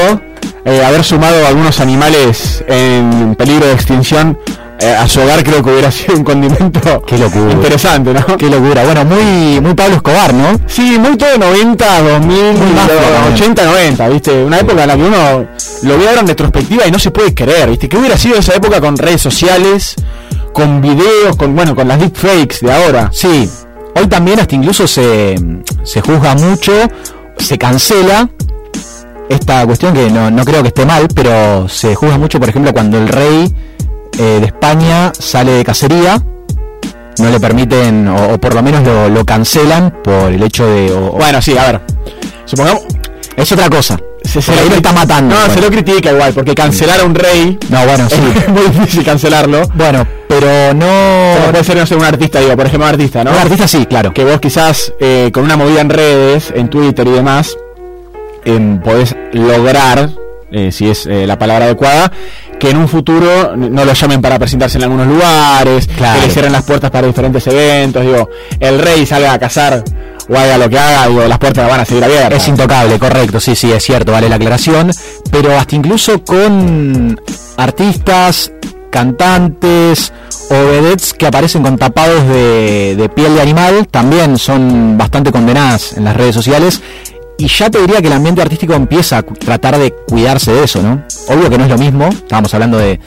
Eh, 0.64 0.82
haber 0.84 1.04
sumado 1.04 1.46
algunos 1.46 1.78
animales 1.80 2.64
en 2.66 3.34
peligro 3.34 3.66
de 3.66 3.72
extinción 3.74 4.38
eh, 4.80 4.86
a 4.98 5.06
su 5.06 5.20
hogar 5.20 5.44
creo 5.44 5.62
que 5.62 5.70
hubiera 5.70 5.90
sido 5.92 6.16
un 6.16 6.24
condimento 6.24 7.02
Qué 7.06 7.18
locura. 7.18 7.52
interesante, 7.52 8.12
¿no? 8.14 8.36
Qué 8.38 8.48
locura. 8.48 8.82
Bueno, 8.84 9.04
muy, 9.04 9.60
muy 9.60 9.74
Pablo 9.74 9.96
Escobar, 9.96 10.32
¿no? 10.32 10.58
Sí, 10.66 10.98
muy 10.98 11.16
todo 11.16 11.36
90, 11.38 12.02
2000, 12.02 12.18
Muy 12.54 12.70
mafia 12.72 12.94
también. 12.96 13.34
80, 13.34 13.64
90, 13.64 14.08
¿viste? 14.08 14.42
Una 14.44 14.58
época 14.60 14.82
en 14.82 14.88
la 14.88 14.96
que 14.96 15.02
uno 15.02 15.46
lo 15.82 15.98
ve 15.98 16.08
ahora 16.08 16.20
en 16.20 16.28
retrospectiva 16.28 16.86
y 16.86 16.90
no 16.90 16.98
se 16.98 17.10
puede 17.10 17.34
creer, 17.34 17.68
¿viste? 17.68 17.88
¿Qué 17.88 17.96
hubiera 17.98 18.16
sido 18.16 18.36
esa 18.38 18.54
época 18.54 18.80
con 18.80 18.96
redes 18.96 19.20
sociales, 19.20 19.94
con 20.52 20.80
videos, 20.80 21.36
con, 21.36 21.54
bueno, 21.54 21.74
con 21.76 21.86
las 21.88 21.98
deepfakes 22.00 22.60
de 22.62 22.72
ahora? 22.72 23.10
Sí. 23.12 23.48
Hoy 23.96 24.06
también 24.08 24.40
hasta 24.40 24.54
incluso 24.56 24.88
se, 24.88 25.36
se 25.84 26.00
juzga 26.00 26.34
mucho, 26.34 26.72
se 27.38 27.58
cancela 27.58 28.28
esta 29.28 29.64
cuestión 29.66 29.94
que 29.94 30.10
no, 30.10 30.30
no 30.30 30.44
creo 30.44 30.62
que 30.62 30.68
esté 30.68 30.84
mal, 30.84 31.08
pero 31.14 31.68
se 31.68 31.94
juzga 31.94 32.18
mucho, 32.18 32.38
por 32.38 32.48
ejemplo, 32.48 32.72
cuando 32.72 32.98
el 32.98 33.08
rey 33.08 33.52
eh, 34.18 34.38
de 34.40 34.46
España 34.46 35.12
sale 35.18 35.52
de 35.52 35.64
cacería, 35.64 36.22
no 37.18 37.30
le 37.30 37.40
permiten, 37.40 38.08
o, 38.08 38.34
o 38.34 38.38
por 38.38 38.54
lo 38.54 38.62
menos 38.62 38.82
lo, 38.84 39.08
lo 39.08 39.24
cancelan 39.24 39.92
por 40.02 40.32
el 40.32 40.42
hecho 40.42 40.66
de... 40.66 40.92
o- 40.92 41.12
Bueno, 41.12 41.40
sí, 41.40 41.56
a 41.56 41.64
ver. 41.66 41.80
Supongamos. 42.44 42.82
es 43.36 43.50
otra 43.52 43.68
cosa. 43.70 43.98
Se, 44.24 44.40
se 44.42 44.52
ahí 44.52 44.68
lo 44.68 44.76
está 44.76 44.92
matando. 44.92 45.34
No, 45.34 45.40
Bueno. 45.42 45.54
se 45.54 45.60
lo 45.60 45.70
critica 45.70 46.10
igual, 46.12 46.32
porque 46.32 46.54
cancelar 46.54 47.00
a 47.00 47.04
un 47.04 47.14
rey 47.14 47.58
No, 47.68 47.84
bueno, 47.86 48.08
sí. 48.08 48.16
es 48.36 48.48
muy 48.52 48.62
difícil 48.62 49.04
cancelarlo. 49.04 49.62
bueno, 49.74 50.06
pero 50.28 50.74
no... 50.74 51.50
Puede 51.50 51.62
ser, 51.62 51.76
no 51.76 51.86
sé, 51.86 51.94
un 51.94 52.04
artista, 52.04 52.40
digo, 52.40 52.56
por 52.56 52.66
ejemplo, 52.66 52.86
un 52.88 52.94
artista, 52.94 53.22
¿no? 53.22 53.30
Un 53.30 53.36
artista 53.38 53.68
sí, 53.68 53.86
claro. 53.86 54.12
Que 54.12 54.24
vos 54.24 54.40
quizás 54.40 54.92
eh, 54.98 55.30
con 55.32 55.44
una 55.44 55.56
movida 55.56 55.80
en 55.82 55.90
redes, 55.90 56.52
en 56.56 56.68
Twitter 56.68 57.06
y 57.06 57.10
demás, 57.12 57.54
em, 58.44 58.80
podés 58.80 59.14
lograr, 59.32 60.10
eh, 60.52 60.70
si 60.72 60.88
es 60.88 61.06
eh, 61.06 61.26
la 61.26 61.38
palabra 61.38 61.64
adecuada, 61.66 62.10
que 62.58 62.70
en 62.70 62.76
un 62.76 62.88
futuro 62.88 63.56
no 63.56 63.84
lo 63.84 63.92
llamen 63.92 64.22
para 64.22 64.38
presentarse 64.38 64.78
en 64.78 64.84
algunos 64.84 65.06
lugares, 65.06 65.86
Claro. 65.96 66.20
que 66.20 66.26
le 66.28 66.32
cierren 66.32 66.52
las 66.52 66.62
puertas 66.64 66.90
para 66.90 67.06
diferentes 67.06 67.46
eventos, 67.46 68.02
digo, 68.04 68.28
el 68.60 68.78
rey 68.78 69.04
salga 69.06 69.32
a 69.32 69.38
cazar 69.38 69.82
o 70.28 70.36
haga 70.36 70.56
lo 70.56 70.70
que 70.70 70.78
haga, 70.78 71.08
digo, 71.08 71.26
las 71.26 71.38
puertas 71.38 71.68
van 71.68 71.80
a 71.80 71.84
seguir 71.84 72.04
abiertas. 72.04 72.42
Es 72.42 72.48
intocable, 72.48 72.98
correcto, 72.98 73.40
sí, 73.40 73.54
sí, 73.54 73.70
es 73.72 73.82
cierto, 73.84 74.12
vale 74.12 74.28
la 74.28 74.36
aclaración. 74.36 74.90
Pero 75.30 75.58
hasta 75.58 75.74
incluso 75.76 76.22
con 76.24 77.20
artistas, 77.58 78.50
cantantes 78.90 80.12
o 80.50 80.54
vedettes 80.54 81.12
que 81.12 81.26
aparecen 81.26 81.62
con 81.62 81.76
tapados 81.76 82.26
de, 82.28 82.94
de 82.96 83.08
piel 83.08 83.34
de 83.34 83.42
animal, 83.42 83.88
también 83.90 84.38
son 84.38 84.96
bastante 84.96 85.30
condenadas 85.32 85.94
en 85.96 86.04
las 86.04 86.16
redes 86.16 86.34
sociales. 86.34 86.80
Y 87.38 87.48
ya 87.48 87.68
te 87.70 87.80
diría 87.80 88.00
que 88.00 88.06
el 88.06 88.12
ambiente 88.12 88.42
artístico 88.42 88.74
empieza 88.74 89.18
a 89.18 89.22
tratar 89.22 89.78
de 89.78 89.92
cuidarse 89.92 90.52
de 90.52 90.64
eso, 90.64 90.82
¿no? 90.82 91.02
Obvio 91.28 91.50
que 91.50 91.58
no 91.58 91.64
es 91.64 91.70
lo 91.70 91.78
mismo, 91.78 92.08
estábamos 92.08 92.52
hablando 92.54 92.78
de... 92.78 93.00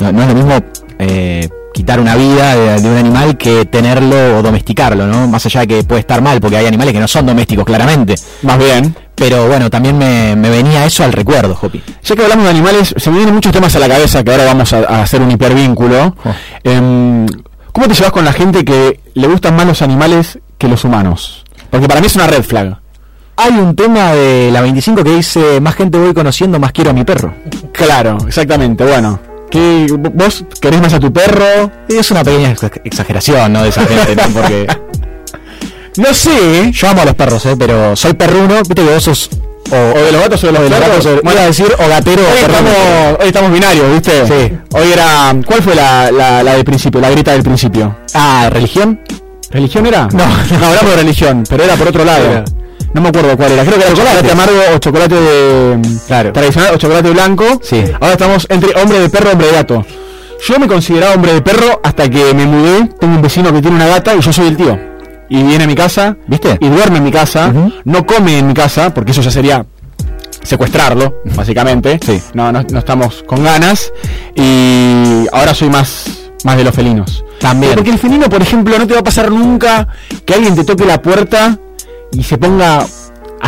No, 0.00 0.10
no 0.12 0.22
es 0.22 0.28
lo 0.28 0.34
mismo 0.34 0.58
eh, 0.98 1.48
quitar 1.72 2.00
una 2.00 2.16
vida 2.16 2.56
de, 2.56 2.80
de 2.80 2.90
un 2.90 2.96
animal 2.96 3.36
que 3.38 3.64
tenerlo 3.66 4.38
o 4.38 4.42
domesticarlo, 4.42 5.06
¿no? 5.06 5.28
Más 5.28 5.46
allá 5.46 5.60
de 5.60 5.66
que 5.68 5.84
puede 5.84 6.00
estar 6.00 6.20
mal, 6.20 6.40
porque 6.40 6.56
hay 6.56 6.66
animales 6.66 6.92
que 6.92 7.00
no 7.00 7.06
son 7.06 7.24
domésticos, 7.26 7.64
claramente. 7.64 8.16
Más 8.42 8.58
bien. 8.58 8.94
Pero 9.14 9.46
bueno, 9.46 9.70
también 9.70 9.96
me, 9.96 10.34
me 10.34 10.50
venía 10.50 10.84
eso 10.84 11.04
al 11.04 11.12
recuerdo, 11.12 11.54
Jopi. 11.54 11.82
Ya 12.02 12.16
que 12.16 12.22
hablamos 12.22 12.44
de 12.44 12.50
animales, 12.50 12.94
se 12.96 13.10
me 13.10 13.16
vienen 13.18 13.34
muchos 13.34 13.52
temas 13.52 13.74
a 13.76 13.78
la 13.78 13.88
cabeza 13.88 14.24
que 14.24 14.30
ahora 14.32 14.44
vamos 14.44 14.72
a, 14.72 14.78
a 14.78 15.02
hacer 15.02 15.20
un 15.22 15.30
hipervínculo. 15.30 16.16
Em, 16.64 17.26
¿Cómo 17.72 17.88
te 17.88 17.94
llevas 17.94 18.12
con 18.12 18.24
la 18.24 18.32
gente 18.32 18.64
que 18.64 19.00
le 19.14 19.26
gustan 19.28 19.54
más 19.54 19.66
los 19.66 19.82
animales 19.82 20.38
que 20.58 20.66
los 20.66 20.84
humanos? 20.84 21.44
Porque 21.70 21.86
para 21.86 22.00
mí 22.00 22.06
es 22.06 22.16
una 22.16 22.26
red 22.26 22.42
flag. 22.42 22.81
Hay 23.44 23.52
un 23.58 23.74
tema 23.74 24.12
de 24.12 24.50
la 24.52 24.60
25 24.60 25.02
que 25.02 25.10
dice, 25.10 25.60
más 25.60 25.74
gente 25.74 25.98
voy 25.98 26.14
conociendo, 26.14 26.58
más 26.60 26.72
quiero 26.72 26.90
a 26.90 26.92
mi 26.92 27.04
perro. 27.04 27.34
Claro, 27.72 28.18
exactamente. 28.26 28.84
Bueno, 28.84 29.18
¿qué, 29.50 29.86
¿vos 30.14 30.44
querés 30.60 30.80
más 30.80 30.92
a 30.94 31.00
tu 31.00 31.12
perro? 31.12 31.70
Es 31.88 32.10
una 32.12 32.22
pequeña 32.22 32.50
ex- 32.52 32.80
exageración, 32.84 33.52
¿no? 33.52 33.62
De 33.64 33.70
esa 33.70 33.84
gente, 33.84 34.16
¿no? 34.16 34.22
Porque... 34.32 34.66
No 35.98 36.14
sé. 36.14 36.70
Yo 36.72 36.88
amo 36.88 37.02
a 37.02 37.04
los 37.04 37.14
perros, 37.14 37.44
¿eh? 37.44 37.54
Pero 37.58 37.94
soy 37.96 38.14
perruno, 38.14 38.54
viste 38.60 38.74
que 38.76 38.94
vos 38.94 39.02
sos... 39.02 39.28
O, 39.70 39.76
O 39.76 40.02
de 40.02 40.10
los 40.12 40.22
gatos 40.22 40.42
o 40.42 40.46
de 40.46 40.52
los 40.54 40.62
de 40.62 40.70
los 40.70 40.80
gatos, 40.80 41.06
o- 41.06 41.20
iba 41.30 41.40
a 41.42 41.46
decir 41.46 41.66
o 41.78 41.88
gatero 41.88 42.22
o 42.22 42.26
Hoy 42.32 42.38
estamos, 42.40 42.72
hoy 43.20 43.26
estamos 43.26 43.52
binarios, 43.52 43.92
¿viste? 43.92 44.26
Sí. 44.26 44.56
Hoy 44.74 44.92
era. 44.92 45.34
¿Cuál 45.46 45.62
fue 45.62 45.74
la, 45.74 46.10
la, 46.10 46.42
la 46.42 46.54
del 46.54 46.64
principio? 46.64 46.98
La 47.00 47.10
grita 47.10 47.32
del 47.32 47.42
principio. 47.42 47.94
Ah, 48.14 48.48
¿religión? 48.50 49.00
¿Religión 49.50 49.84
era? 49.86 50.08
No, 50.12 50.26
no 50.26 50.66
hablamos 50.66 50.90
de 50.90 50.96
religión, 50.96 51.44
pero 51.48 51.62
era 51.64 51.76
por 51.76 51.88
otro 51.88 52.04
lado. 52.06 52.24
Era. 52.24 52.44
No 52.94 53.00
me 53.00 53.08
acuerdo 53.08 53.36
cuál 53.36 53.52
era. 53.52 53.64
Creo 53.64 53.78
que 53.78 53.84
era 53.84 53.94
chocolate 53.94 54.30
amargo 54.32 54.58
o 54.74 54.78
chocolate 54.78 55.14
de, 55.14 55.78
Claro. 56.06 56.32
tradicional 56.32 56.74
o 56.74 56.78
chocolate 56.78 57.10
blanco. 57.10 57.44
Sí. 57.62 57.82
Ahora 57.94 58.12
estamos 58.12 58.46
entre 58.50 58.80
hombre 58.80 59.00
de 59.00 59.08
perro, 59.08 59.30
hombre 59.32 59.46
de 59.48 59.52
gato. 59.54 59.84
Yo 60.46 60.58
me 60.58 60.66
consideraba 60.66 61.14
hombre 61.14 61.32
de 61.34 61.40
perro 61.42 61.80
hasta 61.82 62.08
que 62.08 62.34
me 62.34 62.44
mudé. 62.46 62.88
Tengo 63.00 63.14
un 63.14 63.22
vecino 63.22 63.52
que 63.52 63.60
tiene 63.62 63.76
una 63.76 63.86
gata 63.86 64.14
y 64.14 64.20
yo 64.20 64.32
soy 64.32 64.48
el 64.48 64.56
tío. 64.56 64.78
Y 65.28 65.42
viene 65.42 65.64
a 65.64 65.66
mi 65.66 65.74
casa, 65.74 66.16
¿Viste? 66.26 66.58
Y 66.60 66.68
duerme 66.68 66.98
en 66.98 67.04
mi 67.04 67.10
casa. 67.10 67.52
No 67.84 68.04
come 68.04 68.38
en 68.38 68.48
mi 68.48 68.54
casa, 68.54 68.92
porque 68.92 69.12
eso 69.12 69.22
ya 69.22 69.30
sería 69.30 69.64
secuestrarlo, 70.42 71.22
básicamente. 71.36 71.98
Sí. 72.04 72.20
No, 72.34 72.52
no, 72.52 72.62
no 72.70 72.78
estamos 72.78 73.22
con 73.26 73.42
ganas. 73.42 73.92
Y 74.34 75.26
ahora 75.32 75.54
soy 75.54 75.70
más, 75.70 76.04
más 76.44 76.56
de 76.56 76.64
los 76.64 76.74
felinos. 76.74 77.24
También. 77.40 77.74
Porque 77.74 77.90
el 77.90 77.98
felino, 77.98 78.28
por 78.28 78.42
ejemplo, 78.42 78.78
no 78.78 78.86
te 78.86 78.94
va 78.94 79.00
a 79.00 79.04
pasar 79.04 79.30
nunca 79.30 79.88
que 80.24 80.34
alguien 80.34 80.54
te 80.54 80.64
toque 80.64 80.84
la 80.84 81.00
puerta 81.00 81.58
y 82.12 82.22
se 82.22 82.38
ponga 82.38 82.78
a 82.80 82.86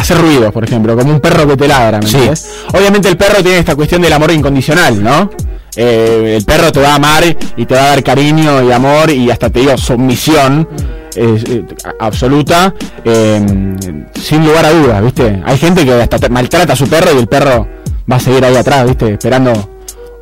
hacer 0.00 0.18
ruidos, 0.20 0.52
por 0.52 0.64
ejemplo, 0.64 0.96
como 0.96 1.12
un 1.12 1.20
perro 1.20 1.46
que 1.46 1.56
te 1.56 1.68
ladra, 1.68 1.98
¿me 2.00 2.06
Sí. 2.06 2.14
entiendes? 2.16 2.50
Obviamente 2.72 3.08
el 3.08 3.16
perro 3.16 3.42
tiene 3.42 3.58
esta 3.58 3.76
cuestión 3.76 4.02
del 4.02 4.12
amor 4.12 4.30
incondicional, 4.32 5.02
¿no? 5.02 5.30
Eh, 5.76 6.34
el 6.38 6.44
perro 6.44 6.70
te 6.72 6.80
va 6.80 6.90
a 6.90 6.94
amar 6.96 7.24
y 7.56 7.66
te 7.66 7.74
va 7.74 7.82
a 7.82 7.86
dar 7.88 8.02
cariño 8.02 8.62
y 8.62 8.70
amor 8.72 9.10
y 9.10 9.30
hasta 9.30 9.50
te 9.50 9.60
digo 9.60 9.76
sumisión 9.76 10.68
eh, 11.16 11.44
eh, 11.48 11.64
absoluta, 12.00 12.74
eh, 13.04 13.44
sin 14.20 14.44
lugar 14.46 14.66
a 14.66 14.70
dudas, 14.72 15.02
¿viste? 15.02 15.42
Hay 15.44 15.58
gente 15.58 15.84
que 15.84 15.92
hasta 15.92 16.28
maltrata 16.28 16.72
a 16.72 16.76
su 16.76 16.88
perro 16.88 17.12
y 17.14 17.18
el 17.18 17.28
perro 17.28 17.68
va 18.10 18.16
a 18.16 18.20
seguir 18.20 18.44
ahí 18.44 18.56
atrás, 18.56 18.84
¿viste? 18.86 19.12
Esperando 19.14 19.52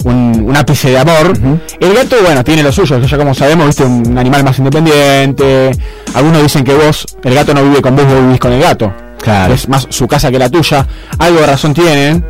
un, 0.05 0.45
un 0.47 0.57
ápice 0.57 0.91
de 0.91 0.99
amor. 0.99 1.33
El 1.81 1.95
gato, 1.95 2.17
bueno, 2.25 2.43
tiene 2.45 2.63
lo 2.63 2.73
suyo, 2.73 2.99
ya 3.01 3.17
como 3.19 3.35
sabemos, 3.35 3.67
viste, 3.67 3.85
un 3.85 4.17
animal 4.19 4.45
más 4.45 4.59
independiente. 4.59 5.71
Algunos 6.15 6.43
dicen 6.43 6.65
que 6.65 6.75
vos, 6.75 7.07
el 7.25 7.35
gato 7.35 7.55
no 7.55 7.63
vive 7.63 7.81
con 7.83 7.97
vos, 7.97 8.05
vos 8.07 8.21
vivís 8.23 8.39
con 8.41 8.53
el 8.53 8.61
gato. 8.63 8.93
Claro. 9.21 9.55
Es 9.55 9.69
más 9.69 9.87
su 9.91 10.07
casa 10.09 10.31
que 10.31 10.39
la 10.39 10.49
tuya. 10.51 10.87
Algo 11.19 11.41
de 11.41 11.47
razón 11.47 11.73
tienen. 11.75 12.25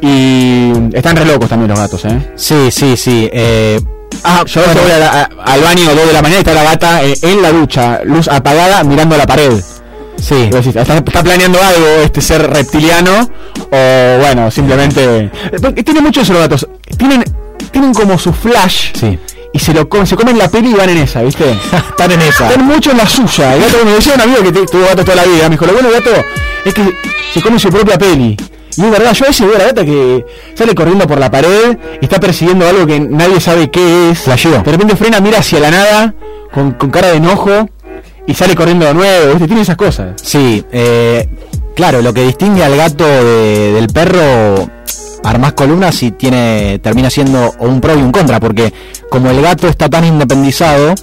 Y 0.00 0.72
están 0.96 1.16
re 1.16 1.24
locos 1.24 1.48
también 1.48 1.70
los 1.70 1.78
gatos, 1.78 2.04
¿eh? 2.04 2.18
Sí, 2.36 2.70
sí, 2.70 2.96
sí. 2.96 3.28
Eh, 3.32 3.80
Ah, 4.24 4.42
yo 4.46 4.62
a 4.62 4.66
veces 4.68 4.82
voy 4.82 4.90
a 4.90 4.98
la- 4.98 5.10
a- 5.22 5.52
al 5.52 5.60
baño 5.60 5.94
2 5.94 6.06
de 6.06 6.12
la 6.14 6.22
mañana 6.22 6.36
y 6.36 6.38
está 6.38 6.54
la 6.54 6.62
gata 6.64 7.04
eh, 7.04 7.14
en 7.20 7.42
la 7.42 7.52
ducha, 7.52 8.00
luz 8.04 8.26
apagada, 8.26 8.82
mirando 8.82 9.16
la 9.18 9.26
pared. 9.26 9.52
Sí. 10.20 10.48
Decís, 10.50 10.76
¿Está, 10.76 10.98
está 10.98 11.22
planeando 11.22 11.58
algo 11.62 11.86
este 12.04 12.20
ser 12.20 12.48
reptiliano 12.50 13.28
o 13.70 14.18
bueno, 14.20 14.50
simplemente... 14.50 15.30
Porque 15.60 15.82
tiene 15.82 16.00
mucho 16.00 16.20
eso 16.22 16.32
los 16.32 16.42
gatos. 16.42 16.68
Tienen, 16.96 17.24
tienen 17.70 17.92
como 17.94 18.18
su 18.18 18.32
flash 18.32 18.92
Sí. 18.98 19.18
y 19.52 19.58
se 19.58 19.72
lo 19.74 19.88
comen, 19.88 20.06
se 20.06 20.16
comen 20.16 20.38
la 20.38 20.48
peli 20.48 20.70
y 20.70 20.74
van 20.74 20.90
en 20.90 20.98
esa, 20.98 21.22
¿viste? 21.22 21.50
Están 21.72 22.12
en 22.12 22.22
esa. 22.22 22.48
Están 22.48 22.66
mucho 22.66 22.90
en 22.90 22.98
la 22.98 23.06
suya. 23.06 23.54
El 23.54 23.62
gato, 23.62 23.84
me 23.84 23.92
decía 23.92 24.14
un 24.14 24.20
amigo 24.20 24.42
que 24.42 24.52
tuvo 24.52 24.82
gato 24.82 25.04
toda 25.04 25.16
la 25.16 25.24
vida, 25.24 25.44
me 25.44 25.50
dijo, 25.50 25.66
lo 25.66 25.72
bueno 25.72 25.90
gato 25.90 26.10
es 26.64 26.74
que 26.74 26.82
se 27.32 27.40
come 27.42 27.58
su 27.58 27.68
propia 27.70 27.98
peli. 27.98 28.36
Y 28.76 28.84
es 28.84 28.90
verdad, 28.92 29.12
yo 29.12 29.24
a 29.24 29.28
veces 29.28 29.44
veo 29.46 29.56
a 29.56 29.58
la 29.58 29.64
gata 29.66 29.84
que 29.84 30.24
sale 30.54 30.72
corriendo 30.74 31.04
por 31.06 31.18
la 31.18 31.28
pared 31.30 31.76
y 32.00 32.04
está 32.04 32.20
persiguiendo 32.20 32.68
algo 32.68 32.86
que 32.86 33.00
nadie 33.00 33.40
sabe 33.40 33.70
qué 33.70 34.10
es. 34.10 34.20
Flasheo. 34.20 34.62
De 34.62 34.70
repente 34.72 34.94
frena, 34.94 35.20
mira 35.20 35.38
hacia 35.38 35.58
la 35.58 35.70
nada, 35.72 36.14
con, 36.52 36.72
con 36.72 36.90
cara 36.90 37.08
de 37.08 37.16
enojo, 37.16 37.68
y 38.28 38.34
sale 38.34 38.54
corriendo 38.54 38.86
de 38.86 38.94
nuevo. 38.94 39.44
Tiene 39.44 39.62
esas 39.62 39.76
cosas. 39.76 40.10
Sí, 40.22 40.64
eh, 40.70 41.26
claro, 41.74 42.00
lo 42.02 42.14
que 42.14 42.22
distingue 42.22 42.62
al 42.62 42.76
gato 42.76 43.04
de- 43.04 43.72
del 43.72 43.88
perro, 43.88 44.68
armás 45.24 45.54
columnas 45.54 46.00
y 46.04 46.12
tiene, 46.12 46.78
termina 46.80 47.10
siendo 47.10 47.52
un 47.58 47.80
pro 47.80 47.98
y 47.98 48.02
un 48.02 48.12
contra, 48.12 48.38
porque 48.38 48.72
como 49.10 49.30
el 49.30 49.42
gato 49.42 49.66
está 49.66 49.88
tan 49.88 50.04
independizado, 50.04 50.94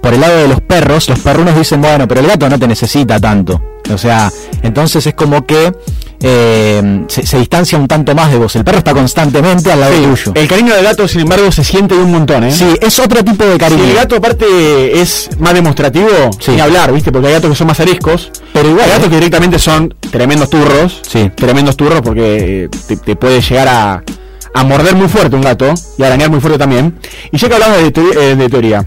por 0.00 0.14
el 0.14 0.20
lado 0.20 0.36
de 0.38 0.48
los 0.48 0.60
perros, 0.62 1.08
los 1.08 1.18
perrunos 1.18 1.56
dicen, 1.56 1.80
bueno, 1.82 2.08
pero 2.08 2.20
el 2.20 2.26
gato 2.26 2.48
no 2.48 2.58
te 2.58 2.66
necesita 2.66 3.18
tanto. 3.20 3.60
O 3.92 3.98
sea, 3.98 4.30
entonces 4.62 5.06
es 5.06 5.14
como 5.14 5.44
que 5.44 5.72
eh, 6.20 7.04
se, 7.08 7.26
se 7.26 7.38
distancia 7.38 7.78
un 7.78 7.86
tanto 7.88 8.14
más 8.14 8.30
de 8.30 8.38
vos. 8.38 8.54
El 8.56 8.64
perro 8.64 8.78
está 8.78 8.92
constantemente 8.92 9.70
al 9.72 9.80
lado 9.80 9.94
tuyo. 9.94 10.32
El 10.34 10.48
cariño 10.48 10.74
del 10.74 10.84
gato, 10.84 11.06
sin 11.06 11.20
embargo, 11.22 11.50
se 11.52 11.62
siente 11.64 11.94
de 11.94 12.02
un 12.02 12.10
montón, 12.12 12.44
¿eh? 12.44 12.52
Sí, 12.52 12.66
es 12.80 12.98
otro 12.98 13.24
tipo 13.24 13.44
de 13.44 13.56
cariño. 13.58 13.84
Si 13.84 13.90
el 13.90 13.96
gato 13.96 14.16
aparte 14.16 15.00
es 15.00 15.30
más 15.38 15.54
demostrativo, 15.54 16.08
Sí. 16.40 16.52
ni 16.52 16.60
hablar, 16.60 16.92
¿viste? 16.92 17.12
Porque 17.12 17.28
hay 17.28 17.34
gatos 17.34 17.50
que 17.50 17.56
son 17.56 17.66
más 17.68 17.80
ariscos. 17.80 18.30
Pero 18.52 18.68
igual, 18.70 18.84
Hay 18.86 18.90
gatos 18.90 19.06
¿eh? 19.06 19.10
que 19.10 19.16
directamente 19.16 19.58
son 19.58 19.94
tremendos 20.10 20.50
turros. 20.50 21.00
Sí. 21.08 21.30
Tremendos 21.34 21.76
turros 21.76 22.00
porque 22.02 22.64
eh, 22.64 22.68
te, 22.86 22.96
te 22.96 23.16
puede 23.16 23.40
llegar 23.40 23.68
a, 23.68 24.02
a 24.54 24.64
morder 24.64 24.96
muy 24.96 25.08
fuerte 25.08 25.36
un 25.36 25.42
gato 25.42 25.72
y 25.98 26.02
a 26.02 26.06
arañar 26.06 26.30
muy 26.30 26.40
fuerte 26.40 26.58
también. 26.58 26.98
Y 27.30 27.38
ya 27.38 27.48
que 27.48 27.54
hablamos 27.54 27.78
de 27.78 28.48
teoría, 28.48 28.84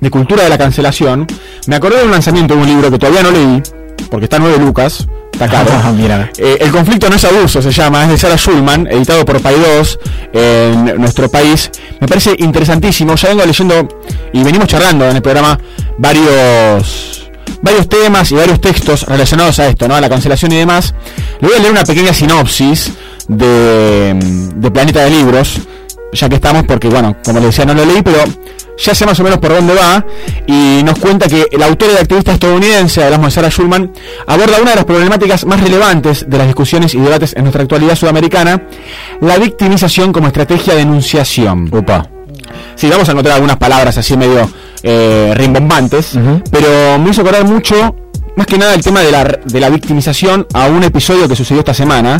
de 0.00 0.10
cultura 0.10 0.42
de 0.44 0.48
la 0.48 0.58
cancelación, 0.58 1.26
me 1.66 1.76
acordé 1.76 1.98
de 1.98 2.04
un 2.04 2.10
lanzamiento 2.10 2.54
de 2.54 2.60
un 2.62 2.66
libro 2.66 2.90
que 2.90 2.98
todavía 2.98 3.22
no 3.22 3.30
leí, 3.30 3.62
porque 4.10 4.24
está 4.24 4.38
9 4.38 4.58
lucas, 4.58 5.06
está 5.32 5.48
caro. 5.48 5.70
Ah, 5.84 5.92
mira. 5.92 6.30
Eh, 6.38 6.58
el 6.60 6.70
conflicto 6.70 7.08
no 7.08 7.16
es 7.16 7.24
abuso, 7.24 7.60
se 7.62 7.70
llama, 7.70 8.04
es 8.04 8.10
de 8.10 8.18
Sarah 8.18 8.36
Schulman, 8.36 8.86
editado 8.88 9.24
por 9.24 9.40
Paidós 9.40 9.98
en 10.32 11.00
nuestro 11.00 11.28
país. 11.28 11.70
Me 12.00 12.06
parece 12.06 12.34
interesantísimo. 12.38 13.14
Ya 13.14 13.28
vengo 13.28 13.44
leyendo 13.44 13.88
y 14.32 14.42
venimos 14.42 14.68
charlando 14.68 15.08
en 15.08 15.16
el 15.16 15.22
programa 15.22 15.58
varios 15.98 17.22
varios 17.62 17.88
temas 17.88 18.30
y 18.32 18.34
varios 18.34 18.60
textos 18.60 19.02
relacionados 19.04 19.58
a 19.58 19.68
esto, 19.68 19.88
¿no? 19.88 19.94
A 19.94 20.00
la 20.00 20.08
cancelación 20.08 20.52
y 20.52 20.56
demás. 20.56 20.94
Le 21.40 21.48
voy 21.48 21.56
a 21.56 21.60
leer 21.60 21.72
una 21.72 21.84
pequeña 21.84 22.12
sinopsis 22.12 22.92
de, 23.28 24.14
de 24.54 24.70
Planeta 24.70 25.04
de 25.04 25.10
Libros, 25.10 25.60
ya 26.12 26.28
que 26.28 26.36
estamos, 26.36 26.64
porque 26.64 26.88
bueno, 26.88 27.16
como 27.24 27.38
les 27.40 27.48
decía, 27.48 27.64
no 27.64 27.74
lo 27.74 27.84
leí, 27.84 28.02
pero 28.02 28.18
ya 28.78 28.94
sé 28.94 29.06
más 29.06 29.18
o 29.20 29.22
menos 29.22 29.38
por 29.38 29.52
dónde 29.52 29.74
va, 29.74 30.04
y 30.46 30.82
nos 30.84 30.98
cuenta 30.98 31.28
que 31.28 31.46
el 31.50 31.62
autor 31.62 31.88
y 31.94 31.96
activista 31.96 32.32
estadounidense, 32.32 33.02
hablamos 33.02 33.26
de 33.26 33.30
Sarah 33.32 33.50
Schulman, 33.50 33.92
aborda 34.26 34.60
una 34.60 34.70
de 34.70 34.76
las 34.76 34.84
problemáticas 34.84 35.44
más 35.46 35.60
relevantes 35.60 36.26
de 36.28 36.38
las 36.38 36.46
discusiones 36.46 36.94
y 36.94 36.98
debates 36.98 37.34
en 37.36 37.42
nuestra 37.42 37.62
actualidad 37.62 37.96
sudamericana, 37.96 38.62
la 39.20 39.38
victimización 39.38 40.12
como 40.12 40.26
estrategia 40.26 40.74
de 40.74 40.82
enunciación. 40.82 41.70
Opa. 41.72 42.08
Sí, 42.74 42.88
vamos 42.88 43.08
a 43.08 43.12
encontrar 43.12 43.36
algunas 43.36 43.56
palabras 43.56 43.96
así 43.96 44.16
medio 44.16 44.48
eh, 44.82 45.32
rimbombantes, 45.34 46.18
pero 46.50 46.98
me 46.98 47.10
hizo 47.10 47.22
acordar 47.22 47.44
mucho, 47.44 47.96
más 48.36 48.46
que 48.46 48.58
nada, 48.58 48.74
el 48.74 48.82
tema 48.82 49.00
de 49.00 49.10
la, 49.10 49.24
de 49.24 49.60
la 49.60 49.70
victimización 49.70 50.46
a 50.52 50.66
un 50.66 50.84
episodio 50.84 51.26
que 51.28 51.34
sucedió 51.34 51.60
esta 51.60 51.74
semana, 51.74 52.18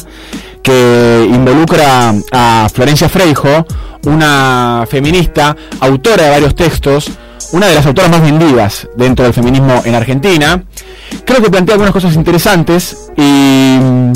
que 0.62 1.28
involucra 1.30 2.14
a 2.32 2.68
Florencia 2.72 3.08
Freijo, 3.08 3.66
una 4.06 4.84
feminista, 4.88 5.54
autora 5.80 6.24
de 6.24 6.30
varios 6.30 6.54
textos, 6.54 7.10
una 7.52 7.66
de 7.66 7.74
las 7.74 7.86
autoras 7.86 8.10
más 8.10 8.22
vendidas 8.22 8.88
dentro 8.96 9.24
del 9.24 9.34
feminismo 9.34 9.82
en 9.84 9.94
Argentina. 9.94 10.64
Creo 11.24 11.42
que 11.42 11.50
plantea 11.50 11.74
algunas 11.74 11.92
cosas 11.92 12.14
interesantes 12.14 13.10
y 13.16 13.78
mm, 13.78 14.12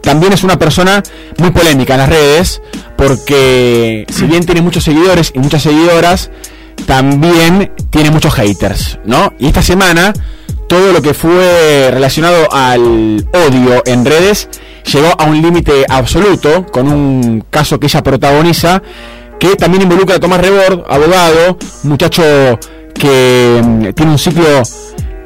también 0.00 0.32
es 0.32 0.42
una 0.42 0.58
persona 0.58 1.02
muy 1.38 1.50
polémica 1.50 1.94
en 1.94 2.00
las 2.00 2.08
redes, 2.08 2.62
porque 2.96 4.06
si 4.08 4.24
bien 4.24 4.44
tiene 4.44 4.62
muchos 4.62 4.84
seguidores 4.84 5.32
y 5.34 5.38
muchas 5.38 5.62
seguidoras, 5.62 6.30
también 6.86 7.72
tiene 7.90 8.10
muchos 8.10 8.34
haters, 8.34 8.98
¿no? 9.04 9.32
Y 9.38 9.46
esta 9.46 9.62
semana 9.62 10.12
todo 10.74 10.92
lo 10.92 11.00
que 11.02 11.14
fue 11.14 11.88
relacionado 11.92 12.52
al 12.52 13.24
odio 13.32 13.80
en 13.86 14.04
redes 14.04 14.48
llegó 14.92 15.14
a 15.16 15.24
un 15.24 15.40
límite 15.40 15.86
absoluto 15.88 16.66
con 16.66 16.88
un 16.88 17.44
caso 17.48 17.78
que 17.78 17.86
ella 17.86 18.02
protagoniza 18.02 18.82
que 19.38 19.54
también 19.54 19.84
involucra 19.84 20.16
a 20.16 20.18
Tomás 20.18 20.40
Rebord, 20.40 20.82
abogado, 20.88 21.58
muchacho 21.84 22.24
que 22.92 23.62
mm, 23.64 23.88
tiene 23.90 24.10
un 24.10 24.18
ciclo 24.18 24.62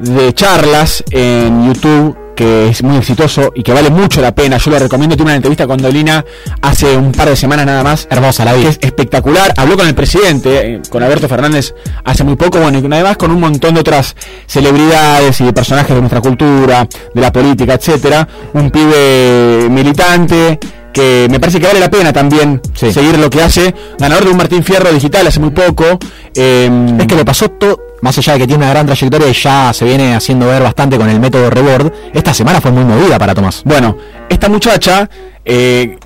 de 0.00 0.34
charlas 0.34 1.02
en 1.12 1.72
YouTube 1.72 2.14
que 2.38 2.68
es 2.68 2.84
muy 2.84 2.96
exitoso 2.96 3.50
y 3.52 3.64
que 3.64 3.72
vale 3.72 3.90
mucho 3.90 4.20
la 4.20 4.32
pena. 4.32 4.58
Yo 4.58 4.70
lo 4.70 4.78
recomiendo. 4.78 5.16
Tuve 5.16 5.24
una 5.24 5.34
entrevista 5.34 5.66
con 5.66 5.76
Dolina 5.82 6.24
hace 6.62 6.96
un 6.96 7.10
par 7.10 7.28
de 7.28 7.34
semanas 7.34 7.66
nada 7.66 7.82
más. 7.82 8.06
Hermosa 8.08 8.44
la 8.44 8.54
vi. 8.54 8.62
Que 8.62 8.68
es 8.68 8.78
espectacular. 8.80 9.52
Habló 9.56 9.76
con 9.76 9.88
el 9.88 9.94
presidente, 9.96 10.74
eh, 10.74 10.80
con 10.88 11.02
Alberto 11.02 11.28
Fernández, 11.28 11.74
hace 12.04 12.22
muy 12.22 12.36
poco. 12.36 12.60
Bueno, 12.60 12.78
y 12.78 12.86
además 12.86 13.16
con 13.16 13.32
un 13.32 13.40
montón 13.40 13.74
de 13.74 13.80
otras 13.80 14.14
celebridades 14.46 15.40
y 15.40 15.46
de 15.46 15.52
personajes 15.52 15.92
de 15.92 16.00
nuestra 16.00 16.20
cultura, 16.20 16.86
de 17.12 17.20
la 17.20 17.32
política, 17.32 17.74
etcétera. 17.74 18.28
Un 18.52 18.70
pibe 18.70 19.66
militante 19.68 20.60
que 20.92 21.26
me 21.28 21.40
parece 21.40 21.58
que 21.58 21.66
vale 21.66 21.80
la 21.80 21.90
pena 21.90 22.12
también 22.12 22.60
seguir 22.72 23.18
lo 23.18 23.28
que 23.30 23.42
hace. 23.42 23.74
Ganador 23.98 24.26
de 24.26 24.30
un 24.30 24.36
Martín 24.36 24.62
Fierro 24.62 24.92
digital 24.92 25.26
hace 25.26 25.40
muy 25.40 25.50
poco. 25.50 25.98
es 26.34 27.06
que 27.08 27.16
le 27.16 27.24
pasó 27.24 27.50
todo, 27.50 27.87
más 28.00 28.16
allá 28.18 28.34
de 28.34 28.40
que 28.40 28.46
tiene 28.46 28.64
una 28.64 28.72
gran 28.72 28.86
trayectoria 28.86 29.28
y 29.28 29.32
ya 29.32 29.72
se 29.72 29.84
viene 29.84 30.14
haciendo 30.14 30.46
ver 30.46 30.62
bastante 30.62 30.96
con 30.96 31.08
el 31.08 31.20
método 31.20 31.50
Rebord, 31.50 31.92
esta 32.12 32.32
semana 32.34 32.60
fue 32.60 32.70
muy 32.70 32.84
movida 32.84 33.18
para 33.18 33.34
Tomás. 33.34 33.62
Bueno, 33.64 33.96
esta 34.28 34.48
muchacha 34.48 35.08
eh, 35.44 35.98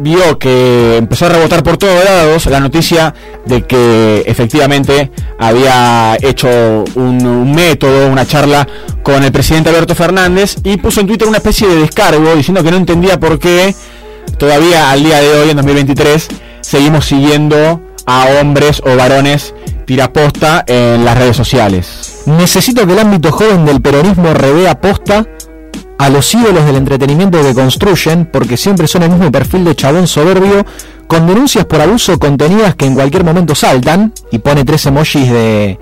vio 0.00 0.38
que 0.38 0.96
empezó 0.96 1.26
a 1.26 1.30
rebotar 1.30 1.62
por 1.62 1.76
todos 1.76 2.04
lados 2.04 2.46
la 2.46 2.60
noticia 2.60 3.14
de 3.44 3.66
que 3.66 4.22
efectivamente 4.26 5.10
había 5.38 6.16
hecho 6.20 6.84
un, 6.94 7.24
un 7.24 7.52
método, 7.52 8.08
una 8.08 8.26
charla 8.26 8.66
con 9.02 9.22
el 9.22 9.32
presidente 9.32 9.70
Alberto 9.70 9.94
Fernández 9.94 10.56
y 10.64 10.76
puso 10.78 11.00
en 11.00 11.06
Twitter 11.06 11.28
una 11.28 11.38
especie 11.38 11.68
de 11.68 11.76
descargo 11.76 12.34
diciendo 12.34 12.62
que 12.62 12.70
no 12.70 12.76
entendía 12.76 13.18
por 13.20 13.38
qué 13.38 13.74
todavía 14.38 14.90
al 14.90 15.02
día 15.02 15.20
de 15.20 15.34
hoy, 15.34 15.50
en 15.50 15.56
2023, 15.56 16.28
seguimos 16.62 17.04
siguiendo 17.04 17.80
a 18.10 18.40
hombres 18.40 18.82
o 18.84 18.96
varones 18.96 19.54
tiraposta 19.86 20.64
en 20.66 21.04
las 21.04 21.16
redes 21.16 21.36
sociales. 21.36 22.22
Necesito 22.26 22.84
que 22.84 22.92
el 22.92 22.98
ámbito 22.98 23.30
joven 23.30 23.64
del 23.64 23.80
peronismo 23.80 24.34
revea 24.34 24.80
posta 24.80 25.26
a 25.96 26.08
los 26.08 26.34
ídolos 26.34 26.64
del 26.64 26.74
entretenimiento 26.76 27.40
que 27.40 27.54
construyen, 27.54 28.26
porque 28.26 28.56
siempre 28.56 28.88
son 28.88 29.04
el 29.04 29.10
mismo 29.10 29.30
perfil 29.30 29.64
de 29.64 29.76
chabón 29.76 30.08
soberbio, 30.08 30.66
con 31.06 31.26
denuncias 31.28 31.66
por 31.66 31.80
abuso 31.80 32.18
contenidas 32.18 32.74
que 32.74 32.86
en 32.86 32.94
cualquier 32.94 33.22
momento 33.22 33.54
saltan, 33.54 34.12
y 34.32 34.38
pone 34.38 34.64
tres 34.64 34.86
emojis 34.86 35.30
de, 35.30 35.78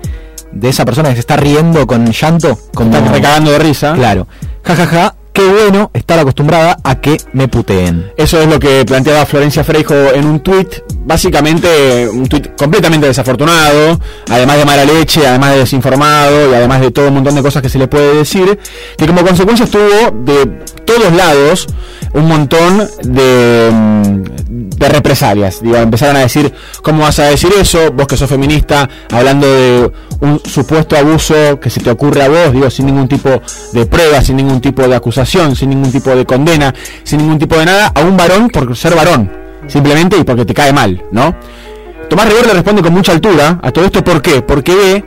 de 0.51 0.69
esa 0.69 0.85
persona 0.85 1.09
que 1.09 1.15
se 1.15 1.21
está 1.21 1.35
riendo 1.35 1.87
con 1.87 2.05
llanto, 2.11 2.59
como 2.75 2.95
Está 2.95 3.11
recagando 3.11 3.51
de 3.51 3.59
risa. 3.59 3.93
Claro. 3.93 4.27
Ja, 4.63 4.75
ja, 4.75 4.85
ja. 4.85 5.15
Qué 5.39 5.47
bueno 5.47 5.89
estar 5.93 6.19
acostumbrada 6.19 6.79
a 6.83 6.99
que 6.99 7.15
me 7.31 7.47
puteen. 7.47 8.11
Eso 8.17 8.41
es 8.41 8.47
lo 8.49 8.59
que 8.59 8.83
planteaba 8.83 9.25
Florencia 9.25 9.63
Freijo 9.63 9.93
en 9.93 10.25
un 10.25 10.41
tuit, 10.41 10.83
básicamente 11.05 12.09
un 12.09 12.27
tuit 12.27 12.57
completamente 12.57 13.07
desafortunado, 13.07 14.01
además 14.29 14.57
de 14.57 14.65
mala 14.65 14.83
leche, 14.83 15.25
además 15.25 15.53
de 15.53 15.59
desinformado 15.59 16.51
y 16.51 16.55
además 16.55 16.81
de 16.81 16.91
todo 16.91 17.07
un 17.07 17.13
montón 17.13 17.35
de 17.35 17.41
cosas 17.41 17.61
que 17.61 17.69
se 17.69 17.79
le 17.79 17.87
puede 17.87 18.15
decir, 18.15 18.59
que 18.97 19.07
como 19.07 19.23
consecuencia 19.23 19.63
estuvo 19.63 20.11
de 20.25 20.45
todos 20.83 21.13
lados 21.13 21.67
un 22.13 22.27
montón 22.27 22.89
de, 23.03 23.69
mm, 23.71 24.69
de 24.75 24.89
represalias. 24.89 25.61
Digo, 25.61 25.77
empezaron 25.77 26.17
a 26.17 26.19
decir, 26.19 26.51
¿cómo 26.81 27.03
vas 27.03 27.19
a 27.19 27.25
decir 27.25 27.51
eso? 27.57 27.91
Vos 27.93 28.07
que 28.07 28.17
sos 28.17 28.29
feminista, 28.29 28.89
hablando 29.09 29.47
de 29.47 29.89
un 30.21 30.39
supuesto 30.43 30.97
abuso 30.97 31.59
que 31.59 31.69
se 31.69 31.79
te 31.79 31.89
ocurre 31.89 32.23
a 32.23 32.29
vos, 32.29 32.53
digo, 32.53 32.69
sin 32.69 32.87
ningún 32.87 33.07
tipo 33.07 33.41
de 33.73 33.85
prueba, 33.85 34.21
sin 34.21 34.37
ningún 34.37 34.59
tipo 34.59 34.87
de 34.87 34.95
acusación, 34.95 35.55
sin 35.55 35.69
ningún 35.69 35.91
tipo 35.91 36.09
de 36.15 36.25
condena, 36.25 36.73
sin 37.03 37.19
ningún 37.19 37.39
tipo 37.39 37.57
de 37.57 37.65
nada, 37.65 37.91
a 37.93 38.01
un 38.01 38.17
varón 38.17 38.49
por 38.49 38.75
ser 38.75 38.95
varón, 38.95 39.31
simplemente 39.67 40.17
y 40.17 40.23
porque 40.23 40.45
te 40.45 40.53
cae 40.53 40.73
mal, 40.73 41.03
¿no? 41.11 41.35
Tomás 42.09 42.27
Rebord 42.27 42.47
le 42.47 42.53
responde 42.53 42.81
con 42.81 42.93
mucha 42.93 43.11
altura 43.11 43.59
a 43.61 43.71
todo 43.71 43.85
esto, 43.85 44.03
¿por 44.03 44.21
qué? 44.21 44.41
Porque 44.41 44.75
ve 44.75 45.05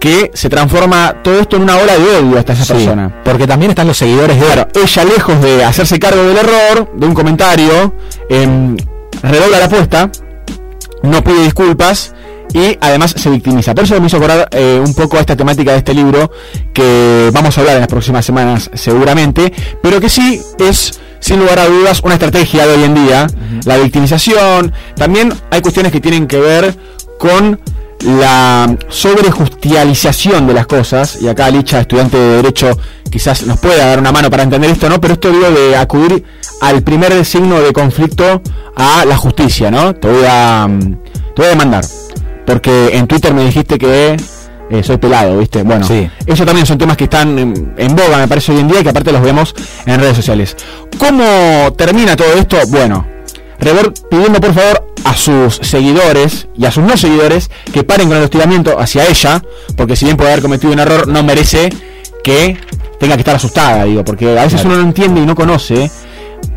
que 0.00 0.30
se 0.34 0.48
transforma 0.48 1.16
todo 1.22 1.38
esto 1.40 1.56
en 1.56 1.62
una 1.62 1.76
ola 1.76 1.96
de 1.96 2.16
odio 2.16 2.38
hasta 2.38 2.54
esa 2.54 2.64
Sí, 2.64 2.72
persona. 2.72 3.22
Porque 3.22 3.46
también 3.46 3.70
están 3.70 3.86
los 3.86 3.98
seguidores 3.98 4.40
de 4.40 4.46
Claro, 4.46 4.68
ella 4.74 5.04
lejos 5.04 5.40
de 5.42 5.62
hacerse 5.64 5.98
cargo 5.98 6.22
del 6.22 6.38
error, 6.38 6.90
de 6.94 7.06
un 7.06 7.14
comentario, 7.14 7.94
em, 8.28 8.76
redobla 9.22 9.58
la 9.58 9.66
apuesta, 9.66 10.10
no 11.02 11.22
pide 11.22 11.44
disculpas 11.44 12.14
y 12.52 12.76
además 12.80 13.14
se 13.16 13.30
victimiza. 13.30 13.74
Por 13.74 13.84
eso 13.84 14.00
me 14.00 14.06
hizo 14.06 14.16
acordar 14.16 14.48
eh, 14.52 14.80
un 14.84 14.94
poco 14.94 15.16
a 15.16 15.20
esta 15.20 15.36
temática 15.36 15.72
de 15.72 15.78
este 15.78 15.94
libro 15.94 16.30
que 16.72 17.30
vamos 17.32 17.56
a 17.56 17.60
hablar 17.60 17.76
en 17.76 17.80
las 17.80 17.88
próximas 17.88 18.24
semanas 18.24 18.70
seguramente, 18.74 19.52
pero 19.82 20.00
que 20.00 20.08
sí 20.08 20.40
es 20.58 21.00
sin 21.20 21.38
lugar 21.38 21.58
a 21.58 21.66
dudas 21.66 22.00
una 22.02 22.14
estrategia 22.14 22.66
de 22.66 22.74
hoy 22.74 22.84
en 22.84 22.94
día, 22.94 23.26
la 23.66 23.76
victimización, 23.76 24.72
también 24.96 25.32
hay 25.50 25.60
cuestiones 25.60 25.92
que 25.92 26.00
tienen 26.00 26.26
que 26.26 26.40
ver 26.40 26.74
con 27.18 27.60
la 28.02 28.74
sobrejustialización 28.88 30.46
de 30.46 30.54
las 30.54 30.66
cosas, 30.66 31.18
y 31.20 31.28
acá 31.28 31.50
Licha, 31.50 31.80
estudiante 31.80 32.16
de 32.16 32.36
Derecho, 32.36 32.70
quizás 33.10 33.42
nos 33.46 33.60
pueda 33.60 33.86
dar 33.86 33.98
una 33.98 34.12
mano 34.12 34.30
para 34.30 34.42
entender 34.42 34.70
esto, 34.70 34.88
¿no? 34.88 35.00
Pero 35.00 35.14
esto 35.14 35.30
digo 35.30 35.50
de 35.50 35.76
acudir 35.76 36.24
al 36.62 36.82
primer 36.82 37.24
signo 37.24 37.60
de 37.60 37.72
conflicto 37.72 38.42
a 38.74 39.04
la 39.04 39.16
justicia, 39.16 39.70
¿no? 39.70 39.94
Te 39.94 40.08
voy 40.08 40.24
a, 40.26 40.66
mm, 40.66 40.94
te 41.34 41.36
voy 41.36 41.46
a 41.46 41.50
demandar, 41.50 41.84
porque 42.50 42.90
en 42.96 43.06
Twitter 43.06 43.32
me 43.32 43.44
dijiste 43.44 43.78
que 43.78 44.16
eh, 44.70 44.82
soy 44.82 44.96
pelado, 44.98 45.38
¿viste? 45.38 45.62
Bueno, 45.62 45.86
Sí. 45.86 46.08
eso 46.26 46.44
también 46.44 46.66
son 46.66 46.78
temas 46.78 46.96
que 46.96 47.04
están 47.04 47.38
en, 47.38 47.74
en 47.76 47.96
boga, 47.96 48.18
me 48.18 48.28
parece, 48.28 48.52
hoy 48.52 48.60
en 48.60 48.68
día, 48.68 48.80
y 48.80 48.82
que 48.82 48.88
aparte 48.90 49.12
los 49.12 49.22
vemos 49.22 49.54
en 49.86 50.00
redes 50.00 50.16
sociales. 50.16 50.56
¿Cómo 50.98 51.72
termina 51.76 52.16
todo 52.16 52.32
esto? 52.34 52.56
Bueno, 52.68 53.06
Rebord 53.58 53.92
pidiendo 54.10 54.40
por 54.40 54.54
favor 54.54 54.86
a 55.04 55.14
sus 55.14 55.56
seguidores 55.62 56.46
y 56.56 56.66
a 56.66 56.70
sus 56.70 56.82
no 56.84 56.96
seguidores 56.96 57.50
que 57.72 57.82
paren 57.84 58.08
con 58.08 58.16
el 58.16 58.24
hostigamiento 58.24 58.78
hacia 58.78 59.06
ella, 59.06 59.42
porque 59.76 59.96
si 59.96 60.04
bien 60.04 60.16
puede 60.16 60.30
haber 60.30 60.42
cometido 60.42 60.72
un 60.72 60.78
error, 60.78 61.08
no 61.08 61.22
merece 61.22 61.68
que 62.22 62.56
tenga 62.98 63.14
que 63.16 63.20
estar 63.20 63.36
asustada, 63.36 63.84
digo, 63.84 64.04
porque 64.04 64.28
a 64.38 64.44
veces 64.44 64.60
Claro. 64.60 64.68
uno 64.70 64.76
no 64.82 64.88
entiende 64.88 65.20
y 65.20 65.26
no 65.26 65.34
conoce 65.34 65.90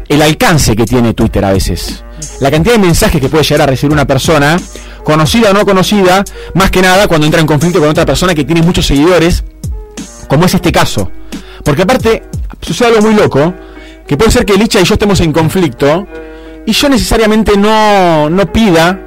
el 0.10 0.22
alcance 0.22 0.76
que 0.76 0.86
tiene 0.86 1.14
Twitter 1.14 1.44
a 1.46 1.52
veces. 1.54 2.04
La 2.40 2.52
cantidad 2.52 2.76
de 2.76 2.80
mensajes 2.82 3.20
que 3.20 3.28
puede 3.30 3.44
llegar 3.44 3.62
a 3.64 3.66
recibir 3.72 3.92
una 3.94 4.06
persona, 4.06 4.58
conocida 5.04 5.52
o 5.52 5.54
no 5.54 5.66
conocida, 5.66 6.24
más 6.54 6.72
que 6.72 6.82
nada 6.82 7.08
cuando 7.08 7.26
entra 7.26 7.42
en 7.42 7.48
conflicto 7.48 7.80
con 7.80 7.90
otra 7.90 8.06
persona 8.06 8.34
que 8.34 8.44
tiene 8.44 8.62
muchos 8.62 8.86
seguidores, 8.86 9.44
como 10.28 10.46
es 10.46 10.54
este 10.54 10.72
caso. 10.72 11.12
Porque 11.64 11.84
aparte, 11.84 12.24
sucede 12.62 12.90
algo 12.90 13.02
muy 13.02 13.14
loco, 13.16 13.54
que 14.08 14.18
puede 14.18 14.32
ser 14.32 14.46
que 14.46 14.54
Licha 14.56 14.80
y 14.82 14.84
yo 14.84 14.94
estemos 14.96 15.20
en 15.22 15.32
conflicto, 15.32 16.08
y 16.66 16.72
yo 16.72 16.90
necesariamente 16.90 17.58
no, 17.58 18.30
no 18.30 18.52
pida, 18.52 19.00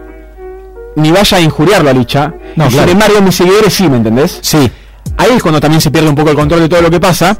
ni 0.97 1.11
vaya 1.11 1.39
a 1.39 1.41
injuriarlo 1.41 1.91
a 1.91 1.93
Licha, 1.93 2.33
No, 2.57 2.67
y 2.67 2.71
claro. 2.71 2.89
sin 2.89 2.89
embargo 2.89 3.21
mis 3.23 3.35
seguidores 3.35 3.73
sí, 3.75 3.89
¿me 3.89 3.97
entendés? 3.99 4.39
Sí. 4.43 4.71
Ahí 5.19 5.31
es 5.35 5.43
cuando 5.43 5.61
también 5.61 5.81
se 5.81 5.91
pierde 5.91 6.09
un 6.09 6.15
poco 6.15 6.31
el 6.31 6.37
control 6.37 6.61
de 6.61 6.69
todo 6.69 6.83
lo 6.83 6.91
que 6.91 7.01
pasa. 7.01 7.39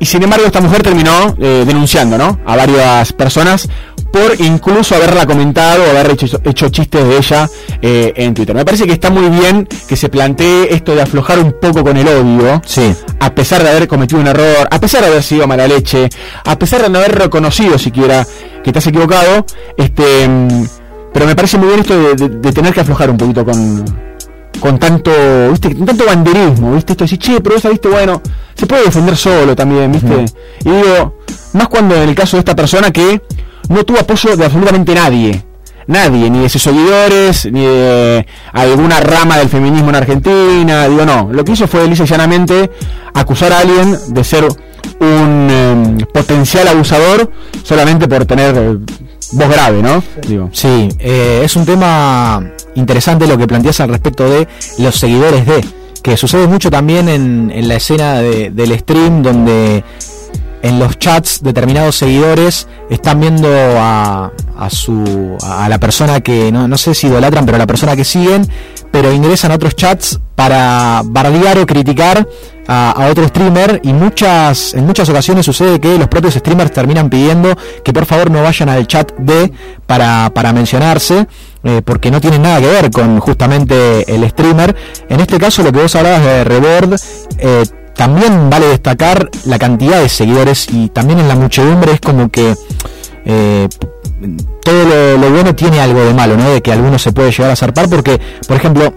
Y 0.00 0.06
sin 0.06 0.22
embargo, 0.22 0.46
esta 0.46 0.60
mujer 0.62 0.82
terminó 0.82 1.36
eh, 1.38 1.62
denunciando, 1.66 2.16
¿no? 2.18 2.40
A 2.46 2.56
varias 2.56 3.12
personas 3.12 3.68
por 4.10 4.40
incluso 4.40 4.96
haberla 4.96 5.24
comentado 5.24 5.84
o 5.84 5.90
haber 5.90 6.10
hecho, 6.12 6.40
hecho 6.42 6.68
chistes 6.70 7.06
de 7.06 7.16
ella 7.18 7.48
eh, 7.80 8.12
en 8.16 8.34
Twitter. 8.34 8.56
Me 8.56 8.64
parece 8.64 8.86
que 8.86 8.94
está 8.94 9.08
muy 9.10 9.28
bien 9.28 9.68
que 9.86 9.94
se 9.96 10.08
plantee 10.08 10.74
esto 10.74 10.94
de 10.96 11.02
aflojar 11.02 11.38
un 11.38 11.54
poco 11.60 11.84
con 11.84 11.96
el 11.96 12.08
odio. 12.08 12.60
Sí. 12.66 12.92
A 13.20 13.32
pesar 13.34 13.62
de 13.62 13.68
haber 13.70 13.86
cometido 13.86 14.20
un 14.20 14.26
error, 14.26 14.66
a 14.70 14.80
pesar 14.80 15.02
de 15.02 15.08
haber 15.08 15.22
sido 15.22 15.46
mala 15.46 15.68
leche, 15.68 16.08
a 16.44 16.58
pesar 16.58 16.82
de 16.82 16.88
no 16.88 16.98
haber 16.98 17.16
reconocido 17.16 17.78
siquiera 17.78 18.26
que 18.64 18.72
te 18.72 18.78
has 18.80 18.86
equivocado, 18.88 19.44
este, 19.76 20.26
mm, 20.26 20.64
pero 21.12 21.26
me 21.26 21.36
parece 21.36 21.56
muy 21.58 21.68
bien 21.68 21.80
esto 21.80 21.96
de, 21.96 22.14
de- 22.14 22.28
de 22.40 22.52
tener 22.52 22.72
que 22.74 22.80
aflojar 22.80 23.10
un 23.10 23.16
poquito 23.18 23.44
con, 23.44 23.84
con 24.58 24.78
tanto, 24.78 25.10
viste, 25.50 25.74
con 25.74 25.86
tanto 25.86 26.04
banderismo, 26.04 26.74
viste, 26.74 26.92
esto 26.92 27.04
de 27.04 27.10
decir, 27.10 27.18
che, 27.18 27.40
pero 27.40 27.56
esa, 27.56 27.68
viste, 27.68 27.88
bueno, 27.88 28.20
se 28.54 28.66
puede 28.66 28.84
defender 28.84 29.16
solo 29.16 29.54
también, 29.54 29.92
viste. 29.92 30.24
Y 30.64 30.70
digo, 30.70 31.18
más 31.52 31.68
cuando 31.68 31.94
en 31.94 32.08
el 32.08 32.14
caso 32.14 32.36
de 32.36 32.40
esta 32.40 32.56
persona 32.56 32.90
que 32.90 33.22
no 33.68 33.84
tuvo 33.84 34.00
apoyo 34.00 34.36
de 34.36 34.44
absolutamente 34.44 34.94
nadie. 34.94 35.44
Nadie, 35.86 36.30
ni 36.30 36.40
de 36.40 36.48
sus 36.48 36.62
seguidores, 36.62 37.46
ni 37.50 37.64
de 37.64 38.26
alguna 38.52 39.00
rama 39.00 39.38
del 39.38 39.48
feminismo 39.48 39.88
en 39.88 39.96
Argentina, 39.96 40.86
digo, 40.88 41.04
no. 41.04 41.30
Lo 41.32 41.44
que 41.44 41.52
hizo 41.52 41.66
fue 41.66 41.86
lisa 41.88 42.04
y 42.04 42.06
llanamente 42.06 42.70
acusar 43.14 43.52
a 43.52 43.60
alguien 43.60 43.96
de 44.08 44.24
ser 44.24 44.46
un 45.00 45.48
em, 45.50 45.98
potencial 46.12 46.68
abusador 46.68 47.30
solamente 47.62 48.06
por 48.06 48.24
tener 48.26 48.54
eh, 48.56 48.78
voz 49.32 49.48
grave, 49.48 49.82
¿no? 49.82 50.02
Digo. 50.26 50.50
Sí, 50.52 50.88
eh, 50.98 51.42
es 51.44 51.56
un 51.56 51.64
tema 51.64 52.52
interesante 52.74 53.26
lo 53.26 53.36
que 53.38 53.46
planteas 53.46 53.80
al 53.80 53.88
respecto 53.90 54.28
de 54.28 54.46
los 54.78 54.96
seguidores 54.96 55.46
de, 55.46 55.64
que 56.02 56.16
sucede 56.16 56.46
mucho 56.46 56.70
también 56.70 57.08
en, 57.08 57.50
en 57.54 57.68
la 57.68 57.74
escena 57.76 58.14
de- 58.20 58.50
del 58.50 58.78
stream 58.78 59.22
donde 59.22 59.84
en 60.62 60.78
los 60.78 60.98
chats 60.98 61.42
determinados 61.42 61.96
seguidores 61.96 62.68
están 62.90 63.18
viendo 63.20 63.48
a, 63.78 64.30
a 64.58 64.70
su 64.70 65.38
a 65.42 65.68
la 65.70 65.78
persona 65.80 66.20
que 66.20 66.52
no, 66.52 66.68
no 66.68 66.76
sé 66.76 66.94
si 66.94 67.06
idolatran, 67.06 67.46
pero 67.46 67.56
a 67.56 67.58
la 67.58 67.66
persona 67.66 67.96
que 67.96 68.04
siguen, 68.04 68.46
pero 68.90 69.10
ingresan 69.12 69.52
a 69.52 69.54
otros 69.54 69.74
chats 69.74 70.20
para 70.34 71.00
bardear 71.04 71.58
o 71.58 71.66
criticar 71.66 72.28
a, 72.68 72.90
a 72.90 73.06
otro 73.10 73.26
streamer 73.28 73.80
y 73.84 73.94
muchas 73.94 74.74
en 74.74 74.84
muchas 74.86 75.08
ocasiones 75.08 75.46
sucede 75.46 75.80
que 75.80 75.96
los 75.98 76.08
propios 76.08 76.34
streamers 76.34 76.72
terminan 76.72 77.08
pidiendo 77.08 77.56
que 77.82 77.92
por 77.94 78.04
favor 78.04 78.30
no 78.30 78.42
vayan 78.42 78.68
al 78.68 78.86
chat 78.86 79.12
de 79.16 79.50
para, 79.86 80.30
para 80.34 80.52
mencionarse 80.52 81.26
eh, 81.62 81.82
porque 81.84 82.10
no 82.10 82.20
tienen 82.20 82.42
nada 82.42 82.60
que 82.60 82.66
ver 82.66 82.90
con 82.90 83.20
justamente 83.20 84.14
el 84.14 84.28
streamer. 84.30 84.74
En 85.08 85.20
este 85.20 85.38
caso 85.38 85.62
lo 85.62 85.72
que 85.72 85.80
vos 85.80 85.94
hablabas 85.94 86.24
de 86.24 86.44
Reward 86.44 86.94
eh, 87.38 87.64
también 87.94 88.48
vale 88.48 88.66
destacar 88.66 89.28
la 89.44 89.58
cantidad 89.58 90.00
de 90.00 90.08
seguidores 90.08 90.68
y 90.72 90.88
también 90.88 91.18
en 91.18 91.28
la 91.28 91.34
muchedumbre 91.34 91.92
es 91.92 92.00
como 92.00 92.30
que 92.30 92.54
eh, 93.26 93.68
todo 94.62 95.16
lo, 95.18 95.30
bueno 95.30 95.54
tiene 95.54 95.80
algo 95.80 96.00
de 96.00 96.14
malo, 96.14 96.36
¿no? 96.36 96.50
De 96.50 96.62
que 96.62 96.72
alguno 96.72 96.98
se 96.98 97.12
puede 97.12 97.30
llegar 97.30 97.50
a 97.50 97.56
zarpar 97.56 97.88
porque, 97.88 98.18
por 98.46 98.56
ejemplo, 98.56 98.92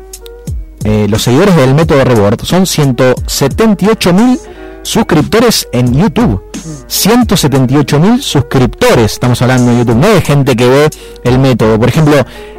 los 0.85 1.21
seguidores 1.21 1.55
del 1.55 1.73
método 1.73 2.03
Reward 2.03 2.41
son 2.43 2.65
178 2.65 4.13
mil 4.13 4.37
suscriptores 4.83 5.67
en 5.71 5.93
YouTube. 5.93 6.43
178 6.87 7.99
mil 7.99 8.21
suscriptores, 8.21 9.13
estamos 9.13 9.41
hablando 9.41 9.71
en 9.71 9.79
YouTube, 9.79 9.95
no 9.95 10.07
de 10.07 10.21
gente 10.21 10.55
que 10.55 10.67
ve 10.67 10.89
el 11.23 11.39
método. 11.39 11.79
Por 11.79 11.89
ejemplo, 11.89 12.13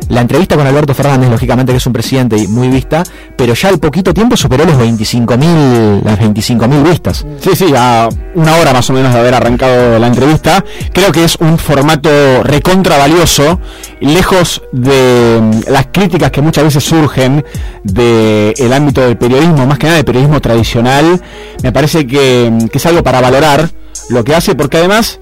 la 0.09 0.21
entrevista 0.21 0.57
con 0.57 0.67
Alberto 0.67 0.95
Fernández, 0.95 1.31
lógicamente 1.31 1.73
que 1.73 1.79
es 1.79 1.87
un 1.87 1.93
presidente 1.93 2.37
y 2.37 2.47
muy 2.49 2.69
vista, 2.69 3.03
pero 3.37 3.55
ya 3.55 3.69
al 3.69 3.79
poquito 3.79 4.13
tiempo 4.13 4.37
superó 4.37 4.65
los 4.65 4.77
25 4.77 5.37
mil, 5.37 6.05
las 6.05 6.19
25 6.19 6.69
mil 6.69 6.83
vistas. 6.83 7.25
Sí, 7.41 7.51
sí, 7.55 7.73
a 7.77 8.09
una 8.35 8.57
hora 8.57 8.73
más 8.73 8.89
o 8.91 8.93
menos 8.93 9.13
de 9.13 9.21
haber 9.21 9.35
arrancado 9.35 9.99
la 9.99 10.07
entrevista. 10.07 10.65
Creo 10.93 11.13
que 11.13 11.25
es 11.25 11.37
un 11.37 11.59
formato 11.59 12.43
recontra 12.43 12.99
valioso, 12.99 13.61
lejos 14.01 14.63
de 14.73 15.41
mm, 15.41 15.71
las 15.71 15.87
críticas 15.93 16.31
que 16.31 16.43
muchas 16.43 16.65
veces 16.65 16.85
surgen 16.85 17.45
del 17.83 18.73
ámbito 18.73 19.01
del 19.01 19.17
periodismo, 19.17 19.67
más 19.67 19.79
que 19.79 19.87
nada 19.87 19.97
del 19.97 20.05
periodismo 20.05 20.41
tradicional. 20.41 21.21
Me 21.63 21.73
parece 21.73 22.07
que, 22.07 22.51
mm, 22.53 22.67
que 22.69 22.79
es 22.79 22.87
algo 22.87 23.03
para 23.03 23.21
valorar 23.21 23.71
lo 24.11 24.25
que 24.25 24.35
hace, 24.35 24.55
porque 24.55 24.79
además 24.79 25.19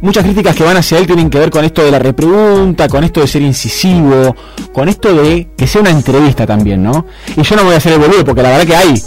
muchas 0.00 0.24
críticas 0.24 0.54
que 0.54 0.64
van 0.64 0.76
hacia 0.76 0.98
él 0.98 1.06
tienen 1.06 1.30
que 1.30 1.38
ver 1.38 1.50
con 1.50 1.64
esto 1.64 1.82
de 1.84 1.90
la 1.90 1.98
repregunta, 1.98 2.88
con 2.88 3.04
esto 3.04 3.20
de 3.20 3.26
ser 3.26 3.42
incisivo, 3.42 4.34
con 4.72 4.88
esto 4.88 5.12
de 5.14 5.48
que 5.56 5.66
sea 5.66 5.80
una 5.80 5.90
entrevista 5.90 6.46
también, 6.46 6.82
¿no? 6.82 7.06
Y 7.36 7.42
yo 7.42 7.56
no 7.56 7.64
voy 7.64 7.74
a 7.74 7.78
hacer 7.78 7.92
el 7.94 7.98
boludo 7.98 8.24
porque 8.24 8.42
la 8.42 8.50
verdad 8.50 8.66
que 8.66 8.76
hay 8.76 9.02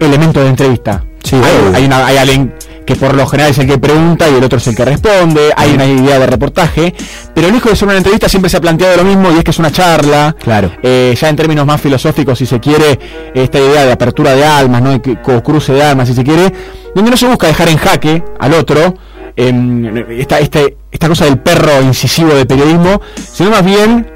elementos 0.00 0.42
de 0.42 0.48
entrevista. 0.48 1.04
Sí, 1.22 1.36
hay, 1.36 1.74
hay, 1.74 1.84
una- 1.86 2.06
hay 2.06 2.16
alguien 2.18 2.54
que 2.84 2.96
por 2.96 3.14
lo 3.16 3.26
general 3.26 3.50
es 3.52 3.58
el 3.58 3.66
que 3.66 3.78
pregunta 3.78 4.28
y 4.28 4.34
el 4.34 4.44
otro 4.44 4.58
es 4.58 4.66
el 4.66 4.76
que 4.76 4.84
responde, 4.84 5.52
hay 5.56 5.72
una 5.72 5.86
idea 5.86 6.18
de 6.18 6.26
reportaje, 6.26 6.94
pero 7.34 7.48
lejos 7.50 7.70
de 7.72 7.76
ser 7.76 7.88
una 7.88 7.96
entrevista 7.96 8.28
siempre 8.28 8.50
se 8.50 8.58
ha 8.58 8.60
planteado 8.60 8.98
lo 8.98 9.04
mismo 9.04 9.30
y 9.32 9.38
es 9.38 9.44
que 9.44 9.52
es 9.52 9.58
una 9.58 9.72
charla, 9.72 10.36
Claro. 10.38 10.70
eh, 10.82 11.16
ya 11.18 11.30
en 11.30 11.36
términos 11.36 11.64
más 11.64 11.80
filosóficos, 11.80 12.36
si 12.38 12.44
se 12.44 12.60
quiere, 12.60 12.98
esta 13.34 13.58
idea 13.58 13.86
de 13.86 13.92
apertura 13.92 14.34
de 14.34 14.44
almas, 14.44 14.82
¿no? 14.82 15.00
co- 15.22 15.42
cruce 15.42 15.72
de 15.72 15.82
almas, 15.82 16.08
si 16.08 16.14
se 16.14 16.22
quiere, 16.24 16.52
donde 16.94 17.10
no 17.10 17.16
se 17.16 17.26
busca 17.26 17.46
dejar 17.46 17.70
en 17.70 17.78
jaque 17.78 18.22
al 18.38 18.52
otro, 18.52 18.94
em, 19.36 19.96
esta, 20.20 20.38
este- 20.38 20.76
esta 20.90 21.08
cosa 21.08 21.24
del 21.24 21.38
perro 21.38 21.82
incisivo 21.82 22.34
de 22.34 22.46
periodismo, 22.46 23.00
sino 23.32 23.50
más 23.50 23.64
bien 23.64 24.06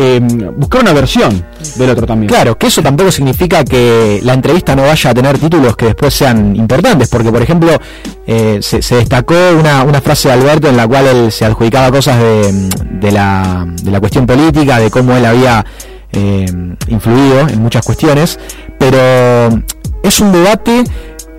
em, 0.00 0.28
buscar 0.56 0.82
una 0.82 0.92
versión 0.92 1.44
del 1.74 1.90
otro 1.90 2.06
también. 2.06 2.28
Claro, 2.28 2.56
que 2.56 2.68
eso 2.68 2.80
tampoco 2.80 3.10
significa 3.10 3.64
que 3.64 4.20
la 4.22 4.34
entrevista 4.34 4.76
no 4.76 4.82
vaya 4.82 5.10
a 5.10 5.14
tener 5.14 5.36
títulos 5.38 5.74
que 5.76 5.86
después 5.86 6.14
sean 6.14 6.54
importantes, 6.54 7.08
porque 7.08 7.32
por 7.32 7.42
ejemplo 7.42 7.70
eh, 8.24 8.60
se, 8.62 8.78
destacó 8.94 9.34
una, 9.58 9.82
una 9.82 10.00
frase 10.00 10.28
de 10.28 10.34
Alberto 10.34 10.68
en 10.68 10.76
la 10.76 10.86
cual 10.86 11.06
él 11.08 11.32
se 11.32 11.44
adjudicaba 11.44 11.90
cosas 11.90 12.16
de, 12.20 12.68
de 13.00 13.10
la, 13.10 13.66
de 13.82 13.90
la 13.90 13.98
cuestión 13.98 14.24
política, 14.24 14.78
de 14.78 14.88
cómo 14.88 15.16
él 15.16 15.26
había 15.26 15.66
eh, 16.12 16.46
influido 16.86 17.48
en 17.48 17.60
muchas 17.60 17.84
cuestiones, 17.84 18.38
pero 18.78 18.98
es 20.04 20.20
un 20.20 20.30
debate 20.30 20.84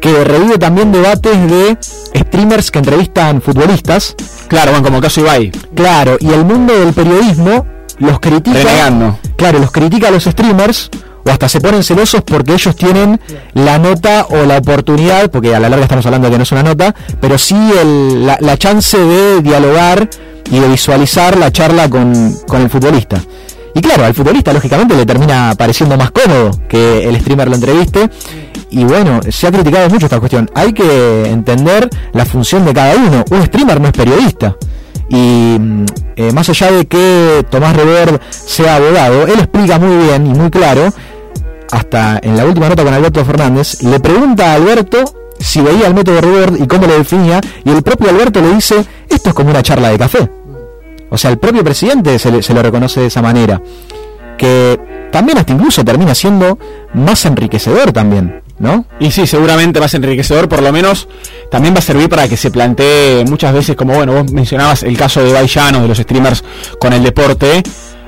que 0.02 0.24
revive 0.24 0.58
también 0.58 0.92
debates 0.92 1.50
de 1.50 1.78
streamers 2.16 2.72
que 2.72 2.80
entrevistan 2.80 3.42
futbolistas. 3.42 4.16
Claro, 4.48 4.72
bueno, 4.72 4.86
como 4.86 5.02
caso 5.02 5.22
Ibai. 5.22 5.52
Claro, 5.76 6.18
y 6.20 6.32
el 6.32 6.46
mundo 6.46 6.78
del 6.78 6.94
periodismo 6.94 7.66
los 8.00 8.20
critica. 8.20 8.58
Renegando. 8.60 9.20
Claro, 9.36 9.60
los 9.60 9.72
critica 9.72 10.08
a 10.08 10.12
los 10.12 10.24
streamers 10.24 10.90
o 11.26 11.30
hasta 11.30 11.50
se 11.50 11.60
ponen 11.60 11.84
celosos 11.84 12.22
porque 12.24 12.54
ellos 12.54 12.76
tienen 12.78 13.20
la 13.54 13.78
nota 13.78 14.26
o 14.30 14.46
la 14.46 14.58
oportunidad, 14.58 15.30
porque 15.30 15.54
a 15.54 15.60
la 15.60 15.68
larga 15.70 15.84
estamos 15.84 16.06
hablando 16.06 16.28
de 16.28 16.32
que 16.32 16.38
no 16.38 16.44
es 16.44 16.52
una 16.54 16.64
nota, 16.64 16.96
pero 17.20 17.38
sí 17.38 17.56
el- 17.82 18.26
la, 18.26 18.38
la 18.40 18.58
chance 18.58 18.98
de 18.98 19.42
dialogar 19.42 20.10
y 20.50 20.60
de 20.60 20.68
visualizar 20.70 21.38
la 21.38 21.52
charla 21.52 21.90
con, 21.90 22.34
con 22.48 22.62
el 22.62 22.70
futbolista. 22.70 23.22
Y 23.74 23.82
claro, 23.82 24.06
al 24.06 24.14
futbolista 24.14 24.54
lógicamente 24.54 24.96
le 24.96 25.06
termina 25.06 25.54
pareciendo 25.58 25.98
más 25.98 26.12
cómodo 26.12 26.52
que 26.68 27.08
el 27.08 27.20
streamer 27.20 27.50
lo 27.50 27.56
entreviste. 27.56 28.10
Y 28.72 28.84
bueno, 28.84 29.20
se 29.30 29.48
ha 29.48 29.52
criticado 29.52 29.90
mucho 29.90 30.06
esta 30.06 30.20
cuestión. 30.20 30.50
Hay 30.54 30.74
que 30.74 31.26
entender 31.26 31.90
la 32.14 32.26
función 32.26 32.66
de 32.66 32.74
cada 32.74 32.96
uno. 32.96 33.24
Un 33.32 33.46
streamer 33.46 33.80
no 33.80 33.88
es 33.88 33.94
periodista. 33.94 34.56
Y 35.10 35.58
mm, 35.60 35.86
eh, 36.16 36.32
más 36.34 36.50
allá 36.50 36.72
de 36.72 36.86
que 36.86 37.46
Tomás 37.50 37.76
Reverd 37.76 38.20
sea 38.30 38.76
abogado, 38.76 39.24
él 39.24 39.40
explica 39.40 39.80
muy 39.80 40.06
bien 40.06 40.28
y 40.28 40.30
muy 40.30 40.50
claro, 40.50 40.94
hasta 41.72 42.20
en 42.22 42.38
la 42.38 42.46
última 42.46 42.70
nota 42.70 42.84
con 42.84 42.94
Alberto 42.94 43.26
Fernández, 43.26 43.82
le 43.82 44.00
pregunta 44.00 44.52
a 44.52 44.56
Alberto 44.56 45.04
si 45.40 45.62
veía 45.62 45.88
el 45.88 45.94
método 45.94 46.22
Reverd 46.22 46.62
y 46.62 46.68
cómo 46.68 46.86
lo 46.86 46.98
definía, 46.98 47.42
y 47.64 47.70
el 47.70 47.82
propio 47.82 48.10
Alberto 48.10 48.42
le 48.42 48.54
dice, 48.54 48.86
esto 49.10 49.30
es 49.30 49.36
como 49.36 49.50
una 49.50 49.64
charla 49.64 49.90
de 49.90 49.98
café. 49.98 50.30
O 51.10 51.18
sea, 51.18 51.32
el 51.32 51.38
propio 51.38 51.64
presidente 51.64 52.18
se, 52.20 52.32
le- 52.32 52.44
se 52.44 52.54
lo 52.54 52.62
reconoce 52.62 53.00
de 53.02 53.08
esa 53.08 53.22
manera. 53.22 53.62
Que 54.38 54.80
también 55.12 55.38
hasta 55.38 55.54
incluso 55.54 55.84
termina 55.84 56.16
siendo 56.16 56.58
más 56.94 57.26
enriquecedor 57.26 57.92
también, 57.92 58.42
¿no? 58.60 58.86
Y 59.00 59.12
sí, 59.12 59.28
seguramente 59.28 59.80
más 59.80 59.94
enriquecedor, 59.96 60.48
por 60.48 60.62
lo 60.62 60.72
menos 60.72 61.08
también 61.52 61.74
va 61.74 61.80
a 61.80 61.82
servir 61.82 62.08
para 62.10 62.28
que 62.30 62.38
se 62.38 62.52
plantee 62.52 63.26
muchas 63.28 63.54
veces, 63.54 63.76
como 63.76 63.96
bueno, 63.96 64.14
vos 64.14 64.32
mencionabas 64.32 64.84
el 64.84 64.96
caso 64.98 65.22
de 65.24 65.34
Baillano, 65.34 65.82
de 65.82 65.88
los 65.90 65.98
streamers 65.98 66.44
con 66.80 66.94
el 66.94 67.04
deporte, 67.04 67.64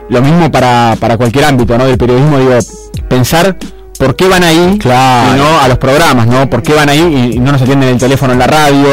lo 0.10 0.22
mismo 0.22 0.50
para, 0.52 0.96
para 1.00 1.18
cualquier 1.18 1.46
ámbito, 1.46 1.78
¿no? 1.78 1.86
Del 1.86 1.98
periodismo, 1.98 2.38
digo, 2.38 2.58
pensar 3.10 3.58
por 4.02 4.16
qué 4.16 4.28
van 4.28 4.44
ahí 4.44 4.80
Claro. 4.80 5.36
y 5.36 5.38
no 5.38 5.60
a 5.60 5.68
los 5.68 5.78
programas, 5.78 6.26
¿no? 6.26 6.50
¿Por 6.50 6.64
qué 6.64 6.74
van 6.74 6.90
ahí 6.90 7.34
y, 7.36 7.40
no 7.40 7.52
nos 7.52 7.62
atienden 7.62 7.90
el 7.90 8.00
teléfono 8.00 8.34
en 8.34 8.40
la 8.40 8.48
radio? 8.48 8.88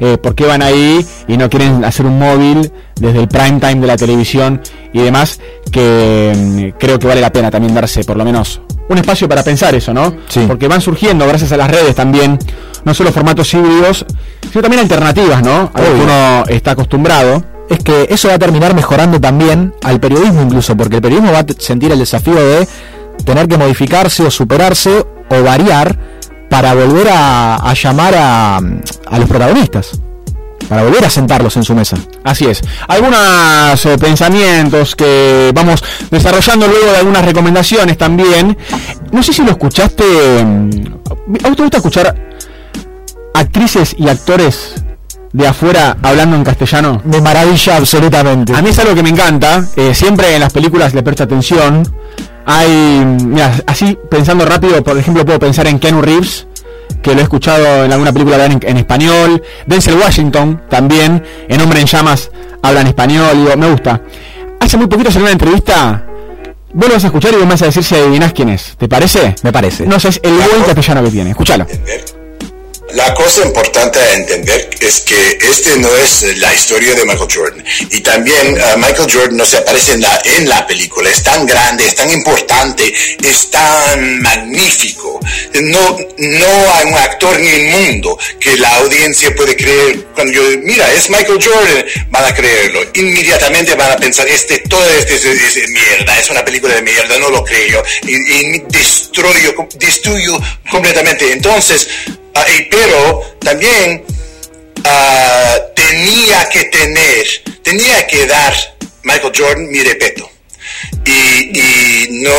Eh, 0.00 0.18
¿Por 0.18 0.34
qué 0.34 0.44
van 0.44 0.60
ahí 0.60 1.04
y 1.26 1.36
no 1.38 1.48
quieren 1.48 1.82
hacer 1.82 2.04
un 2.04 2.18
móvil 2.18 2.70
desde 2.96 3.20
el 3.20 3.28
prime 3.28 3.58
time 3.58 3.76
de 3.76 3.86
la 3.86 3.96
televisión 3.96 4.60
y 4.92 5.00
demás? 5.00 5.40
Que 5.72 6.32
mm, 6.36 6.78
creo 6.78 6.98
que 6.98 7.06
vale 7.06 7.22
la 7.22 7.32
pena 7.32 7.50
también 7.50 7.74
darse 7.74 8.04
por 8.04 8.18
lo 8.18 8.24
menos 8.24 8.60
un 8.90 8.98
espacio 8.98 9.26
para 9.26 9.42
pensar 9.42 9.74
eso, 9.74 9.94
¿no? 9.94 10.14
Sí. 10.28 10.44
Porque 10.46 10.68
van 10.68 10.82
surgiendo 10.82 11.26
gracias 11.26 11.52
a 11.52 11.56
las 11.56 11.70
redes 11.70 11.94
también, 11.94 12.38
no 12.84 12.92
solo 12.92 13.12
formatos 13.12 13.54
híbridos, 13.54 14.04
sino 14.52 14.60
también 14.60 14.82
alternativas, 14.82 15.42
¿no? 15.42 15.70
A 15.72 15.80
lo 15.80 15.94
que 15.94 16.00
uno 16.02 16.44
está 16.48 16.72
acostumbrado. 16.72 17.42
es 17.70 17.78
que 17.78 18.08
eso 18.10 18.28
va 18.28 18.34
a 18.34 18.38
terminar 18.38 18.74
mejorando 18.74 19.20
también 19.20 19.72
al 19.84 20.00
periodismo 20.00 20.42
incluso, 20.42 20.76
porque 20.76 20.96
el 20.96 21.02
periodismo 21.02 21.32
va 21.32 21.38
a 21.38 21.46
sentir 21.56 21.92
el 21.92 22.00
desafío 22.00 22.34
de 22.34 22.66
tener 23.24 23.48
que 23.48 23.56
modificarse 23.58 24.22
o 24.24 24.30
superarse 24.30 25.04
o 25.30 25.42
variar 25.42 25.96
para 26.48 26.74
volver 26.74 27.08
a, 27.08 27.56
a 27.56 27.74
llamar 27.74 28.14
a, 28.16 28.56
a 28.56 29.18
los 29.18 29.28
protagonistas, 29.28 30.00
para 30.68 30.82
volver 30.82 31.04
a 31.04 31.10
sentarlos 31.10 31.56
en 31.56 31.62
su 31.64 31.74
mesa. 31.74 31.96
Así 32.24 32.46
es. 32.46 32.60
Algunos 32.88 33.86
eh, 33.86 33.96
pensamientos 33.98 34.96
que 34.96 35.52
vamos 35.54 35.82
desarrollando 36.10 36.66
luego 36.66 36.90
de 36.90 36.96
algunas 36.98 37.24
recomendaciones 37.24 37.96
también. 37.96 38.56
No 39.12 39.22
sé 39.22 39.32
si 39.32 39.42
lo 39.44 39.52
escuchaste. 39.52 40.04
mm, 40.44 40.70
¿A 41.44 41.54
te 41.54 41.62
gusta 41.62 41.76
escuchar 41.76 42.14
actrices 43.34 43.94
y 43.96 44.08
actores 44.08 44.74
de 45.32 45.46
afuera 45.46 45.96
hablando 46.02 46.34
en 46.36 46.42
castellano? 46.42 47.00
Me 47.04 47.20
maravilla 47.20 47.76
absolutamente. 47.76 48.54
A 48.56 48.62
mí 48.62 48.70
es 48.70 48.78
algo 48.80 48.94
que 48.94 49.02
me 49.04 49.10
encanta. 49.10 49.64
eh, 49.76 49.94
siempre 49.94 50.34
en 50.34 50.40
las 50.40 50.52
películas 50.52 50.94
le 50.94 51.02
presto 51.04 51.22
atención. 51.22 51.82
Hay, 52.52 53.04
mira, 53.26 53.52
así 53.64 53.96
pensando 54.10 54.44
rápido, 54.44 54.82
por 54.82 54.98
ejemplo, 54.98 55.24
puedo 55.24 55.38
pensar 55.38 55.68
en 55.68 55.78
Keanu 55.78 56.02
Reeves, 56.02 56.48
que 57.00 57.14
lo 57.14 57.20
he 57.20 57.22
escuchado 57.22 57.84
en 57.84 57.92
alguna 57.92 58.12
película 58.12 58.44
en, 58.44 58.58
en 58.60 58.76
español. 58.76 59.40
Denzel 59.66 59.94
Washington 59.94 60.60
también, 60.68 61.22
en 61.48 61.60
Hombre 61.60 61.80
en 61.80 61.86
Llamas, 61.86 62.28
habla 62.60 62.80
en 62.80 62.88
español. 62.88 63.36
Digo, 63.36 63.56
me 63.56 63.70
gusta. 63.70 64.02
Hace 64.58 64.76
muy 64.76 64.88
poquito 64.88 65.12
salió 65.12 65.26
una 65.26 65.32
entrevista. 65.32 66.04
Vos 66.72 66.88
lo 66.88 66.94
vas 66.94 67.04
a 67.04 67.06
escuchar 67.06 67.32
y 67.34 67.36
vos 67.36 67.44
me 67.44 67.52
vas 67.52 67.62
a 67.62 67.66
decir 67.66 67.84
si 67.84 67.94
adivinás 67.94 68.32
quién 68.32 68.48
es. 68.48 68.76
¿Te 68.76 68.88
parece? 68.88 69.36
Me 69.44 69.52
parece. 69.52 69.86
No 69.86 70.00
sé, 70.00 70.08
es 70.08 70.20
el 70.24 70.32
buen 70.32 70.64
castellano 70.64 71.04
que 71.04 71.10
tiene. 71.10 71.30
Escúchalo. 71.30 71.68
La 72.94 73.14
cosa 73.14 73.42
importante 73.44 73.98
a 73.98 74.14
entender 74.14 74.70
es 74.80 75.00
que 75.00 75.38
este 75.50 75.76
no 75.78 75.88
es 75.96 76.22
la 76.38 76.52
historia 76.54 76.94
de 76.94 77.04
Michael 77.04 77.28
Jordan. 77.32 77.64
Y 77.90 78.00
también 78.00 78.56
eh, 78.58 78.62
Michael 78.76 79.10
Jordan 79.12 79.36
no 79.36 79.46
se 79.46 79.58
aparece 79.58 79.92
en 79.92 80.00
la, 80.02 80.20
en 80.24 80.48
la 80.48 80.66
película. 80.66 81.08
Es 81.10 81.22
tan 81.22 81.46
grande, 81.46 81.86
es 81.86 81.94
tan 81.94 82.10
importante, 82.10 82.92
es 83.22 83.50
tan 83.50 84.20
magnífico. 84.22 85.20
no, 85.54 85.98
no 86.18 86.74
hay 86.74 86.86
un 86.86 86.94
actor 86.94 87.36
en 87.38 87.46
el 87.46 87.64
mundo 87.68 88.18
que 88.40 88.56
la 88.56 88.76
audiencia 88.76 89.34
puede 89.34 89.56
creer. 89.56 90.06
Cuando 90.14 90.32
yo, 90.32 90.42
mira, 90.62 90.90
es 90.92 91.08
Michael 91.10 91.38
Jordan, 91.42 91.84
van 92.10 92.24
a 92.24 92.34
creerlo. 92.34 92.80
Inmediatamente 92.94 93.74
van 93.74 93.92
a 93.92 93.96
pensar, 93.96 94.26
este, 94.28 94.58
todo 94.68 94.84
este 94.90 95.14
es, 95.14 95.24
es- 95.24 95.56
es 95.56 95.70
mierda, 95.70 96.18
es 96.18 96.30
una 96.30 96.44
película 96.44 96.74
de 96.74 96.82
mierda, 96.82 97.18
no 97.18 97.30
lo 97.30 97.44
creo. 97.44 97.82
Y, 98.06 98.14
y 98.16 98.58
destruyo, 98.68 99.54
destruyo 99.76 100.40
completamente. 100.70 101.32
Entonces, 101.32 101.88
y- 102.58 102.62
pero 102.70 103.36
también 103.40 104.04
ah, 104.84 105.56
tenía 105.74 106.48
que 106.48 106.64
tener, 106.64 107.26
tenía 107.62 108.06
que 108.06 108.26
dar 108.26 108.54
Michael 109.02 109.32
Jordan 109.36 109.68
mi 109.70 109.82
respeto. 109.82 110.28
Y, 111.04 111.58
y 111.58 112.08
no, 112.22 112.32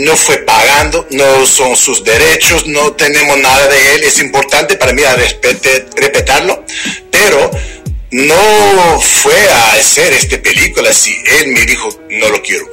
no 0.00 0.16
fue 0.16 0.38
pagando, 0.38 1.06
no 1.10 1.46
son 1.46 1.76
sus 1.76 2.02
derechos, 2.02 2.66
no 2.66 2.92
tenemos 2.94 3.38
nada 3.38 3.68
de 3.68 3.94
él, 3.94 4.04
es 4.04 4.18
importante 4.18 4.76
para 4.76 4.92
mí 4.92 5.02
a 5.04 5.14
respetarlo, 5.14 6.64
pero 7.10 7.50
no 8.10 9.00
fue 9.00 9.48
a 9.50 9.72
hacer 9.74 10.12
esta 10.14 10.38
película 10.40 10.92
si 10.92 11.14
él 11.40 11.48
me 11.48 11.64
dijo, 11.66 11.88
no 12.10 12.28
lo 12.30 12.42
quiero, 12.42 12.66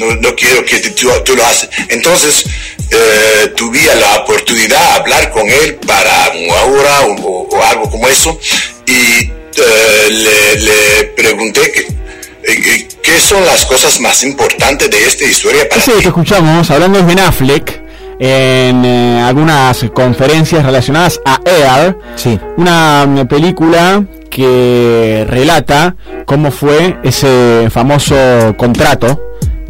no, 0.00 0.16
no 0.16 0.34
quiero 0.34 0.64
que 0.64 0.78
tú, 0.90 1.08
tú 1.24 1.36
lo 1.36 1.44
haces. 1.46 1.68
Entonces, 1.88 2.44
eh, 2.90 3.52
tuve 3.56 3.80
la 4.00 4.20
oportunidad 4.22 4.80
de 4.80 5.00
hablar 5.00 5.30
con 5.30 5.46
él 5.48 5.74
para 5.86 6.32
una 6.34 6.62
hora 6.64 7.00
o, 7.06 7.12
o- 7.22 7.48
o 7.56 7.64
algo 7.64 7.88
como 7.90 8.08
eso 8.08 8.38
y 8.86 9.30
eh, 9.62 10.08
le, 10.10 10.60
le 10.60 11.04
pregunté 11.16 11.60
que, 11.72 11.80
eh, 12.52 12.88
qué 13.02 13.20
son 13.20 13.44
las 13.44 13.64
cosas 13.66 14.00
más 14.00 14.22
importantes 14.24 14.90
de 14.90 15.06
esta 15.06 15.24
historia 15.24 15.68
para 15.68 15.80
Ese 15.80 15.92
que 16.00 16.08
escuchamos 16.08 16.70
hablando 16.70 16.98
es 16.98 17.06
Ben 17.06 17.20
Affleck 17.20 17.80
en 18.18 18.84
eh, 18.84 19.22
algunas 19.24 19.84
conferencias 19.94 20.64
relacionadas 20.64 21.20
a 21.24 21.40
Air, 21.44 21.96
una 22.56 23.06
mm, 23.06 23.26
película 23.28 24.04
que 24.30 25.24
relata 25.28 25.94
cómo 26.26 26.50
fue 26.50 26.96
ese 27.02 27.68
famoso 27.70 28.14
contrato 28.56 29.20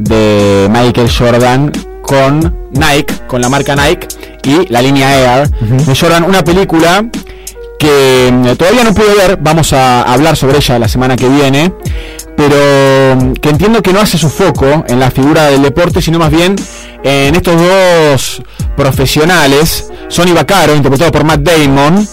de 0.00 0.68
Michael 0.70 1.10
Jordan 1.10 1.72
con 2.02 2.68
Nike, 2.72 3.14
con 3.26 3.40
la 3.40 3.48
marca 3.48 3.76
Nike 3.76 4.08
y 4.44 4.66
la 4.72 4.82
línea 4.82 5.38
Air. 5.40 5.50
De 5.50 5.94
Jordan, 5.94 6.24
una 6.24 6.42
película 6.42 7.04
que 7.78 8.30
mm, 8.32 8.56
todavía 8.56 8.84
no 8.84 8.92
pude 8.94 9.14
ver, 9.14 9.38
vamos 9.40 9.72
a 9.72 10.02
hablar 10.02 10.36
sobre 10.36 10.58
ella 10.58 10.78
la 10.78 10.88
semana 10.88 11.16
que 11.16 11.28
viene, 11.28 11.72
pero 12.36 13.16
mm, 13.16 13.32
que 13.34 13.48
entiendo 13.48 13.82
que 13.82 13.92
no 13.92 14.00
hace 14.00 14.18
su 14.18 14.28
foco 14.28 14.84
en 14.86 15.00
la 15.00 15.10
figura 15.10 15.46
del 15.46 15.62
deporte, 15.62 16.02
sino 16.02 16.18
más 16.18 16.30
bien 16.30 16.56
en 17.02 17.34
estos 17.34 17.56
dos 17.60 18.42
profesionales, 18.76 19.90
Sonny 20.08 20.32
Vaccaro, 20.32 20.74
interpretado 20.74 21.10
por 21.12 21.24
Matt 21.24 21.40
Damon, 21.40 22.06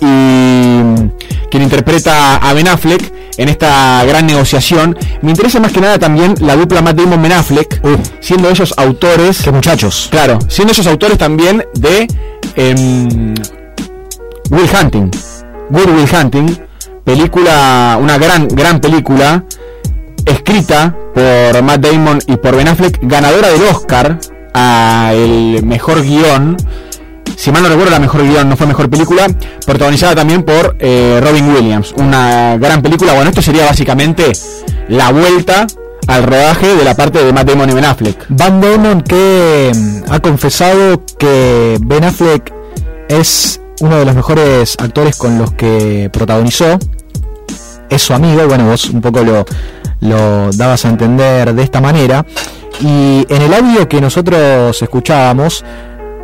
y 0.00 0.06
mm, 0.06 1.10
quien 1.50 1.62
interpreta 1.62 2.36
a 2.36 2.52
Ben 2.52 2.68
Affleck 2.68 3.12
en 3.36 3.48
esta 3.48 4.04
gran 4.04 4.26
negociación. 4.26 4.96
Me 5.22 5.30
interesa 5.30 5.60
más 5.60 5.72
que 5.72 5.80
nada 5.80 5.98
también 5.98 6.34
la 6.40 6.56
dupla 6.56 6.82
Matt 6.82 6.96
Damon 6.96 7.22
Ben 7.22 7.32
Affleck, 7.32 7.80
siendo 8.20 8.50
ellos 8.50 8.74
autores. 8.76 9.42
Qué 9.42 9.52
muchachos. 9.52 10.08
Claro, 10.10 10.38
siendo 10.48 10.72
ellos 10.72 10.86
autores 10.86 11.18
también 11.18 11.64
de 11.74 12.06
em, 12.56 13.34
Will 14.50 14.68
Hunting. 14.70 15.10
Good 15.70 15.90
Will 15.90 16.08
Hunting, 16.10 16.58
película, 17.04 17.98
una 18.00 18.16
gran, 18.16 18.48
gran 18.48 18.80
película, 18.80 19.44
escrita 20.24 20.96
por 21.14 21.62
Matt 21.62 21.80
Damon 21.80 22.18
y 22.26 22.36
por 22.36 22.56
Ben 22.56 22.68
Affleck, 22.68 22.98
ganadora 23.02 23.48
del 23.48 23.62
Oscar 23.64 24.18
a 24.54 25.12
el 25.14 25.62
mejor 25.64 26.02
guion. 26.02 26.56
Si 27.38 27.52
mal 27.52 27.62
no 27.62 27.68
recuerdo, 27.68 27.92
la 27.92 28.00
mejor 28.00 28.24
guion 28.24 28.48
no 28.48 28.56
fue 28.56 28.66
mejor 28.66 28.90
película, 28.90 29.28
protagonizada 29.64 30.16
también 30.16 30.42
por 30.42 30.76
eh, 30.80 31.20
Robin 31.22 31.48
Williams. 31.54 31.94
Una 31.96 32.56
gran 32.56 32.82
película. 32.82 33.12
Bueno, 33.14 33.30
esto 33.30 33.42
sería 33.42 33.64
básicamente 33.64 34.32
la 34.88 35.12
vuelta 35.12 35.64
al 36.08 36.24
rodaje 36.24 36.74
de 36.74 36.82
la 36.82 36.96
parte 36.96 37.24
de 37.24 37.32
Matt 37.32 37.48
Damon 37.48 37.70
y 37.70 37.74
Ben 37.74 37.84
Affleck. 37.84 38.26
Van 38.30 38.60
Damon 38.60 39.02
que 39.02 39.70
mm, 39.72 40.12
ha 40.12 40.18
confesado 40.18 41.06
que 41.16 41.78
Ben 41.80 42.02
Affleck 42.02 42.52
es 43.08 43.60
uno 43.82 43.98
de 43.98 44.04
los 44.04 44.16
mejores 44.16 44.74
actores 44.80 45.16
con 45.16 45.38
los 45.38 45.52
que 45.52 46.10
protagonizó. 46.12 46.76
Es 47.88 48.02
su 48.02 48.14
amigo, 48.14 48.48
bueno, 48.48 48.66
vos 48.66 48.90
un 48.90 49.00
poco 49.00 49.22
lo, 49.22 49.46
lo 50.00 50.50
dabas 50.54 50.84
a 50.84 50.88
entender 50.88 51.54
de 51.54 51.62
esta 51.62 51.80
manera. 51.80 52.26
Y 52.80 53.24
en 53.28 53.42
el 53.42 53.54
audio 53.54 53.88
que 53.88 54.00
nosotros 54.00 54.82
escuchábamos, 54.82 55.64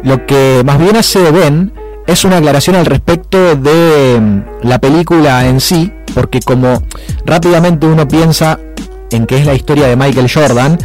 lo 0.05 0.27
que 0.27 0.63
más 0.65 0.79
bien 0.79 0.97
hace 0.97 1.31
Ben 1.31 1.73
es 2.07 2.25
una 2.25 2.37
aclaración 2.37 2.77
al 2.77 2.87
respecto 2.87 3.57
de 3.57 4.21
mm, 4.21 4.67
la 4.67 4.79
película 4.79 5.47
en 5.47 5.61
sí, 5.61 5.93
porque 6.15 6.41
como 6.41 6.83
rápidamente 7.25 7.87
uno 7.87 8.07
piensa 8.07 8.61
en 9.11 9.27
que 9.27 9.39
es 9.39 9.47
la 9.47 9.55
historia 9.55 9.87
de 9.87 9.97
Michael 9.97 10.31
Jordan, 10.33 10.79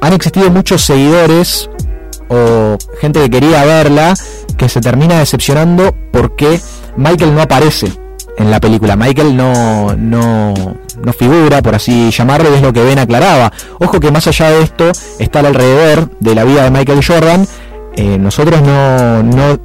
han 0.00 0.12
existido 0.12 0.50
muchos 0.50 0.82
seguidores 0.82 1.70
o 2.28 2.76
gente 3.00 3.20
que 3.20 3.30
quería 3.30 3.64
verla 3.64 4.14
que 4.56 4.68
se 4.68 4.80
termina 4.80 5.18
decepcionando 5.18 5.94
porque 6.12 6.60
Michael 6.96 7.34
no 7.34 7.42
aparece 7.42 7.92
en 8.36 8.50
la 8.50 8.60
película. 8.60 8.96
Michael 8.96 9.36
no, 9.36 9.94
no, 9.96 10.54
no 11.02 11.12
figura, 11.12 11.62
por 11.62 11.74
así 11.74 12.10
llamarlo, 12.10 12.50
y 12.50 12.56
es 12.56 12.62
lo 12.62 12.72
que 12.72 12.82
Ben 12.82 12.98
aclaraba. 12.98 13.52
Ojo 13.78 14.00
que 14.00 14.10
más 14.10 14.26
allá 14.26 14.50
de 14.50 14.62
esto 14.62 14.90
está 15.18 15.40
al 15.40 15.46
alrededor 15.46 16.10
de 16.18 16.34
la 16.34 16.44
vida 16.44 16.64
de 16.64 16.70
Michael 16.70 17.04
Jordan. 17.04 17.46
Eh, 17.96 18.18
nosotros 18.18 18.60
no, 18.62 19.58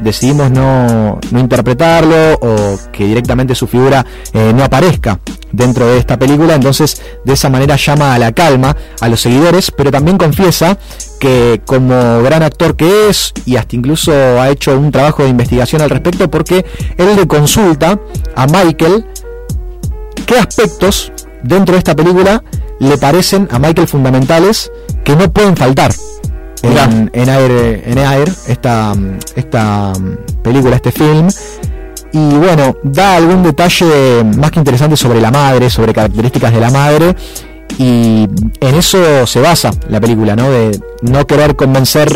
decidimos 0.00 0.50
no, 0.50 1.18
no 1.30 1.40
interpretarlo 1.40 2.34
o 2.34 2.78
que 2.92 3.06
directamente 3.06 3.54
su 3.54 3.66
figura 3.66 4.04
eh, 4.32 4.52
no 4.54 4.62
aparezca 4.64 5.18
dentro 5.50 5.86
de 5.86 5.98
esta 5.98 6.18
película, 6.18 6.54
entonces 6.54 7.02
de 7.24 7.32
esa 7.32 7.48
manera 7.50 7.76
llama 7.76 8.14
a 8.14 8.18
la 8.18 8.32
calma 8.32 8.76
a 9.00 9.08
los 9.08 9.20
seguidores, 9.20 9.70
pero 9.70 9.90
también 9.90 10.16
confiesa 10.16 10.78
que 11.18 11.60
como 11.66 12.22
gran 12.22 12.42
actor 12.42 12.76
que 12.76 13.08
es 13.08 13.32
y 13.44 13.56
hasta 13.56 13.76
incluso 13.76 14.12
ha 14.12 14.48
hecho 14.50 14.76
un 14.78 14.90
trabajo 14.90 15.22
de 15.22 15.28
investigación 15.28 15.82
al 15.82 15.90
respecto 15.90 16.30
porque 16.30 16.64
él 16.96 17.16
le 17.16 17.26
consulta 17.26 17.98
a 18.34 18.46
Michael 18.46 19.04
qué 20.26 20.38
aspectos 20.38 21.12
dentro 21.42 21.74
de 21.74 21.78
esta 21.78 21.94
película 21.94 22.42
le 22.78 22.96
parecen 22.96 23.48
a 23.50 23.58
Michael 23.58 23.88
fundamentales 23.88 24.70
que 25.04 25.14
no 25.14 25.32
pueden 25.32 25.56
faltar 25.56 25.92
en, 26.62 27.10
en 27.12 27.28
Air, 27.28 27.82
en 27.86 27.98
Air 27.98 28.32
esta, 28.46 28.92
esta 29.34 29.92
película, 30.42 30.76
este 30.76 30.92
film. 30.92 31.28
Y 32.12 32.34
bueno, 32.34 32.76
da 32.82 33.16
algún 33.16 33.42
detalle 33.42 34.22
más 34.36 34.50
que 34.50 34.58
interesante 34.58 34.96
sobre 34.96 35.20
la 35.20 35.30
madre, 35.30 35.70
sobre 35.70 35.94
características 35.94 36.52
de 36.52 36.60
la 36.60 36.70
madre. 36.70 37.16
Y 37.78 38.28
en 38.60 38.74
eso 38.74 39.26
se 39.26 39.40
basa 39.40 39.70
la 39.88 40.00
película, 40.00 40.36
¿no? 40.36 40.50
De 40.50 40.78
no 41.02 41.26
querer 41.26 41.56
convencer 41.56 42.14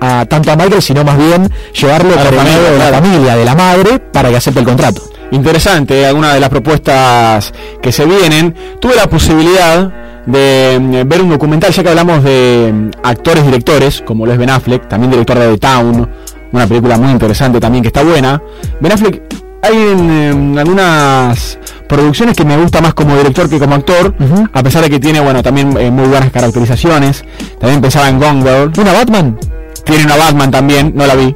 a 0.00 0.26
tanto 0.26 0.50
a 0.50 0.56
Michael, 0.56 0.82
sino 0.82 1.04
más 1.04 1.16
bien 1.16 1.48
llevarlo 1.72 2.12
A 2.12 2.16
la 2.16 2.24
por 2.24 2.32
el 2.34 2.44
lado 2.44 2.62
de 2.72 2.78
la 2.78 3.00
familia, 3.00 3.36
de 3.36 3.44
la 3.44 3.54
madre, 3.54 3.98
para 3.98 4.30
que 4.30 4.36
acepte 4.36 4.60
el 4.60 4.66
contrato. 4.66 5.02
Interesante, 5.30 6.04
algunas 6.06 6.34
de 6.34 6.40
las 6.40 6.48
propuestas 6.48 7.52
que 7.80 7.92
se 7.92 8.04
vienen. 8.04 8.54
Tuve 8.80 8.96
la 8.96 9.08
posibilidad 9.08 9.92
de 10.26 10.78
mm, 10.80 11.08
ver 11.08 11.22
un 11.22 11.30
documental, 11.30 11.72
ya 11.72 11.82
que 11.82 11.88
hablamos 11.88 12.22
de 12.22 12.72
mm, 12.72 12.90
actores 13.02 13.44
directores, 13.44 14.02
como 14.04 14.26
lo 14.26 14.32
es 14.32 14.38
Ben 14.38 14.50
Affleck, 14.50 14.88
también 14.88 15.10
director 15.10 15.38
de 15.38 15.52
The 15.52 15.58
Town, 15.58 16.08
una 16.52 16.66
película 16.66 16.98
muy 16.98 17.10
interesante 17.10 17.60
también 17.60 17.82
que 17.82 17.88
está 17.88 18.02
buena. 18.02 18.42
Ben 18.80 18.92
Affleck, 18.92 19.22
hay 19.62 19.76
en, 19.76 20.10
em, 20.10 20.58
algunas 20.58 21.58
producciones 21.88 22.36
que 22.36 22.44
me 22.44 22.56
gusta 22.56 22.80
más 22.80 22.94
como 22.94 23.16
director 23.16 23.48
que 23.48 23.58
como 23.58 23.74
actor, 23.74 24.14
a 24.52 24.62
pesar 24.62 24.82
de 24.82 24.90
que 24.90 24.98
tiene, 24.98 25.20
bueno, 25.20 25.42
también 25.42 25.76
eh, 25.78 25.90
muy 25.90 26.08
buenas 26.08 26.30
caracterizaciones. 26.30 27.24
También 27.60 27.80
pensaba 27.80 28.08
en 28.08 28.18
Gone 28.18 28.42
Girl. 28.42 28.72
¿Una 28.78 28.92
Batman? 28.92 29.38
Tiene 29.84 30.04
una 30.04 30.16
Batman 30.16 30.50
también, 30.50 30.92
no 30.94 31.06
la 31.06 31.14
vi. 31.14 31.34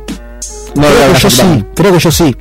No 0.74 0.82
creo 0.82 0.98
la 0.98 1.06
vi 1.08 1.12
que 1.14 1.20
yo 1.20 1.30
sí, 1.30 1.64
creo 1.74 1.92
que 1.92 1.98
yo 1.98 2.10
sí. 2.10 2.36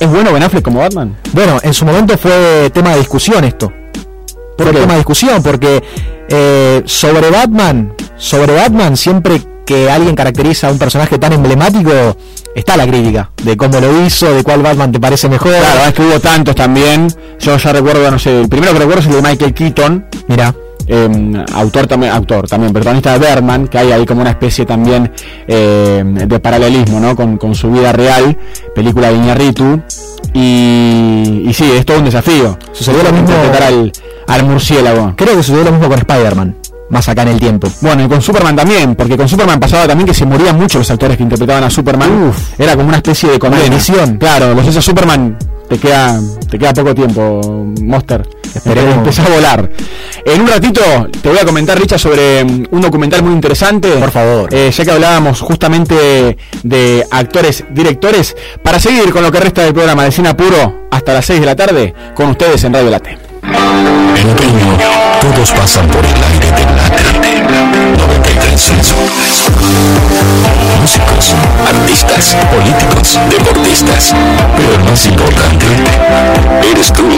¿Es 0.00 0.10
bueno 0.10 0.32
Ben 0.32 0.42
Affleck 0.42 0.64
como 0.64 0.80
Batman? 0.80 1.16
Bueno, 1.32 1.58
en 1.62 1.74
su 1.74 1.84
momento 1.84 2.16
fue 2.18 2.70
tema 2.72 2.90
de 2.90 2.98
discusión 2.98 3.44
esto. 3.44 3.72
¿Por 4.56 4.70
qué? 4.70 4.78
tema 4.80 4.92
de 4.92 4.98
discusión 4.98 5.42
porque 5.42 5.82
eh, 6.28 6.82
sobre 6.86 7.30
Batman, 7.30 7.94
sobre 8.16 8.54
Batman 8.54 8.96
siempre 8.96 9.40
que 9.64 9.90
alguien 9.90 10.14
caracteriza 10.14 10.68
a 10.68 10.72
un 10.72 10.78
personaje 10.78 11.18
tan 11.18 11.32
emblemático 11.32 11.90
está 12.54 12.76
la 12.76 12.86
crítica 12.86 13.30
de 13.42 13.56
cómo 13.56 13.80
lo 13.80 14.04
hizo, 14.04 14.32
de 14.32 14.42
cuál 14.42 14.62
Batman 14.62 14.92
te 14.92 15.00
parece 15.00 15.28
mejor. 15.28 15.52
Claro, 15.52 15.88
es 15.88 15.94
que 15.94 16.02
hubo 16.02 16.20
tantos 16.20 16.54
también. 16.54 17.08
Yo 17.38 17.56
ya 17.56 17.72
recuerdo, 17.72 18.10
no 18.10 18.18
sé, 18.18 18.40
el 18.40 18.48
primero 18.48 18.72
que 18.72 18.80
recuerdo 18.80 19.00
es 19.00 19.06
el 19.06 19.22
de 19.22 19.22
Michael 19.22 19.54
Keaton. 19.54 20.06
Mira. 20.28 20.54
autor 21.54 21.86
también, 21.86 22.12
autor 22.12 22.48
también, 22.48 22.72
protagonista 22.72 23.12
de 23.12 23.18
Berman, 23.20 23.68
que 23.68 23.78
hay 23.78 23.92
ahí 23.92 24.04
como 24.04 24.20
una 24.20 24.30
especie 24.30 24.66
también 24.66 25.12
eh, 25.46 26.02
de 26.04 26.40
paralelismo, 26.40 27.00
¿no? 27.00 27.14
Con, 27.14 27.38
con 27.38 27.54
su 27.54 27.70
vida 27.70 27.92
real, 27.92 28.36
película 28.74 29.08
de 29.08 29.14
Iñárritu. 29.14 29.80
Y, 30.34 31.44
y 31.48 31.52
sí, 31.52 31.64
es 31.76 31.84
todo 31.84 31.98
un 31.98 32.04
desafío. 32.06 32.58
Sucedió 32.72 33.02
lo 33.02 33.12
mismo- 33.12 33.28
Interpretar 33.28 33.62
al, 33.64 33.92
al 34.28 34.44
murciélago. 34.46 35.14
Creo 35.16 35.36
que 35.36 35.42
sucedió 35.42 35.64
lo 35.64 35.72
mismo 35.72 35.88
con 35.88 35.98
Spider-Man. 35.98 36.56
más 36.90 37.08
acá 37.08 37.22
en 37.22 37.28
el 37.28 37.40
tiempo. 37.40 37.68
Bueno, 37.80 38.04
y 38.04 38.08
con 38.08 38.20
Superman 38.20 38.54
también, 38.54 38.94
porque 38.94 39.16
con 39.16 39.26
Superman 39.26 39.58
pasaba 39.58 39.86
también 39.86 40.06
que 40.06 40.12
se 40.14 40.26
morían 40.26 40.58
mucho 40.58 40.78
los 40.78 40.90
actores 40.90 41.16
que 41.16 41.22
interpretaban 41.22 41.64
a 41.64 41.70
Superman. 41.70 42.10
Era 42.58 42.76
como 42.76 42.88
una 42.88 42.98
especie 42.98 43.30
de 43.30 43.38
condena. 43.38 43.64
Claro, 44.18 44.52
los 44.54 44.66
esos 44.66 44.84
Superman 44.84 45.38
te 45.70 45.78
queda, 45.78 46.20
te 46.50 46.58
queda 46.58 46.74
poco 46.74 46.94
tiempo, 46.94 47.40
Monster. 47.82 48.28
Esperemos. 48.54 48.94
Empezá 48.96 49.24
a 49.24 49.28
volar. 49.28 49.70
En 50.24 50.40
un 50.40 50.48
ratito 50.48 50.80
te 51.20 51.28
voy 51.28 51.38
a 51.38 51.44
comentar, 51.44 51.78
Richa, 51.78 51.98
sobre 51.98 52.44
mm, 52.44 52.66
un 52.70 52.80
documental 52.80 53.22
muy 53.22 53.32
interesante. 53.32 53.88
Por 53.88 54.10
favor. 54.10 54.52
Eh, 54.52 54.70
ya 54.70 54.84
que 54.84 54.90
hablábamos 54.90 55.40
justamente 55.40 56.36
de 56.62 57.06
actores, 57.10 57.64
directores, 57.70 58.36
para 58.62 58.78
seguir 58.78 59.12
con 59.12 59.22
lo 59.22 59.32
que 59.32 59.40
resta 59.40 59.62
del 59.62 59.74
programa 59.74 60.04
de 60.04 60.12
Cine 60.12 60.30
Apuro 60.30 60.86
hasta 60.90 61.14
las 61.14 61.26
6 61.26 61.40
de 61.40 61.46
la 61.46 61.56
tarde, 61.56 61.94
con 62.14 62.30
ustedes 62.30 62.62
en 62.64 62.74
Radio 62.74 62.90
Late. 62.90 63.18
En 63.42 64.30
otoño, 64.30 64.78
todos 65.20 65.50
pasan 65.52 65.88
por 65.88 66.04
el 66.04 66.22
aire 66.22 66.52
de 66.52 66.64
Late 66.76 67.21
93 68.52 69.48
Músicos, 70.80 71.34
artistas, 71.66 72.36
políticos, 72.52 73.18
deportistas. 73.30 74.14
Pero 74.56 74.74
el 74.74 74.84
más 74.84 75.06
importante, 75.06 75.66
eres 76.70 76.92
tú. 76.92 77.08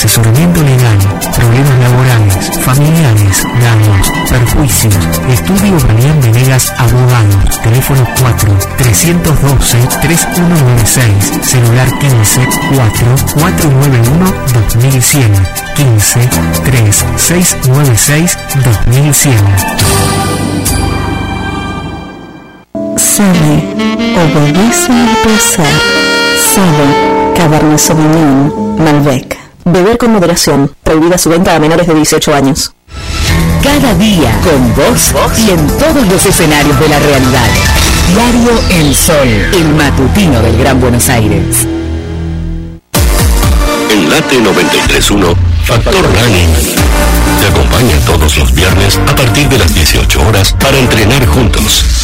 Asesoramiento 0.00 0.62
legal, 0.62 0.96
problemas 1.36 1.78
laborales, 1.78 2.50
familiares, 2.64 3.44
daños, 3.60 4.10
perjuicios. 4.30 4.96
Estudio 5.28 5.78
Daniel 5.78 6.14
Venegas 6.22 6.72
Abogado. 6.78 7.36
Teléfono 7.62 8.08
4 8.18 8.58
312 8.78 9.76
3196. 10.00 11.40
Celular 11.42 11.86
15 11.98 12.48
4 12.76 13.14
491 13.40 14.32
2100. 14.54 15.46
15 15.76 16.20
3 16.64 17.04
696 17.16 18.38
2100. 18.64 19.44
Sabe, 22.96 23.52
obedece 24.16 24.92
al 24.92 25.16
placer. 25.24 25.74
Sabe, 26.54 26.86
Cabernet 27.36 27.78
Sauvignon, 27.78 28.76
Malbec. 28.78 29.39
Beber 29.64 29.98
con 29.98 30.12
moderación. 30.12 30.74
Prohibida 30.82 31.18
su 31.18 31.28
venta 31.28 31.54
a 31.54 31.58
menores 31.58 31.86
de 31.86 31.94
18 31.94 32.34
años. 32.34 32.72
Cada 33.62 33.94
día 33.94 34.32
con 34.42 34.74
vos 34.74 35.12
y 35.38 35.50
en 35.50 35.66
todos 35.78 36.06
los 36.08 36.24
escenarios 36.26 36.78
de 36.80 36.88
la 36.88 36.98
realidad. 36.98 37.48
Diario 38.14 38.60
El 38.70 38.94
Sol, 38.94 39.28
el 39.28 39.68
matutino 39.74 40.40
del 40.40 40.56
Gran 40.58 40.80
Buenos 40.80 41.08
Aires. 41.08 41.66
En 43.90 44.08
Late 44.08 44.38
93.1, 44.40 45.36
Factor 45.64 46.02
Running 46.02 46.90
te 47.40 47.46
acompaña 47.46 47.96
todos 48.04 48.36
los 48.36 48.52
viernes 48.54 48.98
a 49.08 49.14
partir 49.14 49.48
de 49.48 49.58
las 49.58 49.74
18 49.74 50.26
horas 50.26 50.54
para 50.60 50.78
entrenar 50.78 51.26
juntos. 51.26 51.99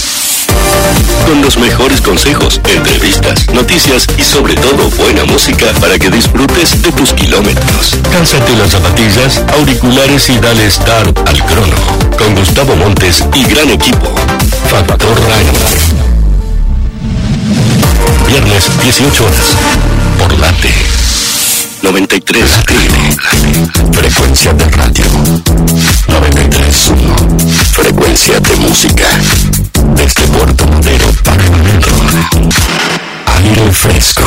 Con 1.24 1.40
los 1.42 1.56
mejores 1.56 2.00
consejos, 2.00 2.60
entrevistas, 2.72 3.46
noticias 3.52 4.06
y 4.18 4.22
sobre 4.22 4.54
todo 4.54 4.90
buena 4.98 5.24
música 5.24 5.66
para 5.80 5.98
que 5.98 6.10
disfrutes 6.10 6.82
de 6.82 6.92
tus 6.92 7.12
kilómetros. 7.12 7.96
Cálzate 8.12 8.56
las 8.56 8.70
zapatillas, 8.70 9.42
auriculares 9.54 10.28
y 10.28 10.38
dale 10.38 10.70
start 10.70 11.18
al 11.28 11.44
crono. 11.44 11.76
Con 12.18 12.34
Gustavo 12.34 12.76
Montes 12.76 13.24
y 13.34 13.44
gran 13.44 13.70
equipo. 13.70 14.12
Factor 14.68 15.14
Running. 15.14 15.96
Viernes 18.28 18.70
18 18.82 19.24
horas. 19.24 19.56
Por 20.18 20.38
Late. 20.38 20.74
93 21.82 22.50
Late. 22.68 23.92
Frecuencia 23.92 24.52
de 24.52 24.64
radio. 24.64 25.04
93.1. 26.08 27.72
Frecuencia 27.72 28.40
de 28.40 28.56
música. 28.56 29.06
Desde 29.94 30.22
Puerto 30.28 30.66
Madero 30.66 31.06
para. 31.22 31.44
Aire 33.36 33.70
fresco. 33.72 34.24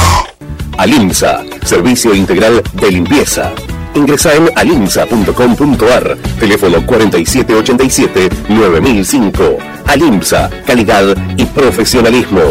Alimsa, 0.77 1.43
servicio 1.63 2.13
integral 2.15 2.61
de 2.73 2.91
limpieza. 2.91 3.51
Ingresa 3.95 4.35
en 4.35 4.51
alimsa.com.ar, 4.55 6.15
teléfono 6.39 6.77
4787-9005. 6.85 9.57
Alimsa, 9.87 10.47
calidad 10.65 11.17
y 11.35 11.45
profesionalismo. 11.45 12.41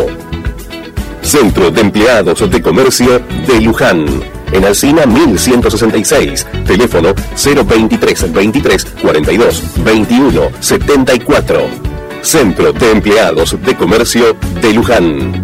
Centro 1.22 1.70
de 1.70 1.80
Empleados 1.80 2.50
de 2.50 2.60
Comercio 2.60 3.22
de 3.46 3.60
Luján. 3.60 4.04
En 4.52 4.64
Alcina 4.64 5.06
1166. 5.06 6.44
Teléfono 6.66 7.14
023 7.34 8.32
23 8.32 8.84
42 9.02 9.62
21 9.84 10.50
74. 10.60 11.87
Centro 12.28 12.72
de 12.74 12.90
Empleados 12.90 13.56
de 13.64 13.74
Comercio 13.74 14.36
de 14.60 14.74
Luján. 14.74 15.42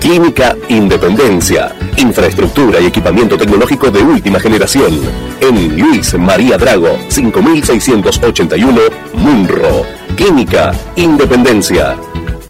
Clínica 0.00 0.56
Independencia. 0.70 1.74
Infraestructura 1.98 2.80
y 2.80 2.86
equipamiento 2.86 3.36
tecnológico 3.36 3.90
de 3.90 4.00
última 4.00 4.40
generación. 4.40 4.98
En 5.42 5.78
Luis 5.78 6.14
María 6.14 6.56
Drago, 6.56 6.96
5681, 7.08 8.80
Munro. 9.12 9.84
Clínica 10.16 10.72
Independencia. 10.96 11.98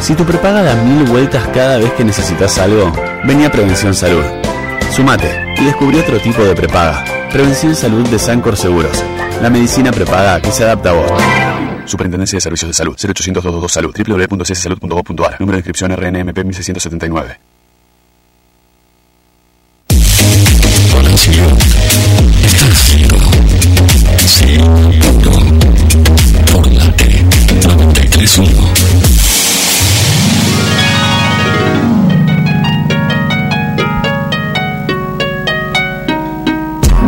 Si 0.00 0.14
tu 0.14 0.24
prepaga 0.24 0.62
da 0.62 0.74
mil 0.74 1.04
vueltas 1.04 1.46
cada 1.52 1.76
vez 1.76 1.92
que 1.92 2.02
necesitas 2.02 2.56
algo, 2.56 2.90
vení 3.24 3.44
a 3.44 3.52
Prevención 3.52 3.94
Salud. 3.94 4.24
Sumate 4.90 5.49
y 5.60 5.64
descubrí 5.64 5.98
otro 5.98 6.18
tipo 6.20 6.42
de 6.42 6.54
prepaga. 6.54 7.04
Prevención 7.30 7.74
Salud 7.74 8.08
de 8.08 8.18
Sancor 8.18 8.56
Seguros. 8.56 9.04
La 9.42 9.50
medicina 9.50 9.92
prepaga 9.92 10.40
que 10.40 10.50
se 10.50 10.64
adapta 10.64 10.90
a 10.90 10.92
vos. 10.94 11.10
Superintendencia 11.84 12.36
de 12.36 12.40
Servicios 12.40 12.68
de 12.68 12.74
Salud. 12.74 12.96
0800 12.96 13.42
222 13.44 13.72
Salud. 13.72 13.94
www.cssalud.gov.ar. 13.96 15.40
Número 15.40 15.56
de 15.56 15.58
inscripción 15.58 15.92
RNMP 15.92 16.44
1679. 16.44 17.38
Conexión. 20.92 21.58
Está 22.44 22.66
cero. 22.74 23.16
Sí, 24.26 24.58
punto. 25.00 25.30
Por 26.52 26.72
Late 26.72 27.24
93.1. 27.62 29.09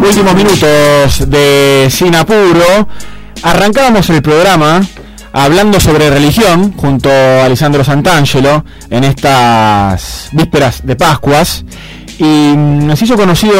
Últimos 0.03 0.35
minutos 0.35 1.31
de 1.31 1.87
Sin 1.89 2.17
Apuro. 2.17 2.89
Arrancábamos 3.45 4.11
el 4.11 4.21
programa 4.21 4.81
hablando 5.33 5.79
sobre 5.79 6.11
religión 6.11 6.73
junto 6.77 7.09
a 7.09 7.45
Alessandro 7.45 7.85
Santangelo 7.85 8.65
en 8.91 9.05
estas 9.05 10.29
vísperas 10.33 10.85
de 10.85 10.97
Pascuas 10.97 11.65
y 12.19 12.53
nos 12.57 13.01
hizo 13.01 13.17
conocido 13.17 13.55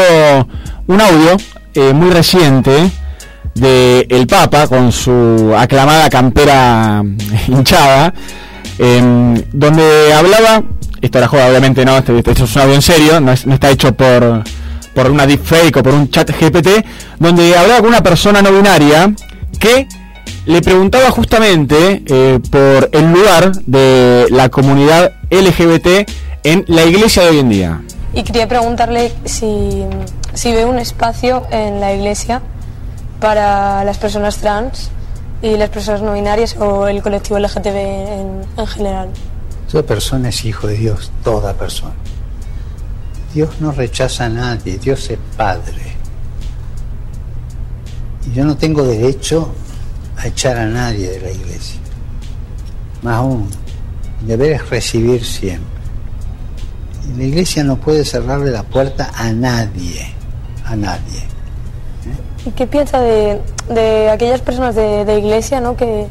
un 0.89 1.01
audio 1.01 1.37
eh, 1.75 1.93
muy 1.93 2.11
reciente 2.11 2.91
de 3.55 4.07
el 4.11 4.27
Papa 4.27 4.67
con 4.67 4.91
su 4.91 5.55
aclamada 5.57 6.11
campera 6.11 7.05
hinchada, 7.47 8.13
em, 8.79 9.41
donde 9.53 10.13
hablaba, 10.13 10.65
esto 11.01 11.19
era 11.19 11.29
joda 11.29 11.47
obviamente 11.47 11.85
no, 11.85 11.99
este 11.99 12.33
es 12.33 12.57
un 12.57 12.63
audio 12.63 12.75
en 12.75 12.83
serio, 12.83 13.21
no 13.21 13.31
está 13.31 13.71
hecho 13.71 13.95
por, 13.95 14.43
por 14.95 15.11
una 15.11 15.27
deepfake 15.27 15.77
o 15.77 15.83
por 15.83 15.95
un 15.95 16.11
chat 16.11 16.31
GPT, 16.31 16.85
donde 17.19 17.57
hablaba 17.57 17.81
con 17.81 17.89
una 17.89 18.03
persona 18.03 18.43
no 18.43 18.53
binaria 18.53 19.13
que 19.59 19.87
le 20.47 20.61
preguntaba 20.61 21.11
justamente 21.11 22.03
eh, 22.07 22.41
por 22.51 22.91
el 22.93 23.13
lugar 23.13 23.53
de 23.67 24.27
la 24.31 24.49
comunidad 24.49 25.13
LGBT 25.31 26.09
en 26.45 26.65
la 26.67 26.85
iglesia 26.85 27.23
de 27.23 27.31
hoy 27.31 27.39
en 27.39 27.49
día. 27.49 27.83
Y 28.15 28.25
quería 28.25 28.49
preguntarle 28.49 29.13
si, 29.25 29.85
si 30.35 30.53
ve 30.53 30.65
un 30.65 30.79
espacio 30.79 31.45
en 31.51 31.81
la 31.81 31.95
iglesia 31.95 32.43
para 33.21 33.85
las 33.85 33.99
personas 33.99 34.39
trans 34.39 34.91
y 35.41 35.57
las 35.57 35.71
personas 35.71 36.03
no 36.03 36.13
binarias 36.13 36.57
o 36.59 36.89
el 36.89 37.03
colectivo 37.03 37.39
LGTB 37.39 37.77
en, 37.77 38.43
en 38.57 38.67
general. 38.67 39.09
Toda 39.71 39.85
persona 39.85 40.29
es 40.29 40.45
hijo 40.45 40.67
de 40.67 40.75
Dios, 40.75 41.11
toda 41.25 41.55
persona. 41.55 41.95
Dios 43.35 43.61
no 43.61 43.73
rechaza 43.73 44.27
a 44.27 44.29
nadie, 44.29 44.79
Dios 44.79 45.09
es 45.11 45.19
Padre. 45.37 45.97
Y 48.27 48.35
yo 48.35 48.45
no 48.45 48.57
tengo 48.57 48.83
derecho 48.85 49.53
a 50.19 50.27
echar 50.27 50.59
a 50.59 50.67
nadie 50.67 51.11
de 51.11 51.21
la 51.21 51.31
iglesia. 51.31 51.81
Más 53.03 53.17
aún, 53.17 53.49
el 54.21 54.27
deber 54.27 54.53
es 54.53 54.71
recibir 54.71 55.25
siempre. 55.25 55.67
Y 57.09 57.19
la 57.19 57.25
iglesia 57.25 57.65
no 57.65 57.77
puede 57.77 58.05
cerrarle 58.05 58.51
la 58.51 58.63
puerta 58.63 59.11
a 59.15 59.33
nadie, 59.33 60.15
a 60.65 60.77
nadie. 60.77 61.23
¿Y 62.45 62.51
qué 62.51 62.67
piensa 62.67 63.01
de, 63.01 63.41
de 63.69 64.11
aquellas 64.11 64.41
personas 64.41 64.75
de, 64.75 65.05
de 65.05 65.19
iglesia 65.19 65.61
¿no? 65.61 65.77
que, 65.77 66.07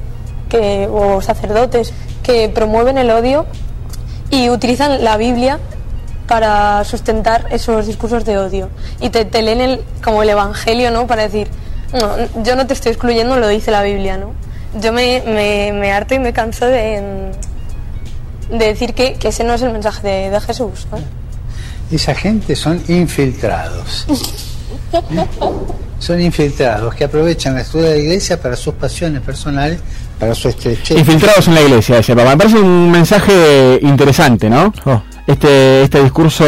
que, 0.50 0.88
o 0.92 1.22
sacerdotes 1.22 1.94
que 2.24 2.50
promueven 2.50 2.98
el 2.98 3.10
odio 3.12 3.46
y 4.30 4.50
utilizan 4.50 5.04
la 5.04 5.18
Biblia 5.18 5.60
para 6.32 6.82
sustentar 6.86 7.48
esos 7.52 7.88
discursos 7.88 8.24
de 8.24 8.38
odio? 8.38 8.70
Y 9.02 9.10
te, 9.10 9.26
te 9.26 9.42
leen 9.42 9.60
el, 9.60 9.82
como 10.02 10.24
el 10.24 10.30
Evangelio 10.30 10.90
¿no? 10.90 11.06
para 11.06 11.24
decir, 11.24 11.50
no, 11.92 12.42
yo 12.42 12.56
no 12.56 12.66
te 12.66 12.74
estoy 12.74 12.94
excluyendo, 12.94 13.36
lo 13.36 13.50
dice 13.50 13.70
la 13.70 13.84
Biblia. 13.84 14.16
¿no? 14.16 14.32
Yo 14.80 14.94
me, 14.94 15.22
me, 15.26 15.74
me 15.74 15.92
harto 15.92 16.16
y 16.16 16.20
me 16.20 16.32
canso 16.32 16.68
de, 16.68 17.34
de 18.50 18.66
decir 18.66 18.94
que, 18.94 19.16
que 19.16 19.28
ese 19.28 19.44
no 19.44 19.56
es 19.56 19.62
el 19.62 19.74
mensaje 19.74 20.08
de, 20.08 20.30
de 20.30 20.40
Jesús. 20.40 20.88
¿no? 20.90 21.00
Esa 21.94 22.16
gente 22.16 22.56
son 22.56 22.82
infiltrados. 22.88 24.08
Son 26.00 26.22
infiltrados 26.22 26.96
que 26.96 27.04
aprovechan 27.04 27.56
la 27.56 27.62
estructura 27.62 27.92
de 27.92 27.98
la 27.98 28.04
iglesia 28.04 28.42
para 28.42 28.56
sus 28.56 28.76
pasiones 28.76 29.22
personales, 29.22 29.82
para 30.18 30.34
su 30.34 30.48
estrechez. 30.48 30.98
Infiltrados 30.98 31.50
en 31.50 31.56
la 31.56 31.62
iglesia, 31.62 31.98
ese 31.98 32.16
papá. 32.16 32.30
Me 32.30 32.38
parece 32.38 32.58
un 32.58 32.90
mensaje 32.90 33.80
interesante, 33.82 34.50
¿no? 34.50 34.74
Este, 35.28 35.84
este 35.84 36.02
discurso 36.02 36.46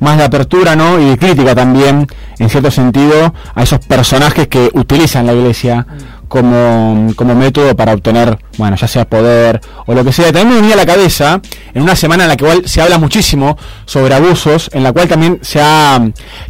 más 0.00 0.18
de 0.18 0.24
apertura, 0.24 0.74
¿no? 0.76 1.00
Y 1.00 1.10
de 1.10 1.18
crítica 1.18 1.54
también, 1.54 2.06
en 2.38 2.50
cierto 2.50 2.70
sentido, 2.70 3.32
a 3.54 3.62
esos 3.62 3.78
personajes 3.80 4.48
que 4.48 4.68
utilizan 4.74 5.26
la 5.26 5.32
iglesia 5.32 5.86
como, 6.30 7.12
como 7.16 7.34
método 7.34 7.74
para 7.74 7.92
obtener, 7.92 8.38
bueno, 8.56 8.76
ya 8.76 8.86
sea 8.86 9.04
poder 9.04 9.60
o 9.84 9.92
lo 9.92 10.04
que 10.04 10.12
sea. 10.12 10.26
También 10.26 10.48
me 10.48 10.54
venía 10.60 10.74
a 10.74 10.76
la 10.76 10.86
cabeza, 10.86 11.40
en 11.74 11.82
una 11.82 11.96
semana 11.96 12.22
en 12.22 12.28
la 12.28 12.36
que 12.36 12.68
se 12.68 12.80
habla 12.80 12.98
muchísimo 12.98 13.58
sobre 13.84 14.14
abusos, 14.14 14.70
en 14.72 14.84
la 14.84 14.92
cual 14.92 15.08
también 15.08 15.40
se 15.42 15.60
ha 15.60 16.00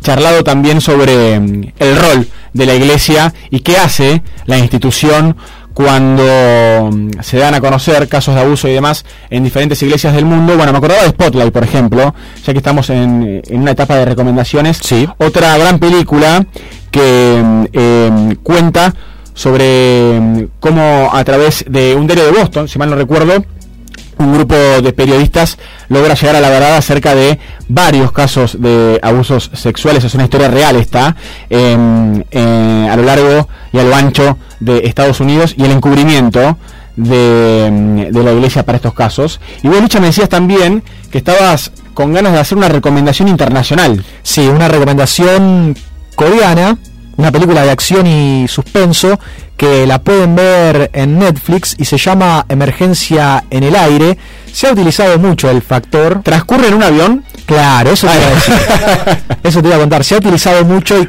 charlado 0.02 0.44
también 0.44 0.82
sobre 0.82 1.40
mm, 1.40 1.72
el 1.78 1.96
rol 1.96 2.28
de 2.52 2.66
la 2.66 2.74
iglesia 2.74 3.32
y 3.48 3.60
qué 3.60 3.78
hace 3.78 4.22
la 4.44 4.58
institución 4.58 5.36
cuando 5.74 6.90
mm, 6.92 7.20
se 7.20 7.38
dan 7.38 7.54
a 7.54 7.60
conocer 7.60 8.08
casos 8.08 8.34
de 8.34 8.40
abuso 8.40 8.68
y 8.68 8.72
demás 8.72 9.04
en 9.30 9.44
diferentes 9.44 9.82
iglesias 9.82 10.14
del 10.14 10.24
mundo. 10.24 10.56
Bueno, 10.56 10.72
me 10.72 10.78
acordaba 10.78 11.02
de 11.02 11.10
Spotlight, 11.10 11.52
por 11.52 11.64
ejemplo, 11.64 12.14
ya 12.44 12.52
que 12.52 12.58
estamos 12.58 12.90
en, 12.90 13.42
en 13.46 13.60
una 13.60 13.72
etapa 13.72 13.96
de 13.96 14.04
recomendaciones. 14.04 14.78
Sí. 14.82 15.08
Otra 15.18 15.56
gran 15.58 15.78
película 15.78 16.44
que 16.90 17.68
eh, 17.72 18.36
cuenta 18.42 18.94
sobre 19.34 20.20
mm, 20.20 20.44
cómo 20.60 21.10
a 21.12 21.24
través 21.24 21.64
de 21.68 21.94
un 21.94 22.06
diario 22.06 22.26
de 22.26 22.32
Boston, 22.32 22.68
si 22.68 22.78
mal 22.78 22.90
no 22.90 22.96
recuerdo, 22.96 23.44
un 24.20 24.32
grupo 24.32 24.54
de 24.54 24.92
periodistas 24.92 25.58
logra 25.88 26.14
llegar 26.14 26.36
a 26.36 26.40
la 26.40 26.50
verdad 26.50 26.76
acerca 26.76 27.14
de 27.14 27.38
varios 27.68 28.12
casos 28.12 28.60
de 28.60 28.98
abusos 29.02 29.50
sexuales. 29.54 30.04
Es 30.04 30.14
una 30.14 30.24
historia 30.24 30.48
real 30.48 30.76
esta, 30.76 31.16
em, 31.48 32.22
eh, 32.30 32.88
a 32.90 32.96
lo 32.96 33.02
largo 33.02 33.48
y 33.72 33.78
a 33.78 33.84
lo 33.84 33.94
ancho 33.94 34.38
de 34.60 34.78
Estados 34.84 35.20
Unidos 35.20 35.54
y 35.56 35.64
el 35.64 35.72
encubrimiento 35.72 36.58
de, 36.96 37.66
em, 37.66 38.10
de 38.10 38.22
la 38.22 38.32
iglesia 38.32 38.64
para 38.64 38.76
estos 38.76 38.94
casos. 38.94 39.40
Y 39.62 39.68
vos, 39.68 39.80
Lucha, 39.80 40.00
me 40.00 40.06
decías 40.08 40.28
también 40.28 40.82
que 41.10 41.18
estabas 41.18 41.72
con 41.94 42.12
ganas 42.12 42.32
de 42.32 42.40
hacer 42.40 42.58
una 42.58 42.68
recomendación 42.68 43.28
internacional. 43.28 44.04
Sí, 44.22 44.46
una 44.46 44.68
recomendación 44.68 45.76
coreana, 46.14 46.76
una 47.20 47.30
película 47.30 47.62
de 47.62 47.70
acción 47.70 48.06
y 48.06 48.48
suspenso 48.48 49.20
que 49.58 49.86
la 49.86 50.00
pueden 50.00 50.34
ver 50.34 50.90
en 50.94 51.18
Netflix 51.18 51.76
y 51.78 51.84
se 51.84 51.98
llama 51.98 52.46
Emergencia 52.48 53.44
en 53.50 53.62
el 53.62 53.76
aire. 53.76 54.16
Se 54.50 54.66
ha 54.66 54.72
utilizado 54.72 55.18
mucho 55.18 55.50
el 55.50 55.60
factor. 55.60 56.22
¿Transcurre 56.22 56.68
en 56.68 56.74
un 56.74 56.82
avión? 56.82 57.24
Claro, 57.44 57.90
eso 57.90 58.06
te 58.06 58.14
iba 58.14 58.26
a 58.26 58.34
decir. 58.34 58.54
eso 59.42 59.60
te 59.60 59.68
iba 59.68 59.76
a 59.76 59.80
contar. 59.80 60.02
Se 60.02 60.14
ha 60.14 60.18
utilizado 60.18 60.64
mucho 60.64 60.98
y 60.98 61.08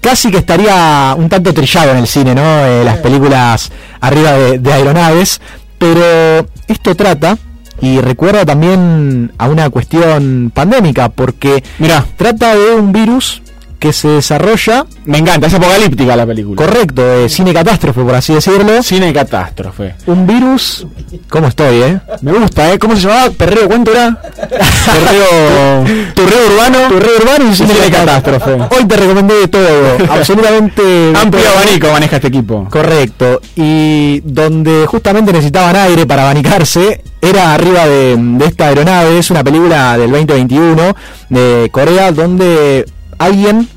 casi 0.00 0.30
que 0.30 0.38
estaría 0.38 1.16
un 1.18 1.28
tanto 1.28 1.52
trillado 1.52 1.90
en 1.90 1.96
el 1.96 2.06
cine, 2.06 2.32
¿no? 2.32 2.64
Eh, 2.64 2.84
las 2.84 2.98
películas 2.98 3.72
arriba 4.00 4.32
de, 4.34 4.60
de 4.60 4.72
aeronaves. 4.72 5.40
Pero 5.78 6.46
esto 6.68 6.94
trata 6.94 7.36
y 7.80 8.00
recuerda 8.00 8.46
también 8.46 9.32
a 9.36 9.48
una 9.48 9.68
cuestión 9.70 10.52
pandémica 10.54 11.08
porque 11.08 11.64
Mira, 11.80 12.04
trata 12.16 12.54
de 12.54 12.76
un 12.76 12.92
virus 12.92 13.42
que 13.80 13.94
se 13.94 14.08
desarrolla. 14.08 14.84
me 15.06 15.18
encanta, 15.18 15.46
es 15.46 15.54
apocalíptica 15.54 16.14
la 16.14 16.26
película. 16.26 16.54
Correcto, 16.54 17.02
eh, 17.02 17.28
cine 17.30 17.54
catástrofe, 17.54 18.02
por 18.02 18.14
así 18.14 18.34
decirlo. 18.34 18.82
Cine 18.82 19.12
catástrofe. 19.12 19.94
Un 20.06 20.26
virus. 20.26 20.86
¿Cómo 21.30 21.48
estoy, 21.48 21.82
eh? 21.82 22.00
Me 22.20 22.32
gusta, 22.32 22.72
¿eh? 22.72 22.78
¿Cómo 22.78 22.94
se 22.94 23.08
llamaba? 23.08 23.30
¿Perreo 23.30 23.66
cuánto 23.68 23.90
era? 23.90 24.20
Perreo... 24.20 26.12
Turreo 26.14 26.46
urbano. 26.52 26.78
Turreo 26.88 27.16
urbano 27.22 27.50
y 27.50 27.54
cine, 27.54 27.74
cine 27.74 27.90
catástrofe. 27.90 28.52
Hoy 28.52 28.84
te 28.86 28.96
recomendé 28.96 29.34
de 29.34 29.48
todo, 29.48 29.98
absolutamente. 30.10 31.12
Amplio 31.16 31.48
abanico 31.48 31.90
maneja 31.90 32.16
este 32.16 32.28
equipo. 32.28 32.68
Correcto. 32.70 33.40
Y 33.56 34.20
donde 34.20 34.86
justamente 34.86 35.32
necesitaban 35.32 35.74
aire 35.76 36.04
para 36.06 36.24
abanicarse, 36.24 37.02
era 37.22 37.54
arriba 37.54 37.86
de, 37.86 38.16
de 38.18 38.44
esta 38.44 38.66
aeronave. 38.66 39.18
Es 39.18 39.30
una 39.30 39.42
película 39.42 39.96
del 39.96 40.10
2021 40.10 40.96
de 41.30 41.70
Corea 41.72 42.12
donde 42.12 42.84
alguien, 43.20 43.68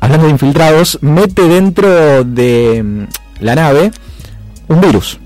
hablando 0.00 0.26
de 0.26 0.32
infiltrados, 0.32 0.98
mete 1.02 1.42
dentro 1.42 2.24
de 2.24 2.82
mm, 2.82 3.04
la 3.44 3.54
nave 3.54 3.92
un 4.68 4.80
virus. 4.80 5.18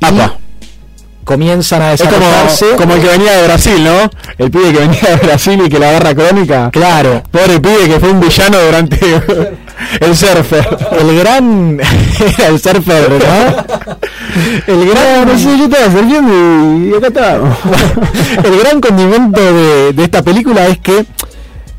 Y 0.00 1.24
comienzan 1.24 1.82
a 1.82 1.92
Es 1.92 2.00
como, 2.00 2.12
desarrollarse. 2.12 2.66
como 2.76 2.94
el 2.94 3.00
que 3.00 3.08
venía 3.08 3.32
de 3.32 3.44
Brasil, 3.46 3.84
¿no? 3.84 4.10
El 4.38 4.50
pibe 4.50 4.72
que 4.72 4.78
venía 4.78 5.00
de 5.02 5.16
Brasil 5.26 5.60
y 5.64 5.68
que 5.68 5.78
la 5.78 5.88
agarra 5.90 6.14
crónica. 6.14 6.70
Claro. 6.70 7.22
Pobre 7.30 7.60
pibe 7.60 7.88
que 7.88 8.00
fue 8.00 8.10
un 8.10 8.20
villano 8.20 8.58
durante 8.60 8.98
el 10.00 10.16
surfer. 10.16 10.78
El 10.98 11.18
gran. 11.18 11.80
era 12.38 12.46
el 12.48 12.60
surfer, 12.60 13.10
¿no? 13.10 14.72
El 14.72 14.88
gran. 14.88 15.26
No 15.26 15.36
sé, 15.38 15.58
yo 15.58 15.64
estaba 15.64 15.90
surfeando 15.90 16.86
y 16.86 16.94
acá 16.94 17.08
estábamos. 17.08 17.58
el 18.44 18.58
gran 18.60 18.80
condimento 18.80 19.40
de, 19.40 19.92
de 19.92 20.04
esta 20.04 20.22
película 20.22 20.66
es 20.68 20.78
que 20.78 21.04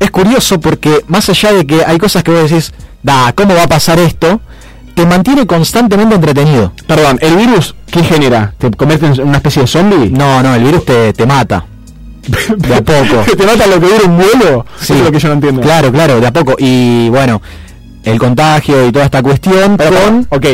es 0.00 0.10
curioso 0.10 0.60
porque 0.60 1.04
más 1.08 1.28
allá 1.28 1.52
de 1.52 1.66
que 1.66 1.84
hay 1.84 1.98
cosas 1.98 2.22
que 2.22 2.30
vos 2.30 2.50
decís, 2.50 2.72
da, 3.02 3.32
¿cómo 3.34 3.54
va 3.54 3.64
a 3.64 3.68
pasar 3.68 3.98
esto? 3.98 4.40
Te 4.94 5.06
mantiene 5.06 5.46
constantemente 5.46 6.14
entretenido. 6.14 6.72
Perdón, 6.86 7.18
¿el 7.22 7.36
virus 7.36 7.74
qué 7.90 8.02
genera? 8.02 8.54
¿Te 8.58 8.70
convierte 8.70 9.06
en 9.06 9.20
una 9.20 9.36
especie 9.36 9.62
de 9.62 9.68
zombie? 9.68 10.10
No, 10.10 10.42
no, 10.42 10.54
el 10.54 10.64
virus 10.64 10.84
te, 10.84 11.12
te 11.12 11.26
mata. 11.26 11.64
De 12.56 12.74
a 12.74 12.82
poco. 12.82 13.24
¿Te 13.36 13.46
mata 13.46 13.66
lo 13.66 13.80
que 13.80 13.86
dura 13.86 14.04
un 14.04 14.16
vuelo? 14.16 14.66
Sí. 14.78 14.84
Eso 14.84 14.94
es 14.94 15.00
lo 15.00 15.12
que 15.12 15.18
yo 15.18 15.28
no 15.28 15.34
entiendo. 15.34 15.60
Claro, 15.62 15.92
claro, 15.92 16.20
de 16.20 16.26
a 16.26 16.32
poco. 16.32 16.56
Y 16.58 17.08
bueno, 17.10 17.40
el 18.04 18.18
contagio 18.18 18.86
y 18.86 18.92
toda 18.92 19.04
esta 19.04 19.22
cuestión 19.22 19.76
Pero, 19.76 19.96
con... 20.00 20.26
ok. 20.30 20.46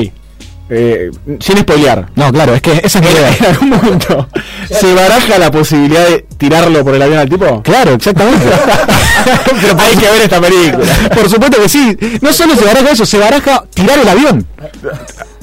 Eh, 0.70 1.10
sin 1.40 1.58
spoilear. 1.58 2.08
No, 2.16 2.32
claro, 2.32 2.54
es 2.54 2.62
que 2.62 2.80
esa 2.82 2.98
es 2.98 3.04
mi 3.04 3.10
idea. 3.10 3.36
En 3.36 3.44
algún 3.44 3.68
momento 3.70 4.28
se 4.70 4.94
baraja 4.94 5.38
la 5.38 5.50
posibilidad 5.50 6.08
de 6.08 6.26
tirarlo 6.48 6.84
por 6.84 6.94
el 6.94 7.02
avión 7.02 7.18
al 7.18 7.28
tipo. 7.28 7.62
Claro, 7.62 7.92
exactamente. 7.94 8.44
Pero 9.60 9.76
hay 9.80 9.96
que 9.96 10.10
ver 10.10 10.22
esta 10.22 10.40
película. 10.40 10.84
Por 11.14 11.28
supuesto 11.30 11.60
que 11.62 11.68
sí. 11.68 11.96
No 12.20 12.32
solo 12.32 12.54
se 12.56 12.64
baraja 12.64 12.90
eso, 12.90 13.06
se 13.06 13.18
baraja 13.18 13.64
tirar 13.72 13.98
el 13.98 14.08
avión. 14.08 14.46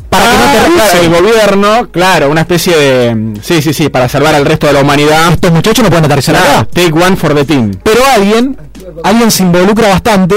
para 0.09 0.25
que 0.25 0.37
no 0.37 0.43
te 0.51 0.83
risen. 0.83 1.03
el 1.13 1.21
gobierno, 1.21 1.89
claro, 1.91 2.29
una 2.29 2.41
especie 2.41 2.75
de 2.77 3.33
sí, 3.41 3.61
sí, 3.61 3.73
sí, 3.73 3.89
para 3.89 4.07
salvar 4.09 4.35
al 4.35 4.45
resto 4.45 4.67
de 4.67 4.73
la 4.73 4.81
humanidad. 4.81 5.31
Estos 5.33 5.51
muchachos 5.51 5.83
no 5.83 5.89
pueden 5.89 6.05
aterrizar 6.05 6.35
Claro, 6.35 6.59
acá. 6.59 6.67
take 6.73 6.91
one 6.93 7.15
for 7.15 7.33
the 7.33 7.45
team. 7.45 7.71
Pero 7.83 8.01
alguien, 8.15 8.57
alguien 9.03 9.31
se 9.31 9.43
involucra 9.43 9.87
bastante 9.89 10.35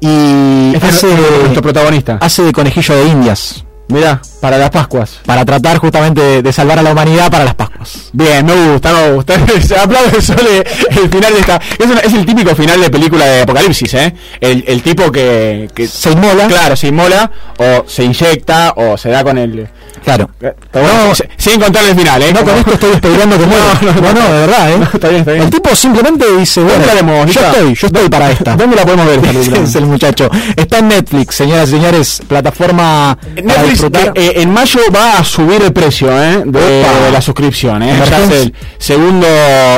y 0.00 0.72
Este 0.74 0.86
es 0.88 0.94
hace, 0.94 1.06
nuestro 1.06 1.62
protagonista. 1.62 2.18
hace 2.20 2.42
de 2.42 2.52
conejillo 2.52 2.94
de 2.96 3.04
indias 3.08 3.64
Mirá, 3.92 4.20
para 4.40 4.58
las 4.58 4.70
Pascuas. 4.70 5.20
para 5.26 5.44
tratar 5.44 5.78
justamente 5.78 6.20
de, 6.20 6.42
de 6.42 6.52
salvar 6.52 6.78
a 6.78 6.82
la 6.82 6.92
humanidad 6.92 7.30
para 7.30 7.44
las 7.44 7.54
Pascuas. 7.54 8.10
Bien, 8.12 8.44
me 8.44 8.54
gusta, 8.72 8.92
me 8.92 9.12
gusta. 9.12 9.34
Se 9.60 9.76
aplaude 9.78 10.20
solo 10.22 10.40
el 10.50 11.08
final 11.10 11.32
de 11.34 11.40
esta. 11.40 11.60
Es, 11.78 11.86
una- 11.86 12.00
es 12.00 12.12
el 12.14 12.24
típico 12.26 12.54
final 12.54 12.80
de 12.80 12.90
película 12.90 13.24
de 13.26 13.42
apocalipsis, 13.42 13.94
¿eh? 13.94 14.14
El, 14.40 14.64
el 14.66 14.82
tipo 14.82 15.10
que, 15.12 15.68
que. 15.74 15.86
Se 15.86 16.10
inmola. 16.12 16.46
Claro, 16.48 16.74
se 16.76 16.88
inmola, 16.88 17.30
o 17.58 17.84
se 17.86 18.04
inyecta, 18.04 18.72
o 18.76 18.96
se 18.96 19.10
da 19.10 19.22
con 19.22 19.38
el. 19.38 19.68
Claro. 20.04 20.30
No. 20.74 21.14
se- 21.14 21.28
sin 21.36 21.60
contar 21.60 21.84
el 21.84 21.96
final, 21.96 22.22
¿eh? 22.22 22.32
No, 22.32 22.40
con 22.44 22.56
esto 22.56 22.72
estoy 22.72 22.92
esperando 22.92 23.38
que 23.38 23.46
muera. 23.46 23.64
No, 23.82 24.12
No, 24.12 24.32
de 24.34 24.40
verdad, 24.46 24.70
¿eh? 24.70 24.78
Está 24.94 25.08
bien, 25.08 25.20
está 25.20 25.32
bien. 25.32 25.44
El 25.44 25.50
tipo 25.50 25.74
simplemente 25.76 26.24
dice, 26.38 26.60
bueno, 26.60 26.78
¿Dónde 26.78 26.86
la 26.88 26.94
vemos, 26.94 27.34
yo 27.34 27.40
estoy, 27.40 27.74
yo 27.74 27.86
estoy 27.86 28.08
para 28.08 28.30
esta. 28.30 28.56
¿Dónde 28.56 28.76
la 28.76 28.82
podemos 28.82 29.06
ver 29.06 29.18
esta 29.18 29.28
película? 29.32 29.60
es 29.62 29.74
el 29.76 29.86
muchacho. 29.86 30.30
Está 30.56 30.78
en 30.78 30.88
Netflix, 30.88 31.34
señoras 31.36 31.68
y 31.68 31.72
señores, 31.72 32.22
plataforma 32.26 33.16
Netflix 33.34 33.82
eh, 33.84 34.10
eh, 34.14 34.32
en 34.36 34.52
mayo 34.52 34.80
va 34.94 35.18
a 35.18 35.24
subir 35.24 35.62
el 35.62 35.72
precio 35.72 36.08
¿eh? 36.10 36.42
de, 36.44 36.84
la 37.12 37.20
suscripción. 37.20 37.82
¿eh? 37.82 38.02
Ya 38.08 38.18
es 38.24 38.30
el 38.30 38.54
segundo 38.78 39.26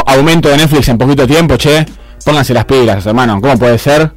aumento 0.06 0.48
de 0.48 0.56
Netflix 0.56 0.88
en 0.88 0.98
poquito 0.98 1.26
tiempo, 1.26 1.56
che. 1.56 1.84
Pónganse 2.24 2.54
las 2.54 2.64
pilas, 2.64 3.04
hermano. 3.04 3.38
¿Cómo 3.40 3.58
puede 3.58 3.76
ser? 3.78 4.10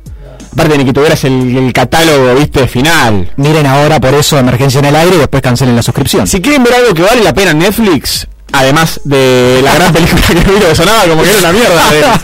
Aparte 0.51 0.77
de 0.77 0.85
que 0.85 0.93
tuvieras 0.93 1.23
el, 1.23 1.55
el 1.55 1.73
catálogo, 1.73 2.35
viste, 2.35 2.67
final. 2.67 3.31
Miren 3.37 3.65
ahora 3.65 3.99
por 3.99 4.13
eso 4.13 4.37
Emergencia 4.37 4.79
en 4.79 4.85
el 4.85 4.95
Aire 4.95 5.15
y 5.15 5.19
después 5.19 5.41
cancelen 5.41 5.75
la 5.75 5.83
suscripción. 5.83 6.27
Si 6.27 6.41
quieren 6.41 6.63
ver 6.63 6.73
algo 6.75 6.93
que 6.93 7.03
vale 7.03 7.23
la 7.23 7.33
pena 7.33 7.51
en 7.51 7.59
Netflix, 7.59 8.27
además 8.51 9.01
de 9.03 9.61
la 9.63 9.75
gran 9.75 9.93
película 9.93 10.21
que 10.27 10.51
vi 10.51 10.59
que 10.59 10.75
sonaba 10.75 11.03
como 11.03 11.23
que 11.23 11.29
era 11.29 11.39
una 11.39 11.51
mierda. 11.51 11.83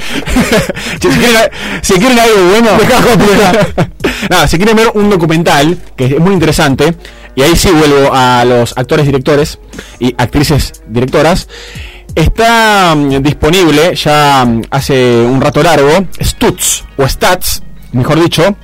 quieren, 1.00 1.52
si 1.82 1.94
quieren 1.94 2.20
algo 2.20 2.50
bueno, 2.50 2.72
Nada, 4.30 4.48
si 4.48 4.58
quieren 4.58 4.76
ver 4.76 4.92
un 4.94 5.10
documental 5.10 5.78
que 5.96 6.06
es 6.06 6.20
muy 6.20 6.34
interesante, 6.34 6.96
y 7.36 7.42
ahí 7.42 7.56
sí 7.56 7.70
vuelvo 7.70 8.14
a 8.14 8.46
los 8.46 8.78
actores 8.78 9.06
directores 9.06 9.60
y 10.00 10.14
actrices 10.18 10.82
directoras, 10.88 11.48
está 12.16 12.96
mm, 12.96 13.22
disponible 13.22 13.96
ya 13.96 14.46
mm, 14.46 14.64
hace 14.70 15.22
un 15.22 15.42
rato 15.42 15.64
largo, 15.64 16.08
Stutz 16.22 16.84
o 16.98 17.08
Stats, 17.08 17.64
mejor 17.94 18.22
dicho, 18.22 18.56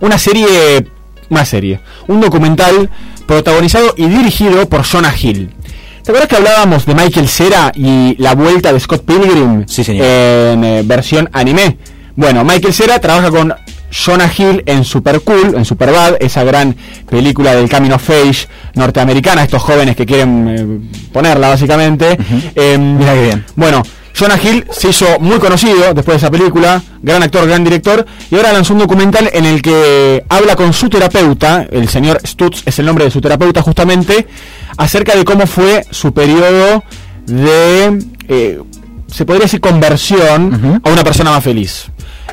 una 0.00 0.18
serie, 0.18 0.86
una 1.28 1.44
serie, 1.44 1.80
un 2.06 2.20
documental 2.20 2.88
protagonizado 3.26 3.94
y 3.96 4.06
dirigido 4.06 4.68
por 4.68 4.84
Jonah 4.84 5.14
Hill. 5.20 5.50
¿Te 6.02 6.12
acuerdas 6.12 6.28
que 6.28 6.36
hablábamos 6.36 6.86
de 6.86 6.94
Michael 6.94 7.28
Cera 7.28 7.70
y 7.74 8.16
la 8.18 8.34
vuelta 8.34 8.72
de 8.72 8.80
Scott 8.80 9.04
Pilgrim 9.04 9.66
Sí, 9.66 9.84
señor. 9.84 10.06
en 10.06 10.64
eh, 10.64 10.82
versión 10.84 11.28
anime? 11.34 11.76
Bueno, 12.16 12.44
Michael 12.44 12.72
Cera 12.72 12.98
trabaja 12.98 13.30
con 13.30 13.52
Jonah 13.92 14.30
Hill 14.36 14.62
en 14.66 14.84
Super 14.84 15.20
Cool, 15.20 15.54
en 15.54 15.64
Superbad, 15.66 16.16
esa 16.20 16.44
gran 16.44 16.74
película 17.10 17.54
del 17.54 17.68
Camino 17.68 17.96
of 17.96 18.08
Age 18.10 18.48
norteamericana, 18.74 19.42
estos 19.42 19.62
jóvenes 19.62 19.96
que 19.96 20.06
quieren 20.06 20.48
eh, 20.48 20.88
ponerla 21.12 21.48
básicamente. 21.50 22.16
Em, 22.54 22.96
Mira 22.98 23.12
qué 23.14 23.22
bien. 23.24 23.44
bueno, 23.56 23.82
Jonah 24.18 24.36
Hill 24.42 24.66
se 24.72 24.88
hizo 24.88 25.20
muy 25.20 25.38
conocido 25.38 25.94
después 25.94 26.06
de 26.06 26.16
esa 26.16 26.30
película, 26.30 26.82
gran 27.00 27.22
actor, 27.22 27.46
gran 27.46 27.62
director, 27.62 28.04
y 28.32 28.34
ahora 28.34 28.52
lanzó 28.52 28.72
un 28.72 28.80
documental 28.80 29.30
en 29.32 29.44
el 29.44 29.62
que 29.62 30.24
habla 30.28 30.56
con 30.56 30.72
su 30.72 30.88
terapeuta, 30.88 31.68
el 31.70 31.88
señor 31.88 32.20
Stutz 32.26 32.62
es 32.66 32.80
el 32.80 32.86
nombre 32.86 33.04
de 33.04 33.12
su 33.12 33.20
terapeuta 33.20 33.62
justamente, 33.62 34.26
acerca 34.76 35.14
de 35.14 35.24
cómo 35.24 35.46
fue 35.46 35.86
su 35.92 36.12
periodo 36.12 36.82
de, 37.26 38.04
eh, 38.26 38.60
se 39.06 39.24
podría 39.24 39.44
decir, 39.44 39.60
conversión 39.60 40.80
a 40.82 40.90
una 40.90 41.04
persona 41.04 41.30
más 41.30 41.44
feliz. 41.44 41.86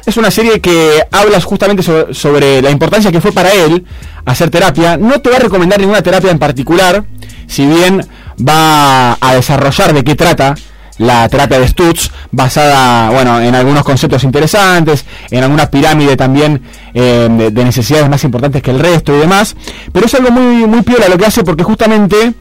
Es 0.07 0.17
una 0.17 0.31
serie 0.31 0.59
que 0.61 1.03
habla 1.11 1.39
justamente 1.39 1.83
sobre, 1.83 2.15
sobre 2.15 2.61
la 2.63 2.71
importancia 2.71 3.11
que 3.11 3.21
fue 3.21 3.31
para 3.31 3.51
él 3.51 3.85
hacer 4.25 4.49
terapia. 4.49 4.97
No 4.97 5.21
te 5.21 5.29
va 5.29 5.35
a 5.35 5.39
recomendar 5.39 5.79
ninguna 5.79 6.01
terapia 6.01 6.31
en 6.31 6.39
particular, 6.39 7.03
si 7.45 7.67
bien 7.67 8.07
va 8.39 9.19
a 9.21 9.35
desarrollar 9.35 9.93
de 9.93 10.03
qué 10.03 10.15
trata 10.15 10.55
la 10.97 11.27
terapia 11.29 11.59
de 11.59 11.67
Stutz, 11.67 12.09
basada 12.31 13.09
bueno, 13.09 13.41
en 13.41 13.53
algunos 13.55 13.83
conceptos 13.83 14.23
interesantes, 14.23 15.05
en 15.29 15.43
alguna 15.43 15.69
pirámide 15.69 16.15
también 16.15 16.61
eh, 16.93 17.27
de, 17.29 17.51
de 17.51 17.65
necesidades 17.65 18.09
más 18.09 18.23
importantes 18.23 18.61
que 18.61 18.71
el 18.71 18.79
resto 18.79 19.15
y 19.15 19.19
demás. 19.19 19.55
Pero 19.91 20.05
es 20.05 20.13
algo 20.13 20.31
muy, 20.31 20.65
muy 20.65 20.81
piola 20.81 21.09
lo 21.09 21.17
que 21.17 21.25
hace 21.25 21.43
porque 21.43 21.63
justamente 21.63 22.33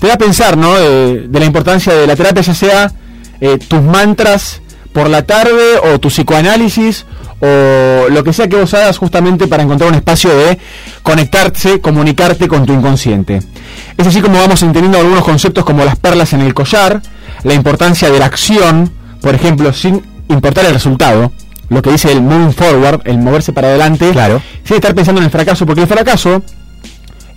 te 0.00 0.06
da 0.06 0.14
a 0.14 0.18
pensar 0.18 0.56
¿no? 0.56 0.74
de, 0.74 1.28
de 1.28 1.38
la 1.38 1.46
importancia 1.46 1.92
de 1.94 2.06
la 2.06 2.16
terapia, 2.16 2.42
ya 2.42 2.54
sea 2.54 2.92
eh, 3.40 3.58
tus 3.58 3.82
mantras 3.82 4.60
por 4.92 5.08
la 5.08 5.22
tarde 5.22 5.78
o 5.92 5.98
tu 5.98 6.08
psicoanálisis 6.08 7.06
o 7.40 8.08
lo 8.08 8.22
que 8.22 8.32
sea 8.32 8.48
que 8.48 8.56
vos 8.56 8.72
hagas 8.74 8.98
justamente 8.98 9.48
para 9.48 9.64
encontrar 9.64 9.90
un 9.90 9.96
espacio 9.96 10.30
de 10.36 10.58
conectarse, 11.02 11.80
comunicarte 11.80 12.46
con 12.46 12.64
tu 12.64 12.72
inconsciente. 12.72 13.42
Es 13.96 14.06
así 14.06 14.20
como 14.20 14.38
vamos 14.38 14.62
entendiendo 14.62 14.98
algunos 14.98 15.24
conceptos 15.24 15.64
como 15.64 15.84
las 15.84 15.96
perlas 15.96 16.32
en 16.34 16.42
el 16.42 16.54
collar, 16.54 17.02
la 17.44 17.54
importancia 17.54 18.10
de 18.10 18.18
la 18.18 18.26
acción, 18.26 18.92
por 19.20 19.34
ejemplo, 19.34 19.72
sin 19.72 20.02
importar 20.28 20.64
el 20.66 20.74
resultado, 20.74 21.32
lo 21.68 21.80
que 21.82 21.90
dice 21.90 22.12
el 22.12 22.22
moving 22.22 22.52
forward, 22.52 23.00
el 23.04 23.18
moverse 23.18 23.52
para 23.52 23.68
adelante, 23.68 24.10
Claro. 24.12 24.40
sin 24.64 24.76
estar 24.76 24.94
pensando 24.94 25.20
en 25.20 25.24
el 25.26 25.30
fracaso, 25.30 25.64
porque 25.66 25.82
el 25.82 25.86
fracaso 25.88 26.42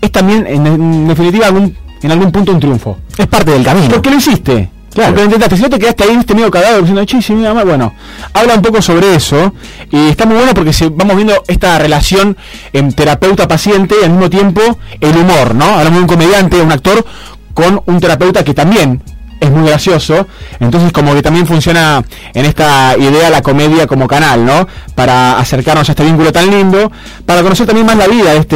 es 0.02 0.12
también, 0.12 0.46
en, 0.48 0.66
en 0.68 1.08
definitiva, 1.08 1.48
algún- 1.48 1.76
en 2.02 2.12
algún 2.12 2.32
punto 2.32 2.52
un 2.52 2.60
triunfo. 2.60 2.98
Es 3.18 3.28
parte 3.28 3.52
del 3.52 3.64
camino. 3.64 3.90
Porque 3.90 4.10
lo 4.12 4.18
hiciste. 4.18 4.70
Claro. 4.94 5.10
Porque 5.10 5.22
lo 5.22 5.26
intentaste. 5.26 5.58
Si 5.58 5.62
no 5.64 5.70
te 5.70 5.80
quedaste 5.80 6.04
ahí, 6.06 6.16
viste 6.16 6.36
medio 6.36 6.52
cagado 6.52 6.78
diciendo, 6.80 7.04
che, 7.06 7.22
sí, 7.22 7.34
mira, 7.34 7.54
mal". 7.54 7.66
bueno, 7.66 7.94
habla 8.34 8.54
un 8.56 8.62
poco 8.62 8.82
sobre 8.82 9.16
eso. 9.16 9.54
Y 9.92 10.10
está 10.10 10.26
muy 10.26 10.36
bueno 10.38 10.54
porque 10.54 10.72
se, 10.72 10.90
vamos 10.90 11.16
viendo 11.16 11.34
esta 11.48 11.78
relación 11.80 12.38
en 12.72 12.94
terapeuta-paciente 12.94 13.96
y 14.02 14.06
al 14.06 14.12
mismo 14.12 14.30
tiempo 14.30 14.62
el 15.02 15.18
humor, 15.18 15.56
¿no? 15.56 15.66
Hablamos 15.66 15.94
de 15.94 16.00
un 16.02 16.08
comediante, 16.08 16.62
un 16.62 16.72
actor, 16.72 17.06
con 17.54 17.82
un 17.86 18.00
terapeuta 18.00 18.44
que 18.44 18.54
también 18.54 19.02
es 19.40 19.52
muy 19.52 19.68
gracioso. 19.68 20.28
Entonces, 20.60 20.92
como 20.92 21.14
que 21.14 21.22
también 21.22 21.46
funciona 21.46 22.04
en 22.34 22.46
esta 22.46 22.96
idea 22.98 23.30
la 23.30 23.42
comedia 23.42 23.86
como 23.88 24.08
canal, 24.08 24.46
¿no? 24.46 24.68
Para 24.96 25.38
acercarnos 25.38 25.88
a 25.90 25.92
este 25.92 26.04
vínculo 26.04 26.32
tan 26.32 26.50
lindo, 26.50 26.92
para 27.26 27.42
conocer 27.44 27.66
también 27.66 27.86
más 27.86 27.98
la 27.98 28.08
vida 28.08 28.32
de 28.34 28.38
este, 28.40 28.56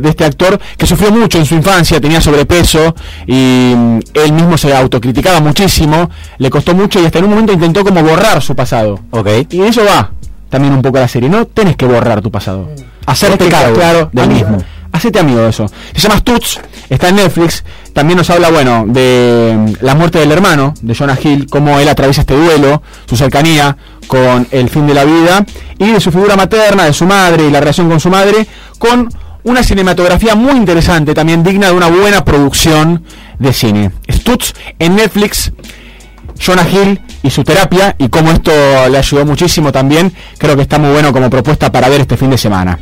de 0.00 0.08
este 0.08 0.24
actor 0.24 0.58
que 0.76 0.86
sufrió 0.86 1.10
mucho 1.12 1.38
en 1.38 1.46
su 1.46 1.54
infancia, 1.54 2.00
tenía 2.00 2.20
sobrepeso 2.20 2.94
y 3.26 3.72
mm, 3.76 3.98
él 4.14 4.32
mismo 4.32 4.58
se 4.58 4.74
autocriticaba 4.76 5.40
muchísimo, 5.40 6.10
le 6.38 6.50
costó 6.50 6.74
mucho 6.74 7.00
y 7.00 7.06
hasta 7.06 7.18
en 7.18 7.24
un 7.24 7.30
momento 7.30 7.52
intentó 7.52 7.84
como 7.84 8.02
borrar 8.02 8.42
su 8.42 8.54
pasado. 8.56 8.98
Ok. 9.10 9.28
Y 9.50 9.62
eso 9.62 9.82
va 9.84 10.10
también 10.50 10.72
un 10.74 10.82
poco 10.82 10.98
la 10.98 11.08
serie, 11.08 11.28
no 11.28 11.44
tenés 11.46 11.76
que 11.76 11.86
borrar 11.86 12.20
tu 12.22 12.30
pasado. 12.30 12.68
Hacerte 13.06 13.38
Tenés 13.38 13.54
que- 13.54 13.60
cargo 13.60 13.76
claro, 13.76 14.10
del 14.12 14.28
mismo. 14.28 14.58
Hacete 14.92 15.18
amigo 15.18 15.40
de 15.40 15.50
eso. 15.50 15.70
Se 15.94 16.00
llama 16.00 16.18
Stutz, 16.18 16.60
está 16.88 17.08
en 17.08 17.16
Netflix. 17.16 17.64
También 17.92 18.16
nos 18.16 18.30
habla, 18.30 18.50
bueno, 18.50 18.84
de 18.86 19.54
mm, 19.56 19.84
la 19.84 19.94
muerte 19.94 20.18
del 20.18 20.32
hermano 20.32 20.74
de 20.80 20.94
Jonah 20.94 21.18
Hill, 21.22 21.46
cómo 21.50 21.78
él 21.78 21.88
atraviesa 21.88 22.22
este 22.22 22.34
duelo, 22.34 22.82
su 23.06 23.16
cercanía 23.16 23.76
con 24.06 24.46
el 24.50 24.70
fin 24.70 24.86
de 24.86 24.94
la 24.94 25.04
vida, 25.04 25.44
y 25.78 25.90
de 25.90 26.00
su 26.00 26.10
figura 26.10 26.36
materna, 26.36 26.84
de 26.84 26.92
su 26.92 27.06
madre 27.06 27.46
y 27.46 27.50
la 27.50 27.60
relación 27.60 27.88
con 27.88 28.00
su 28.00 28.08
madre, 28.08 28.46
con 28.78 29.08
una 29.44 29.62
cinematografía 29.62 30.34
muy 30.34 30.52
interesante, 30.52 31.14
también 31.14 31.42
digna 31.42 31.68
de 31.68 31.72
una 31.74 31.88
buena 31.88 32.24
producción 32.24 33.04
de 33.38 33.52
cine. 33.52 33.92
Stutz 34.10 34.54
en 34.78 34.96
Netflix. 34.96 35.52
Jonah 36.40 36.68
Hill 36.68 37.00
y 37.22 37.30
su 37.30 37.42
terapia 37.44 37.94
y 37.98 38.08
cómo 38.08 38.30
esto 38.30 38.52
le 38.88 38.98
ayudó 38.98 39.24
muchísimo 39.26 39.72
también, 39.72 40.12
creo 40.38 40.56
que 40.56 40.62
está 40.62 40.78
muy 40.78 40.90
bueno 40.90 41.12
como 41.12 41.28
propuesta 41.28 41.72
para 41.72 41.88
ver 41.88 42.02
este 42.02 42.16
fin 42.16 42.30
de 42.30 42.38
semana. 42.38 42.78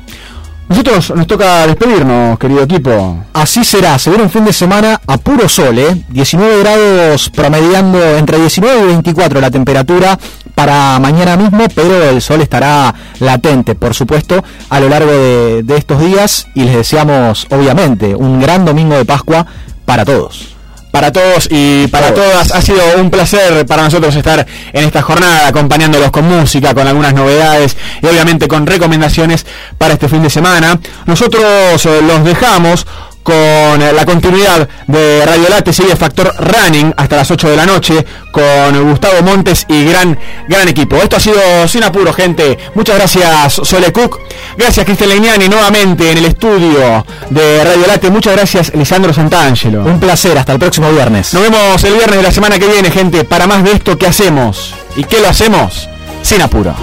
Nosotros 0.68 1.12
nos 1.14 1.26
toca 1.28 1.66
despedirnos, 1.66 2.38
querido 2.40 2.62
equipo. 2.62 3.24
Así 3.32 3.64
será, 3.64 3.98
se 4.01 4.10
viene 4.10 4.24
un 4.24 4.30
fin 4.30 4.44
de 4.44 4.52
semana 4.52 5.01
a 5.06 5.16
puro 5.16 5.48
sol, 5.48 5.78
¿eh? 5.78 6.02
19 6.09 6.59
grados 6.59 7.30
promediando 7.30 8.02
entre 8.16 8.38
19 8.38 8.80
y 8.80 8.86
24 8.86 9.40
la 9.40 9.51
temperatura 9.51 10.18
para 10.56 10.98
mañana 10.98 11.36
mismo, 11.36 11.66
pero 11.72 12.02
el 12.10 12.20
sol 12.20 12.40
estará 12.40 12.93
latente, 13.20 13.76
por 13.76 13.94
supuesto, 13.94 14.43
a 14.68 14.80
lo 14.80 14.88
largo 14.88 15.12
de, 15.12 15.62
de 15.62 15.76
estos 15.76 16.01
días 16.01 16.48
y 16.55 16.64
les 16.64 16.74
deseamos, 16.74 17.47
obviamente, 17.51 18.16
un 18.16 18.40
gran 18.40 18.64
domingo 18.64 18.97
de 18.97 19.05
Pascua 19.05 19.47
para 19.84 20.05
todos. 20.05 20.55
Para 20.97 21.12
todos 21.12 21.47
y 21.51 21.89
para 21.89 22.14
todas, 22.14 22.52
ha 22.52 22.62
sido 22.62 22.81
un 22.97 23.10
placer 23.10 23.66
para 23.66 23.82
nosotros 23.82 24.16
estar 24.16 24.47
en 24.73 24.85
esta 24.85 25.02
jornada 25.02 25.47
acompañándolos 25.47 26.10
con 26.10 26.27
música, 26.27 26.73
con 26.73 26.89
algunas 26.89 27.12
novedades 27.12 27.77
y 28.01 28.06
obviamente 28.06 28.48
con 28.48 28.66
recomendaciones 28.66 29.44
para 29.77 29.93
este 29.93 30.09
fin 30.09 30.23
de 30.23 30.31
semana. 30.31 30.81
Nosotros 31.05 31.85
eh, 31.85 32.01
los 32.01 32.24
dejamos 32.24 32.86
con 33.27 33.81
la 33.81 34.07
continuidad 34.07 34.69
de 34.86 35.27
Radio 35.27 35.48
Late, 35.48 35.73
sigue 35.73 35.97
Factor 35.97 36.32
Running 36.39 36.94
hasta 36.97 37.16
las 37.16 37.28
8 37.28 37.51
de 37.51 37.57
la 37.57 37.66
noche 37.66 38.07
con 38.31 38.89
Gustavo 38.89 39.20
Montes 39.23 39.66
y 39.69 39.85
gran, 39.85 40.16
gran 40.48 40.69
equipo. 40.69 40.94
Esto 40.94 41.16
ha 41.16 41.20
sido 41.20 41.66
Sin 41.66 41.82
Apuro, 41.82 42.12
gente. 42.12 42.57
Muchas 42.77 42.94
gracias, 42.94 43.55
Sole 43.65 43.90
Cook. 43.90 44.20
Gracias, 44.57 44.86
Cristian 44.86 45.11
Legnani, 45.11 45.48
nuevamente 45.48 46.12
en 46.12 46.19
el 46.19 46.27
estudio 46.27 47.05
de 47.31 47.65
Radio 47.65 47.89
Late. 47.89 48.11
Muchas 48.11 48.35
gracias, 48.36 48.73
Lisandro 48.77 49.12
Santangelo. 49.12 49.82
Un 49.82 49.98
placer, 49.98 50.39
hasta 50.39 50.53
el 50.53 50.61
próximo 50.61 50.93
viernes. 50.93 51.35
Nos 51.35 51.43
vemos 51.43 51.82
el 51.82 51.94
viernes 51.94 52.19
de 52.19 52.23
la 52.23 52.31
semana 52.31 52.61
que 52.61 52.69
viene, 52.69 52.93
gente, 52.93 53.24
para 53.24 53.48
más 53.48 53.65
de 53.65 53.73
esto 53.73 53.98
que 53.98 54.07
hacemos. 54.07 54.73
¿Y 54.94 55.03
qué 55.03 55.20
lo 55.20 55.28
hacemos? 55.28 55.89
Sin 56.23 56.43
apuro. 56.43 56.77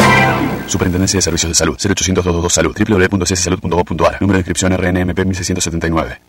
Superintendencia 0.68 1.18
de 1.18 1.22
Servicios 1.22 1.50
de 1.50 1.56
Salud 1.56 1.78
0800 1.78 2.24
222 2.26 2.54
Salud 2.54 2.76
www.cssalud.gov.ar 2.78 4.22
Número 4.22 4.38
de 4.38 4.40
inscripción 4.40 4.74
RNMP 4.74 5.20
1679 5.26 6.20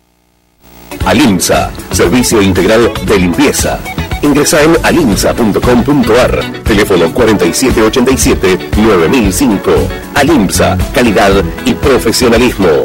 Alimsa, 1.04 1.70
servicio 1.90 2.40
integral 2.40 2.90
de 3.04 3.18
limpieza. 3.18 3.78
Ingresa 4.22 4.62
en 4.62 4.74
alimsa.com.ar, 4.82 6.62
teléfono 6.62 7.12
4787-9005. 7.12 9.60
Alimsa, 10.14 10.78
calidad 10.94 11.44
y 11.66 11.74
profesionalismo. 11.74 12.84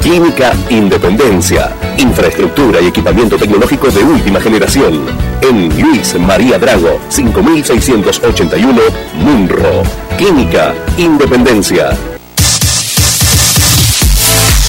Clínica 0.00 0.52
Independencia. 0.70 1.76
Infraestructura 1.98 2.80
y 2.80 2.86
equipamiento 2.86 3.36
tecnológico 3.36 3.88
de 3.90 4.02
última 4.02 4.40
generación. 4.40 5.04
En 5.42 5.68
Luis 5.80 6.18
María 6.18 6.58
Drago, 6.58 6.98
5681, 7.08 8.80
Munro. 9.18 9.82
Clínica 10.16 10.74
Independencia. 10.96 12.19